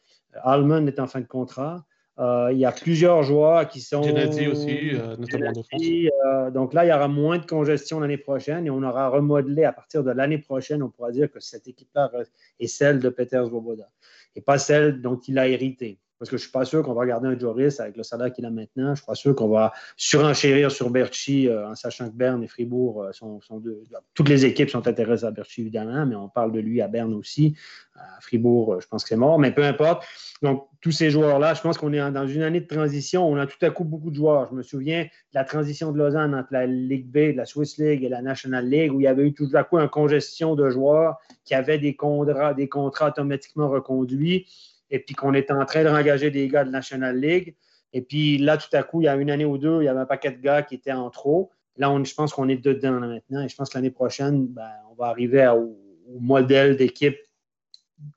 Almond 0.43 0.87
est 0.87 0.99
en 0.99 1.07
fin 1.07 1.20
de 1.20 1.26
contrat. 1.26 1.85
Euh, 2.21 2.51
il 2.53 2.59
y 2.59 2.66
a 2.66 2.73
plusieurs 2.73 3.23
joueurs 3.23 3.66
qui 3.66 3.81
sont. 3.81 4.01
Aussi, 4.03 4.91
euh, 4.95 5.16
notamment 5.16 5.53
de 5.53 5.62
France. 5.62 5.83
Euh, 5.83 6.51
donc 6.51 6.75
là, 6.75 6.85
il 6.85 6.89
y 6.89 6.93
aura 6.93 7.09
moins 7.09 7.39
de 7.39 7.47
congestion 7.47 7.99
l'année 7.99 8.18
prochaine 8.18 8.66
et 8.66 8.71
on 8.71 8.83
aura 8.83 9.09
remodelé 9.09 9.64
à 9.64 9.73
partir 9.73 10.05
de 10.05 10.11
l'année 10.11 10.39
prochaine. 10.39 10.83
On 10.83 10.91
pourra 10.91 11.12
dire 11.12 11.31
que 11.31 11.41
cette 11.41 11.66
équipe-là 11.66 12.11
est 12.59 12.66
celle 12.66 13.01
de 13.01 13.09
Peter 13.09 13.43
Svoboda 13.47 13.89
et 14.37 14.43
pas 14.43 14.59
celle 14.59 15.01
dont 15.01 15.18
il 15.27 15.39
a 15.39 15.49
hérité. 15.49 15.99
Parce 16.21 16.29
que 16.31 16.37
je 16.37 16.43
ne 16.43 16.45
suis 16.45 16.53
pas 16.53 16.66
sûr 16.66 16.83
qu'on 16.83 16.93
va 16.93 17.07
garder 17.07 17.29
un 17.29 17.39
Joris 17.39 17.81
avec 17.81 17.97
le 17.97 18.03
salaire 18.03 18.31
qu'il 18.31 18.45
a 18.45 18.51
maintenant. 18.51 18.85
Je 18.85 18.91
ne 18.91 18.95
suis 18.97 19.07
pas 19.07 19.14
sûr 19.14 19.35
qu'on 19.35 19.49
va 19.49 19.73
surenchérir 19.97 20.71
sur 20.71 20.91
Berchi 20.91 21.49
en 21.51 21.75
sachant 21.75 22.11
que 22.11 22.14
Berne 22.14 22.45
et 22.45 22.47
Fribourg 22.47 23.07
sont, 23.12 23.41
deux. 23.59 23.83
Toutes 24.12 24.29
les 24.29 24.45
équipes 24.45 24.68
sont 24.68 24.87
intéressées 24.87 25.25
à 25.25 25.31
Berchi, 25.31 25.62
évidemment, 25.62 26.05
mais 26.05 26.16
on 26.16 26.29
parle 26.29 26.53
de 26.53 26.61
lui 26.61 26.83
à 26.83 26.89
Berne 26.89 27.14
aussi. 27.14 27.57
À 27.95 28.21
Fribourg, 28.21 28.83
je 28.83 28.87
pense 28.87 29.03
que 29.03 29.09
c'est 29.09 29.16
mort, 29.16 29.39
mais 29.39 29.51
peu 29.51 29.64
importe. 29.64 30.05
Donc, 30.43 30.68
tous 30.83 30.93
ces 30.93 31.11
joueurs-là, 31.11 31.55
je 31.55 31.61
pense 31.61 31.79
qu'on 31.79 31.93
est 31.93 32.11
dans 32.12 32.27
une 32.27 32.43
année 32.43 32.61
de 32.61 32.66
transition. 32.66 33.27
On 33.27 33.37
a 33.37 33.47
tout 33.47 33.59
à 33.62 33.71
coup 33.71 33.85
beaucoup 33.85 34.11
de 34.11 34.14
joueurs. 34.14 34.49
Je 34.51 34.55
me 34.55 34.62
souviens 34.62 35.05
de 35.05 35.09
la 35.35 35.45
transition 35.45 35.91
de 35.91 35.99
Lausanne 35.99 36.35
entre 36.35 36.49
la 36.53 36.66
Ligue 36.66 37.07
B, 37.07 37.35
la 37.37 37.47
Swiss 37.47 37.79
League 37.79 38.05
et 38.05 38.09
la 38.09 38.23
National 38.23 38.68
League, 38.68 38.93
où 38.93 39.01
il 39.01 39.05
y 39.05 39.07
avait 39.07 39.27
eu 39.27 39.33
tout 39.33 39.49
à 39.55 39.64
coup 39.64 39.79
une 39.79 39.89
congestion 39.89 40.55
de 40.55 40.68
joueurs 40.71 41.16
qui 41.45 41.55
avaient 41.55 41.79
des 41.79 41.95
contrats 41.95 43.09
automatiquement 43.09 43.68
reconduits, 43.68 44.47
et 44.91 44.99
puis 44.99 45.14
qu'on 45.14 45.34
était 45.34 45.53
en 45.53 45.64
train 45.64 45.84
de 45.84 45.88
rengager 45.88 46.30
des 46.30 46.49
gars 46.49 46.64
de 46.64 46.70
la 46.70 46.78
National 46.78 47.18
League. 47.18 47.55
Et 47.93 48.03
puis 48.03 48.38
là, 48.38 48.57
tout 48.57 48.68
à 48.72 48.82
coup, 48.82 49.01
il 49.01 49.05
y 49.05 49.09
a 49.09 49.16
une 49.16 49.30
année 49.30 49.45
ou 49.45 49.59
deux, 49.59 49.82
il 49.82 49.84
y 49.84 49.88
avait 49.88 50.01
un 50.01 50.07
paquet 50.07 50.32
de 50.32 50.41
gars 50.41 50.62
qui 50.62 50.74
étaient 50.76 50.93
en 50.93 51.11
trop. 51.11 51.51
Là, 51.76 51.91
on, 51.91 52.05
je 52.05 52.14
pense 52.14 52.32
qu'on 52.32 52.49
est 52.49 52.57
dedans 52.57 53.01
maintenant. 53.01 53.43
Et 53.43 53.49
je 53.49 53.57
pense 53.57 53.70
que 53.70 53.78
l'année 53.78 53.91
prochaine, 53.91 54.47
ben, 54.47 54.70
on 54.91 54.95
va 54.95 55.07
arriver 55.07 55.47
au, 55.49 55.76
modèle 56.18 56.76
d'équipe 56.76 57.16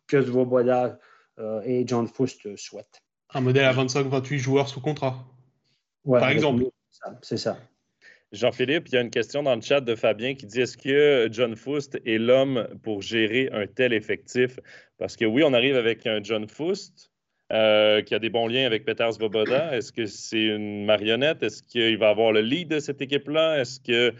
que 0.07 0.19
Svoboda 0.19 0.97
euh, 1.37 1.61
et 1.63 1.83
John 1.85 2.07
Foust 2.07 2.55
souhaite. 2.55 3.03
Un 3.35 3.41
modèle 3.41 3.65
à 3.65 3.73
25-28 3.73 4.37
joueurs 4.37 4.67
sous 4.67 4.81
contrat, 4.81 5.23
par 6.03 6.29
exemple. 6.29 6.65
C'est 7.21 7.37
ça. 7.37 7.57
Jean-Philippe, 8.33 8.89
il 8.89 8.95
y 8.95 8.97
a 8.97 9.01
une 9.01 9.11
question 9.11 9.43
dans 9.43 9.55
le 9.55 9.61
chat 9.61 9.79
de 9.79 9.95
Fabien 9.95 10.33
qui 10.33 10.47
dit 10.47 10.61
est-ce 10.61 10.75
que 10.75 11.29
John 11.31 11.55
Foust 11.55 11.99
est 12.05 12.17
l'homme 12.17 12.67
pour 12.81 13.01
gérer 13.01 13.49
un 13.53 13.67
tel 13.67 13.93
effectif? 13.93 14.59
Parce 14.97 15.15
que 15.15 15.23
oui, 15.25 15.43
on 15.45 15.53
arrive 15.53 15.75
avec 15.75 16.05
un 16.07 16.21
John 16.21 16.47
Foust, 16.49 17.11
euh, 17.51 18.01
qui 18.01 18.15
a 18.15 18.19
des 18.19 18.31
bons 18.31 18.47
liens 18.47 18.65
avec 18.65 18.85
Peters 18.85 19.13
Svoboda. 19.13 19.75
Est-ce 19.75 19.91
que 19.91 20.07
c'est 20.07 20.43
une 20.43 20.85
marionnette? 20.85 21.43
Est-ce 21.43 21.61
qu'il 21.61 21.97
va 21.99 22.09
avoir 22.09 22.31
le 22.31 22.41
lead 22.41 22.69
de 22.69 22.79
cette 22.79 23.01
équipe-là? 23.01 23.59
Est-ce 23.59 23.79
que. 23.79 24.13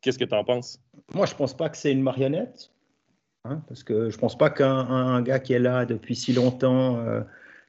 Qu'est-ce 0.00 0.18
que 0.18 0.24
tu 0.24 0.34
en 0.34 0.44
penses? 0.44 0.80
Moi, 1.12 1.26
je 1.26 1.32
ne 1.32 1.38
pense 1.38 1.56
pas 1.56 1.68
que 1.68 1.76
c'est 1.76 1.90
une 1.90 2.02
marionnette. 2.02 2.70
Hein, 3.44 3.62
parce 3.66 3.82
que 3.82 4.10
je 4.10 4.14
ne 4.14 4.20
pense 4.20 4.38
pas 4.38 4.50
qu'un 4.50 5.22
gars 5.22 5.40
qui 5.40 5.54
est 5.54 5.58
là 5.58 5.84
depuis 5.84 6.14
si 6.14 6.32
longtemps, 6.32 6.98
euh, 7.00 7.22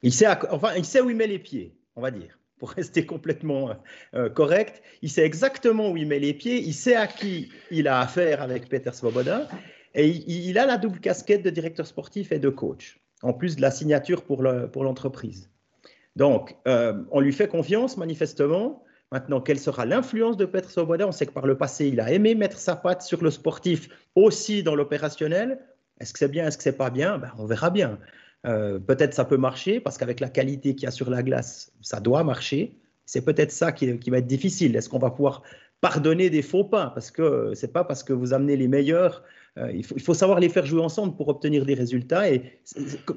il, 0.03 0.13
sait 0.13 0.27
enfin, 0.51 0.75
il 0.75 0.85
sait 0.85 1.01
où 1.01 1.09
il 1.09 1.15
met 1.15 1.25
les 1.25 1.39
pieds, 1.39 1.73
on 1.95 2.01
va 2.01 2.11
dire, 2.11 2.37
pour 2.59 2.71
rester 2.71 3.05
complètement 3.05 3.71
euh, 4.13 4.29
correct. 4.29 4.83
Il 5.01 5.09
sait 5.09 5.23
exactement 5.25 5.89
où 5.91 5.97
il 5.97 6.07
met 6.07 6.19
les 6.19 6.33
pieds, 6.33 6.59
il 6.59 6.73
sait 6.73 6.95
à 6.95 7.07
qui 7.07 7.49
il 7.71 7.87
a 7.87 7.99
affaire 7.99 8.41
avec 8.41 8.69
Peter 8.69 8.91
Svoboda, 8.93 9.47
et 9.95 10.07
il, 10.07 10.57
a 10.59 10.65
la 10.65 10.77
double 10.77 10.99
casquette 10.99 11.41
de 11.41 11.49
directeur 11.49 11.87
sportif 11.87 12.31
et 12.31 12.39
de 12.39 12.49
coach, 12.49 12.99
en 13.23 13.33
plus 13.33 13.55
de 13.55 13.61
la 13.61 13.71
signature 13.71 14.23
pour 14.23 14.43
l'entreprise. 14.43 15.49
Donc, 16.15 16.55
euh, 16.67 17.01
on 17.11 17.21
lui 17.21 17.33
fait 17.33 17.47
confiance, 17.47 17.97
manifestement. 17.97 18.83
Maintenant, 19.11 19.41
quelle 19.41 19.59
sera 19.59 19.85
l'influence 19.85 20.37
de 20.37 20.45
Petr 20.45 20.69
Svoboda? 20.69 21.07
On 21.07 21.11
sait 21.11 21.25
que 21.25 21.31
par 21.31 21.47
le 21.47 21.57
passé, 21.57 21.87
il 21.87 21.99
a 21.99 22.11
aimé 22.11 22.35
mettre 22.35 22.59
sa 22.59 22.75
patte 22.75 23.01
sur 23.01 23.23
le 23.23 23.31
sportif, 23.31 23.89
aussi 24.15 24.61
dans 24.61 24.75
l'opérationnel. 24.75 25.59
Est-ce 25.99 26.13
que 26.13 26.19
c'est 26.19 26.27
bien, 26.27 26.45
est-ce 26.45 26.57
que 26.57 26.63
c'est 26.63 26.77
pas 26.77 26.89
bien? 26.89 27.17
Ben, 27.17 27.31
On 27.37 27.45
verra 27.45 27.69
bien. 27.69 27.99
Euh, 28.45 28.79
peut-être 28.79 29.13
ça 29.13 29.25
peut 29.25 29.37
marcher, 29.37 29.79
parce 29.79 29.97
qu'avec 29.97 30.19
la 30.19 30.29
qualité 30.29 30.75
qu'il 30.75 30.83
y 30.83 30.87
a 30.87 30.91
sur 30.91 31.09
la 31.09 31.23
glace, 31.23 31.71
ça 31.81 31.99
doit 31.99 32.23
marcher. 32.23 32.77
C'est 33.05 33.23
peut-être 33.25 33.51
ça 33.51 33.71
qui, 33.71 33.97
qui, 33.99 34.09
va 34.09 34.19
être 34.19 34.27
difficile. 34.27 34.75
Est-ce 34.75 34.87
qu'on 34.87 34.99
va 34.99 35.09
pouvoir 35.09 35.43
pardonner 35.81 36.29
des 36.29 36.41
faux 36.41 36.63
pas? 36.63 36.87
Parce 36.87 37.11
que 37.11 37.53
c'est 37.55 37.73
pas 37.73 37.83
parce 37.83 38.03
que 38.03 38.13
vous 38.13 38.33
amenez 38.33 38.55
les 38.55 38.67
meilleurs 38.67 39.23
euh, 39.59 39.71
il, 39.73 39.83
faut, 39.83 40.13
savoir 40.13 40.39
les 40.39 40.49
faire 40.49 40.65
jouer 40.65 40.81
ensemble 40.81 41.15
pour 41.15 41.27
obtenir 41.27 41.65
des 41.65 41.73
résultats. 41.73 42.31
Et 42.31 42.59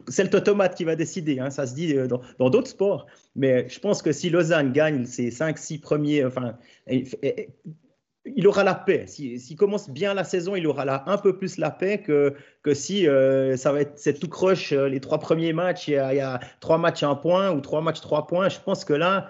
c'est 0.08 0.24
le 0.24 0.36
automate 0.36 0.74
qui 0.74 0.84
va 0.84 0.96
décider. 0.96 1.38
Hein, 1.38 1.50
ça 1.50 1.66
se 1.66 1.74
dit 1.74 1.96
euh, 1.96 2.08
dans 2.08 2.50
d'autres 2.50 2.70
sports. 2.70 3.06
Mais 3.36 3.68
je 3.68 3.78
pense 3.78 4.02
que 4.02 4.12
si 4.12 4.30
Lausanne 4.30 4.72
gagne 4.72 5.04
ses 5.04 5.30
5-6 5.30 5.80
premiers, 5.80 6.24
il 8.24 8.46
aura 8.46 8.64
la 8.64 8.74
paix. 8.74 9.06
S'il 9.06 9.56
commence 9.56 9.90
bien 9.90 10.14
la 10.14 10.24
saison, 10.24 10.54
il 10.54 10.66
aura 10.66 11.10
un 11.10 11.18
peu 11.18 11.36
plus 11.36 11.58
la 11.58 11.70
paix 11.70 11.98
que, 11.98 12.34
que 12.62 12.74
si 12.74 13.08
euh, 13.08 13.56
ça 13.56 13.72
va 13.72 13.80
être 13.80 13.92
c'est 13.96 14.18
tout 14.18 14.28
croche 14.28 14.72
les 14.72 15.00
trois 15.00 15.18
premiers 15.18 15.52
matchs. 15.52 15.88
Il 15.88 15.94
y, 15.94 15.96
a, 15.96 16.34
a 16.34 16.40
trois 16.60 16.78
matchs 16.78 17.02
un 17.02 17.14
point 17.14 17.50
ou 17.50 17.60
trois 17.60 17.80
matchs 17.80 18.00
trois 18.00 18.26
points. 18.26 18.48
Je 18.48 18.60
pense 18.60 18.84
que 18.84 18.92
là, 18.92 19.28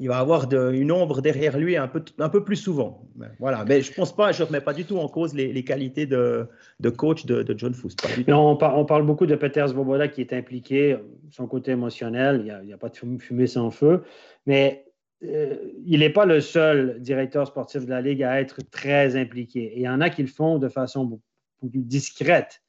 il 0.00 0.08
va 0.08 0.18
avoir 0.18 0.52
une 0.52 0.90
ombre 0.90 1.22
derrière 1.22 1.56
lui 1.56 1.76
un 1.76 1.86
peu, 1.86 2.44
plus 2.44 2.56
souvent. 2.56 3.08
Voilà, 3.38 3.64
mais 3.64 3.82
je 3.82 3.92
pense 3.92 4.14
pas, 4.14 4.32
je 4.32 4.42
ne 4.42 4.48
remets 4.48 4.60
pas 4.60 4.72
du 4.72 4.84
tout 4.84 4.98
en 4.98 5.08
cause 5.08 5.32
les, 5.34 5.64
qualités 5.64 6.06
de, 6.06 6.48
coach 6.96 7.24
de, 7.26 7.54
John 7.56 7.72
Foust. 7.72 8.04
on, 8.26 8.56
parle 8.56 9.06
beaucoup 9.06 9.26
de 9.26 9.36
Peters 9.36 9.72
Boboda 9.72 10.08
qui 10.08 10.20
est 10.20 10.32
impliqué, 10.32 10.96
son 11.30 11.46
côté 11.46 11.72
émotionnel, 11.72 12.42
il 12.44 12.66
n'y 12.66 12.72
a, 12.72 12.78
pas 12.78 12.88
de 12.88 12.96
fumée 12.96 13.46
sans 13.46 13.70
feu, 13.70 14.02
mais 14.46 14.83
euh, 15.24 15.56
il 15.86 16.00
n'est 16.00 16.10
pas 16.10 16.26
le 16.26 16.40
seul 16.40 17.00
directeur 17.00 17.46
sportif 17.46 17.84
de 17.84 17.90
la 17.90 18.00
Ligue 18.00 18.22
à 18.22 18.40
être 18.40 18.58
très 18.70 19.16
impliqué. 19.16 19.64
Et 19.64 19.78
il 19.78 19.82
y 19.82 19.88
en 19.88 20.00
a 20.00 20.10
qui 20.10 20.22
le 20.22 20.28
font 20.28 20.58
de 20.58 20.68
façon 20.68 21.04
beaucoup 21.04 21.68
plus 21.70 21.82
discrète 21.82 22.60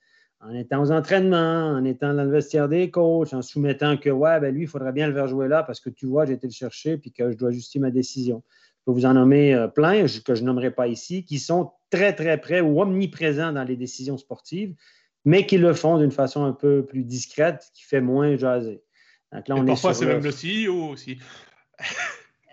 en 0.41 0.53
étant 0.53 0.81
aux 0.81 0.91
entraînements, 0.91 1.71
en 1.71 1.83
étant 1.85 2.13
dans 2.13 2.23
le 2.23 2.29
vestiaire 2.29 2.69
des 2.69 2.91
coachs, 2.91 3.33
en 3.33 3.41
soumettant 3.41 3.97
que, 3.97 4.09
ouais, 4.09 4.39
ben 4.39 4.53
lui, 4.53 4.63
il 4.63 4.67
faudrait 4.67 4.91
bien 4.91 5.07
le 5.07 5.13
faire 5.13 5.27
jouer 5.27 5.47
là 5.47 5.63
parce 5.63 5.79
que 5.79 5.89
tu 5.89 6.05
vois, 6.05 6.25
j'ai 6.25 6.33
été 6.33 6.47
le 6.47 6.53
chercher 6.53 6.97
puis 6.97 7.11
que 7.11 7.31
je 7.31 7.37
dois 7.37 7.51
justifier 7.51 7.81
ma 7.81 7.91
décision. 7.91 8.43
Je 8.79 8.85
peux 8.85 8.91
vous 8.91 9.05
en 9.05 9.13
nommer 9.13 9.55
euh, 9.55 9.67
plein, 9.67 10.05
que 10.23 10.35
je 10.35 10.43
nommerai 10.43 10.71
pas 10.71 10.87
ici, 10.87 11.23
qui 11.23 11.39
sont 11.39 11.71
très, 11.89 12.13
très 12.13 12.39
près 12.39 12.61
ou 12.61 12.79
omniprésents 12.81 13.53
dans 13.53 13.63
les 13.63 13.75
décisions 13.75 14.17
sportives, 14.17 14.75
mais 15.23 15.47
qui 15.47 15.57
le 15.57 15.73
font 15.73 15.97
d'une 15.97 16.11
façon 16.11 16.43
un 16.45 16.53
peu 16.53 16.85
plus 16.85 17.03
discrète, 17.03 17.71
qui 17.73 17.83
fait 17.83 18.01
moins 18.01 18.37
jaser. 18.37 18.83
Donc 19.31 19.47
là, 19.47 19.55
on 19.55 19.65
parfois, 19.65 19.93
c'est 19.93 20.05
même 20.05 20.23
le 20.23 20.31
CEO 20.31 20.91
aussi. 20.91 21.17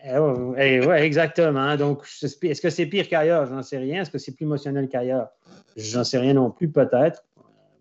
Eh 0.05 0.18
oui, 0.18 0.57
eh 0.59 1.03
exactement. 1.03 1.76
Donc, 1.76 2.05
est-ce 2.22 2.61
que 2.61 2.70
c'est 2.70 2.86
pire 2.86 3.09
qu'ailleurs? 3.09 3.46
J'en 3.46 3.62
sais 3.62 3.78
rien. 3.78 4.03
Est-ce 4.03 4.11
que 4.11 4.18
c'est 4.18 4.34
plus 4.34 4.44
émotionnel 4.44 4.88
qu'ailleurs? 4.88 5.28
J'en 5.76 6.05
sais 6.05 6.18
rien 6.18 6.34
non 6.34 6.50
plus, 6.50 6.68
peut-être. 6.68 7.24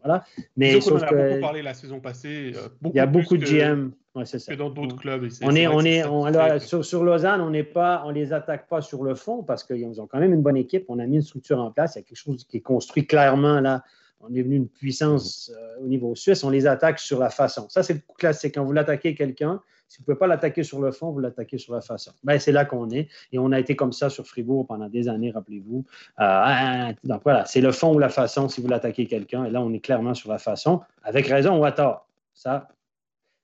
Voilà. 0.03 0.23
Mais 0.57 0.81
sauf 0.81 1.03
a 1.03 1.11
beaucoup 1.11 1.41
parlé 1.41 1.61
la 1.61 1.73
saison 1.73 1.99
passée. 1.99 2.53
Euh, 2.55 2.67
il 2.85 2.95
y 2.95 2.99
a 2.99 3.05
beaucoup 3.05 3.37
de 3.37 3.45
GM. 3.45 3.91
Ouais, 4.13 4.25
dans 4.57 4.69
d'autres 4.69 4.97
clubs. 4.97 5.25
on 5.41 5.55
est, 5.55 5.67
on 5.67 5.79
est, 5.79 6.59
sur, 6.59 6.83
sur, 6.83 7.03
Lausanne, 7.03 7.39
on 7.39 7.51
n'est 7.51 7.63
pas, 7.63 8.03
on 8.05 8.09
les 8.09 8.33
attaque 8.33 8.67
pas 8.67 8.81
sur 8.81 9.03
le 9.03 9.15
fond 9.15 9.41
parce 9.41 9.63
qu'ils 9.63 10.01
ont 10.01 10.07
quand 10.07 10.19
même 10.19 10.33
une 10.33 10.41
bonne 10.41 10.57
équipe. 10.57 10.85
On 10.89 10.99
a 10.99 11.05
mis 11.05 11.17
une 11.17 11.21
structure 11.21 11.59
en 11.59 11.71
place. 11.71 11.95
Il 11.95 11.99
y 11.99 12.01
a 12.01 12.03
quelque 12.03 12.17
chose 12.17 12.43
qui 12.43 12.57
est 12.57 12.61
construit 12.61 13.07
clairement 13.07 13.61
là. 13.61 13.83
On 14.19 14.33
est 14.35 14.41
venu 14.41 14.57
une 14.57 14.67
puissance 14.67 15.51
euh, 15.55 15.83
au 15.83 15.87
niveau 15.87 16.13
suisse. 16.15 16.43
On 16.43 16.49
les 16.49 16.67
attaque 16.67 16.99
sur 16.99 17.19
la 17.19 17.29
façon. 17.29 17.67
Ça, 17.69 17.83
c'est 17.83 17.93
le 17.93 18.01
classique. 18.17 18.55
Quand 18.55 18.65
vous 18.65 18.73
l'attaquez 18.73 19.15
quelqu'un, 19.15 19.61
si 19.91 19.97
vous 19.97 20.03
ne 20.03 20.05
pouvez 20.05 20.17
pas 20.19 20.27
l'attaquer 20.27 20.63
sur 20.63 20.79
le 20.79 20.93
fond, 20.93 21.11
vous 21.11 21.19
l'attaquez 21.19 21.57
sur 21.57 21.73
la 21.73 21.81
façon. 21.81 22.13
Ben, 22.23 22.39
c'est 22.39 22.53
là 22.53 22.63
qu'on 22.63 22.89
est. 22.91 23.09
Et 23.33 23.39
on 23.39 23.51
a 23.51 23.59
été 23.59 23.75
comme 23.75 23.91
ça 23.91 24.09
sur 24.09 24.25
Fribourg 24.25 24.65
pendant 24.65 24.87
des 24.87 25.09
années, 25.09 25.31
rappelez-vous. 25.31 25.83
Euh, 26.21 26.93
donc 27.03 27.21
voilà, 27.25 27.43
c'est 27.43 27.59
le 27.59 27.73
fond 27.73 27.93
ou 27.93 27.99
la 27.99 28.07
façon 28.07 28.47
si 28.47 28.61
vous 28.61 28.69
l'attaquez 28.69 29.05
quelqu'un. 29.05 29.43
Et 29.43 29.49
là, 29.49 29.61
on 29.61 29.73
est 29.73 29.81
clairement 29.81 30.13
sur 30.13 30.31
la 30.31 30.37
façon, 30.37 30.79
avec 31.03 31.27
raison 31.27 31.59
ou 31.59 31.65
à 31.65 31.73
tort. 31.73 32.07
Ça, 32.33 32.69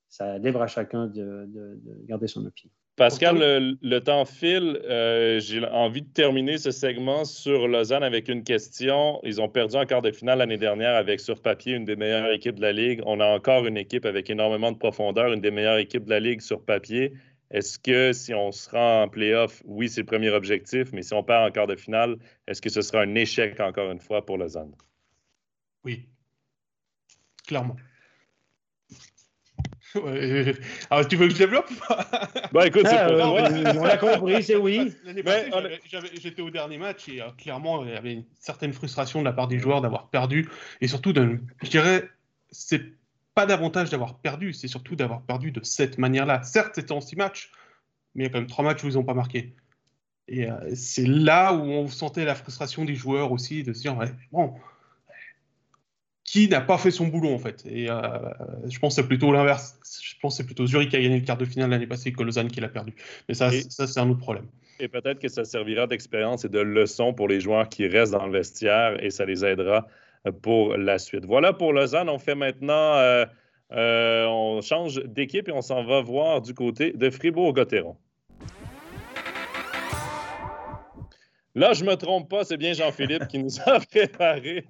ça 0.07 0.37
livre 0.37 0.61
à 0.61 0.67
chacun 0.67 1.07
de 1.07 1.49
garder 2.07 2.27
son 2.27 2.45
opinion. 2.45 2.71
Pascal, 2.97 3.77
le, 3.79 3.99
temps 3.99 4.25
file. 4.25 4.81
Euh, 4.85 5.39
j'ai 5.39 5.63
envie 5.67 6.01
de 6.01 6.07
terminer 6.07 6.57
ce 6.57 6.71
segment 6.71 7.25
sur 7.25 7.67
Lausanne 7.67 8.01
avec 8.01 8.27
une 8.27 8.43
question. 8.43 9.19
Ils 9.21 9.39
ont 9.39 9.47
perdu 9.47 9.75
en 9.75 9.85
quart 9.85 10.01
de 10.01 10.11
finale 10.11 10.39
l'année 10.39 10.57
dernière 10.57 10.95
avec 10.95 11.19
sur 11.19 11.39
papier 11.39 11.75
une 11.75 11.85
des 11.85 11.95
meilleures 11.95 12.31
équipes 12.31 12.55
de 12.55 12.61
la 12.63 12.73
Ligue. 12.73 13.03
On 13.05 13.19
a 13.19 13.25
encore 13.27 13.67
une 13.67 13.77
équipe 13.77 14.03
avec 14.05 14.31
énormément 14.31 14.71
de 14.71 14.77
profondeur, 14.79 15.31
une 15.31 15.41
des 15.41 15.51
meilleures 15.51 15.77
équipes 15.77 16.05
de 16.05 16.09
la 16.09 16.19
Ligue 16.19 16.41
sur 16.41 16.65
papier. 16.65 17.13
Est-ce 17.51 17.77
que 17.77 18.13
si 18.13 18.33
on 18.33 18.51
se 18.51 18.67
rend 18.71 19.03
en 19.03 19.07
playoff, 19.07 19.61
oui, 19.65 19.89
c'est 19.89 20.01
le 20.01 20.07
premier 20.07 20.31
objectif, 20.31 20.91
mais 20.91 21.03
si 21.03 21.13
on 21.13 21.21
perd 21.21 21.47
en 21.47 21.51
quart 21.51 21.67
de 21.67 21.75
finale, 21.75 22.17
est-ce 22.47 22.63
que 22.63 22.69
ce 22.69 22.81
sera 22.81 23.03
un 23.03 23.13
échec 23.13 23.59
encore 23.59 23.91
une 23.91 24.01
fois 24.01 24.25
pour 24.25 24.39
Lausanne? 24.39 24.73
Oui, 25.85 26.09
clairement. 27.45 27.75
Alors, 30.89 31.07
tu 31.09 31.15
veux 31.15 31.27
que 31.27 31.33
je 31.33 31.39
développe 31.39 31.69
Bah 32.51 32.67
écoute, 32.67 32.85
ah, 32.87 33.07
on 33.11 33.83
l'a 33.83 33.97
compris, 33.97 34.43
c'est 34.43 34.55
oui. 34.55 34.93
J'étais 36.21 36.41
au 36.41 36.49
dernier 36.49 36.77
match 36.77 37.09
et 37.09 37.21
euh, 37.21 37.29
clairement, 37.37 37.83
il 37.83 37.91
y 37.91 37.95
avait 37.95 38.13
une 38.13 38.25
certaine 38.39 38.73
frustration 38.73 39.19
de 39.19 39.25
la 39.25 39.33
part 39.33 39.47
des 39.47 39.59
joueurs 39.59 39.81
d'avoir 39.81 40.09
perdu. 40.09 40.49
Et 40.81 40.87
surtout, 40.87 41.13
de, 41.13 41.39
je 41.63 41.69
dirais, 41.69 42.09
c'est 42.51 42.83
pas 43.35 43.45
davantage 43.45 43.89
d'avoir 43.89 44.17
perdu, 44.19 44.53
c'est 44.53 44.67
surtout 44.67 44.95
d'avoir 44.95 45.21
perdu 45.21 45.51
de 45.51 45.63
cette 45.63 45.97
manière-là. 45.97 46.41
Certes, 46.43 46.73
c'était 46.75 46.91
en 46.91 47.01
six 47.01 47.15
matchs, 47.15 47.51
mais 48.15 48.23
il 48.23 48.27
y 48.27 48.29
a 48.29 48.31
quand 48.31 48.39
même 48.39 48.47
trois 48.47 48.65
matchs 48.65 48.83
où 48.83 48.87
ils 48.87 48.95
n'ont 48.95 49.03
pas 49.03 49.13
marqué. 49.13 49.53
Et 50.27 50.49
euh, 50.49 50.75
c'est 50.75 51.05
là 51.05 51.53
où 51.53 51.61
on 51.61 51.87
sentait 51.87 52.25
la 52.25 52.35
frustration 52.35 52.83
des 52.83 52.95
joueurs 52.95 53.31
aussi, 53.31 53.63
de 53.63 53.73
se 53.73 53.81
dire, 53.81 53.97
ouais, 53.97 54.11
bon, 54.31 54.53
qui 56.37 56.47
n'a 56.47 56.61
pas 56.61 56.77
fait 56.77 56.91
son 56.91 57.07
boulot 57.07 57.33
en 57.33 57.39
fait. 57.39 57.63
Et 57.65 57.89
euh, 57.89 57.95
je 58.69 58.77
pense 58.77 58.95
que 58.95 59.01
c'est 59.01 59.07
plutôt 59.07 59.31
l'inverse. 59.31 59.79
Je 60.03 60.13
pense 60.21 60.33
que 60.33 60.37
c'est 60.37 60.45
plutôt 60.45 60.67
Zurich 60.67 60.89
qui 60.89 60.95
a 60.95 61.01
gagné 61.01 61.19
le 61.19 61.25
quart 61.25 61.37
de 61.37 61.45
finale 61.45 61.71
l'année 61.71 61.87
passée 61.87 62.11
que 62.11 62.21
Lausanne 62.21 62.49
qui 62.49 62.61
l'a 62.61 62.67
perdu. 62.67 62.93
Mais 63.27 63.33
ça, 63.33 63.49
ça 63.69 63.87
c'est 63.87 63.99
un 63.99 64.09
autre 64.09 64.19
problème. 64.19 64.45
Et 64.79 64.87
peut-être 64.87 65.19
que 65.19 65.29
ça 65.29 65.45
servira 65.45 65.87
d'expérience 65.87 66.45
et 66.45 66.49
de 66.49 66.59
leçon 66.59 67.13
pour 67.13 67.27
les 67.27 67.39
joueurs 67.39 67.67
qui 67.69 67.87
restent 67.87 68.11
dans 68.11 68.27
le 68.27 68.31
vestiaire 68.31 69.03
et 69.03 69.09
ça 69.09 69.25
les 69.25 69.43
aidera 69.43 69.87
pour 70.43 70.77
la 70.77 70.99
suite. 70.99 71.25
Voilà 71.25 71.53
pour 71.53 71.73
Lausanne. 71.73 72.09
On 72.09 72.19
fait 72.19 72.35
maintenant, 72.35 72.93
euh, 72.97 73.25
euh, 73.71 74.25
on 74.27 74.61
change 74.61 75.03
d'équipe 75.05 75.49
et 75.49 75.51
on 75.51 75.63
s'en 75.63 75.83
va 75.83 76.01
voir 76.01 76.41
du 76.41 76.53
côté 76.53 76.91
de 76.91 77.09
Fribourg-Gotteron. 77.09 77.95
Là, 81.57 81.73
je 81.73 81.83
ne 81.83 81.89
me 81.89 81.95
trompe 81.95 82.29
pas, 82.29 82.43
c'est 82.43 82.55
bien 82.55 82.73
Jean-Philippe 82.73 83.27
qui 83.29 83.39
nous 83.39 83.59
a 83.65 83.79
préparé 83.91 84.65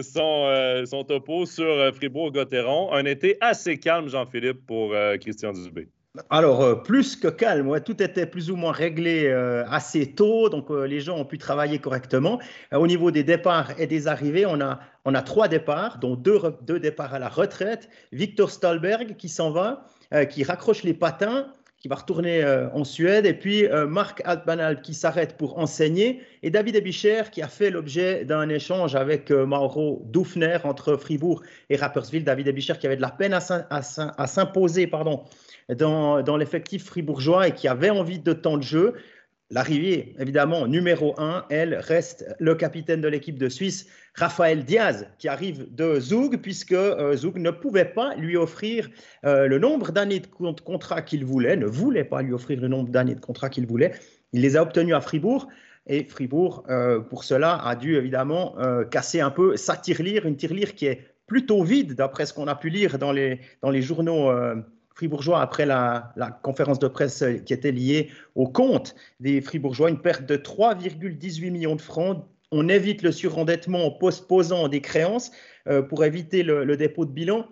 son, 0.00 0.46
euh, 0.46 0.84
son 0.84 1.04
topo 1.04 1.46
sur 1.46 1.64
euh, 1.64 1.92
Fribourg-Gotteron. 1.92 2.92
Un 2.92 3.04
été 3.04 3.36
assez 3.40 3.78
calme, 3.78 4.08
Jean-Philippe, 4.08 4.66
pour 4.66 4.92
euh, 4.92 5.16
Christian 5.18 5.52
Dubé. 5.52 5.86
Alors, 6.30 6.82
plus 6.82 7.14
que 7.14 7.28
calme, 7.28 7.80
tout 7.86 8.02
était 8.02 8.26
plus 8.26 8.50
ou 8.50 8.56
moins 8.56 8.72
réglé 8.72 9.30
assez 9.70 10.12
tôt, 10.12 10.50
donc 10.50 10.68
les 10.68 11.00
gens 11.00 11.16
ont 11.16 11.24
pu 11.24 11.38
travailler 11.38 11.78
correctement. 11.78 12.38
au 12.70 12.86
niveau 12.86 13.10
des 13.10 13.24
départs 13.24 13.70
et 13.80 13.86
des 13.86 14.08
arrivées, 14.08 14.44
on 14.44 14.60
a, 14.60 15.22
trois 15.22 15.48
départs, 15.48 16.00
dont 16.00 16.14
deux, 16.14 16.38
départs 16.80 17.14
à 17.14 17.18
la 17.18 17.30
retraite. 17.30 17.88
Victor 18.12 18.50
Stahlberg 18.50 19.16
qui 19.16 19.30
s'en 19.30 19.52
va, 19.52 19.86
qui 20.28 20.44
raccroche 20.44 20.82
les 20.82 20.92
patins 20.92 21.46
qui 21.82 21.88
va 21.88 21.96
retourner 21.96 22.44
euh, 22.44 22.70
en 22.74 22.84
Suède, 22.84 23.26
et 23.26 23.34
puis 23.34 23.66
euh, 23.66 23.88
Marc 23.88 24.22
Altbanal 24.24 24.82
qui 24.82 24.94
s'arrête 24.94 25.36
pour 25.36 25.58
enseigner, 25.58 26.22
et 26.44 26.50
David 26.50 26.76
Ebicher 26.76 27.24
qui 27.32 27.42
a 27.42 27.48
fait 27.48 27.70
l'objet 27.70 28.24
d'un 28.24 28.48
échange 28.48 28.94
avec 28.94 29.32
euh, 29.32 29.46
Mauro 29.46 30.00
Dufner 30.06 30.58
entre 30.62 30.96
Fribourg 30.96 31.42
et 31.70 31.76
Rapperswil. 31.76 32.22
David 32.22 32.46
Ebicher 32.46 32.74
qui 32.78 32.86
avait 32.86 32.94
de 32.96 33.02
la 33.02 33.10
peine 33.10 33.34
à 33.34 34.26
s'imposer 34.28 34.88
dans, 35.76 36.22
dans 36.22 36.36
l'effectif 36.36 36.84
fribourgeois 36.84 37.48
et 37.48 37.52
qui 37.52 37.66
avait 37.66 37.90
envie 37.90 38.20
de 38.20 38.32
temps 38.32 38.58
de 38.58 38.62
jeu. 38.62 38.94
L'arrivée, 39.52 40.14
évidemment, 40.18 40.66
numéro 40.66 41.14
un, 41.20 41.44
elle 41.50 41.74
reste 41.74 42.24
le 42.40 42.54
capitaine 42.54 43.02
de 43.02 43.08
l'équipe 43.08 43.38
de 43.38 43.50
Suisse, 43.50 43.86
Raphaël 44.14 44.64
Diaz, 44.64 45.06
qui 45.18 45.28
arrive 45.28 45.66
de 45.74 46.00
Zug, 46.00 46.38
puisque 46.40 46.72
euh, 46.72 47.14
ne 47.36 47.50
pouvait 47.50 47.84
pas 47.84 48.14
lui 48.16 48.38
offrir 48.38 48.88
euh, 49.26 49.46
le 49.48 49.58
nombre 49.58 49.92
d'années 49.92 50.20
de 50.20 50.26
contrat 50.62 51.02
qu'il 51.02 51.26
voulait, 51.26 51.56
ne 51.56 51.66
voulait 51.66 52.04
pas 52.04 52.22
lui 52.22 52.32
offrir 52.32 52.62
le 52.62 52.68
nombre 52.68 52.88
d'années 52.88 53.14
de 53.14 53.20
contrat 53.20 53.50
qu'il 53.50 53.66
voulait. 53.66 53.92
Il 54.32 54.40
les 54.40 54.56
a 54.56 54.62
obtenus 54.62 54.94
à 54.94 55.02
Fribourg. 55.02 55.48
Et 55.86 56.04
Fribourg, 56.04 56.64
euh, 56.70 57.00
pour 57.00 57.22
cela, 57.22 57.56
a 57.62 57.76
dû 57.76 57.96
évidemment 57.96 58.56
casser 58.90 59.20
un 59.20 59.30
peu 59.30 59.58
sa 59.58 59.76
tirelire, 59.76 60.24
une 60.24 60.36
tirelire 60.36 60.74
qui 60.74 60.86
est 60.86 61.02
plutôt 61.26 61.62
vide, 61.62 61.92
d'après 61.94 62.24
ce 62.24 62.32
qu'on 62.32 62.46
a 62.46 62.54
pu 62.54 62.70
lire 62.70 62.98
dans 62.98 63.12
les, 63.12 63.40
dans 63.60 63.70
les 63.70 63.82
journaux 63.82 64.30
fribourgeois 64.94 65.40
après 65.40 65.66
la, 65.66 66.12
conférence 66.42 66.78
de 66.78 66.88
presse 66.88 67.24
qui 67.46 67.52
était 67.52 67.72
liée 67.72 68.10
au 68.34 68.46
compte 68.46 68.94
des 69.20 69.40
fribourgeois, 69.40 69.90
une 69.90 70.00
perte 70.00 70.26
de 70.26 70.36
3,18 70.36 71.50
millions 71.50 71.76
de 71.76 71.80
francs. 71.80 72.24
On 72.50 72.68
évite 72.68 73.02
le 73.02 73.12
surendettement 73.12 73.86
en 73.86 73.90
postposant 73.90 74.68
des 74.68 74.80
créances 74.80 75.30
euh, 75.68 75.82
pour 75.82 76.04
éviter 76.04 76.42
le, 76.42 76.76
dépôt 76.76 77.04
de 77.04 77.10
bilan. 77.10 77.46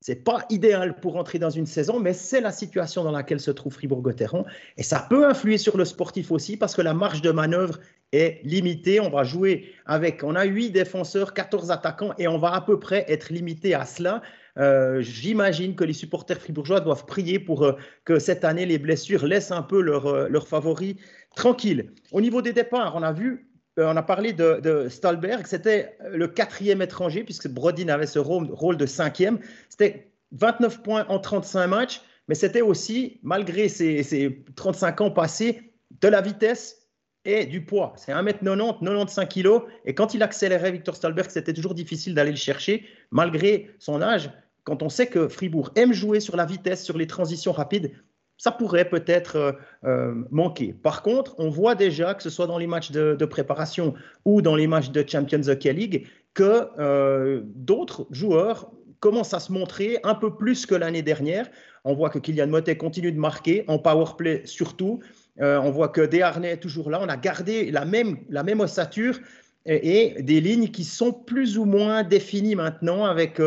C'est 0.00 0.22
pas 0.22 0.44
idéal 0.50 1.00
pour 1.00 1.16
entrer 1.16 1.38
dans 1.38 1.50
une 1.50 1.64
saison, 1.64 1.98
mais 1.98 2.12
c'est 2.12 2.42
la 2.42 2.52
situation 2.52 3.04
dans 3.04 3.10
laquelle 3.10 3.40
se 3.40 3.50
trouve 3.50 3.72
Fribourg-Gotteron. 3.72 4.44
Et 4.76 4.82
ça 4.82 5.06
peut 5.08 5.26
influer 5.26 5.56
sur 5.56 5.78
le 5.78 5.86
sportif 5.86 6.30
aussi 6.30 6.58
parce 6.58 6.74
que 6.74 6.82
la 6.82 6.92
marge 6.92 7.22
de 7.22 7.30
manœuvre 7.30 7.80
est 8.12 8.40
limitée. 8.44 9.00
On 9.00 9.08
va 9.08 9.24
jouer 9.24 9.72
avec, 9.86 10.22
on 10.22 10.34
a 10.34 10.44
8 10.44 10.70
défenseurs, 10.70 11.32
14 11.32 11.70
attaquants 11.70 12.12
et 12.18 12.28
on 12.28 12.36
va 12.36 12.52
à 12.52 12.60
peu 12.60 12.78
près 12.78 13.06
être 13.08 13.32
limité 13.32 13.74
à 13.74 13.86
cela. 13.86 14.20
Euh, 14.58 15.00
j'imagine 15.00 15.74
que 15.74 15.84
les 15.84 15.92
supporters 15.92 16.40
fribourgeois 16.40 16.80
doivent 16.80 17.06
prier 17.06 17.38
pour 17.38 17.64
euh, 17.64 17.72
que 18.04 18.18
cette 18.18 18.44
année, 18.44 18.66
les 18.66 18.78
blessures 18.78 19.26
laissent 19.26 19.50
un 19.50 19.62
peu 19.62 19.80
leurs 19.80 20.28
leur 20.28 20.42
euh, 20.42 20.46
favoris 20.46 20.96
tranquilles. 21.34 21.90
Au 22.12 22.20
niveau 22.20 22.40
des 22.40 22.52
départs, 22.52 22.94
on 22.94 23.02
a 23.02 23.12
vu, 23.12 23.48
on 23.76 23.96
a 23.96 24.02
parlé 24.02 24.32
de, 24.32 24.86
Stolberg, 24.88 25.46
c'était 25.46 25.98
le 26.08 26.28
quatrième 26.28 26.82
étranger, 26.82 27.24
puisque 27.24 27.48
Brodin 27.48 27.88
avait 27.88 28.06
ce 28.06 28.20
rôle, 28.20 28.76
de 28.76 28.86
cinquième. 28.86 29.40
C'était 29.68 30.12
29 30.32 30.82
points 30.82 31.06
en 31.08 31.18
35 31.18 31.66
matchs, 31.66 32.00
mais 32.28 32.36
c'était 32.36 32.60
aussi, 32.60 33.18
malgré 33.24 33.68
ses, 33.68 34.44
35 34.54 35.00
ans 35.00 35.10
passés, 35.10 35.72
de 36.00 36.08
la 36.08 36.20
vitesse 36.20 36.88
et 37.24 37.46
du 37.46 37.64
poids. 37.64 37.94
C'est 37.96 38.12
1m90, 38.12 38.78
95 38.80 39.28
kg. 39.28 39.62
Et 39.84 39.94
quand 39.94 40.14
il 40.14 40.22
accélérait 40.22 40.70
Victor 40.70 40.94
Stolberg, 40.94 41.30
c'était 41.30 41.52
toujours 41.52 41.74
difficile 41.74 42.14
d'aller 42.14 42.30
le 42.30 42.36
chercher, 42.36 42.86
malgré 43.10 43.70
son 43.80 44.02
âge 44.02 44.30
quand 44.64 44.82
on 44.82 44.88
sait 44.88 45.06
que 45.06 45.28
Fribourg 45.28 45.70
aime 45.76 45.92
jouer 45.92 46.20
sur 46.20 46.36
la 46.36 46.46
vitesse, 46.46 46.82
sur 46.82 46.98
les 46.98 47.06
transitions 47.06 47.52
rapides, 47.52 47.92
ça 48.36 48.50
pourrait 48.50 48.88
peut-être 48.88 49.36
euh, 49.36 49.52
euh, 49.84 50.14
manquer. 50.30 50.72
Par 50.72 51.02
contre, 51.02 51.34
on 51.38 51.48
voit 51.48 51.74
déjà, 51.74 52.14
que 52.14 52.22
ce 52.22 52.30
soit 52.30 52.46
dans 52.46 52.58
les 52.58 52.66
matchs 52.66 52.90
de, 52.90 53.24
préparation 53.24 53.94
ou 54.24 54.42
dans 54.42 54.56
les 54.56 54.66
matchs 54.66 54.90
de 54.90 55.04
Champions 55.06 55.46
Hockey 55.48 55.72
League, 55.72 56.06
que 56.34 56.68
euh, 56.78 57.42
d'autres 57.44 58.06
joueurs 58.10 58.70
commencent 59.00 59.34
à 59.34 59.40
se 59.40 59.52
montrer 59.52 59.98
un 60.02 60.14
peu 60.14 60.34
plus 60.34 60.66
que 60.66 60.74
l'année 60.74 61.02
dernière. 61.02 61.48
On 61.84 61.94
voit 61.94 62.10
que 62.10 62.18
Kylian 62.18 62.48
Motet 62.48 62.76
continue 62.76 63.12
de 63.12 63.18
marquer, 63.18 63.64
en 63.68 63.78
power 63.78 64.16
play 64.16 64.42
surtout. 64.46 65.00
on 65.38 65.70
voit 65.70 65.88
que 65.88 66.00
Desharnais 66.00 66.52
est 66.52 66.56
toujours 66.56 66.90
là. 66.90 67.00
On 67.02 67.08
a 67.08 67.18
gardé 67.18 67.70
la 67.70 67.84
même, 67.84 68.16
la 68.30 68.42
même 68.42 68.60
ossature 68.60 69.20
et, 69.66 70.16
et, 70.18 70.22
des 70.22 70.40
lignes 70.40 70.68
qui 70.68 70.84
sont 70.84 71.12
plus 71.12 71.58
ou 71.58 71.66
moins 71.66 72.02
définies 72.02 72.54
maintenant 72.54 73.04
avec 73.04 73.38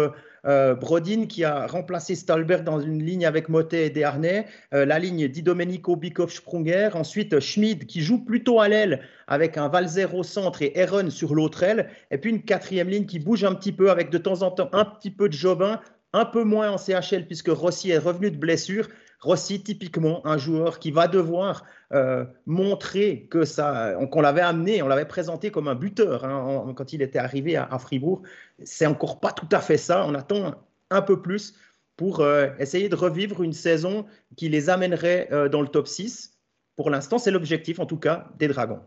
euh, 0.47 0.75
Brodin 0.75 1.25
qui 1.25 1.43
a 1.43 1.67
remplacé 1.67 2.15
Stalberg 2.15 2.63
dans 2.63 2.79
une 2.79 3.03
ligne 3.03 3.25
avec 3.25 3.49
Motet 3.49 3.87
et 3.87 3.89
Desharnais, 3.89 4.47
euh, 4.73 4.85
la 4.85 4.99
ligne 4.99 5.27
Di 5.27 5.43
Domenico 5.43 5.95
Bikov 5.95 6.31
Sprunger, 6.31 6.89
ensuite 6.93 7.39
Schmid 7.39 7.85
qui 7.85 8.01
joue 8.01 8.23
plutôt 8.23 8.59
à 8.59 8.67
l'aile 8.67 9.01
avec 9.27 9.57
un 9.57 9.67
Valzer 9.67 10.13
au 10.15 10.23
centre 10.23 10.61
et 10.61 10.73
Aaron 10.79 11.09
sur 11.09 11.35
l'autre 11.35 11.63
aile, 11.63 11.89
et 12.11 12.17
puis 12.17 12.29
une 12.29 12.43
quatrième 12.43 12.89
ligne 12.89 13.05
qui 13.05 13.19
bouge 13.19 13.43
un 13.43 13.53
petit 13.53 13.71
peu 13.71 13.91
avec 13.91 14.09
de 14.09 14.17
temps 14.17 14.41
en 14.41 14.51
temps 14.51 14.69
un 14.73 14.85
petit 14.85 15.11
peu 15.11 15.27
de 15.27 15.33
Jobin, 15.33 15.81
un 16.13 16.25
peu 16.25 16.43
moins 16.43 16.71
en 16.71 16.77
CHL 16.77 17.25
puisque 17.25 17.49
Rossi 17.49 17.91
est 17.91 17.97
revenu 17.97 18.31
de 18.31 18.37
blessure. 18.37 18.87
Rossi, 19.19 19.63
typiquement, 19.63 20.25
un 20.27 20.37
joueur 20.37 20.79
qui 20.79 20.91
va 20.91 21.07
devoir 21.07 21.63
euh, 21.91 22.25
montrer 22.45 23.27
que 23.31 23.45
ça, 23.45 23.95
qu'on 24.11 24.21
l'avait 24.21 24.41
amené, 24.41 24.83
on 24.83 24.87
l'avait 24.87 25.07
présenté 25.07 25.49
comme 25.49 25.67
un 25.67 25.75
buteur 25.75 26.23
hein, 26.23 26.73
quand 26.75 26.93
il 26.93 27.01
était 27.01 27.19
arrivé 27.19 27.55
à, 27.55 27.79
Fribourg. 27.79 28.21
C'est 28.63 28.85
encore 28.85 29.19
pas 29.19 29.31
tout 29.31 29.49
à 29.51 29.59
fait 29.59 29.77
ça. 29.77 30.05
On 30.05 30.13
attend 30.13 30.53
un 30.91 31.01
peu 31.01 31.21
plus 31.21 31.55
pour 31.95 32.19
euh, 32.19 32.49
essayer 32.59 32.89
de 32.89 32.95
revivre 32.95 33.41
une 33.41 33.53
saison 33.53 34.05
qui 34.35 34.49
les 34.49 34.69
amènerait 34.69 35.29
euh, 35.31 35.49
dans 35.49 35.61
le 35.61 35.67
top 35.67 35.87
6. 35.87 36.37
Pour 36.75 36.91
l'instant, 36.91 37.17
c'est 37.17 37.31
l'objectif, 37.31 37.79
en 37.79 37.87
tout 37.87 37.97
cas, 37.97 38.29
des 38.37 38.47
Dragons. 38.47 38.81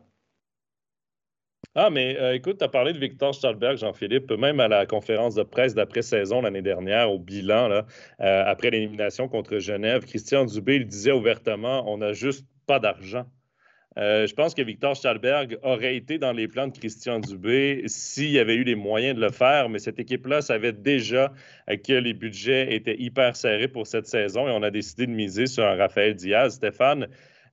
Ah, 1.77 1.89
mais 1.89 2.16
euh, 2.18 2.35
écoute, 2.35 2.59
tu 2.59 2.64
as 2.64 2.68
parlé 2.68 2.93
de 2.93 2.99
Victor 2.99 3.33
Stahlberg, 3.33 3.77
Jean-Philippe, 3.77 4.33
même 4.33 4.59
à 4.59 4.66
la 4.66 4.87
conférence 4.87 5.37
de 5.37 5.45
presse 5.45 5.73
d'après-saison 5.73 6.43
l'année 6.43 6.62
dernière, 6.62 7.12
au 7.12 7.21
bilan, 7.21 7.71
euh, 7.71 7.83
après 8.18 8.71
l'élimination 8.71 9.29
contre 9.29 9.59
Genève, 9.61 10.05
Christian 10.05 10.47
Dubé 10.47 10.77
il 10.77 10.87
disait 10.87 11.12
ouvertement 11.12 11.85
on 11.87 11.99
n'a 11.99 12.12
juste 12.12 12.45
pas 12.66 12.81
d'argent. 12.81 13.25
Euh, 13.99 14.27
je 14.27 14.35
pense 14.35 14.55
que 14.55 14.62
Victor 14.62 14.97
Stahlberg 14.97 15.59
aurait 15.62 15.97
été 15.97 16.18
dans 16.18 16.33
les 16.33 16.49
plans 16.49 16.66
de 16.66 16.77
Christian 16.77 17.21
Dubé 17.21 17.83
s'il 17.87 18.37
avait 18.39 18.55
eu 18.55 18.64
les 18.64 18.77
moyens 18.77 19.14
de 19.14 19.21
le 19.21 19.31
faire, 19.31 19.68
mais 19.68 19.79
cette 19.79 20.01
équipe-là 20.01 20.43
savait 20.43 20.73
déjà 20.73 21.33
que 21.68 21.93
les 21.93 22.14
budgets 22.14 22.75
étaient 22.75 22.99
hyper 22.99 23.37
serrés 23.37 23.68
pour 23.68 23.87
cette 23.87 24.07
saison 24.07 24.49
et 24.49 24.51
on 24.51 24.62
a 24.64 24.71
décidé 24.71 25.07
de 25.07 25.12
miser 25.12 25.47
sur 25.47 25.64
un 25.64 25.77
Raphaël 25.77 26.14
Diaz. 26.14 26.55
Stéphane, 26.55 27.07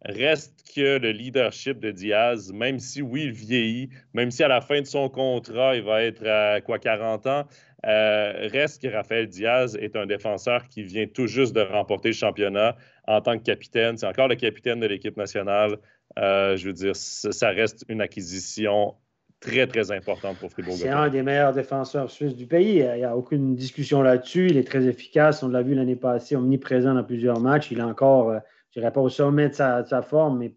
Reste 0.05 0.53
que 0.75 0.99
le 0.99 1.11
leadership 1.11 1.79
de 1.79 1.91
Diaz, 1.91 2.51
même 2.53 2.79
si 2.79 3.01
oui, 3.01 3.23
il 3.25 3.31
vieillit, 3.31 3.89
même 4.13 4.29
si 4.29 4.43
à 4.43 4.47
la 4.47 4.61
fin 4.61 4.81
de 4.81 4.85
son 4.85 5.09
contrat, 5.09 5.75
il 5.75 5.83
va 5.83 6.03
être 6.03 6.25
à 6.27 6.61
quoi 6.61 6.77
40 6.77 7.25
ans, 7.27 7.45
euh, 7.85 8.47
reste 8.51 8.81
que 8.81 8.87
Raphaël 8.87 9.27
Diaz 9.27 9.75
est 9.75 9.95
un 9.95 10.05
défenseur 10.05 10.67
qui 10.67 10.83
vient 10.83 11.05
tout 11.07 11.27
juste 11.27 11.55
de 11.55 11.61
remporter 11.61 12.09
le 12.09 12.13
championnat 12.13 12.75
en 13.07 13.21
tant 13.21 13.37
que 13.37 13.43
capitaine. 13.43 13.97
C'est 13.97 14.07
encore 14.07 14.27
le 14.27 14.35
capitaine 14.35 14.79
de 14.79 14.87
l'équipe 14.87 15.17
nationale. 15.17 15.77
Euh, 16.19 16.57
je 16.57 16.67
veux 16.67 16.73
dire, 16.73 16.95
ça 16.95 17.49
reste 17.49 17.85
une 17.87 18.01
acquisition 18.01 18.95
très, 19.39 19.67
très 19.67 19.91
importante 19.91 20.37
pour 20.37 20.51
Fribourg. 20.51 20.75
C'est 20.75 20.89
un 20.89 21.09
des 21.09 21.21
meilleurs 21.21 21.53
défenseurs 21.53 22.09
suisses 22.09 22.35
du 22.35 22.47
pays. 22.47 22.77
Il 22.77 22.97
n'y 22.97 23.03
a 23.03 23.15
aucune 23.15 23.55
discussion 23.55 24.01
là-dessus. 24.01 24.47
Il 24.49 24.57
est 24.57 24.67
très 24.67 24.85
efficace. 24.87 25.43
On 25.43 25.49
l'a 25.49 25.61
vu 25.61 25.75
l'année 25.75 25.95
passée, 25.95 26.35
omniprésent 26.35 26.93
dans 26.93 27.03
plusieurs 27.03 27.39
matchs. 27.39 27.71
Il 27.71 27.81
a 27.81 27.87
encore. 27.87 28.39
Je 28.72 28.80
dirais 28.80 28.91
pas 28.91 29.01
au 29.01 29.09
sommet 29.09 29.49
de 29.49 29.53
sa, 29.53 30.01
forme, 30.01 30.39
mais 30.39 30.55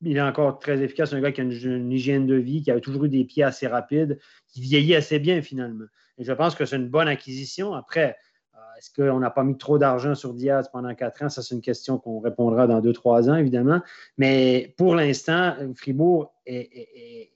il 0.00 0.16
est 0.16 0.22
encore 0.22 0.58
très 0.58 0.80
efficace. 0.82 1.12
Un 1.12 1.20
gars 1.20 1.32
qui 1.32 1.40
a 1.40 1.44
une, 1.44 1.92
hygiène 1.92 2.26
de 2.26 2.34
vie, 2.34 2.62
qui 2.62 2.70
a 2.70 2.80
toujours 2.80 3.04
eu 3.04 3.08
des 3.08 3.24
pieds 3.24 3.44
assez 3.44 3.66
rapides, 3.66 4.18
qui 4.48 4.60
vieillit 4.60 4.94
assez 4.94 5.18
bien 5.18 5.42
finalement. 5.42 5.84
Et 6.18 6.24
je 6.24 6.32
pense 6.32 6.54
que 6.54 6.64
c'est 6.64 6.76
une 6.76 6.88
bonne 6.88 7.08
acquisition. 7.08 7.74
Après, 7.74 8.16
euh, 8.54 8.58
est-ce 8.78 8.90
qu'on 8.92 9.20
n'a 9.20 9.30
pas 9.30 9.44
mis 9.44 9.56
trop 9.56 9.78
d'argent 9.78 10.14
sur 10.14 10.34
Diaz 10.34 10.68
pendant 10.72 10.94
quatre 10.94 11.22
ans? 11.22 11.28
Ça, 11.28 11.42
c'est 11.42 11.54
une 11.54 11.60
question 11.60 11.98
qu'on 11.98 12.20
répondra 12.20 12.66
dans 12.66 12.80
deux, 12.80 12.92
trois 12.92 13.30
ans, 13.30 13.36
évidemment. 13.36 13.80
Mais 14.18 14.74
pour 14.76 14.94
l'instant, 14.94 15.54
Fribourg 15.74 16.34
est, 16.46 17.32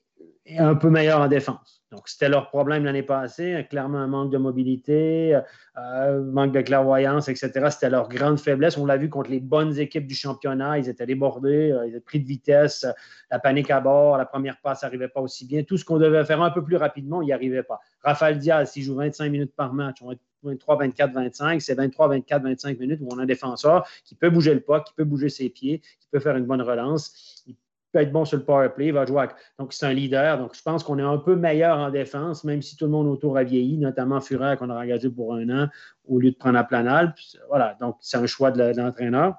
un 0.58 0.74
peu 0.74 0.90
meilleur 0.90 1.20
en 1.20 1.28
défense. 1.28 1.82
Donc, 1.92 2.08
c'était 2.08 2.28
leur 2.28 2.48
problème 2.48 2.84
l'année 2.84 3.02
passée, 3.02 3.66
clairement 3.70 3.98
un 3.98 4.06
manque 4.06 4.30
de 4.30 4.38
mobilité, 4.38 5.40
euh, 5.78 6.22
manque 6.24 6.52
de 6.52 6.60
clairvoyance, 6.60 7.28
etc. 7.28 7.68
C'était 7.70 7.90
leur 7.90 8.08
grande 8.08 8.40
faiblesse. 8.40 8.76
On 8.76 8.86
l'a 8.86 8.96
vu 8.96 9.08
contre 9.08 9.30
les 9.30 9.40
bonnes 9.40 9.78
équipes 9.78 10.06
du 10.06 10.14
championnat, 10.14 10.78
ils 10.78 10.88
étaient 10.88 11.06
débordés, 11.06 11.70
euh, 11.70 11.86
ils 11.86 11.90
étaient 11.90 12.00
pris 12.00 12.20
de 12.20 12.26
vitesse, 12.26 12.86
la 13.30 13.38
panique 13.38 13.70
à 13.70 13.80
bord, 13.80 14.18
la 14.18 14.26
première 14.26 14.60
passe 14.60 14.82
n'arrivait 14.82 15.08
pas 15.08 15.20
aussi 15.20 15.46
bien. 15.46 15.62
Tout 15.62 15.76
ce 15.78 15.84
qu'on 15.84 15.98
devait 15.98 16.24
faire 16.24 16.42
un 16.42 16.50
peu 16.50 16.62
plus 16.62 16.76
rapidement, 16.76 17.22
il 17.22 17.26
n'y 17.26 17.32
arrivait 17.32 17.62
pas. 17.62 17.80
Raphaël 18.02 18.38
Diaz, 18.38 18.72
s'il 18.72 18.82
joue 18.82 18.96
25 18.96 19.30
minutes 19.30 19.54
par 19.54 19.72
match, 19.72 19.98
on 20.02 20.08
va 20.08 20.14
23, 20.42 20.76
24, 20.76 21.12
25, 21.12 21.62
c'est 21.62 21.74
23, 21.74 22.08
24, 22.08 22.42
25 22.42 22.78
minutes 22.78 23.00
où 23.02 23.08
on 23.10 23.18
a 23.18 23.22
un 23.22 23.26
défenseur 23.26 23.86
qui 24.04 24.14
peut 24.14 24.30
bouger 24.30 24.54
le 24.54 24.60
pas, 24.60 24.80
qui 24.80 24.92
peut 24.94 25.04
bouger 25.04 25.28
ses 25.28 25.48
pieds, 25.48 25.80
qui 26.00 26.08
peut 26.10 26.20
faire 26.20 26.36
une 26.36 26.46
bonne 26.46 26.62
relance 26.62 27.44
être 28.02 28.12
bon 28.12 28.24
sur 28.24 28.38
le 28.38 28.44
power 28.44 28.68
play, 28.74 28.90
va 28.90 29.06
jouer. 29.06 29.26
Donc, 29.58 29.72
c'est 29.72 29.86
un 29.86 29.92
leader. 29.92 30.38
Donc, 30.38 30.54
je 30.54 30.62
pense 30.62 30.84
qu'on 30.84 30.98
est 30.98 31.02
un 31.02 31.18
peu 31.18 31.36
meilleur 31.36 31.78
en 31.78 31.90
défense, 31.90 32.44
même 32.44 32.62
si 32.62 32.76
tout 32.76 32.86
le 32.86 32.90
monde 32.90 33.06
autour 33.06 33.36
a 33.36 33.44
vieilli, 33.44 33.78
notamment 33.78 34.20
Fureur 34.20 34.56
qu'on 34.56 34.70
a 34.70 34.74
engagé 34.74 35.10
pour 35.10 35.34
un 35.34 35.48
an 35.50 35.68
au 36.04 36.18
lieu 36.18 36.30
de 36.30 36.36
prendre 36.36 36.54
la 36.54 36.64
planale. 36.64 37.14
Voilà. 37.48 37.76
Donc, 37.80 37.96
c'est 38.00 38.16
un 38.16 38.26
choix 38.26 38.50
de 38.50 38.76
l'entraîneur. 38.76 39.34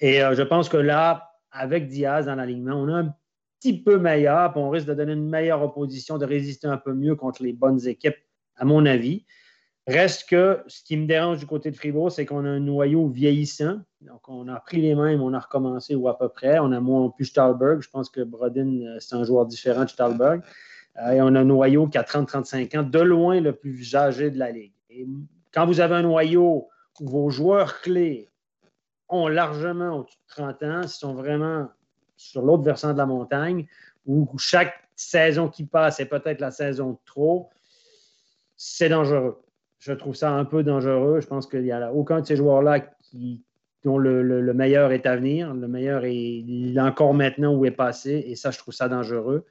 Et 0.00 0.22
euh, 0.22 0.34
je 0.34 0.42
pense 0.42 0.68
que 0.68 0.76
là, 0.76 1.32
avec 1.50 1.88
Diaz 1.88 2.26
dans 2.26 2.34
l'alignement, 2.34 2.74
on 2.76 2.88
a 2.88 2.98
un 2.98 3.14
petit 3.60 3.82
peu 3.82 3.98
meilleur, 3.98 4.52
puis 4.52 4.60
on 4.60 4.70
risque 4.70 4.86
de 4.86 4.94
donner 4.94 5.12
une 5.12 5.28
meilleure 5.28 5.62
opposition, 5.62 6.18
de 6.18 6.24
résister 6.24 6.68
un 6.68 6.76
peu 6.76 6.94
mieux 6.94 7.16
contre 7.16 7.42
les 7.42 7.52
bonnes 7.52 7.86
équipes, 7.86 8.16
à 8.56 8.64
mon 8.64 8.86
avis. 8.86 9.24
Reste 9.88 10.28
que 10.28 10.62
ce 10.66 10.82
qui 10.82 10.98
me 10.98 11.06
dérange 11.06 11.38
du 11.38 11.46
côté 11.46 11.70
de 11.70 11.76
Fribourg, 11.76 12.12
c'est 12.12 12.26
qu'on 12.26 12.44
a 12.44 12.48
un 12.48 12.60
noyau 12.60 13.08
vieillissant. 13.08 13.80
Donc, 14.02 14.28
on 14.28 14.46
a 14.48 14.60
pris 14.60 14.82
les 14.82 14.94
mêmes, 14.94 15.22
on 15.22 15.32
a 15.32 15.38
recommencé 15.38 15.94
ou 15.94 16.08
à 16.08 16.18
peu 16.18 16.28
près. 16.28 16.58
On 16.58 16.72
a 16.72 16.80
moins 16.80 17.08
plus 17.08 17.24
Stahlberg. 17.24 17.80
Je 17.80 17.88
pense 17.88 18.10
que 18.10 18.20
Brodin, 18.20 18.82
euh, 18.82 18.98
c'est 19.00 19.14
un 19.14 19.24
joueur 19.24 19.46
différent 19.46 19.84
de 19.84 19.88
Stahlberg. 19.88 20.42
Euh, 20.98 21.12
et 21.12 21.22
on 21.22 21.34
a 21.34 21.40
un 21.40 21.44
noyau 21.44 21.86
qui 21.86 21.96
a 21.96 22.02
30-35 22.02 22.78
ans, 22.78 22.82
de 22.82 22.98
loin 22.98 23.40
le 23.40 23.54
plus 23.54 23.96
âgé 23.96 24.30
de 24.30 24.38
la 24.38 24.50
Ligue. 24.50 24.74
Et 24.90 25.06
quand 25.54 25.64
vous 25.64 25.80
avez 25.80 25.94
un 25.94 26.02
noyau 26.02 26.68
où 27.00 27.08
vos 27.08 27.30
joueurs 27.30 27.80
clés 27.80 28.28
ont 29.08 29.26
largement 29.26 30.00
au-dessus 30.00 30.18
de 30.28 30.34
30 30.34 30.62
ans, 30.64 30.86
sont 30.86 31.14
vraiment 31.14 31.66
sur 32.14 32.42
l'autre 32.42 32.62
versant 32.62 32.92
de 32.92 32.98
la 32.98 33.06
montagne, 33.06 33.66
où 34.04 34.28
chaque 34.36 34.74
saison 34.94 35.48
qui 35.48 35.64
passe 35.64 35.98
est 35.98 36.06
peut-être 36.06 36.42
la 36.42 36.50
saison 36.50 36.90
de 36.90 36.98
trop, 37.06 37.48
c'est 38.54 38.90
dangereux. 38.90 39.40
Je 39.78 39.92
trouve 39.92 40.14
ça 40.14 40.32
un 40.32 40.44
peu 40.44 40.62
dangereux. 40.62 41.20
Je 41.20 41.26
pense 41.26 41.46
qu'il 41.46 41.62
n'y 41.62 41.72
a 41.72 41.92
aucun 41.92 42.20
de 42.20 42.26
ces 42.26 42.36
joueurs-là 42.36 42.80
dont 43.84 43.98
le, 43.98 44.52
meilleur 44.52 44.92
est 44.92 45.06
à 45.06 45.16
venir. 45.16 45.54
Le 45.54 45.68
meilleur 45.68 46.04
est, 46.04 46.78
encore 46.78 47.14
maintenant 47.14 47.54
où 47.54 47.64
est 47.64 47.70
passé. 47.70 48.24
Et 48.26 48.34
ça, 48.34 48.50
je 48.50 48.58
trouve 48.58 48.74
ça 48.74 48.88
dangereux. 48.88 49.46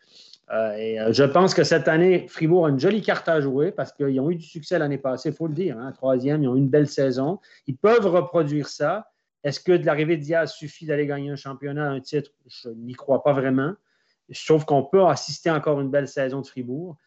Euh, 0.49 0.73
et 0.77 0.99
euh, 0.99 1.11
je 1.11 1.23
pense 1.23 1.53
que 1.53 1.63
cette 1.63 1.87
année, 1.89 2.25
Fribourg 2.29 2.67
a 2.67 2.69
une 2.69 2.79
jolie 2.79 3.01
carte 3.01 3.27
à 3.27 3.41
jouer 3.41 3.71
parce 3.71 3.91
qu'ils 3.91 4.19
ont 4.21 4.29
eu 4.29 4.35
du 4.35 4.45
succès 4.45 4.79
l'année 4.79 4.97
passée, 4.97 5.29
il 5.29 5.35
faut 5.35 5.47
le 5.47 5.53
dire. 5.53 5.77
Hein, 5.77 5.91
troisième, 5.91 6.41
ils 6.41 6.47
ont 6.47 6.55
eu 6.55 6.59
une 6.59 6.69
belle 6.69 6.87
saison. 6.87 7.39
Ils 7.67 7.75
peuvent 7.75 8.05
reproduire 8.05 8.69
ça. 8.69 9.11
Est-ce 9.43 9.59
que 9.59 9.73
de 9.73 9.85
l'arrivée 9.85 10.17
de 10.17 10.21
Diaz 10.21 10.53
suffit 10.53 10.85
d'aller 10.85 11.05
gagner 11.05 11.31
un 11.31 11.35
championnat, 11.35 11.89
un 11.89 11.99
titre? 11.99 12.31
Je 12.47 12.69
n'y 12.69 12.93
crois 12.93 13.23
pas 13.23 13.33
vraiment. 13.33 13.73
Sauf 14.31 14.65
qu'on 14.65 14.83
peut 14.83 15.05
assister 15.05 15.49
encore 15.49 15.79
une 15.81 15.89
belle 15.89 16.07
saison 16.07 16.41
de 16.41 16.47
Fribourg. 16.47 16.97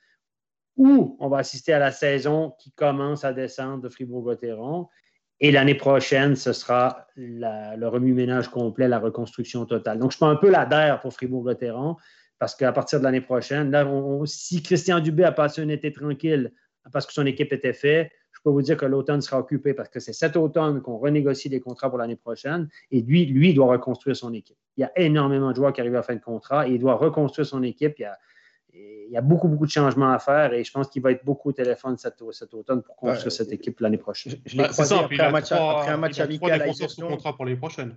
Ou 0.81 1.15
on 1.21 1.29
va 1.29 1.37
assister 1.37 1.75
à 1.75 1.79
la 1.79 1.93
saison 1.93 2.55
qui 2.59 2.73
commence 2.73 3.23
à 3.23 3.35
descendre 3.35 3.83
de 3.83 3.91
Fribourg-Gotteron. 3.91 4.89
Et 5.39 5.53
l'année 5.53 5.75
prochaine, 5.75 6.37
ce 6.37 6.55
sera 6.55 7.07
le 7.17 7.87
remue-ménage 7.87 8.49
complet, 8.49 8.89
la 8.89 8.99
reconstruction 8.99 9.67
totale. 9.67 9.99
Donc, 9.99 10.13
je 10.13 10.17
prends 10.17 10.31
un 10.31 10.37
peu 10.37 10.49
la 10.49 10.65
DER 10.65 10.97
pour 11.03 11.13
Fribourg-Gotteron 11.13 11.97
parce 12.39 12.55
qu'à 12.55 12.73
partir 12.73 12.99
de 12.99 13.05
l'année 13.05 13.21
prochaine, 13.21 13.71
là, 13.71 13.87
si 14.25 14.63
Christian 14.63 15.01
Dubé 15.01 15.25
a 15.25 15.33
passé 15.33 15.61
un 15.61 15.69
été 15.69 15.93
tranquille 15.93 16.51
parce 16.95 17.05
que 17.05 17.13
son 17.13 17.27
équipe 17.27 17.53
était 17.53 17.75
faite, 17.75 18.11
je 18.33 18.41
peux 18.43 18.49
vous 18.49 18.63
dire 18.63 18.79
que 18.79 18.87
l'automne 18.87 19.21
sera 19.21 19.39
occupé 19.39 19.75
parce 19.75 19.91
que 19.91 20.01
c'est 20.01 20.15
cet 20.15 20.35
automne 20.35 20.81
qu'on 20.81 20.97
renégocie 20.97 21.51
les 21.51 21.61
contrats 21.61 21.91
pour 21.91 21.99
l'année 21.99 22.17
prochaine 22.17 22.71
et 22.91 23.03
lui, 23.03 23.27
lui 23.27 23.53
doit 23.53 23.67
reconstruire 23.67 24.17
son 24.17 24.33
équipe. 24.33 24.57
Il 24.79 24.81
y 24.81 24.85
a 24.85 24.93
énormément 24.97 25.51
de 25.51 25.57
joueurs 25.57 25.75
qui 25.75 25.83
arrivent 25.83 25.97
à 25.97 25.99
la 25.99 26.03
fin 26.05 26.15
de 26.15 26.23
contrat 26.23 26.67
et 26.67 26.73
il 26.73 26.79
doit 26.79 26.95
reconstruire 26.95 27.47
son 27.47 27.63
équipe. 27.63 27.99
Il 27.99 28.03
y 28.03 28.05
a, 28.07 28.17
il 28.75 29.11
y 29.11 29.17
a 29.17 29.21
beaucoup, 29.21 29.49
beaucoup 29.49 29.67
de 29.67 29.71
changements 29.71 30.13
à 30.13 30.19
faire 30.19 30.53
et 30.53 30.63
je 30.63 30.71
pense 30.71 30.89
qu'il 30.89 31.03
va 31.03 31.11
être 31.11 31.25
beaucoup 31.25 31.49
au 31.49 31.53
téléphone 31.53 31.97
cet, 31.97 32.23
automne 32.23 32.83
pour 32.83 32.97
construire 32.97 33.33
cette 33.33 33.53
équipe 33.53 33.81
l'année 33.81 33.99
prochaine. 33.99 34.35
Je, 34.47 34.57
l'ai 34.57 34.69
croisé 34.69 34.95
après, 34.95 35.21
un 35.21 35.31
match, 35.31 35.51
après 35.53 35.91
un 35.91 35.97
match 35.97 36.17
il 36.17 36.23
a 36.23 36.29
trois 36.29 36.59
défenseurs 36.59 36.91
sous 36.91 37.07
contrat 37.07 37.35
pour 37.35 37.45
l'année 37.45 37.57
prochaine. 37.57 37.95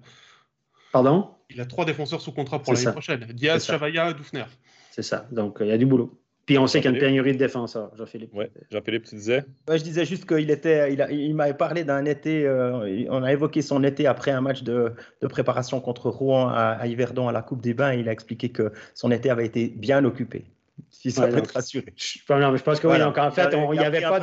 Pardon? 0.92 1.30
Il 1.50 1.62
a 1.62 1.66
trois 1.66 1.86
défenseurs 1.86 2.22
sous 2.22 2.32
contrat 2.32 2.60
pour 2.60 2.74
l'année 2.74 2.92
prochaine. 2.92 3.20
Diaz, 3.34 3.66
Chavaya 3.66 4.10
et 4.12 4.14
Doufner. 4.14 4.46
C'est 4.92 5.02
ça. 5.02 5.28
Donc, 5.32 5.60
euh, 5.60 5.66
il 5.66 5.70
y 5.70 5.72
a 5.72 5.78
du 5.78 5.86
boulot. 5.86 6.20
Puis 6.46 6.58
on 6.58 6.68
sait 6.68 6.82
qu'il 6.82 6.92
y 6.92 6.94
a 6.94 6.98
une 6.98 7.02
pénurie 7.02 7.32
de 7.34 7.38
défenseurs, 7.38 7.92
Jean-Philippe. 7.96 8.32
Oui, 8.34 8.46
Jean-Philippe, 8.70 9.06
tu 9.06 9.16
disais? 9.16 9.46
Je 9.70 9.82
disais 9.82 10.04
juste 10.04 10.28
qu'il 10.28 10.52
était, 10.52 10.94
il, 10.94 11.06
il 11.10 11.34
m'avait 11.36 11.54
parlé 11.54 11.86
d'un 11.86 12.04
été, 12.04 12.46
euh, 12.46 13.06
on 13.10 13.24
a 13.24 13.32
évoqué 13.32 13.62
son 13.62 13.82
été 13.84 14.08
après 14.08 14.32
un 14.32 14.42
match 14.42 14.62
de, 14.62 14.94
de 15.22 15.28
préparation 15.28 15.80
contre 15.80 16.10
Rouen 16.10 16.50
à, 16.50 16.72
à, 16.72 16.88
Yverdon 16.88 17.30
à 17.30 17.32
la 17.32 17.42
Coupe 17.42 17.62
des 17.62 17.74
Bains. 17.74 17.94
il 17.94 18.10
a 18.10 18.12
expliqué 18.12 18.50
que 18.50 18.74
son 18.94 19.10
été 19.10 19.30
avait 19.30 19.46
été 19.46 19.68
bien 19.68 20.04
occupé 20.04 20.44
si 20.90 21.12
ça 21.12 21.28
peut 21.28 21.42
te 21.42 21.54
rassurer. 21.54 21.94
Je, 21.96 22.20
je 22.20 22.64
pense 22.64 22.80
que 22.80 22.88
oui. 22.88 23.00
Donc, 23.00 23.18
en 23.18 23.32
fait, 23.32 23.50
il 23.52 23.72
n'y 23.72 23.80
avait, 23.80 24.02
pas 24.02 24.20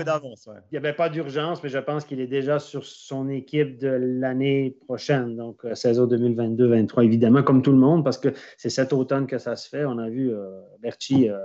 il 0.71 0.77
avait 0.77 0.93
pas 0.93 1.09
d'urgence, 1.09 1.63
mais 1.63 1.69
je 1.69 1.79
pense 1.79 2.05
qu'il 2.05 2.21
est 2.21 2.27
déjà 2.27 2.59
sur 2.59 2.85
son 2.85 3.29
équipe 3.29 3.79
de 3.79 3.89
l'année 3.89 4.77
prochaine, 4.87 5.37
donc 5.37 5.65
euh, 5.65 5.75
saison 5.75 6.07
2022-2023, 6.07 7.05
évidemment, 7.05 7.43
comme 7.43 7.63
tout 7.63 7.73
le 7.73 7.79
monde, 7.79 8.05
parce 8.05 8.19
que 8.19 8.29
c'est 8.57 8.71
cet 8.71 8.93
automne 8.93 9.27
que 9.27 9.39
ça 9.39 9.57
se 9.57 9.69
fait. 9.69 9.85
On 9.85 9.99
a 9.99 10.09
vu 10.09 10.33
euh, 10.33 10.61
Berchi 10.81 11.29
euh, 11.29 11.39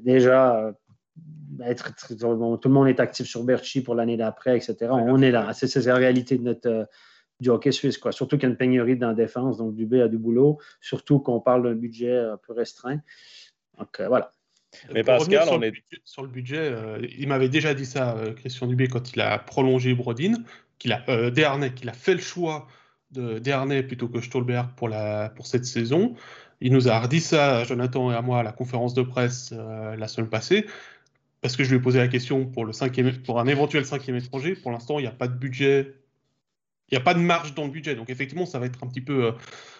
déjà 0.00 0.72
être. 1.64 1.92
tout 2.08 2.68
le 2.68 2.74
monde 2.74 2.88
est 2.88 3.00
actif 3.00 3.26
sur 3.26 3.44
Berchi 3.44 3.82
pour 3.82 3.94
l'année 3.94 4.16
d'après, 4.16 4.56
etc. 4.56 4.76
on 4.90 5.20
est 5.20 5.30
là. 5.30 5.52
C'est 5.52 5.84
la 5.84 5.96
réalité 5.96 6.38
de 6.38 6.42
notre 6.42 6.88
du 7.42 7.50
hockey 7.50 7.72
suisse. 7.72 7.98
Quoi. 7.98 8.12
Surtout 8.12 8.36
qu'il 8.36 8.44
y 8.44 8.46
a 8.46 8.50
une 8.50 8.56
pénurie 8.56 8.96
dans 8.96 9.08
la 9.08 9.14
défense, 9.14 9.58
donc 9.58 9.74
Dubé 9.74 10.00
a 10.00 10.08
du 10.08 10.16
boulot, 10.16 10.58
surtout 10.80 11.18
qu'on 11.18 11.40
parle 11.40 11.64
d'un 11.64 11.74
budget 11.74 12.16
un 12.16 12.38
peu 12.38 12.54
restreint. 12.54 13.00
Donc 13.78 14.00
voilà. 14.00 14.32
Mais 14.92 15.04
Pascal, 15.04 15.48
on 15.50 15.62
est. 15.62 15.72
sur 16.04 16.22
le 16.22 16.28
budget, 16.28 16.58
euh, 16.58 17.06
il 17.18 17.28
m'avait 17.28 17.48
déjà 17.48 17.74
dit 17.74 17.86
ça, 17.86 18.16
euh, 18.16 18.32
Christian 18.32 18.66
Dubé, 18.66 18.88
quand 18.88 19.12
il 19.12 19.20
a 19.20 19.38
prolongé 19.38 19.94
Brodin, 19.94 20.34
qu'il 20.78 20.92
a, 20.92 21.02
euh, 21.08 21.30
qu'il 21.70 21.88
a 21.88 21.92
fait 21.92 22.14
le 22.14 22.20
choix 22.20 22.66
de 23.10 23.38
Dernay 23.38 23.82
plutôt 23.82 24.08
que 24.08 24.20
Stolberg 24.20 24.70
pour, 24.76 24.88
la, 24.88 25.30
pour 25.30 25.46
cette 25.46 25.66
saison. 25.66 26.14
Il 26.60 26.72
nous 26.72 26.88
a 26.88 26.98
redit 26.98 27.20
ça, 27.20 27.64
Jonathan 27.64 28.10
et 28.10 28.14
à 28.14 28.22
moi, 28.22 28.40
à 28.40 28.42
la 28.42 28.52
conférence 28.52 28.94
de 28.94 29.02
presse 29.02 29.52
la 29.52 30.06
semaine 30.06 30.30
passée, 30.30 30.64
parce 31.40 31.56
que 31.56 31.64
je 31.64 31.70
lui 31.70 31.78
ai 31.78 31.80
posé 31.80 31.98
la 31.98 32.06
question 32.06 32.46
pour, 32.46 32.64
le 32.64 32.72
cinquième, 32.72 33.12
pour 33.22 33.40
un 33.40 33.48
éventuel 33.48 33.84
cinquième 33.84 34.16
étranger. 34.16 34.54
Pour 34.54 34.70
l'instant, 34.70 35.00
il 35.00 35.02
n'y 35.02 35.08
a 35.08 35.12
pas 35.12 35.26
de 35.26 35.34
budget 35.34 35.92
n'y 36.92 36.98
a 36.98 37.04
pas 37.04 37.14
de 37.14 37.20
marge 37.20 37.54
dans 37.54 37.64
le 37.64 37.70
budget. 37.70 37.94
Donc 37.94 38.10
effectivement, 38.10 38.46
ça 38.46 38.58
va 38.58 38.66
être 38.66 38.82
un 38.82 38.86
petit 38.86 39.00
peu 39.00 39.24
euh, 39.24 39.32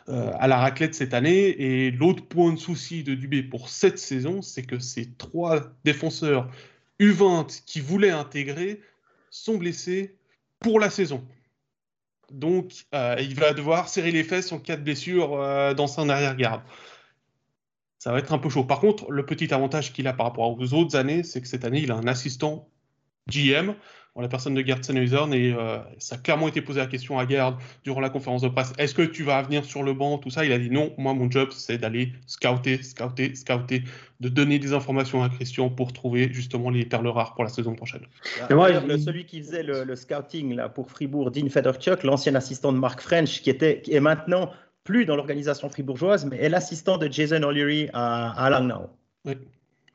euh, 0.09 0.31
à 0.39 0.49
la 0.49 0.59
raclette 0.59 0.95
cette 0.95 1.15
année. 1.15 1.49
Et 1.49 1.91
l'autre 1.91 2.27
point 2.27 2.53
de 2.53 2.59
souci 2.59 3.03
de 3.03 3.15
Dubé 3.15 3.43
pour 3.43 3.69
cette 3.69 3.99
saison, 3.99 4.43
c'est 4.43 4.63
que 4.63 4.79
ces 4.79 5.13
trois 5.13 5.61
défenseurs 5.85 6.51
U20 7.01 7.65
qui 7.65 7.81
voulaient 7.81 8.11
intégrer 8.11 8.81
sont 9.31 9.57
blessés 9.57 10.17
pour 10.61 10.81
la 10.81 10.91
saison. 10.91 11.25
Donc 12.31 12.73
euh, 12.95 13.17
il 13.21 13.35
va 13.35 13.53
devoir 13.53 13.89
serrer 13.89 14.11
les 14.11 14.25
fesses 14.25 14.53
en 14.53 14.59
cas 14.59 14.77
de 14.77 14.83
blessure 14.83 15.75
dans 15.75 15.87
son 15.87 16.09
arrière-garde. 16.09 16.63
Ça 17.99 18.11
va 18.11 18.19
être 18.19 18.33
un 18.33 18.39
peu 18.39 18.49
chaud. 18.49 18.65
Par 18.65 18.81
contre, 18.81 19.13
le 19.13 19.25
petit 19.25 19.55
avantage 19.55 19.93
qu'il 19.93 20.09
a 20.09 20.13
par 20.13 20.27
rapport 20.27 20.59
aux 20.59 20.75
autres 20.75 20.97
années, 20.97 21.23
c'est 21.23 21.41
que 21.41 21.47
cette 21.47 21.65
année, 21.65 21.83
il 21.83 21.93
a 21.93 21.95
un 21.95 22.09
assistant 22.09 22.69
GM 23.29 23.75
la 24.21 24.29
personne 24.29 24.53
de 24.53 24.61
Gerd 24.61 24.85
Sennhausen, 24.85 25.33
et 25.33 25.55
euh, 25.55 25.79
ça 25.99 26.17
a 26.17 26.19
clairement 26.19 26.49
été 26.49 26.61
posé 26.61 26.81
la 26.81 26.87
question 26.87 27.19
à 27.19 27.27
Gerd 27.27 27.57
durant 27.83 28.01
la 28.01 28.11
conférence 28.11 28.43
de 28.43 28.49
presse. 28.49 28.75
Est-ce 28.77 28.95
que 28.95 29.03
tu 29.03 29.23
vas 29.23 29.41
venir 29.41 29.65
sur 29.65 29.83
le 29.83 29.95
banc, 29.95 30.19
tout 30.19 30.29
ça? 30.29 30.45
Il 30.45 30.53
a 30.53 30.59
dit 30.59 30.71
non, 30.71 30.93
moi 30.99 31.15
mon 31.15 31.31
job 31.31 31.49
c'est 31.53 31.79
d'aller 31.79 32.13
scouter, 32.27 32.83
scouter, 32.83 33.35
scouter, 33.35 33.85
de 34.21 34.29
donner 34.29 34.59
des 34.59 34.75
informations 34.75 35.23
à 35.23 35.31
Christian 35.31 35.71
pour 35.71 35.95
trouver 35.95 36.31
justement 36.31 36.69
les 36.69 36.85
perles 36.85 37.09
rares 37.09 37.35
pour 37.35 37.45
la 37.45 37.51
saison 37.51 37.75
prochaine. 37.75 38.03
moi, 38.51 38.69
celui 38.99 39.25
qui 39.25 39.41
faisait 39.41 39.63
le, 39.63 39.97
scouting 39.97 40.55
là, 40.57 40.69
pour 40.69 40.91
Fribourg, 40.91 41.31
Dean 41.31 41.49
Federchuk, 41.49 42.03
l'ancien 42.03 42.35
assistant 42.35 42.73
de 42.73 42.79
Mark 42.79 43.01
French, 43.01 43.41
qui, 43.41 43.49
était, 43.49 43.81
qui 43.81 43.95
est 43.95 44.01
maintenant 44.01 44.51
plus 44.85 45.07
dans 45.07 45.17
l'organisation 45.17 45.71
fribourgeoise, 45.71 46.27
mais 46.27 46.37
est 46.37 46.49
l'assistant 46.49 46.99
de 46.99 47.11
Jason 47.11 47.43
O'Leary 47.43 47.89
à, 47.95 48.33
à 48.33 48.51
Langnau. 48.51 48.91
Oui. 49.25 49.35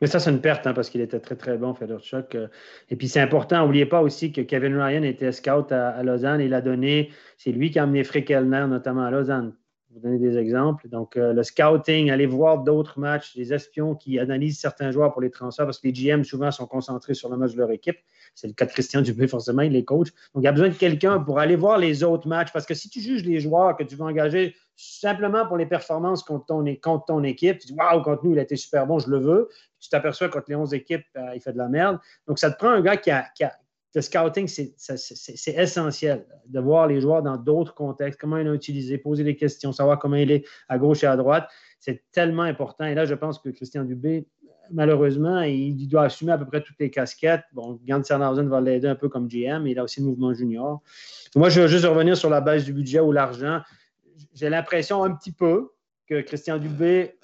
Mais 0.01 0.07
ça, 0.07 0.19
c'est 0.19 0.29
une 0.29 0.41
perte 0.41 0.67
hein, 0.67 0.73
parce 0.73 0.89
qu'il 0.89 1.01
était 1.01 1.19
très, 1.19 1.35
très 1.35 1.57
bon, 1.57 1.73
Federchuk. 1.73 2.35
Euh. 2.35 2.47
Et 2.89 2.95
puis, 2.95 3.07
c'est 3.07 3.19
important. 3.19 3.63
N'oubliez 3.63 3.85
pas 3.85 4.01
aussi 4.01 4.31
que 4.31 4.41
Kevin 4.41 4.79
Ryan 4.79 5.03
était 5.03 5.31
scout 5.31 5.71
à, 5.71 6.03
Lausanne. 6.03 6.41
Il 6.41 6.53
a 6.53 6.61
donné, 6.61 7.11
c'est 7.37 7.51
lui 7.51 7.71
qui 7.71 7.79
a 7.79 7.83
amené 7.83 8.03
Frick 8.03 8.29
Elner, 8.29 8.65
notamment 8.69 9.05
à 9.05 9.11
Lausanne. 9.11 9.53
Vous 9.91 9.99
donner 10.01 10.19
des 10.19 10.37
exemples. 10.37 10.87
Donc, 10.89 11.17
euh, 11.17 11.33
le 11.33 11.41
scouting, 11.41 12.11
aller 12.11 12.27
voir 12.27 12.59
d'autres 12.59 12.99
matchs, 12.99 13.33
les 13.35 13.53
espions 13.53 13.95
qui 13.95 14.19
analysent 14.19 14.59
certains 14.59 14.91
joueurs 14.91 15.11
pour 15.11 15.21
les 15.21 15.31
transferts 15.31 15.65
parce 15.65 15.79
que 15.79 15.87
les 15.87 15.93
GM, 15.93 16.23
souvent, 16.23 16.51
sont 16.51 16.67
concentrés 16.67 17.15
sur 17.15 17.29
le 17.29 17.37
match 17.37 17.53
de 17.53 17.57
leur 17.57 17.71
équipe. 17.71 17.97
C'est 18.35 18.47
le 18.47 18.53
cas 18.53 18.65
de 18.65 18.71
Christian 18.71 19.01
Dubé, 19.01 19.27
forcément, 19.27 19.63
il 19.63 19.75
est 19.75 19.85
coach. 19.85 20.09
Donc, 20.35 20.43
il 20.43 20.45
y 20.45 20.47
a 20.47 20.51
besoin 20.51 20.69
de 20.69 20.75
quelqu'un 20.75 21.19
pour 21.19 21.39
aller 21.39 21.55
voir 21.55 21.79
les 21.79 22.03
autres 22.03 22.27
matchs 22.27 22.51
parce 22.53 22.67
que 22.67 22.75
si 22.75 22.89
tu 22.89 22.99
juges 22.99 23.23
les 23.23 23.39
joueurs 23.39 23.75
que 23.75 23.83
tu 23.83 23.95
veux 23.95 24.03
engager 24.03 24.53
simplement 24.75 25.47
pour 25.47 25.57
les 25.57 25.65
performances 25.65 26.21
contre 26.21 26.45
ton, 26.45 26.63
contre 26.75 27.05
ton 27.05 27.23
équipe, 27.23 27.57
tu 27.57 27.67
dis 27.67 27.73
Waouh, 27.73 28.03
contre 28.03 28.25
nous, 28.25 28.33
il 28.33 28.39
a 28.39 28.43
été 28.43 28.55
super 28.55 28.85
bon, 28.85 28.99
je 28.99 29.09
le 29.09 29.17
veux 29.17 29.49
tu 29.87 29.91
t'aperçois 29.91 30.29
contre 30.29 30.45
les 30.49 30.55
11 30.55 30.73
équipes, 30.73 31.05
euh, 31.15 31.31
il 31.35 31.41
fait 31.41 31.53
de 31.53 31.57
la 31.57 31.69
merde. 31.69 31.99
Donc, 32.27 32.39
ça 32.39 32.51
te 32.51 32.57
prend 32.57 32.69
un 32.69 32.81
gars 32.81 32.97
qui 32.97 33.11
a. 33.11 33.25
Le 33.95 34.01
scouting, 34.01 34.47
c'est 34.47 35.55
essentiel 35.57 36.23
de 36.45 36.59
voir 36.59 36.85
les 36.85 37.01
joueurs 37.01 37.23
dans 37.23 37.35
d'autres 37.35 37.73
contextes, 37.73 38.19
comment 38.19 38.37
il 38.37 38.47
a 38.47 38.53
utilisé, 38.53 38.99
poser 38.99 39.23
des 39.23 39.35
questions, 39.35 39.71
savoir 39.71 39.97
comment 39.97 40.17
il 40.17 40.29
est 40.29 40.45
à 40.69 40.77
gauche 40.77 41.03
et 41.03 41.07
à 41.07 41.15
droite. 41.15 41.49
C'est 41.79 42.03
tellement 42.11 42.43
important. 42.43 42.85
Et 42.85 42.93
là, 42.93 43.05
je 43.05 43.15
pense 43.15 43.39
que 43.39 43.49
Christian 43.49 43.85
Dubé, 43.85 44.27
malheureusement, 44.69 45.41
il 45.41 45.87
doit 45.87 46.03
assumer 46.03 46.33
à 46.33 46.37
peu 46.37 46.45
près 46.45 46.61
toutes 46.61 46.77
les 46.79 46.91
casquettes. 46.91 47.45
Bon, 47.53 47.79
Gant 47.87 48.03
Sernhausen 48.03 48.47
va 48.47 48.61
l'aider 48.61 48.87
un 48.87 48.95
peu 48.95 49.09
comme 49.09 49.27
GM, 49.27 49.63
mais 49.63 49.71
il 49.71 49.79
a 49.79 49.83
aussi 49.83 49.99
le 49.99 50.05
mouvement 50.05 50.31
junior. 50.31 50.83
Moi, 51.35 51.49
je 51.49 51.61
veux 51.61 51.67
juste 51.67 51.85
revenir 51.85 52.15
sur 52.15 52.29
la 52.29 52.41
base 52.41 52.65
du 52.65 52.73
budget 52.73 52.99
ou 52.99 53.11
l'argent. 53.11 53.61
J'ai 54.35 54.49
l'impression 54.49 55.03
un 55.03 55.15
petit 55.15 55.31
peu 55.31 55.71
que 56.07 56.21
Christian 56.21 56.57
Dubé 56.57 57.16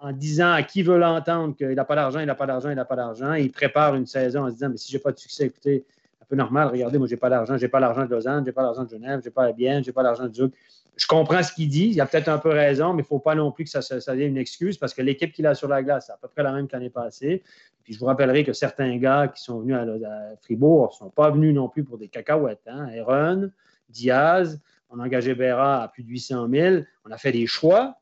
en 0.00 0.12
disant 0.12 0.52
à 0.52 0.62
qui 0.62 0.82
veut 0.82 0.98
l'entendre 0.98 1.54
qu'il 1.54 1.74
n'a 1.74 1.84
pas 1.84 1.94
d'argent, 1.94 2.20
il 2.20 2.26
n'a 2.26 2.34
pas 2.34 2.46
d'argent, 2.46 2.70
il 2.70 2.76
n'a 2.76 2.84
pas 2.84 2.96
d'argent. 2.96 3.34
Il 3.34 3.50
prépare 3.50 3.94
une 3.94 4.06
saison 4.06 4.44
en 4.44 4.48
se 4.48 4.54
disant, 4.54 4.70
mais 4.70 4.78
si 4.78 4.90
je 4.90 4.96
n'ai 4.96 5.02
pas 5.02 5.12
de 5.12 5.18
succès, 5.18 5.46
écoutez, 5.46 5.84
un 6.22 6.24
peu 6.24 6.36
normal, 6.36 6.68
regardez, 6.68 6.96
moi, 6.96 7.06
je 7.06 7.12
n'ai 7.12 7.18
pas 7.18 7.28
d'argent, 7.28 7.58
je 7.58 7.62
n'ai 7.62 7.68
pas 7.68 7.80
l'argent 7.80 8.06
de 8.06 8.10
Lausanne, 8.10 8.42
je 8.44 8.46
n'ai 8.46 8.52
pas 8.52 8.62
l'argent 8.62 8.84
de 8.84 8.88
Genève, 8.88 9.20
je 9.22 9.28
n'ai 9.28 9.30
pas 9.30 9.44
la 9.44 9.52
Bienne, 9.52 9.84
je 9.84 9.90
n'ai 9.90 9.92
pas 9.92 10.02
l'argent 10.02 10.26
de 10.26 10.34
Zug. 10.34 10.52
Je 10.96 11.06
comprends 11.06 11.42
ce 11.42 11.52
qu'il 11.52 11.68
dit, 11.68 11.90
il 11.92 12.00
a 12.00 12.06
peut-être 12.06 12.28
un 12.28 12.38
peu 12.38 12.48
raison, 12.48 12.92
mais 12.94 13.00
il 13.00 13.04
ne 13.04 13.08
faut 13.08 13.18
pas 13.18 13.34
non 13.34 13.52
plus 13.52 13.64
que 13.64 13.70
ça, 13.70 13.80
devienne 13.80 14.30
une 14.30 14.36
excuse 14.36 14.76
parce 14.76 14.92
que 14.92 15.02
l'équipe 15.02 15.32
qu'il 15.32 15.46
a 15.46 15.54
sur 15.54 15.68
la 15.68 15.82
glace, 15.82 16.06
c'est 16.06 16.12
à 16.12 16.18
peu 16.20 16.28
près 16.28 16.42
la 16.42 16.52
même 16.52 16.66
que 16.66 16.72
l'année 16.74 16.90
passée. 16.90 17.42
Puis 17.84 17.94
je 17.94 17.98
vous 17.98 18.06
rappellerai 18.06 18.44
que 18.44 18.52
certains 18.52 18.96
gars 18.96 19.28
qui 19.28 19.42
sont 19.42 19.60
venus 19.60 19.76
à, 19.76 20.36
Fribourg 20.42 20.90
ne 20.92 21.06
sont 21.06 21.10
pas 21.10 21.30
venus 21.30 21.54
non 21.54 21.68
plus 21.68 21.84
pour 21.84 21.96
des 21.96 22.08
cacahuètes. 22.08 22.66
Hein. 22.66 22.88
Aaron, 22.98 23.50
Diaz, 23.88 24.60
on 24.90 24.98
a 24.98 25.04
engagé 25.04 25.34
Béra 25.34 25.82
à 25.84 25.88
plus 25.88 26.02
de 26.02 26.08
800 26.08 26.48
000. 26.50 26.82
On 27.06 27.10
a 27.10 27.18
fait 27.18 27.32
des 27.32 27.46
choix, 27.46 27.99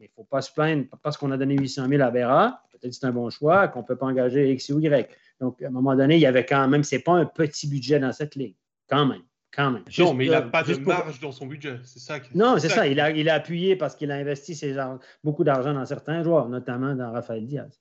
mais 0.00 0.06
il 0.06 0.08
ne 0.08 0.14
faut 0.14 0.24
pas 0.24 0.40
se 0.40 0.50
plaindre 0.50 0.86
parce 1.02 1.16
qu'on 1.18 1.30
a 1.30 1.36
donné 1.36 1.56
800 1.56 1.86
000 1.88 2.02
à 2.02 2.10
Béra, 2.10 2.62
peut-être 2.72 2.90
que 2.90 2.96
c'est 2.96 3.06
un 3.06 3.12
bon 3.12 3.28
choix, 3.28 3.68
qu'on 3.68 3.80
ne 3.80 3.84
peut 3.84 3.96
pas 3.96 4.06
engager 4.06 4.50
X 4.52 4.70
ou 4.70 4.80
Y. 4.80 5.08
Donc, 5.40 5.60
à 5.62 5.66
un 5.66 5.70
moment 5.70 5.94
donné, 5.94 6.16
il 6.16 6.20
y 6.20 6.26
avait 6.26 6.46
quand 6.46 6.66
même, 6.68 6.82
ce 6.82 6.96
n'est 6.96 7.02
pas 7.02 7.12
un 7.12 7.26
petit 7.26 7.68
budget 7.68 8.00
dans 8.00 8.12
cette 8.12 8.34
ligue, 8.34 8.56
quand 8.88 9.06
même. 9.06 9.22
Quand 9.52 9.72
même. 9.72 9.82
non, 9.98 10.14
mais 10.14 10.26
il 10.26 10.30
n'a 10.30 10.42
pas 10.42 10.62
de 10.62 10.76
marge 10.76 11.18
dans 11.18 11.32
son 11.32 11.46
budget. 11.46 11.80
C'est 11.84 11.98
ça. 11.98 12.18
non, 12.36 12.56
c'est 12.58 12.68
ça. 12.68 12.86
Il, 12.86 13.00
a, 13.00 13.10
il 13.10 13.28
a 13.28 13.34
appuyé 13.34 13.74
parce 13.74 13.96
qu'il 13.96 14.12
a 14.12 14.14
investi 14.14 14.54
ses 14.54 14.76
beaucoup 15.24 15.42
d'argent 15.42 15.74
dans 15.74 15.84
certains 15.84 16.22
joueurs, 16.22 16.48
notamment 16.48 16.94
dans 16.94 17.10
Rafael 17.10 17.44
Diaz. 17.44 17.80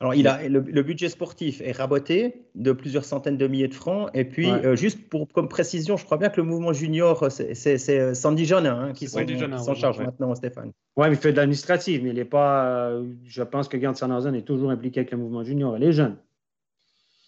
Alors, 0.00 0.14
il 0.14 0.26
a, 0.26 0.48
le, 0.48 0.82
budget 0.82 1.08
sportif 1.08 1.60
est 1.60 1.72
raboté 1.72 2.46
de 2.54 2.72
plusieurs 2.72 3.04
centaines 3.04 3.36
de 3.36 3.46
milliers 3.46 3.68
de 3.68 3.74
francs. 3.74 4.10
Et 4.14 4.24
puis, 4.24 4.50
euh, 4.50 4.76
juste 4.76 5.08
pour, 5.08 5.28
comme 5.28 5.48
précision, 5.48 5.96
je 5.96 6.04
crois 6.04 6.18
bien 6.18 6.28
que 6.28 6.40
le 6.40 6.46
mouvement 6.46 6.72
junior, 6.72 7.30
c'est 7.30 7.90
euh, 7.90 8.14
Sandy 8.14 8.44
Jana 8.44 8.74
hein, 8.74 8.92
qui 8.92 9.08
s'en 9.08 9.74
charge 9.74 9.98
maintenant, 9.98 10.34
Stéphane. 10.34 10.72
Oui, 10.96 11.06
il 11.10 11.16
fait 11.16 11.32
de 11.32 11.36
l'administratif, 11.36 12.02
mais 12.02 12.10
il 12.10 12.16
n'est 12.16 12.24
pas. 12.24 12.64
Euh, 12.64 13.04
je 13.24 13.42
pense 13.42 13.68
que 13.68 13.76
Gant 13.76 13.94
Sanderson 13.94 14.34
est 14.34 14.42
toujours 14.42 14.70
impliqué 14.70 15.00
avec 15.00 15.10
le 15.12 15.18
mouvement 15.18 15.44
junior. 15.44 15.76
Il 15.76 15.84
est 15.84 15.92
jeune. 15.92 16.16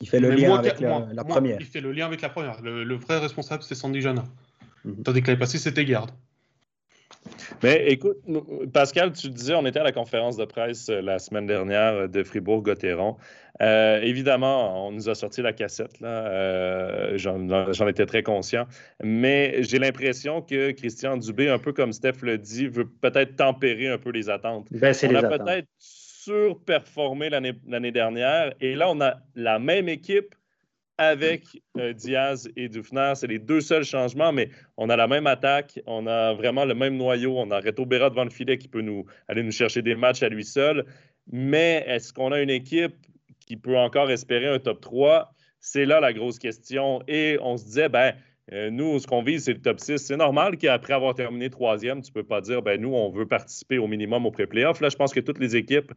Il 0.01 0.09
fait 0.09 0.21
le 0.21 0.31
lien 0.31 0.57
avec 0.57 0.81
la, 0.81 1.25
première. 1.25 1.59
Il 1.61 1.67
fait 1.67 1.81
le 1.81 1.93
lien 1.93 2.07
avec 2.07 2.23
la 2.23 2.31
première. 2.31 2.61
Le, 2.63 2.95
vrai 2.95 3.19
responsable, 3.19 3.63
c'est 3.63 3.75
Sandy 3.75 4.01
Jana. 4.01 4.25
Mhm. 4.85 5.03
Tandis 5.03 5.23
que 5.23 5.27
l'année 5.29 5.39
passée, 5.39 5.59
c'était 5.59 5.85
Garde. 5.85 6.11
Mais 7.63 7.85
écoute, 7.89 8.19
Pascal, 8.73 9.13
tu 9.13 9.29
disais, 9.29 9.55
on 9.55 9.67
était 9.67 9.81
à 9.81 9.85
la 9.85 9.93
conférence 9.93 10.37
de 10.37 10.45
presse 10.45 10.89
euh, 10.89 11.01
la 11.03 11.19
semaine 11.19 11.47
dernière 11.47 11.93
euh, 11.93 12.09
de 12.09 12.23
Fribourg-Gotteron. 12.23 13.17
Euh, 13.61 14.01
évidemment, 14.01 14.87
on 14.87 14.93
nous 14.93 15.09
a 15.11 15.15
sorti 15.15 15.43
la 15.43 15.53
cassette, 15.53 16.01
là. 16.01 17.17
J'en 17.19 17.89
étais 17.89 18.07
très 18.07 18.23
conscient. 18.23 18.67
Mais 19.03 19.63
j'ai 19.63 19.79
l'impression 19.79 20.41
que 20.41 20.71
Christian 20.71 21.19
Dubé, 21.19 21.51
un 21.51 21.59
peu 21.59 21.75
comme 21.75 21.93
Steph 21.93 22.23
le 22.23 22.39
dit, 22.39 22.69
veut 22.69 22.89
peut-être 22.89 23.37
tempérer 23.37 23.89
un 23.89 23.99
peu 23.99 24.11
les 24.11 24.31
attentes. 24.31 24.67
Ben, 24.71 24.95
on 25.03 25.15
a 25.15 25.23
peut-être 25.23 25.69
surperformé 25.77 27.29
l'année 27.29 27.93
dernière. 27.93 28.55
Et 28.63 28.75
là, 28.75 28.91
on 28.91 29.01
a 29.03 29.17
la 29.35 29.59
même 29.59 29.91
équipe 29.91 30.35
avec 31.01 31.63
euh, 31.79 31.95
Diaz 31.95 32.47
et 32.57 32.69
Dufner. 32.69 33.15
C'est 33.17 33.27
les 33.27 33.39
deux 33.39 33.63
seuls 33.63 33.85
changements, 33.85 34.33
mais 34.33 34.51
on 34.77 34.91
a 34.91 34.97
la 34.97 35.09
même 35.09 35.27
attaque, 35.27 35.81
on 35.87 36.07
a 36.07 36.35
vraiment 36.35 36.67
le 36.67 36.75
même 36.75 36.99
noyau. 36.99 37.39
On 37.39 37.51
a 37.51 37.59
Reto 37.59 37.87
Berra 37.87 38.11
devant 38.11 38.25
le 38.25 38.31
filet 38.31 38.59
qui 38.59 38.69
peut 38.69 38.83
nous 38.83 39.07
aller 39.27 39.43
nous 39.43 39.51
chercher 39.51 39.81
des 39.81 39.95
matchs 39.95 40.23
à 40.23 40.29
lui 40.29 40.45
seul. 40.45 40.85
Mais 41.33 41.83
est-ce 41.87 42.13
qu'on 42.13 42.33
a 42.33 42.41
une 42.43 42.51
équipe 42.51 42.95
qui 43.47 43.57
peut 43.57 43.79
encore 43.79 44.11
espérer 44.11 44.49
un 44.49 44.59
top 44.59 44.83
3? 44.83 45.33
C'est 45.59 45.87
là 45.87 46.01
la 46.01 46.13
grosse 46.13 46.39
question. 46.39 47.03
Et 47.09 47.39
on 47.41 47.57
se 47.57 47.65
disait, 47.65 47.89
ben, 47.89 48.15
euh, 48.53 48.71
nous, 48.71 48.99
ce 48.99 49.07
qu'on 49.07 49.23
vise, 49.23 49.45
c'est 49.45 49.53
le 49.53 49.61
top 49.61 49.79
6. 49.79 49.99
C'est 49.99 50.17
normal 50.17 50.57
qu'après 50.57 50.93
avoir 50.93 51.15
terminé 51.15 51.51
troisième, 51.51 52.03
tu 52.03 52.11
ne 52.11 52.15
peux 52.15 52.25
pas 52.25 52.41
dire, 52.41 52.63
ben 52.63 52.81
nous, 52.81 52.93
on 52.93 53.09
veut 53.11 53.27
participer 53.27 53.79
au 53.79 53.87
minimum 53.87 54.27
au 54.27 54.33
pré-playoff. 54.33 54.81
Là, 54.81 54.89
je 54.89 54.97
pense 54.97 55.15
que 55.15 55.21
toutes 55.21 55.39
les 55.39 55.55
équipes 55.55 55.93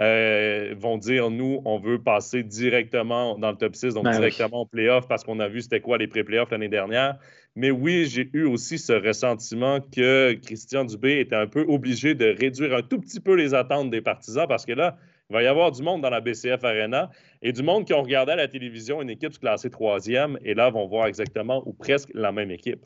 euh, 0.00 0.74
vont 0.78 0.96
dire, 0.96 1.30
nous, 1.30 1.60
on 1.66 1.78
veut 1.78 1.98
passer 1.98 2.42
directement 2.42 3.38
dans 3.38 3.50
le 3.50 3.56
top 3.56 3.76
6, 3.76 3.94
donc 3.94 4.04
ben 4.04 4.12
directement 4.12 4.62
au 4.62 4.66
play-off 4.66 5.06
parce 5.06 5.22
qu'on 5.22 5.38
a 5.38 5.48
vu 5.48 5.60
c'était 5.60 5.80
quoi 5.80 5.98
les 5.98 6.06
pré-playoffs 6.06 6.50
l'année 6.50 6.68
dernière. 6.68 7.18
Mais 7.56 7.70
oui, 7.70 8.06
j'ai 8.06 8.30
eu 8.32 8.44
aussi 8.44 8.78
ce 8.78 8.92
ressentiment 8.92 9.80
que 9.80 10.32
Christian 10.42 10.84
Dubé 10.84 11.20
était 11.20 11.36
un 11.36 11.46
peu 11.46 11.64
obligé 11.68 12.14
de 12.14 12.34
réduire 12.38 12.74
un 12.74 12.82
tout 12.82 13.00
petit 13.00 13.20
peu 13.20 13.34
les 13.34 13.52
attentes 13.52 13.90
des 13.90 14.00
partisans 14.00 14.46
parce 14.48 14.64
que 14.64 14.72
là, 14.72 14.96
il 15.30 15.34
va 15.34 15.42
y 15.42 15.46
avoir 15.46 15.70
du 15.70 15.82
monde 15.82 16.00
dans 16.02 16.10
la 16.10 16.20
BCF 16.20 16.64
Arena 16.64 17.10
et 17.42 17.52
du 17.52 17.62
monde 17.62 17.84
qui 17.84 17.92
ont 17.92 18.02
regardé 18.02 18.32
à 18.32 18.36
la 18.36 18.48
télévision 18.48 19.02
une 19.02 19.10
équipe 19.10 19.38
classée 19.38 19.70
troisième 19.70 20.38
et 20.42 20.54
là 20.54 20.70
vont 20.70 20.86
voir 20.86 21.06
exactement 21.06 21.62
ou 21.66 21.72
presque 21.72 22.10
la 22.14 22.32
même 22.32 22.50
équipe. 22.50 22.84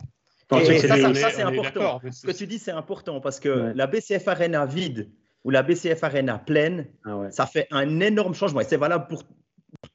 Et 0.60 0.78
ça, 0.80 1.30
c'est 1.30 1.42
important. 1.42 2.00
Ce 2.10 2.26
que 2.26 2.32
tu 2.32 2.46
dis, 2.46 2.58
c'est 2.58 2.72
important 2.72 3.20
parce 3.20 3.40
que 3.40 3.72
la 3.74 3.86
BCF 3.86 4.26
Arena 4.28 4.66
vide 4.66 5.08
ou 5.44 5.50
la 5.50 5.62
BCF 5.62 6.02
Arena 6.04 6.38
pleine, 6.38 6.86
ah 7.04 7.30
ça 7.30 7.46
fait 7.46 7.66
un 7.70 8.00
énorme 8.00 8.34
changement. 8.34 8.60
Et 8.60 8.64
c'est 8.64 8.76
valable 8.76 9.06
pour 9.08 9.24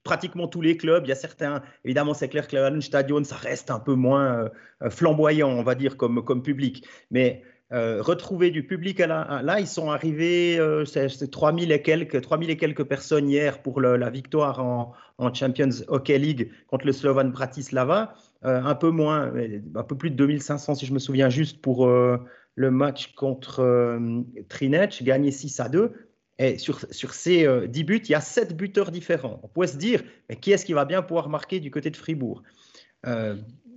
pratiquement 0.03 0.47
tous 0.47 0.61
les 0.61 0.77
clubs. 0.77 1.05
Il 1.05 1.09
y 1.09 1.11
a 1.11 1.15
certains, 1.15 1.61
évidemment, 1.85 2.13
c'est 2.13 2.29
clair 2.29 2.47
que 2.47 2.55
le 2.55 2.81
Stadion, 2.81 3.23
ça 3.23 3.35
reste 3.35 3.69
un 3.71 3.79
peu 3.79 3.93
moins 3.93 4.49
euh, 4.81 4.89
flamboyant, 4.89 5.49
on 5.49 5.63
va 5.63 5.75
dire, 5.75 5.95
comme, 5.95 6.23
comme 6.23 6.41
public. 6.41 6.85
Mais 7.11 7.43
euh, 7.73 8.01
retrouver 8.01 8.49
du 8.49 8.65
public. 8.65 9.01
À 9.01 9.07
la, 9.07 9.41
là, 9.43 9.59
ils 9.59 9.67
sont 9.67 9.89
arrivés, 9.89 10.57
euh, 10.57 10.85
c'est 10.85 11.29
3000 11.29 11.73
et 11.73 11.81
quelques, 11.81 12.21
3000 12.21 12.49
et 12.49 12.55
quelques 12.55 12.85
personnes 12.85 13.29
hier 13.29 13.61
pour 13.61 13.81
la 13.81 14.09
victoire 14.09 14.63
en, 14.63 14.93
Champions 15.33 15.83
Hockey 15.87 16.17
League 16.17 16.51
contre 16.67 16.85
le 16.85 16.93
Slovan 16.93 17.31
Bratislava. 17.31 18.13
Euh, 18.45 18.61
un 18.63 18.75
peu 18.75 18.89
moins, 18.89 19.33
un 19.75 19.83
peu 19.83 19.97
plus 19.97 20.11
de 20.11 20.15
2500 20.15 20.75
si 20.75 20.85
je 20.85 20.93
me 20.93 20.99
souviens 20.99 21.29
juste 21.29 21.59
pour 21.59 21.89
le 21.89 22.71
match 22.71 23.13
contre 23.15 23.99
Trinec, 24.47 25.03
gagné 25.03 25.31
6 25.31 25.59
à 25.59 25.67
2. 25.67 25.91
Et 26.39 26.59
sur, 26.59 26.79
ces 27.13 27.67
10 27.67 27.83
buts, 27.83 28.01
il 28.05 28.11
y 28.11 28.15
a 28.15 28.21
7 28.21 28.55
buteurs 28.55 28.91
différents. 28.91 29.41
On 29.43 29.47
pourrait 29.49 29.67
se 29.67 29.77
dire, 29.77 30.03
mais 30.29 30.37
qui 30.37 30.53
est-ce 30.53 30.65
qui 30.65 30.73
va 30.73 30.85
bien 30.85 31.01
pouvoir 31.01 31.27
marquer 31.27 31.59
du 31.59 31.71
côté 31.71 31.89
de 31.89 31.97
Fribourg? 31.97 32.43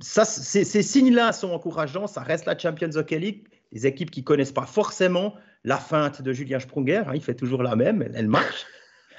Ces 0.01 0.83
signes-là 0.83 1.33
sont 1.33 1.51
encourageants. 1.51 2.07
Ça 2.07 2.21
reste 2.21 2.47
la 2.47 2.57
Champions 2.57 2.95
Hockey 2.95 3.19
League 3.19 3.50
des 3.73 3.87
équipes 3.87 4.11
qui 4.11 4.25
connaissent 4.25 4.53
pas 4.53 4.67
forcément 4.67 5.35
la 5.65 5.77
feinte 5.77 6.23
de 6.23 6.33
Julien 6.33 6.59
Sprunger. 6.59 7.03
Hein, 7.07 7.13
il 7.15 7.23
fait 7.23 7.35
toujours 7.35 7.63
la 7.63 7.77
même, 7.77 8.09
elle, 8.15 8.29
marche. 8.29 8.67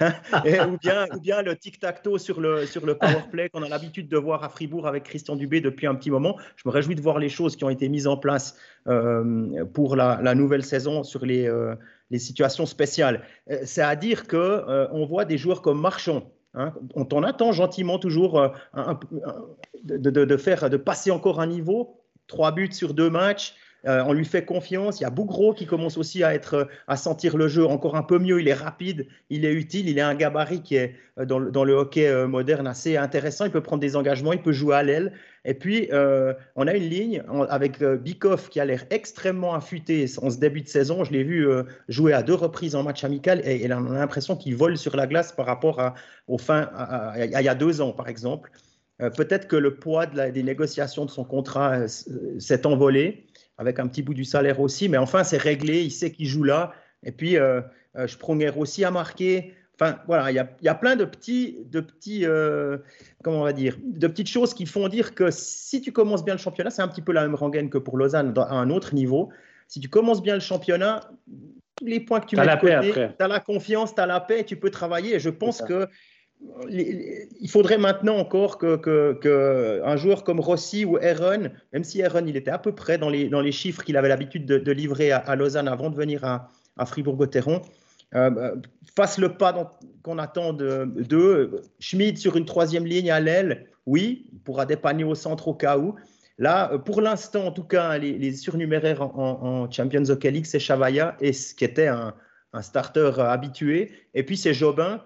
ou, 0.00 0.78
bien, 1.20 1.42
le 1.42 1.54
tic-tac-toe 1.54 2.18
sur 2.18 2.40
le, 2.40 2.66
sur 2.66 2.84
le 2.86 2.96
power 2.96 3.22
play 3.30 3.48
qu'on 3.48 3.62
a 3.62 3.68
l'habitude 3.68 4.08
de 4.08 4.16
voir 4.16 4.42
à 4.42 4.48
Fribourg 4.48 4.86
avec 4.86 5.04
Christian 5.04 5.36
Dubé 5.36 5.60
depuis 5.60 5.86
un 5.86 5.94
petit 5.94 6.10
moment. 6.10 6.36
Je 6.56 6.62
me 6.66 6.72
réjouis 6.72 6.96
de 6.96 7.00
voir 7.00 7.18
les 7.18 7.28
choses 7.28 7.54
qui 7.54 7.64
ont 7.64 7.70
été 7.70 7.88
mises 7.88 8.06
en 8.06 8.16
place 8.16 8.56
euh, 8.88 9.64
pour 9.72 9.94
la, 9.94 10.34
nouvelle 10.34 10.64
saison 10.64 11.04
sur 11.04 11.24
les, 11.24 11.46
euh, 11.46 11.76
situations 12.16 12.66
spéciales. 12.66 13.22
Euh, 13.50 13.60
c'est 13.64 13.82
à 13.82 13.94
dire 13.94 14.26
qu'on 14.26 14.88
on 14.90 15.06
voit 15.06 15.24
des 15.24 15.38
joueurs 15.38 15.62
comme 15.62 15.80
Marchand. 15.80 16.32
Hein, 16.54 16.74
on 16.94 17.06
t'en 17.06 17.22
attend 17.22 17.52
gentiment 17.52 17.98
toujours 17.98 18.52
de, 19.84 20.36
faire, 20.36 20.68
de 20.68 20.76
passer 20.76 21.10
encore 21.10 21.40
un 21.40 21.46
niveau. 21.46 21.98
Trois 22.26 22.52
buts 22.52 22.72
sur 22.72 22.92
deux 22.92 23.08
matchs, 23.08 23.54
euh, 23.86 24.02
on 24.06 24.12
lui 24.12 24.24
fait 24.24 24.44
confiance. 24.44 25.00
Il 25.00 25.02
y 25.02 25.06
a 25.06 25.10
Bougro 25.10 25.54
qui 25.54 25.66
commence 25.66 25.96
aussi 25.98 26.22
à, 26.22 26.34
être, 26.34 26.68
à 26.86 26.96
sentir 26.96 27.36
le 27.36 27.48
jeu 27.48 27.66
encore 27.66 27.96
un 27.96 28.02
peu 28.02 28.18
mieux. 28.18 28.40
Il 28.40 28.48
est 28.48 28.54
rapide, 28.54 29.06
il 29.28 29.44
est 29.44 29.52
utile, 29.52 29.88
il 29.88 29.98
a 29.98 30.08
un 30.08 30.14
gabarit 30.14 30.62
qui 30.62 30.76
est 30.76 30.94
euh, 31.18 31.24
dans, 31.24 31.64
le 31.64 31.72
hockey 31.72 32.06
euh, 32.06 32.28
moderne 32.28 32.66
assez 32.66 32.96
intéressant. 32.96 33.44
Il 33.44 33.50
peut 33.50 33.60
prendre 33.60 33.80
des 33.80 33.96
engagements, 33.96 34.32
il 34.32 34.42
peut 34.42 34.52
jouer 34.52 34.76
à 34.76 34.82
l'aile. 34.82 35.12
Et 35.44 35.54
puis, 35.54 35.88
on 35.90 36.66
a 36.68 36.74
une 36.76 36.88
ligne 36.88 37.24
avec 37.48 37.82
Bikoff 37.82 38.48
qui 38.48 38.60
a 38.60 38.64
l'air 38.64 38.84
extrêmement 38.90 39.54
affûté 39.54 40.06
en 40.18 40.30
ce 40.30 40.38
début 40.38 40.60
de 40.60 40.68
saison. 40.68 41.02
Je 41.02 41.10
l'ai 41.10 41.24
vu 41.24 41.48
jouer 41.88 42.12
à 42.12 42.22
deux 42.22 42.34
reprises 42.34 42.76
en 42.76 42.84
match 42.84 43.02
amical 43.02 43.42
et, 43.44 43.66
on 43.72 43.90
a 43.90 43.98
l'impression 43.98 44.36
qu'il 44.36 44.54
vole 44.54 44.76
sur 44.76 44.94
la 44.94 45.08
glace 45.08 45.32
par 45.32 45.46
rapport 45.46 45.80
à, 45.80 45.94
au 46.28 46.38
fin, 46.38 46.70
il 47.16 47.28
y 47.28 47.48
a 47.48 47.54
deux 47.56 47.80
ans, 47.80 47.90
par 47.90 48.06
exemple. 48.06 48.52
Peut-être 48.98 49.48
que 49.48 49.56
le 49.56 49.74
poids 49.74 50.06
des 50.06 50.44
négociations 50.44 51.06
de 51.06 51.10
son 51.10 51.24
contrat 51.24 51.88
s'est 51.88 52.64
envolé 52.64 53.26
avec 53.62 53.78
un 53.78 53.86
petit 53.86 54.02
bout 54.02 54.14
du 54.14 54.24
salaire 54.24 54.60
aussi. 54.60 54.88
Mais 54.88 54.98
enfin, 54.98 55.24
c'est 55.24 55.38
réglé, 55.38 55.82
il 55.82 55.90
sait 55.90 56.10
qu'il 56.10 56.26
joue 56.26 56.44
là. 56.44 56.72
Et 57.02 57.12
puis, 57.12 57.38
euh, 57.38 57.62
euh 57.96 58.06
Spronger 58.06 58.52
aussi 58.56 58.84
à 58.84 58.90
marquer. 58.90 59.54
Enfin, 59.80 59.98
voilà, 60.06 60.30
il 60.30 60.34
y 60.62 60.68
a, 60.68 60.74
plein 60.74 60.96
de 60.96 61.04
petits, 61.04 61.58
de 61.70 61.80
petits 61.80 62.26
euh, 62.26 62.76
comment 63.24 63.40
on 63.40 63.44
va 63.44 63.54
dire, 63.54 63.76
de 63.82 64.06
petites 64.06 64.28
choses 64.28 64.52
qui 64.54 64.66
font 64.66 64.86
dire 64.88 65.14
que 65.14 65.30
si 65.30 65.80
tu 65.80 65.92
commences 65.92 66.24
bien 66.24 66.34
le 66.34 66.38
championnat, 66.38 66.70
c'est 66.70 66.82
un 66.82 66.88
petit 66.88 67.00
peu 67.00 67.12
la 67.12 67.22
même 67.22 67.34
rengaine 67.34 67.70
que 67.70 67.78
pour 67.78 67.96
Lausanne 67.96 68.34
à 68.36 68.54
un 68.54 68.70
autre 68.70 68.94
niveau. 68.94 69.30
Si 69.68 69.80
tu 69.80 69.88
commences 69.88 70.22
bien 70.22 70.34
le 70.34 70.40
championnat, 70.40 71.10
les 71.80 72.00
points 72.00 72.20
que 72.20 72.26
tu 72.26 72.36
mets 72.36 72.46
de 72.46 72.60
côté, 72.60 72.92
tu 72.92 73.24
as 73.24 73.28
la 73.28 73.40
confiance, 73.40 73.94
tu 73.94 74.00
as 74.00 74.06
la 74.06 74.20
paix, 74.20 74.44
tu 74.44 74.56
peux 74.56 74.70
travailler. 74.70 75.16
Et 75.16 75.18
je 75.18 75.30
pense 75.30 75.62
que 75.62 75.88
il 76.68 77.48
faudrait 77.50 77.78
maintenant 77.78 78.16
encore 78.16 78.58
que, 78.58 79.82
joueur 79.96 80.24
comme 80.24 80.40
Rossi 80.40 80.84
ou 80.84 80.96
Aaron, 80.96 81.50
même 81.72 81.84
si 81.84 82.02
Aaron 82.02 82.24
il 82.26 82.36
était 82.36 82.50
à 82.50 82.58
peu 82.58 82.72
près 82.72 82.98
dans 82.98 83.08
les, 83.08 83.28
dans 83.28 83.40
les 83.40 83.52
chiffres 83.52 83.82
qu'il 83.82 83.96
avait 83.96 84.08
l'habitude 84.08 84.46
de, 84.46 84.72
livrer 84.72 85.12
à, 85.12 85.34
Lausanne 85.36 85.68
avant 85.68 85.90
de 85.90 85.96
venir 85.96 86.24
à, 86.24 86.48
Fribourg-Gotteron, 86.84 87.62
euh, 88.14 88.30
euh, 88.36 88.56
fasse 88.96 89.18
le 89.18 89.36
pas 89.36 89.72
qu'on 90.02 90.18
attend 90.18 90.52
d'eux. 90.52 91.62
Schmid 91.78 92.18
sur 92.18 92.36
une 92.36 92.44
troisième 92.44 92.86
ligne 92.86 93.10
à 93.10 93.20
l'aile, 93.20 93.66
oui, 93.86 94.26
il 94.32 94.38
pourra 94.40 94.66
dépanner 94.66 95.04
au 95.04 95.14
centre 95.14 95.48
au 95.48 95.54
cas 95.54 95.78
où. 95.78 95.94
Là, 96.38 96.78
pour 96.78 97.00
l'instant, 97.00 97.46
en 97.46 97.52
tout 97.52 97.64
cas, 97.64 97.98
les, 97.98 98.32
surnuméraires 98.32 99.02
en, 99.02 99.70
Champions 99.70 100.04
Hockey 100.08 100.30
League, 100.30 100.46
c'est 100.46 100.58
Chavaya, 100.58 101.16
et 101.20 101.32
ce 101.32 101.54
qui 101.54 101.64
était 101.64 101.88
un, 101.88 102.14
un 102.52 102.62
starter 102.62 103.12
habitué. 103.18 103.92
Et 104.14 104.24
puis 104.24 104.36
c'est 104.36 104.54
Jobin, 104.54 105.02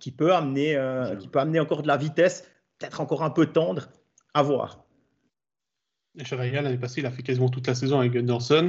qui 0.00 0.10
peut 0.10 0.34
amener, 0.34 0.74
euh, 0.74 1.14
qui 1.16 1.28
peut 1.28 1.38
amener 1.38 1.60
encore 1.60 1.82
de 1.82 1.88
la 1.88 1.96
vitesse, 1.96 2.48
peut-être 2.78 3.00
encore 3.00 3.22
un 3.22 3.30
peu 3.30 3.46
tendre, 3.46 3.88
à 4.34 4.42
voir. 4.42 4.84
Chevalier, 6.24 6.60
l'année 6.60 6.78
passée, 6.78 7.00
il 7.00 7.06
a 7.06 7.10
fait 7.10 7.22
quasiment 7.22 7.48
toute 7.48 7.68
la 7.68 7.74
saison 7.74 8.00
avec 8.00 8.12
Gunderson. 8.12 8.66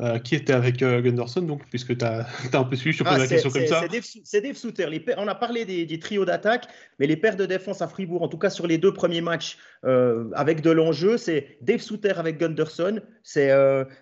Euh, 0.00 0.18
qui 0.18 0.34
était 0.34 0.54
avec 0.54 0.80
euh, 0.80 1.02
Gunderson, 1.02 1.42
donc, 1.42 1.68
puisque 1.68 1.98
tu 1.98 2.02
as, 2.06 2.26
un 2.54 2.64
peu 2.64 2.74
suivi, 2.74 2.96
je 2.96 3.04
pose 3.04 3.12
ah, 3.14 3.18
la 3.18 3.26
question 3.26 3.50
comme 3.50 3.66
ça. 3.66 3.82
C'est 4.24 4.40
Dave, 4.40 4.56
Souter. 4.56 4.86
on 5.18 5.28
a 5.28 5.34
parlé 5.34 5.66
des, 5.66 5.98
trios 5.98 6.24
d'attaque, 6.24 6.68
mais 6.98 7.06
les 7.06 7.18
paires 7.18 7.36
de 7.36 7.44
défense 7.44 7.82
à 7.82 7.86
Fribourg, 7.86 8.22
en 8.22 8.28
tout 8.28 8.38
cas 8.38 8.48
sur 8.48 8.66
les 8.66 8.78
deux 8.78 8.94
premiers 8.94 9.20
matchs 9.20 9.58
avec 9.82 10.62
de 10.62 10.70
l'enjeu, 10.70 11.18
c'est 11.18 11.58
Dave 11.60 11.80
Souter 11.80 12.14
avec 12.16 12.38
Gunderson. 12.38 13.00
C'est 13.22 13.50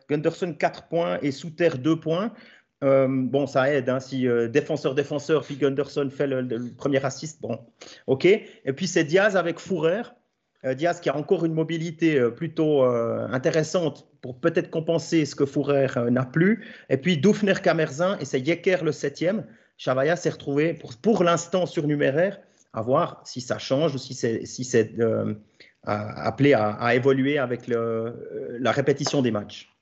Gunderson 0.08 0.54
4 0.54 0.86
points 0.86 1.18
et 1.20 1.32
Souter 1.32 1.70
2 1.76 1.98
points. 1.98 2.32
Euh, 2.84 3.08
bon, 3.08 3.46
ça 3.46 3.72
aide. 3.72 3.88
Hein, 3.88 4.00
si 4.00 4.28
euh, 4.28 4.48
défenseur-défenseur, 4.48 5.42
puis 5.42 5.56
Gunderson 5.56 6.08
fait 6.10 6.26
le, 6.26 6.72
premier 6.76 7.04
assist, 7.04 7.40
bon, 7.40 7.58
ok. 8.06 8.24
Et 8.24 8.72
puis 8.74 8.86
c'est 8.86 9.04
Diaz 9.04 9.36
avec 9.36 9.58
Fourer. 9.58 10.02
Diaz 10.74 10.98
qui 11.00 11.08
a 11.08 11.16
encore 11.16 11.44
une 11.44 11.54
mobilité 11.54 12.20
plutôt 12.32 12.82
intéressante 12.82 14.08
pour 14.20 14.40
peut-être 14.40 14.70
compenser 14.70 15.24
ce 15.24 15.36
que 15.36 15.46
Fourer 15.46 15.86
n'a 16.10 16.24
plus. 16.24 16.66
Et 16.90 16.96
puis 16.96 17.16
Doufner 17.16 17.54
Kamerzin 17.62 18.18
et 18.18 18.24
c'est 18.24 18.40
Yecker 18.40 18.78
le 18.82 18.90
septième. 18.90 19.46
Chavaya 19.76 20.16
s'est 20.16 20.30
retrouvé 20.30 20.74
pour, 20.74 20.96
pour 20.96 21.22
l'instant 21.22 21.64
surnuméraire. 21.64 22.40
À 22.72 22.82
voir 22.82 23.22
si 23.24 23.40
ça 23.40 23.58
change 23.58 23.94
ou 23.94 23.98
si 23.98 24.14
c'est 24.14 24.94
appelé 25.84 26.54
à, 26.54 26.94
évoluer 26.96 27.38
avec 27.38 27.68
la 27.68 28.72
répétition 28.72 29.22
des 29.22 29.30
matchs. 29.30 29.77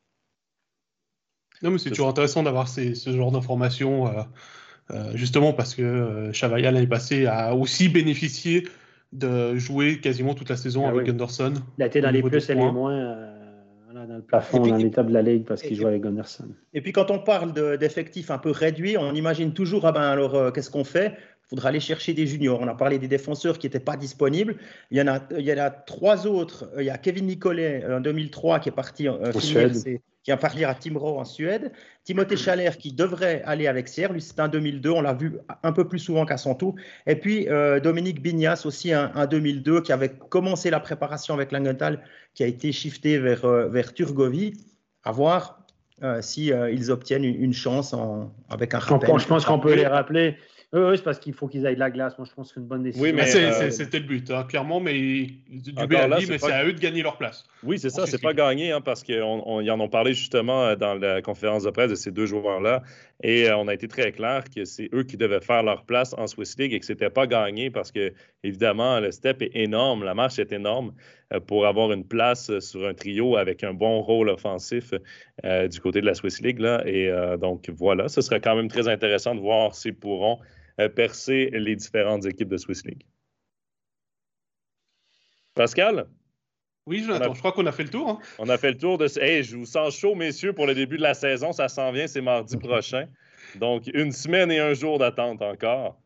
Non, 1.63 1.71
mais 1.71 1.79
c'est 1.79 1.91
toujours 1.91 2.09
intéressant 2.09 2.43
d'avoir 2.43 2.69
ce 2.69 3.11
genre 3.11 3.33
d'informations, 3.33 4.07
euh, 4.07 4.23
euh, 4.91 5.11
justement 5.15 5.53
parce 5.53 5.75
que 5.75 5.83
euh, 5.83 6.33
Chavaya 6.33 6.71
l'année 6.71 6.87
passée 6.87 7.27
a 7.27 7.55
aussi 7.55 7.89
bénéficié 7.89 8.69
de 9.13 9.57
jouer 9.57 10.01
quasiment 10.01 10.35
toute 10.35 10.51
la 10.51 10.57
saison 10.57 10.85
ah 10.87 10.91
avec 10.91 11.07
Gunderson. 11.07 11.55
Il 11.79 11.83
a 11.83 11.87
été 11.87 12.01
dans 12.01 12.11
les 12.11 12.23
plus 12.23 12.51
et 12.51 12.55
les 12.55 12.71
moins 12.71 13.17
dans 13.95 14.17
le 14.17 14.23
plafond, 14.23 14.67
dans 14.67 14.77
l'état 14.77 15.03
de 15.03 15.13
la 15.13 15.23
ligue 15.23 15.45
parce 15.45 15.63
qu'il 15.63 15.75
joue 15.75 15.87
avec 15.87 16.03
Gunderson. 16.03 16.49
Et 16.75 16.83
puis 16.83 16.93
quand 16.93 17.11
on 17.11 17.19
parle 17.19 17.53
d'effectifs 17.79 18.31
un 18.31 18.39
peu 18.39 18.51
réduits, 18.51 18.99
on 18.99 19.15
imagine 19.15 19.53
toujours, 19.53 19.87
ah 19.87 19.93
ben 19.93 20.03
alors 20.03 20.53
qu'est-ce 20.53 20.71
qu'on 20.71 20.85
fait? 20.85 21.17
Il 21.47 21.51
faudra 21.51 21.69
aller 21.69 21.81
chercher 21.81 22.13
des 22.13 22.27
juniors. 22.27 22.61
On 22.61 22.69
a 22.69 22.75
parlé 22.75 22.99
des 22.99 23.09
défenseurs 23.09 23.59
qui 23.59 23.67
n'étaient 23.67 23.79
pas 23.79 23.97
disponibles. 23.97 24.57
Il 24.91 24.99
y, 24.99 25.03
en 25.03 25.07
a, 25.07 25.21
il 25.39 25.45
y 25.45 25.53
en 25.53 25.59
a 25.59 25.71
trois 25.71 26.27
autres. 26.27 26.71
Il 26.77 26.85
y 26.85 26.91
a 26.91 26.99
Kevin 26.99 27.27
Nicolet 27.27 27.85
en 27.89 28.01
2003 28.01 28.61
qui 28.61 28.69
est 28.69 28.73
parti 28.73 29.09
en 29.09 29.19
Suède 29.39 30.01
qui 30.27 30.33
va 30.33 30.39
partir 30.39 30.69
à 30.69 30.75
Timrå 30.75 31.21
en 31.21 31.25
Suède. 31.25 31.71
Timothée 32.03 32.37
Chalère 32.37 32.79
qui 32.79 32.93
devrait 32.93 33.43
aller 33.47 33.69
avec 33.69 33.87
Sierre, 33.87 34.13
lui 34.13 34.21
c'est 34.21 34.41
un 34.41 34.49
2002, 34.49 34.91
on 34.91 35.01
l'a 35.01 35.15
vu 35.15 35.39
un 35.63 35.71
peu 35.71 35.87
plus 35.87 36.01
souvent 36.01 36.27
qu'à 36.27 36.37
son 36.37 36.57
tour. 36.57 36.75
Et 37.07 37.15
puis 37.15 37.49
euh, 37.49 37.79
Dominique 37.79 38.21
Bignas 38.21 38.63
aussi 38.65 38.93
un, 38.93 39.27
2002 39.27 39.83
qui 39.83 39.93
avait 39.93 40.09
commencé 40.09 40.69
la 40.69 40.81
préparation 40.81 41.33
avec 41.33 41.53
Langenthal, 41.53 42.03
qui 42.35 42.43
a 42.43 42.49
été 42.49 42.73
shifté 42.73 43.21
vers, 43.21 43.45
euh, 43.45 43.69
vers 43.69 43.95
Turgovie. 43.95 44.55
À 45.05 45.13
voir 45.13 45.61
euh, 46.03 46.21
si 46.23 46.47
ils 46.49 46.91
obtiennent 46.91 47.23
une, 47.23 47.53
chance 47.53 47.95
en, 47.95 48.35
avec 48.49 48.75
un 48.75 48.81
rappel. 48.81 49.17
Je 49.21 49.29
pense 49.29 49.45
qu'on 49.45 49.61
peut 49.61 49.75
les 49.75 49.87
rappeler. 49.87 50.37
Oui, 50.73 50.97
c'est 50.97 51.05
parce 51.05 51.21
qu'il 51.21 51.33
faut 51.33 51.47
qu'ils 51.47 51.65
aillent 51.67 51.77
de 51.77 51.81
la 51.81 51.91
glace. 51.91 52.19
Moi, 52.19 52.27
je 52.29 52.35
pense 52.35 52.49
que 52.49 52.55
c'est 52.55 52.61
une 52.61 52.67
bonne 52.67 52.83
décision. 52.83 53.05
Oui, 53.05 53.13
mais 53.13 53.35
euh, 53.37 53.71
c'était 53.71 54.01
le 54.01 54.05
but, 54.07 54.31
hein, 54.31 54.45
clairement. 54.49 54.81
Mais 54.81 55.29
mais 55.49 56.39
c'est 56.39 56.53
à 56.53 56.65
eux 56.65 56.73
de 56.73 56.81
gagner 56.81 57.03
leur 57.03 57.17
place. 57.19 57.45
Oui, 57.63 57.79
c'est 57.79 57.91
ça. 57.91 58.07
C'est 58.07 58.21
pas 58.21 58.35
gagné 58.35 58.73
hein, 58.73 58.81
parce 58.81 59.05
qu'ils 59.05 59.23
en 59.23 59.81
ont 59.81 59.89
parlé 59.89 60.13
justement 60.13 60.65
euh, 60.65 60.77
dans 60.77 60.95
la 60.95 61.23
conférence 61.23 61.63
de 61.63 61.71
presse 61.71 61.91
de 61.91 61.95
ces 61.95 62.11
deux 62.11 62.27
joueurs-là. 62.27 62.83
Et 63.23 63.49
euh, 63.49 63.57
on 63.57 63.67
a 63.69 63.75
été 63.75 63.89
très 63.89 64.13
clair 64.13 64.45
que 64.45 64.65
c'est 64.65 64.89
eux 64.93 65.03
qui 65.03 65.17
devaient 65.17 65.41
faire 65.41 65.63
leur 65.63 65.85
place 65.85 66.15
en 66.19 66.27
Swiss 66.27 66.59
League 66.59 66.75
et 66.75 66.81
que 66.81 66.87
c'était 66.87 67.11
pas 67.11 67.27
gagné 67.27 67.71
parce 67.71 67.91
que, 67.91 68.13
évidemment, 68.43 69.01
le 69.01 69.11
step 69.11 69.43
est 69.43 69.55
énorme, 69.55 70.05
la 70.05 70.15
marche 70.15 70.39
est 70.39 70.53
énorme 70.53 70.95
pour 71.47 71.67
avoir 71.67 71.93
une 71.93 72.07
place 72.07 72.59
sur 72.61 72.87
un 72.87 72.95
trio 72.95 73.37
avec 73.37 73.65
un 73.65 73.75
bon 73.75 74.01
rôle 74.01 74.29
offensif 74.29 74.93
du 75.43 75.81
côté 75.81 76.01
de 76.01 76.07
la 76.07 76.15
Swiss 76.15 76.41
League. 76.41 76.61
Là. 76.61 76.87
Et 76.87 77.11
donc, 77.41 77.69
voilà, 77.71 78.09
ce 78.09 78.21
serait 78.21 78.41
quand 78.41 78.55
même 78.55 78.69
très 78.69 78.87
intéressant 78.87 79.35
de 79.35 79.41
voir 79.41 79.75
s'ils 79.75 79.97
pourront 79.97 80.39
euh, 80.79 80.91
percer 80.91 81.49
les 81.55 81.75
différentes 81.75 82.27
équipes 82.27 82.51
de 82.51 82.59
Swiss 82.59 82.85
League. 82.85 83.07
Pascal? 85.55 86.07
Oui, 86.87 87.03
Jonathan, 87.03 87.35
je 87.35 87.39
crois 87.41 87.51
qu'on 87.51 87.67
a 87.67 87.73
fait 87.73 87.83
le 87.83 87.89
tour. 87.89 88.09
Hein. 88.09 88.19
On 88.39 88.49
a 88.49 88.57
fait 88.59 88.71
le 88.71 88.79
tour 88.79 88.97
de. 88.97 89.09
Hey, 89.21 89.43
je 89.43 89.57
vous 89.57 89.67
sens 89.67 89.97
chaud, 89.99 90.15
messieurs, 90.15 90.53
pour 90.53 90.67
le 90.67 90.75
début 90.75 90.97
de 90.97 91.03
la 91.03 91.15
saison. 91.15 91.53
Ça 91.53 91.69
s'en 91.69 91.91
vient, 91.91 92.07
c'est 92.07 92.21
mardi 92.21 92.57
prochain. 92.57 93.07
Donc, 93.57 93.89
une 93.93 94.13
semaine 94.13 94.53
et 94.53 94.61
un 94.61 94.73
jour 94.73 94.99
d'attente 94.99 95.43
encore. 95.43 95.99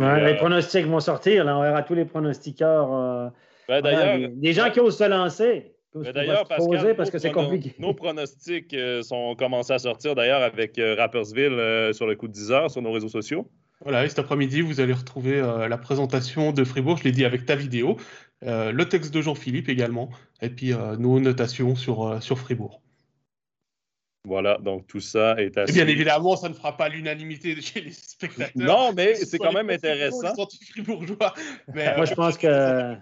Les 0.00 0.04
euh, 0.04 0.34
pronostics 0.34 0.86
vont 0.86 0.98
sortir. 0.98 1.44
Là. 1.44 1.56
On 1.56 1.62
verra 1.62 1.82
tous 1.82 1.94
les 1.94 2.04
pronostiqueurs. 2.04 2.92
Euh, 2.92 3.28
ben, 3.68 3.80
d'ailleurs, 3.80 4.30
des, 4.32 4.52
gens 4.52 4.70
qui 4.70 4.80
osent 4.80 4.98
se 4.98 5.04
lancer. 5.04 5.72
Ben, 5.94 6.12
d'ailleurs, 6.12 6.48
Pascal, 6.48 6.96
parce 6.96 7.10
que 7.10 7.18
c'est 7.18 7.30
compliqué. 7.30 7.76
Nos, 7.78 7.94
pronostics 7.94 8.76
sont 9.02 9.36
commencés 9.36 9.74
à 9.74 9.78
sortir 9.78 10.16
d'ailleurs 10.16 10.42
avec 10.42 10.80
Rappersville 10.98 11.90
sur 11.92 12.06
le 12.06 12.16
coup 12.16 12.26
de 12.26 12.32
10 12.32 12.50
heures 12.50 12.70
sur 12.70 12.82
nos 12.82 12.90
réseaux 12.90 13.08
sociaux. 13.08 13.48
Voilà, 13.82 14.04
et 14.04 14.08
cet 14.08 14.18
après-midi, 14.20 14.62
vous 14.62 14.80
allez 14.80 14.94
retrouver 14.94 15.38
euh, 15.38 15.68
la 15.68 15.76
présentation 15.76 16.52
de 16.52 16.64
Fribourg, 16.64 16.96
je 16.96 17.04
l'ai 17.04 17.12
dit 17.12 17.26
avec 17.26 17.44
ta 17.44 17.56
vidéo, 17.56 17.98
euh, 18.44 18.70
le 18.70 18.88
texte 18.88 19.14
de 19.14 19.22
Jean-Philippe 19.22 19.68
également, 19.68 20.10
et 20.42 20.50
puis 20.50 20.72
euh, 20.72 20.96
nos 20.96 21.20
notations 21.20 21.74
sur, 21.74 22.22
sur 22.22 22.38
Fribourg. 22.38 22.82
Voilà, 24.26 24.58
donc 24.58 24.88
tout 24.88 25.00
ça 25.00 25.36
est 25.38 25.56
assez. 25.56 25.72
bien 25.72 25.86
évidemment, 25.86 26.36
ça 26.36 26.48
ne 26.48 26.54
fera 26.54 26.76
pas 26.76 26.88
l'unanimité 26.88 27.60
chez 27.60 27.80
les 27.80 27.92
spectateurs. 27.92 28.50
Non, 28.56 28.92
mais 28.92 29.14
c'est 29.14 29.38
quand 29.38 29.52
même 29.52 29.70
intéressant. 29.70 30.34
Fribourgeois. 30.70 31.32
Mais, 31.72 31.94
Moi, 31.96 32.04
je 32.04 32.14
pense 32.14 32.36
que. 32.36 32.96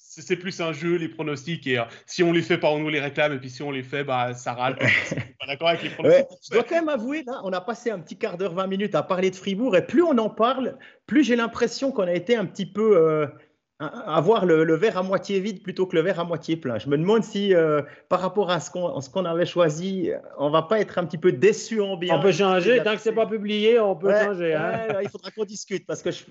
C'est 0.00 0.36
plus 0.36 0.60
un 0.60 0.72
jeu, 0.72 0.96
les 0.96 1.08
pronostics. 1.08 1.66
Et 1.66 1.78
euh, 1.78 1.84
si 2.06 2.24
on 2.24 2.32
les 2.32 2.42
fait 2.42 2.58
pas, 2.58 2.70
on 2.70 2.78
nous 2.80 2.88
les 2.88 2.98
réclame. 2.98 3.34
Et 3.34 3.38
puis 3.38 3.50
si 3.50 3.62
on 3.62 3.70
les 3.70 3.84
fait, 3.84 4.02
bah, 4.02 4.34
ça 4.34 4.54
râle. 4.54 4.76
pas 4.76 5.46
d'accord 5.46 5.68
avec 5.68 5.82
les 5.82 5.90
pronostics. 5.90 6.26
je 6.48 6.54
dois 6.54 6.64
quand 6.64 6.74
même 6.74 6.88
avouer, 6.88 7.22
là, 7.24 7.40
on 7.44 7.52
a 7.52 7.60
passé 7.60 7.90
un 7.90 8.00
petit 8.00 8.16
quart 8.16 8.36
d'heure, 8.38 8.54
20 8.54 8.66
minutes 8.66 8.94
à 8.94 9.02
parler 9.02 9.30
de 9.30 9.36
Fribourg. 9.36 9.76
Et 9.76 9.86
plus 9.86 10.02
on 10.02 10.16
en 10.18 10.30
parle, 10.30 10.78
plus 11.06 11.22
j'ai 11.22 11.36
l'impression 11.36 11.92
qu'on 11.92 12.08
a 12.08 12.14
été 12.14 12.34
un 12.34 12.46
petit 12.46 12.66
peu. 12.66 13.28
Avoir 13.80 14.44
le, 14.44 14.74
verre 14.74 14.98
à 14.98 15.04
moitié 15.04 15.38
vide 15.38 15.62
plutôt 15.62 15.86
que 15.86 15.94
le 15.94 16.02
verre 16.02 16.18
à 16.18 16.24
moitié 16.24 16.56
plein. 16.56 16.78
Je 16.78 16.88
me 16.88 16.98
demande 16.98 17.22
si, 17.22 17.54
euh, 17.54 17.82
par 18.08 18.20
rapport 18.20 18.50
à 18.50 18.58
ce 18.58 18.70
qu'on 18.70 19.24
avait 19.24 19.46
choisi, 19.46 20.10
on 20.36 20.50
va 20.50 20.62
pas 20.62 20.80
être 20.80 20.98
un 20.98 21.04
petit 21.04 21.18
peu 21.18 21.30
déçu 21.30 21.80
en 21.80 21.96
bien. 21.96 22.16
On 22.16 22.20
peut 22.20 22.32
changer, 22.32 22.82
tant 22.82 22.94
que 22.94 23.00
c'est 23.00 23.12
pas 23.12 23.26
publié, 23.26 23.78
on 23.78 23.94
peut 23.94 24.12
changer. 24.12 24.54
Hein. 24.54 25.00
il 25.00 25.08
faudra 25.08 25.30
qu'on 25.30 25.44
discute 25.44 25.86
parce 25.86 26.02
que 26.02 26.10
je, 26.10 26.24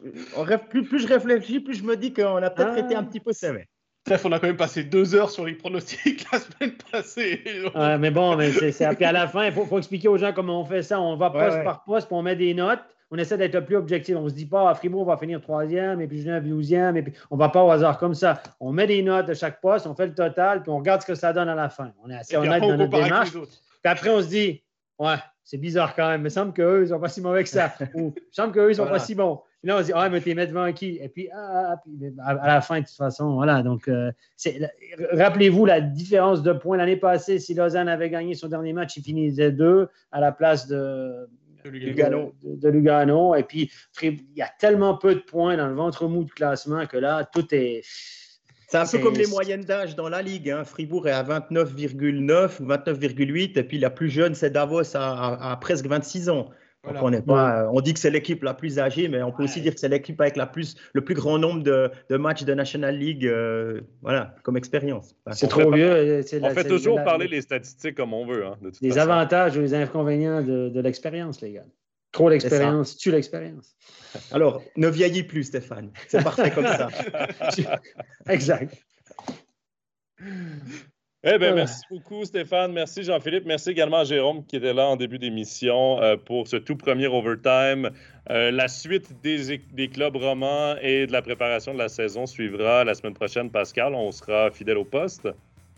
plus, 0.70 0.84
plus, 0.84 1.00
je 1.00 1.08
réfléchis, 1.08 1.62
plus 1.62 1.76
je 1.76 1.84
me 1.84 1.96
dis 1.96 2.14
qu'on 2.14 2.44
a 2.44 2.50
peut-être 2.50 2.74
ah. 2.76 2.80
été 2.80 2.96
un 2.96 3.04
petit 3.04 3.22
peu 3.22 3.32
sévère. 3.32 3.66
Bref, 4.08 4.26
on 4.26 4.32
a 4.32 4.40
quand 4.40 4.48
même 4.48 4.58
passé 4.58 4.84
deux 4.86 5.16
heures 5.16 5.30
sur 5.30 5.46
les 5.46 5.54
pronostics 5.54 6.26
la 6.32 6.40
semaine 6.40 6.76
passée. 6.92 7.42
Ouais, 7.76 7.98
mais 7.98 8.10
bon, 8.10 8.38
mais 8.38 8.52
c'est, 8.52 8.86
à 8.86 9.12
la 9.12 9.28
fin, 9.28 9.46
il 9.46 9.52
faut, 9.52 9.78
expliquer 9.78 10.08
aux 10.08 10.18
gens 10.18 10.32
comment 10.32 10.62
on 10.62 10.66
fait 10.66 10.82
ça. 10.82 11.02
On 11.02 11.18
va 11.18 11.30
poste 11.30 11.64
par 11.64 11.84
poste, 11.84 12.08
puis 12.08 12.16
on 12.16 12.24
met 12.24 12.36
des 12.36 12.54
notes. 12.54 12.80
On 13.10 13.18
essaie 13.18 13.38
d'être 13.38 13.54
le 13.54 13.64
plus 13.64 13.76
objectif. 13.76 14.16
On 14.16 14.24
ne 14.24 14.30
se 14.30 14.34
dit 14.34 14.46
pas, 14.46 14.70
à 14.70 14.76
Fribourg, 14.76 15.04
on 15.04 15.06
va 15.06 15.18
finir 15.18 15.42
troisième, 15.42 16.02
et 16.02 16.08
puis 16.08 16.22
Genève, 16.22 16.48
douzième, 16.48 16.98
et 16.98 17.04
puis 17.04 17.14
on 17.32 17.36
ne 17.36 17.40
va 17.40 17.50
pas 17.50 17.64
au 17.64 17.72
hasard 17.72 17.98
comme 17.98 18.14
ça. 18.14 18.42
On 18.60 18.72
met 18.72 18.88
des 18.88 19.02
notes 19.02 19.28
de 19.28 19.34
chaque 19.34 19.62
poste, 19.62 19.88
on 19.88 19.96
fait 19.96 20.08
le 20.08 20.14
total, 20.14 20.62
puis 20.62 20.72
on 20.72 20.78
regarde 20.78 21.02
ce 21.02 21.08
que 21.08 21.16
ça 21.16 21.32
donne 21.34 21.50
à 21.50 21.56
la 21.56 21.70
fin. 21.70 21.92
On 22.04 22.10
est 22.10 22.16
assez 22.16 22.36
honnête 22.36 22.62
dans 22.62 22.76
notre 22.76 23.04
démarche. 23.04 23.32
Puis 23.32 23.42
après, 23.84 24.10
on 24.10 24.22
se 24.22 24.28
dit, 24.28 24.64
ouais, 25.00 25.16
c'est 25.44 25.58
bizarre 25.58 25.96
quand 25.96 26.10
même. 26.10 26.22
Il 26.22 26.26
me 26.26 26.30
semble 26.30 26.52
qu'eux, 26.52 26.84
ils 26.84 26.90
sont 26.90 27.00
pas 27.00 27.08
si 27.08 27.22
mauvais 27.22 27.44
que 27.44 27.50
ça. 27.50 27.74
Ou 27.94 28.14
il 28.16 28.22
me 28.22 28.32
semble 28.32 28.54
qu'eux, 28.54 28.72
ils 28.72 28.76
sont 28.76 28.86
pas 28.86 29.00
si 29.00 29.16
bons. 29.16 29.40
Puis 29.62 29.70
là, 29.70 29.78
on 29.78 29.80
se 29.80 29.86
dit, 29.86 29.92
ah, 29.96 30.10
mais 30.10 30.20
t'es 30.20 30.36
mettre 30.36 30.52
devant 30.52 30.72
qui? 30.74 31.00
Et 31.02 31.08
puis, 31.08 31.30
ah, 31.34 31.72
ah 31.72 31.78
puis 31.78 32.14
à, 32.20 32.48
la 32.48 32.62
fin, 32.62 32.82
de 32.82 32.86
toute 32.86 32.96
façon, 32.96 33.36
voilà. 33.36 33.64
Donc, 33.64 33.88
euh, 33.88 34.12
rappelez-vous 35.14 35.66
la 35.66 35.80
différence 35.80 36.44
de 36.44 36.52
points 36.52 36.76
l'année 36.76 36.98
passée. 36.98 37.40
Si 37.40 37.54
Lausanne 37.54 37.88
avait 37.88 38.10
gagné 38.10 38.36
son 38.36 38.50
dernier 38.50 38.74
match, 38.74 38.98
il 38.98 39.04
finissait 39.04 39.52
deux 39.52 39.88
à 40.12 40.20
la 40.20 40.34
place 40.34 40.68
de, 40.68 41.30
Lugano. 41.66 42.34
De, 42.44 42.70
Lugano. 42.70 43.36
Et 43.36 43.44
puis, 43.44 43.72
il 44.02 44.20
y 44.36 44.42
a 44.42 44.50
tellement 44.60 44.98
peu 44.98 45.16
de 45.16 45.20
points 45.20 45.58
dans 45.58 45.68
le 45.68 45.76
ventre 45.76 46.08
mou 46.08 46.24
de 46.24 46.32
classement 46.32 46.86
que 46.86 46.98
là, 46.98 47.28
tout 47.34 47.54
est. 47.54 47.82
C'est 48.70 48.78
un 48.78 48.86
peu 48.86 49.00
comme 49.00 49.16
les 49.16 49.28
moyennes 49.28 49.64
d'âge 49.64 49.96
dans 49.96 50.10
la 50.10 50.22
Ligue. 50.22 50.50
Hein. 50.50 50.66
Fribourg 50.66 51.08
est 51.08 51.12
à 51.12 51.24
29,9 51.24 52.62
ou 52.62 52.66
29,8 52.68 53.58
et 53.58 53.64
puis 53.64 53.80
la 53.80 53.90
plus 53.90 54.10
jeune, 54.10 54.36
c'est 54.36 54.50
Davos 54.50 54.96
à, 54.96 55.58
presque 55.62 55.86
26 55.86 56.30
ans. 56.30 56.50
On, 56.84 57.22
pas, 57.22 57.64
euh, 57.64 57.70
on 57.74 57.82
dit 57.82 57.94
que 57.94 58.00
c'est 58.00 58.10
l'équipe 58.10 58.44
la 58.44 58.54
plus 58.54 58.80
âgée, 58.80 59.08
mais 59.08 59.22
on 59.24 59.32
peut 59.32 59.44
aussi 59.44 59.62
dire 59.62 59.74
que 59.74 59.80
c'est 59.80 59.90
l'équipe 59.90 60.20
avec 60.22 60.36
la 60.38 60.46
plus, 60.46 60.76
le 60.94 61.04
plus 61.04 61.16
grand 61.16 61.38
nombre 61.38 61.64
de, 61.64 62.18
matchs 62.18 62.44
de 62.44 62.54
National 62.54 62.98
League 62.98 63.26
euh, 63.26 63.82
voilà, 64.02 64.36
comme 64.44 64.58
expérience. 64.58 65.16
C'est 65.32 65.48
trop 65.48 65.72
vieux. 65.72 66.24
On 66.42 66.50
fait 66.52 66.68
toujours 66.68 67.04
parler 67.04 67.28
les 67.28 67.42
statistiques 67.42 67.96
comme 67.96 68.14
on 68.14 68.26
veut. 68.26 68.46
Hein, 68.46 68.58
les 68.82 68.98
avantages 68.98 69.58
ou 69.58 69.62
les 69.62 69.74
inconvénients 69.74 70.42
de, 70.42 70.70
de 70.70 70.80
l'expérience, 70.80 71.42
les 71.42 71.54
gars. 71.54 71.66
Trop 72.12 72.30
l'expérience, 72.30 72.98
tu 72.98 73.12
l'expérience. 73.12 73.76
Alors, 74.32 74.64
ne 74.76 74.88
vieillis 74.88 75.24
plus, 75.24 75.44
Stéphane. 75.44 75.92
C'est 76.08 76.24
parfait 76.24 76.52
comme 76.52 76.66
ça. 76.66 76.90
exact. 78.30 78.76
Eh 81.30 81.38
bien, 81.38 81.54
merci 81.54 81.82
beaucoup, 81.92 82.24
Stéphane. 82.24 82.72
Merci, 82.72 83.04
Jean-Philippe. 83.04 83.46
Merci 83.46 83.72
également 83.72 84.00
à 84.00 84.04
Jérôme 84.06 84.46
qui 84.46 84.56
était 84.56 84.74
là 84.74 84.88
en 84.88 84.96
début 84.96 85.20
d'émission 85.20 86.02
euh, 86.02 86.16
pour 86.16 86.48
ce 86.48 86.56
tout 86.56 86.78
premier 86.78 87.08
overtime. 87.08 87.92
Euh, 88.30 88.50
la 88.52 88.68
suite 88.70 89.14
des, 89.22 89.62
des, 89.74 89.90
clubs 89.90 90.16
romans 90.16 90.76
et 90.82 91.06
de 91.06 91.12
la 91.12 91.22
préparation 91.22 91.74
de 91.74 91.80
la 91.80 91.90
saison 91.90 92.26
suivra 92.26 92.86
la 92.86 92.96
semaine 92.96 93.14
prochaine, 93.14 93.52
Pascal. 93.52 93.94
On 93.94 94.12
sera 94.12 94.52
fidèle 94.52 94.78
au 94.78 94.86
poste. 94.86 95.28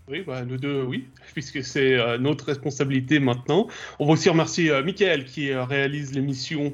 Oui, 0.10 0.24
bah, 0.26 0.44
nous 0.44 0.58
deux, 0.58 0.82
oui, 0.82 1.08
puisque 1.34 1.64
c'est 1.64 1.94
euh, 1.94 2.18
notre 2.18 2.46
responsabilité 2.46 3.20
maintenant. 3.20 3.68
On 4.00 4.08
va 4.08 4.14
aussi 4.14 4.28
remercier 4.28 4.72
euh, 4.72 4.84
Michael 4.84 5.26
qui 5.26 5.52
euh, 5.52 5.64
réalise 5.64 6.14
l'émission 6.14 6.74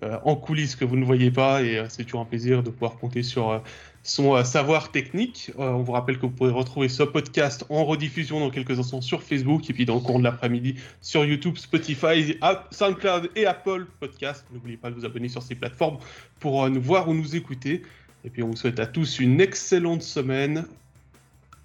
en 0.00 0.36
coulisses 0.36 0.76
que 0.76 0.84
vous 0.84 0.96
ne 0.96 1.04
voyez 1.04 1.32
pas 1.32 1.60
et 1.60 1.82
c'est 1.88 2.04
toujours 2.04 2.20
un 2.20 2.24
plaisir 2.24 2.62
de 2.62 2.70
pouvoir 2.70 2.98
compter 2.98 3.24
sur 3.24 3.60
son 4.02 4.42
savoir 4.44 4.90
technique. 4.90 5.50
on 5.58 5.82
vous 5.82 5.92
rappelle 5.92 6.16
que 6.16 6.22
vous 6.22 6.32
pourrez 6.32 6.50
retrouver 6.50 6.88
ce 6.88 7.02
podcast 7.02 7.64
en 7.68 7.84
rediffusion 7.84 8.40
dans 8.40 8.50
quelques 8.50 8.78
instants 8.78 9.00
sur 9.00 9.22
Facebook 9.22 9.68
et 9.68 9.72
puis 9.72 9.84
dans 9.84 9.94
le 9.94 10.00
cours 10.00 10.18
de 10.18 10.24
l'après-midi 10.24 10.76
sur 11.00 11.24
YouTube, 11.24 11.56
Spotify, 11.56 12.38
SoundCloud 12.70 13.30
et 13.36 13.46
Apple 13.46 13.86
Podcast. 14.00 14.46
N'oubliez 14.52 14.76
pas 14.76 14.90
de 14.90 14.94
vous 14.94 15.04
abonner 15.04 15.28
sur 15.28 15.42
ces 15.42 15.54
plateformes 15.54 15.98
pour 16.40 16.68
nous 16.70 16.80
voir 16.80 17.08
ou 17.08 17.14
nous 17.14 17.36
écouter. 17.36 17.82
Et 18.24 18.30
puis 18.30 18.42
on 18.42 18.48
vous 18.48 18.56
souhaite 18.56 18.80
à 18.80 18.86
tous 18.86 19.20
une 19.20 19.40
excellente 19.40 20.02
semaine. 20.02 20.64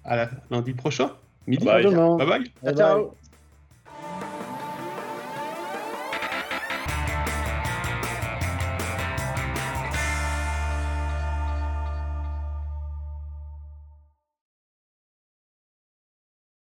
À 0.04 0.28
lundi 0.50 0.74
prochain, 0.74 1.12
midi. 1.46 1.64
Bye 1.64 1.84
bye. 1.84 2.26
bye. 2.62 2.74
Ciao. 2.76 3.14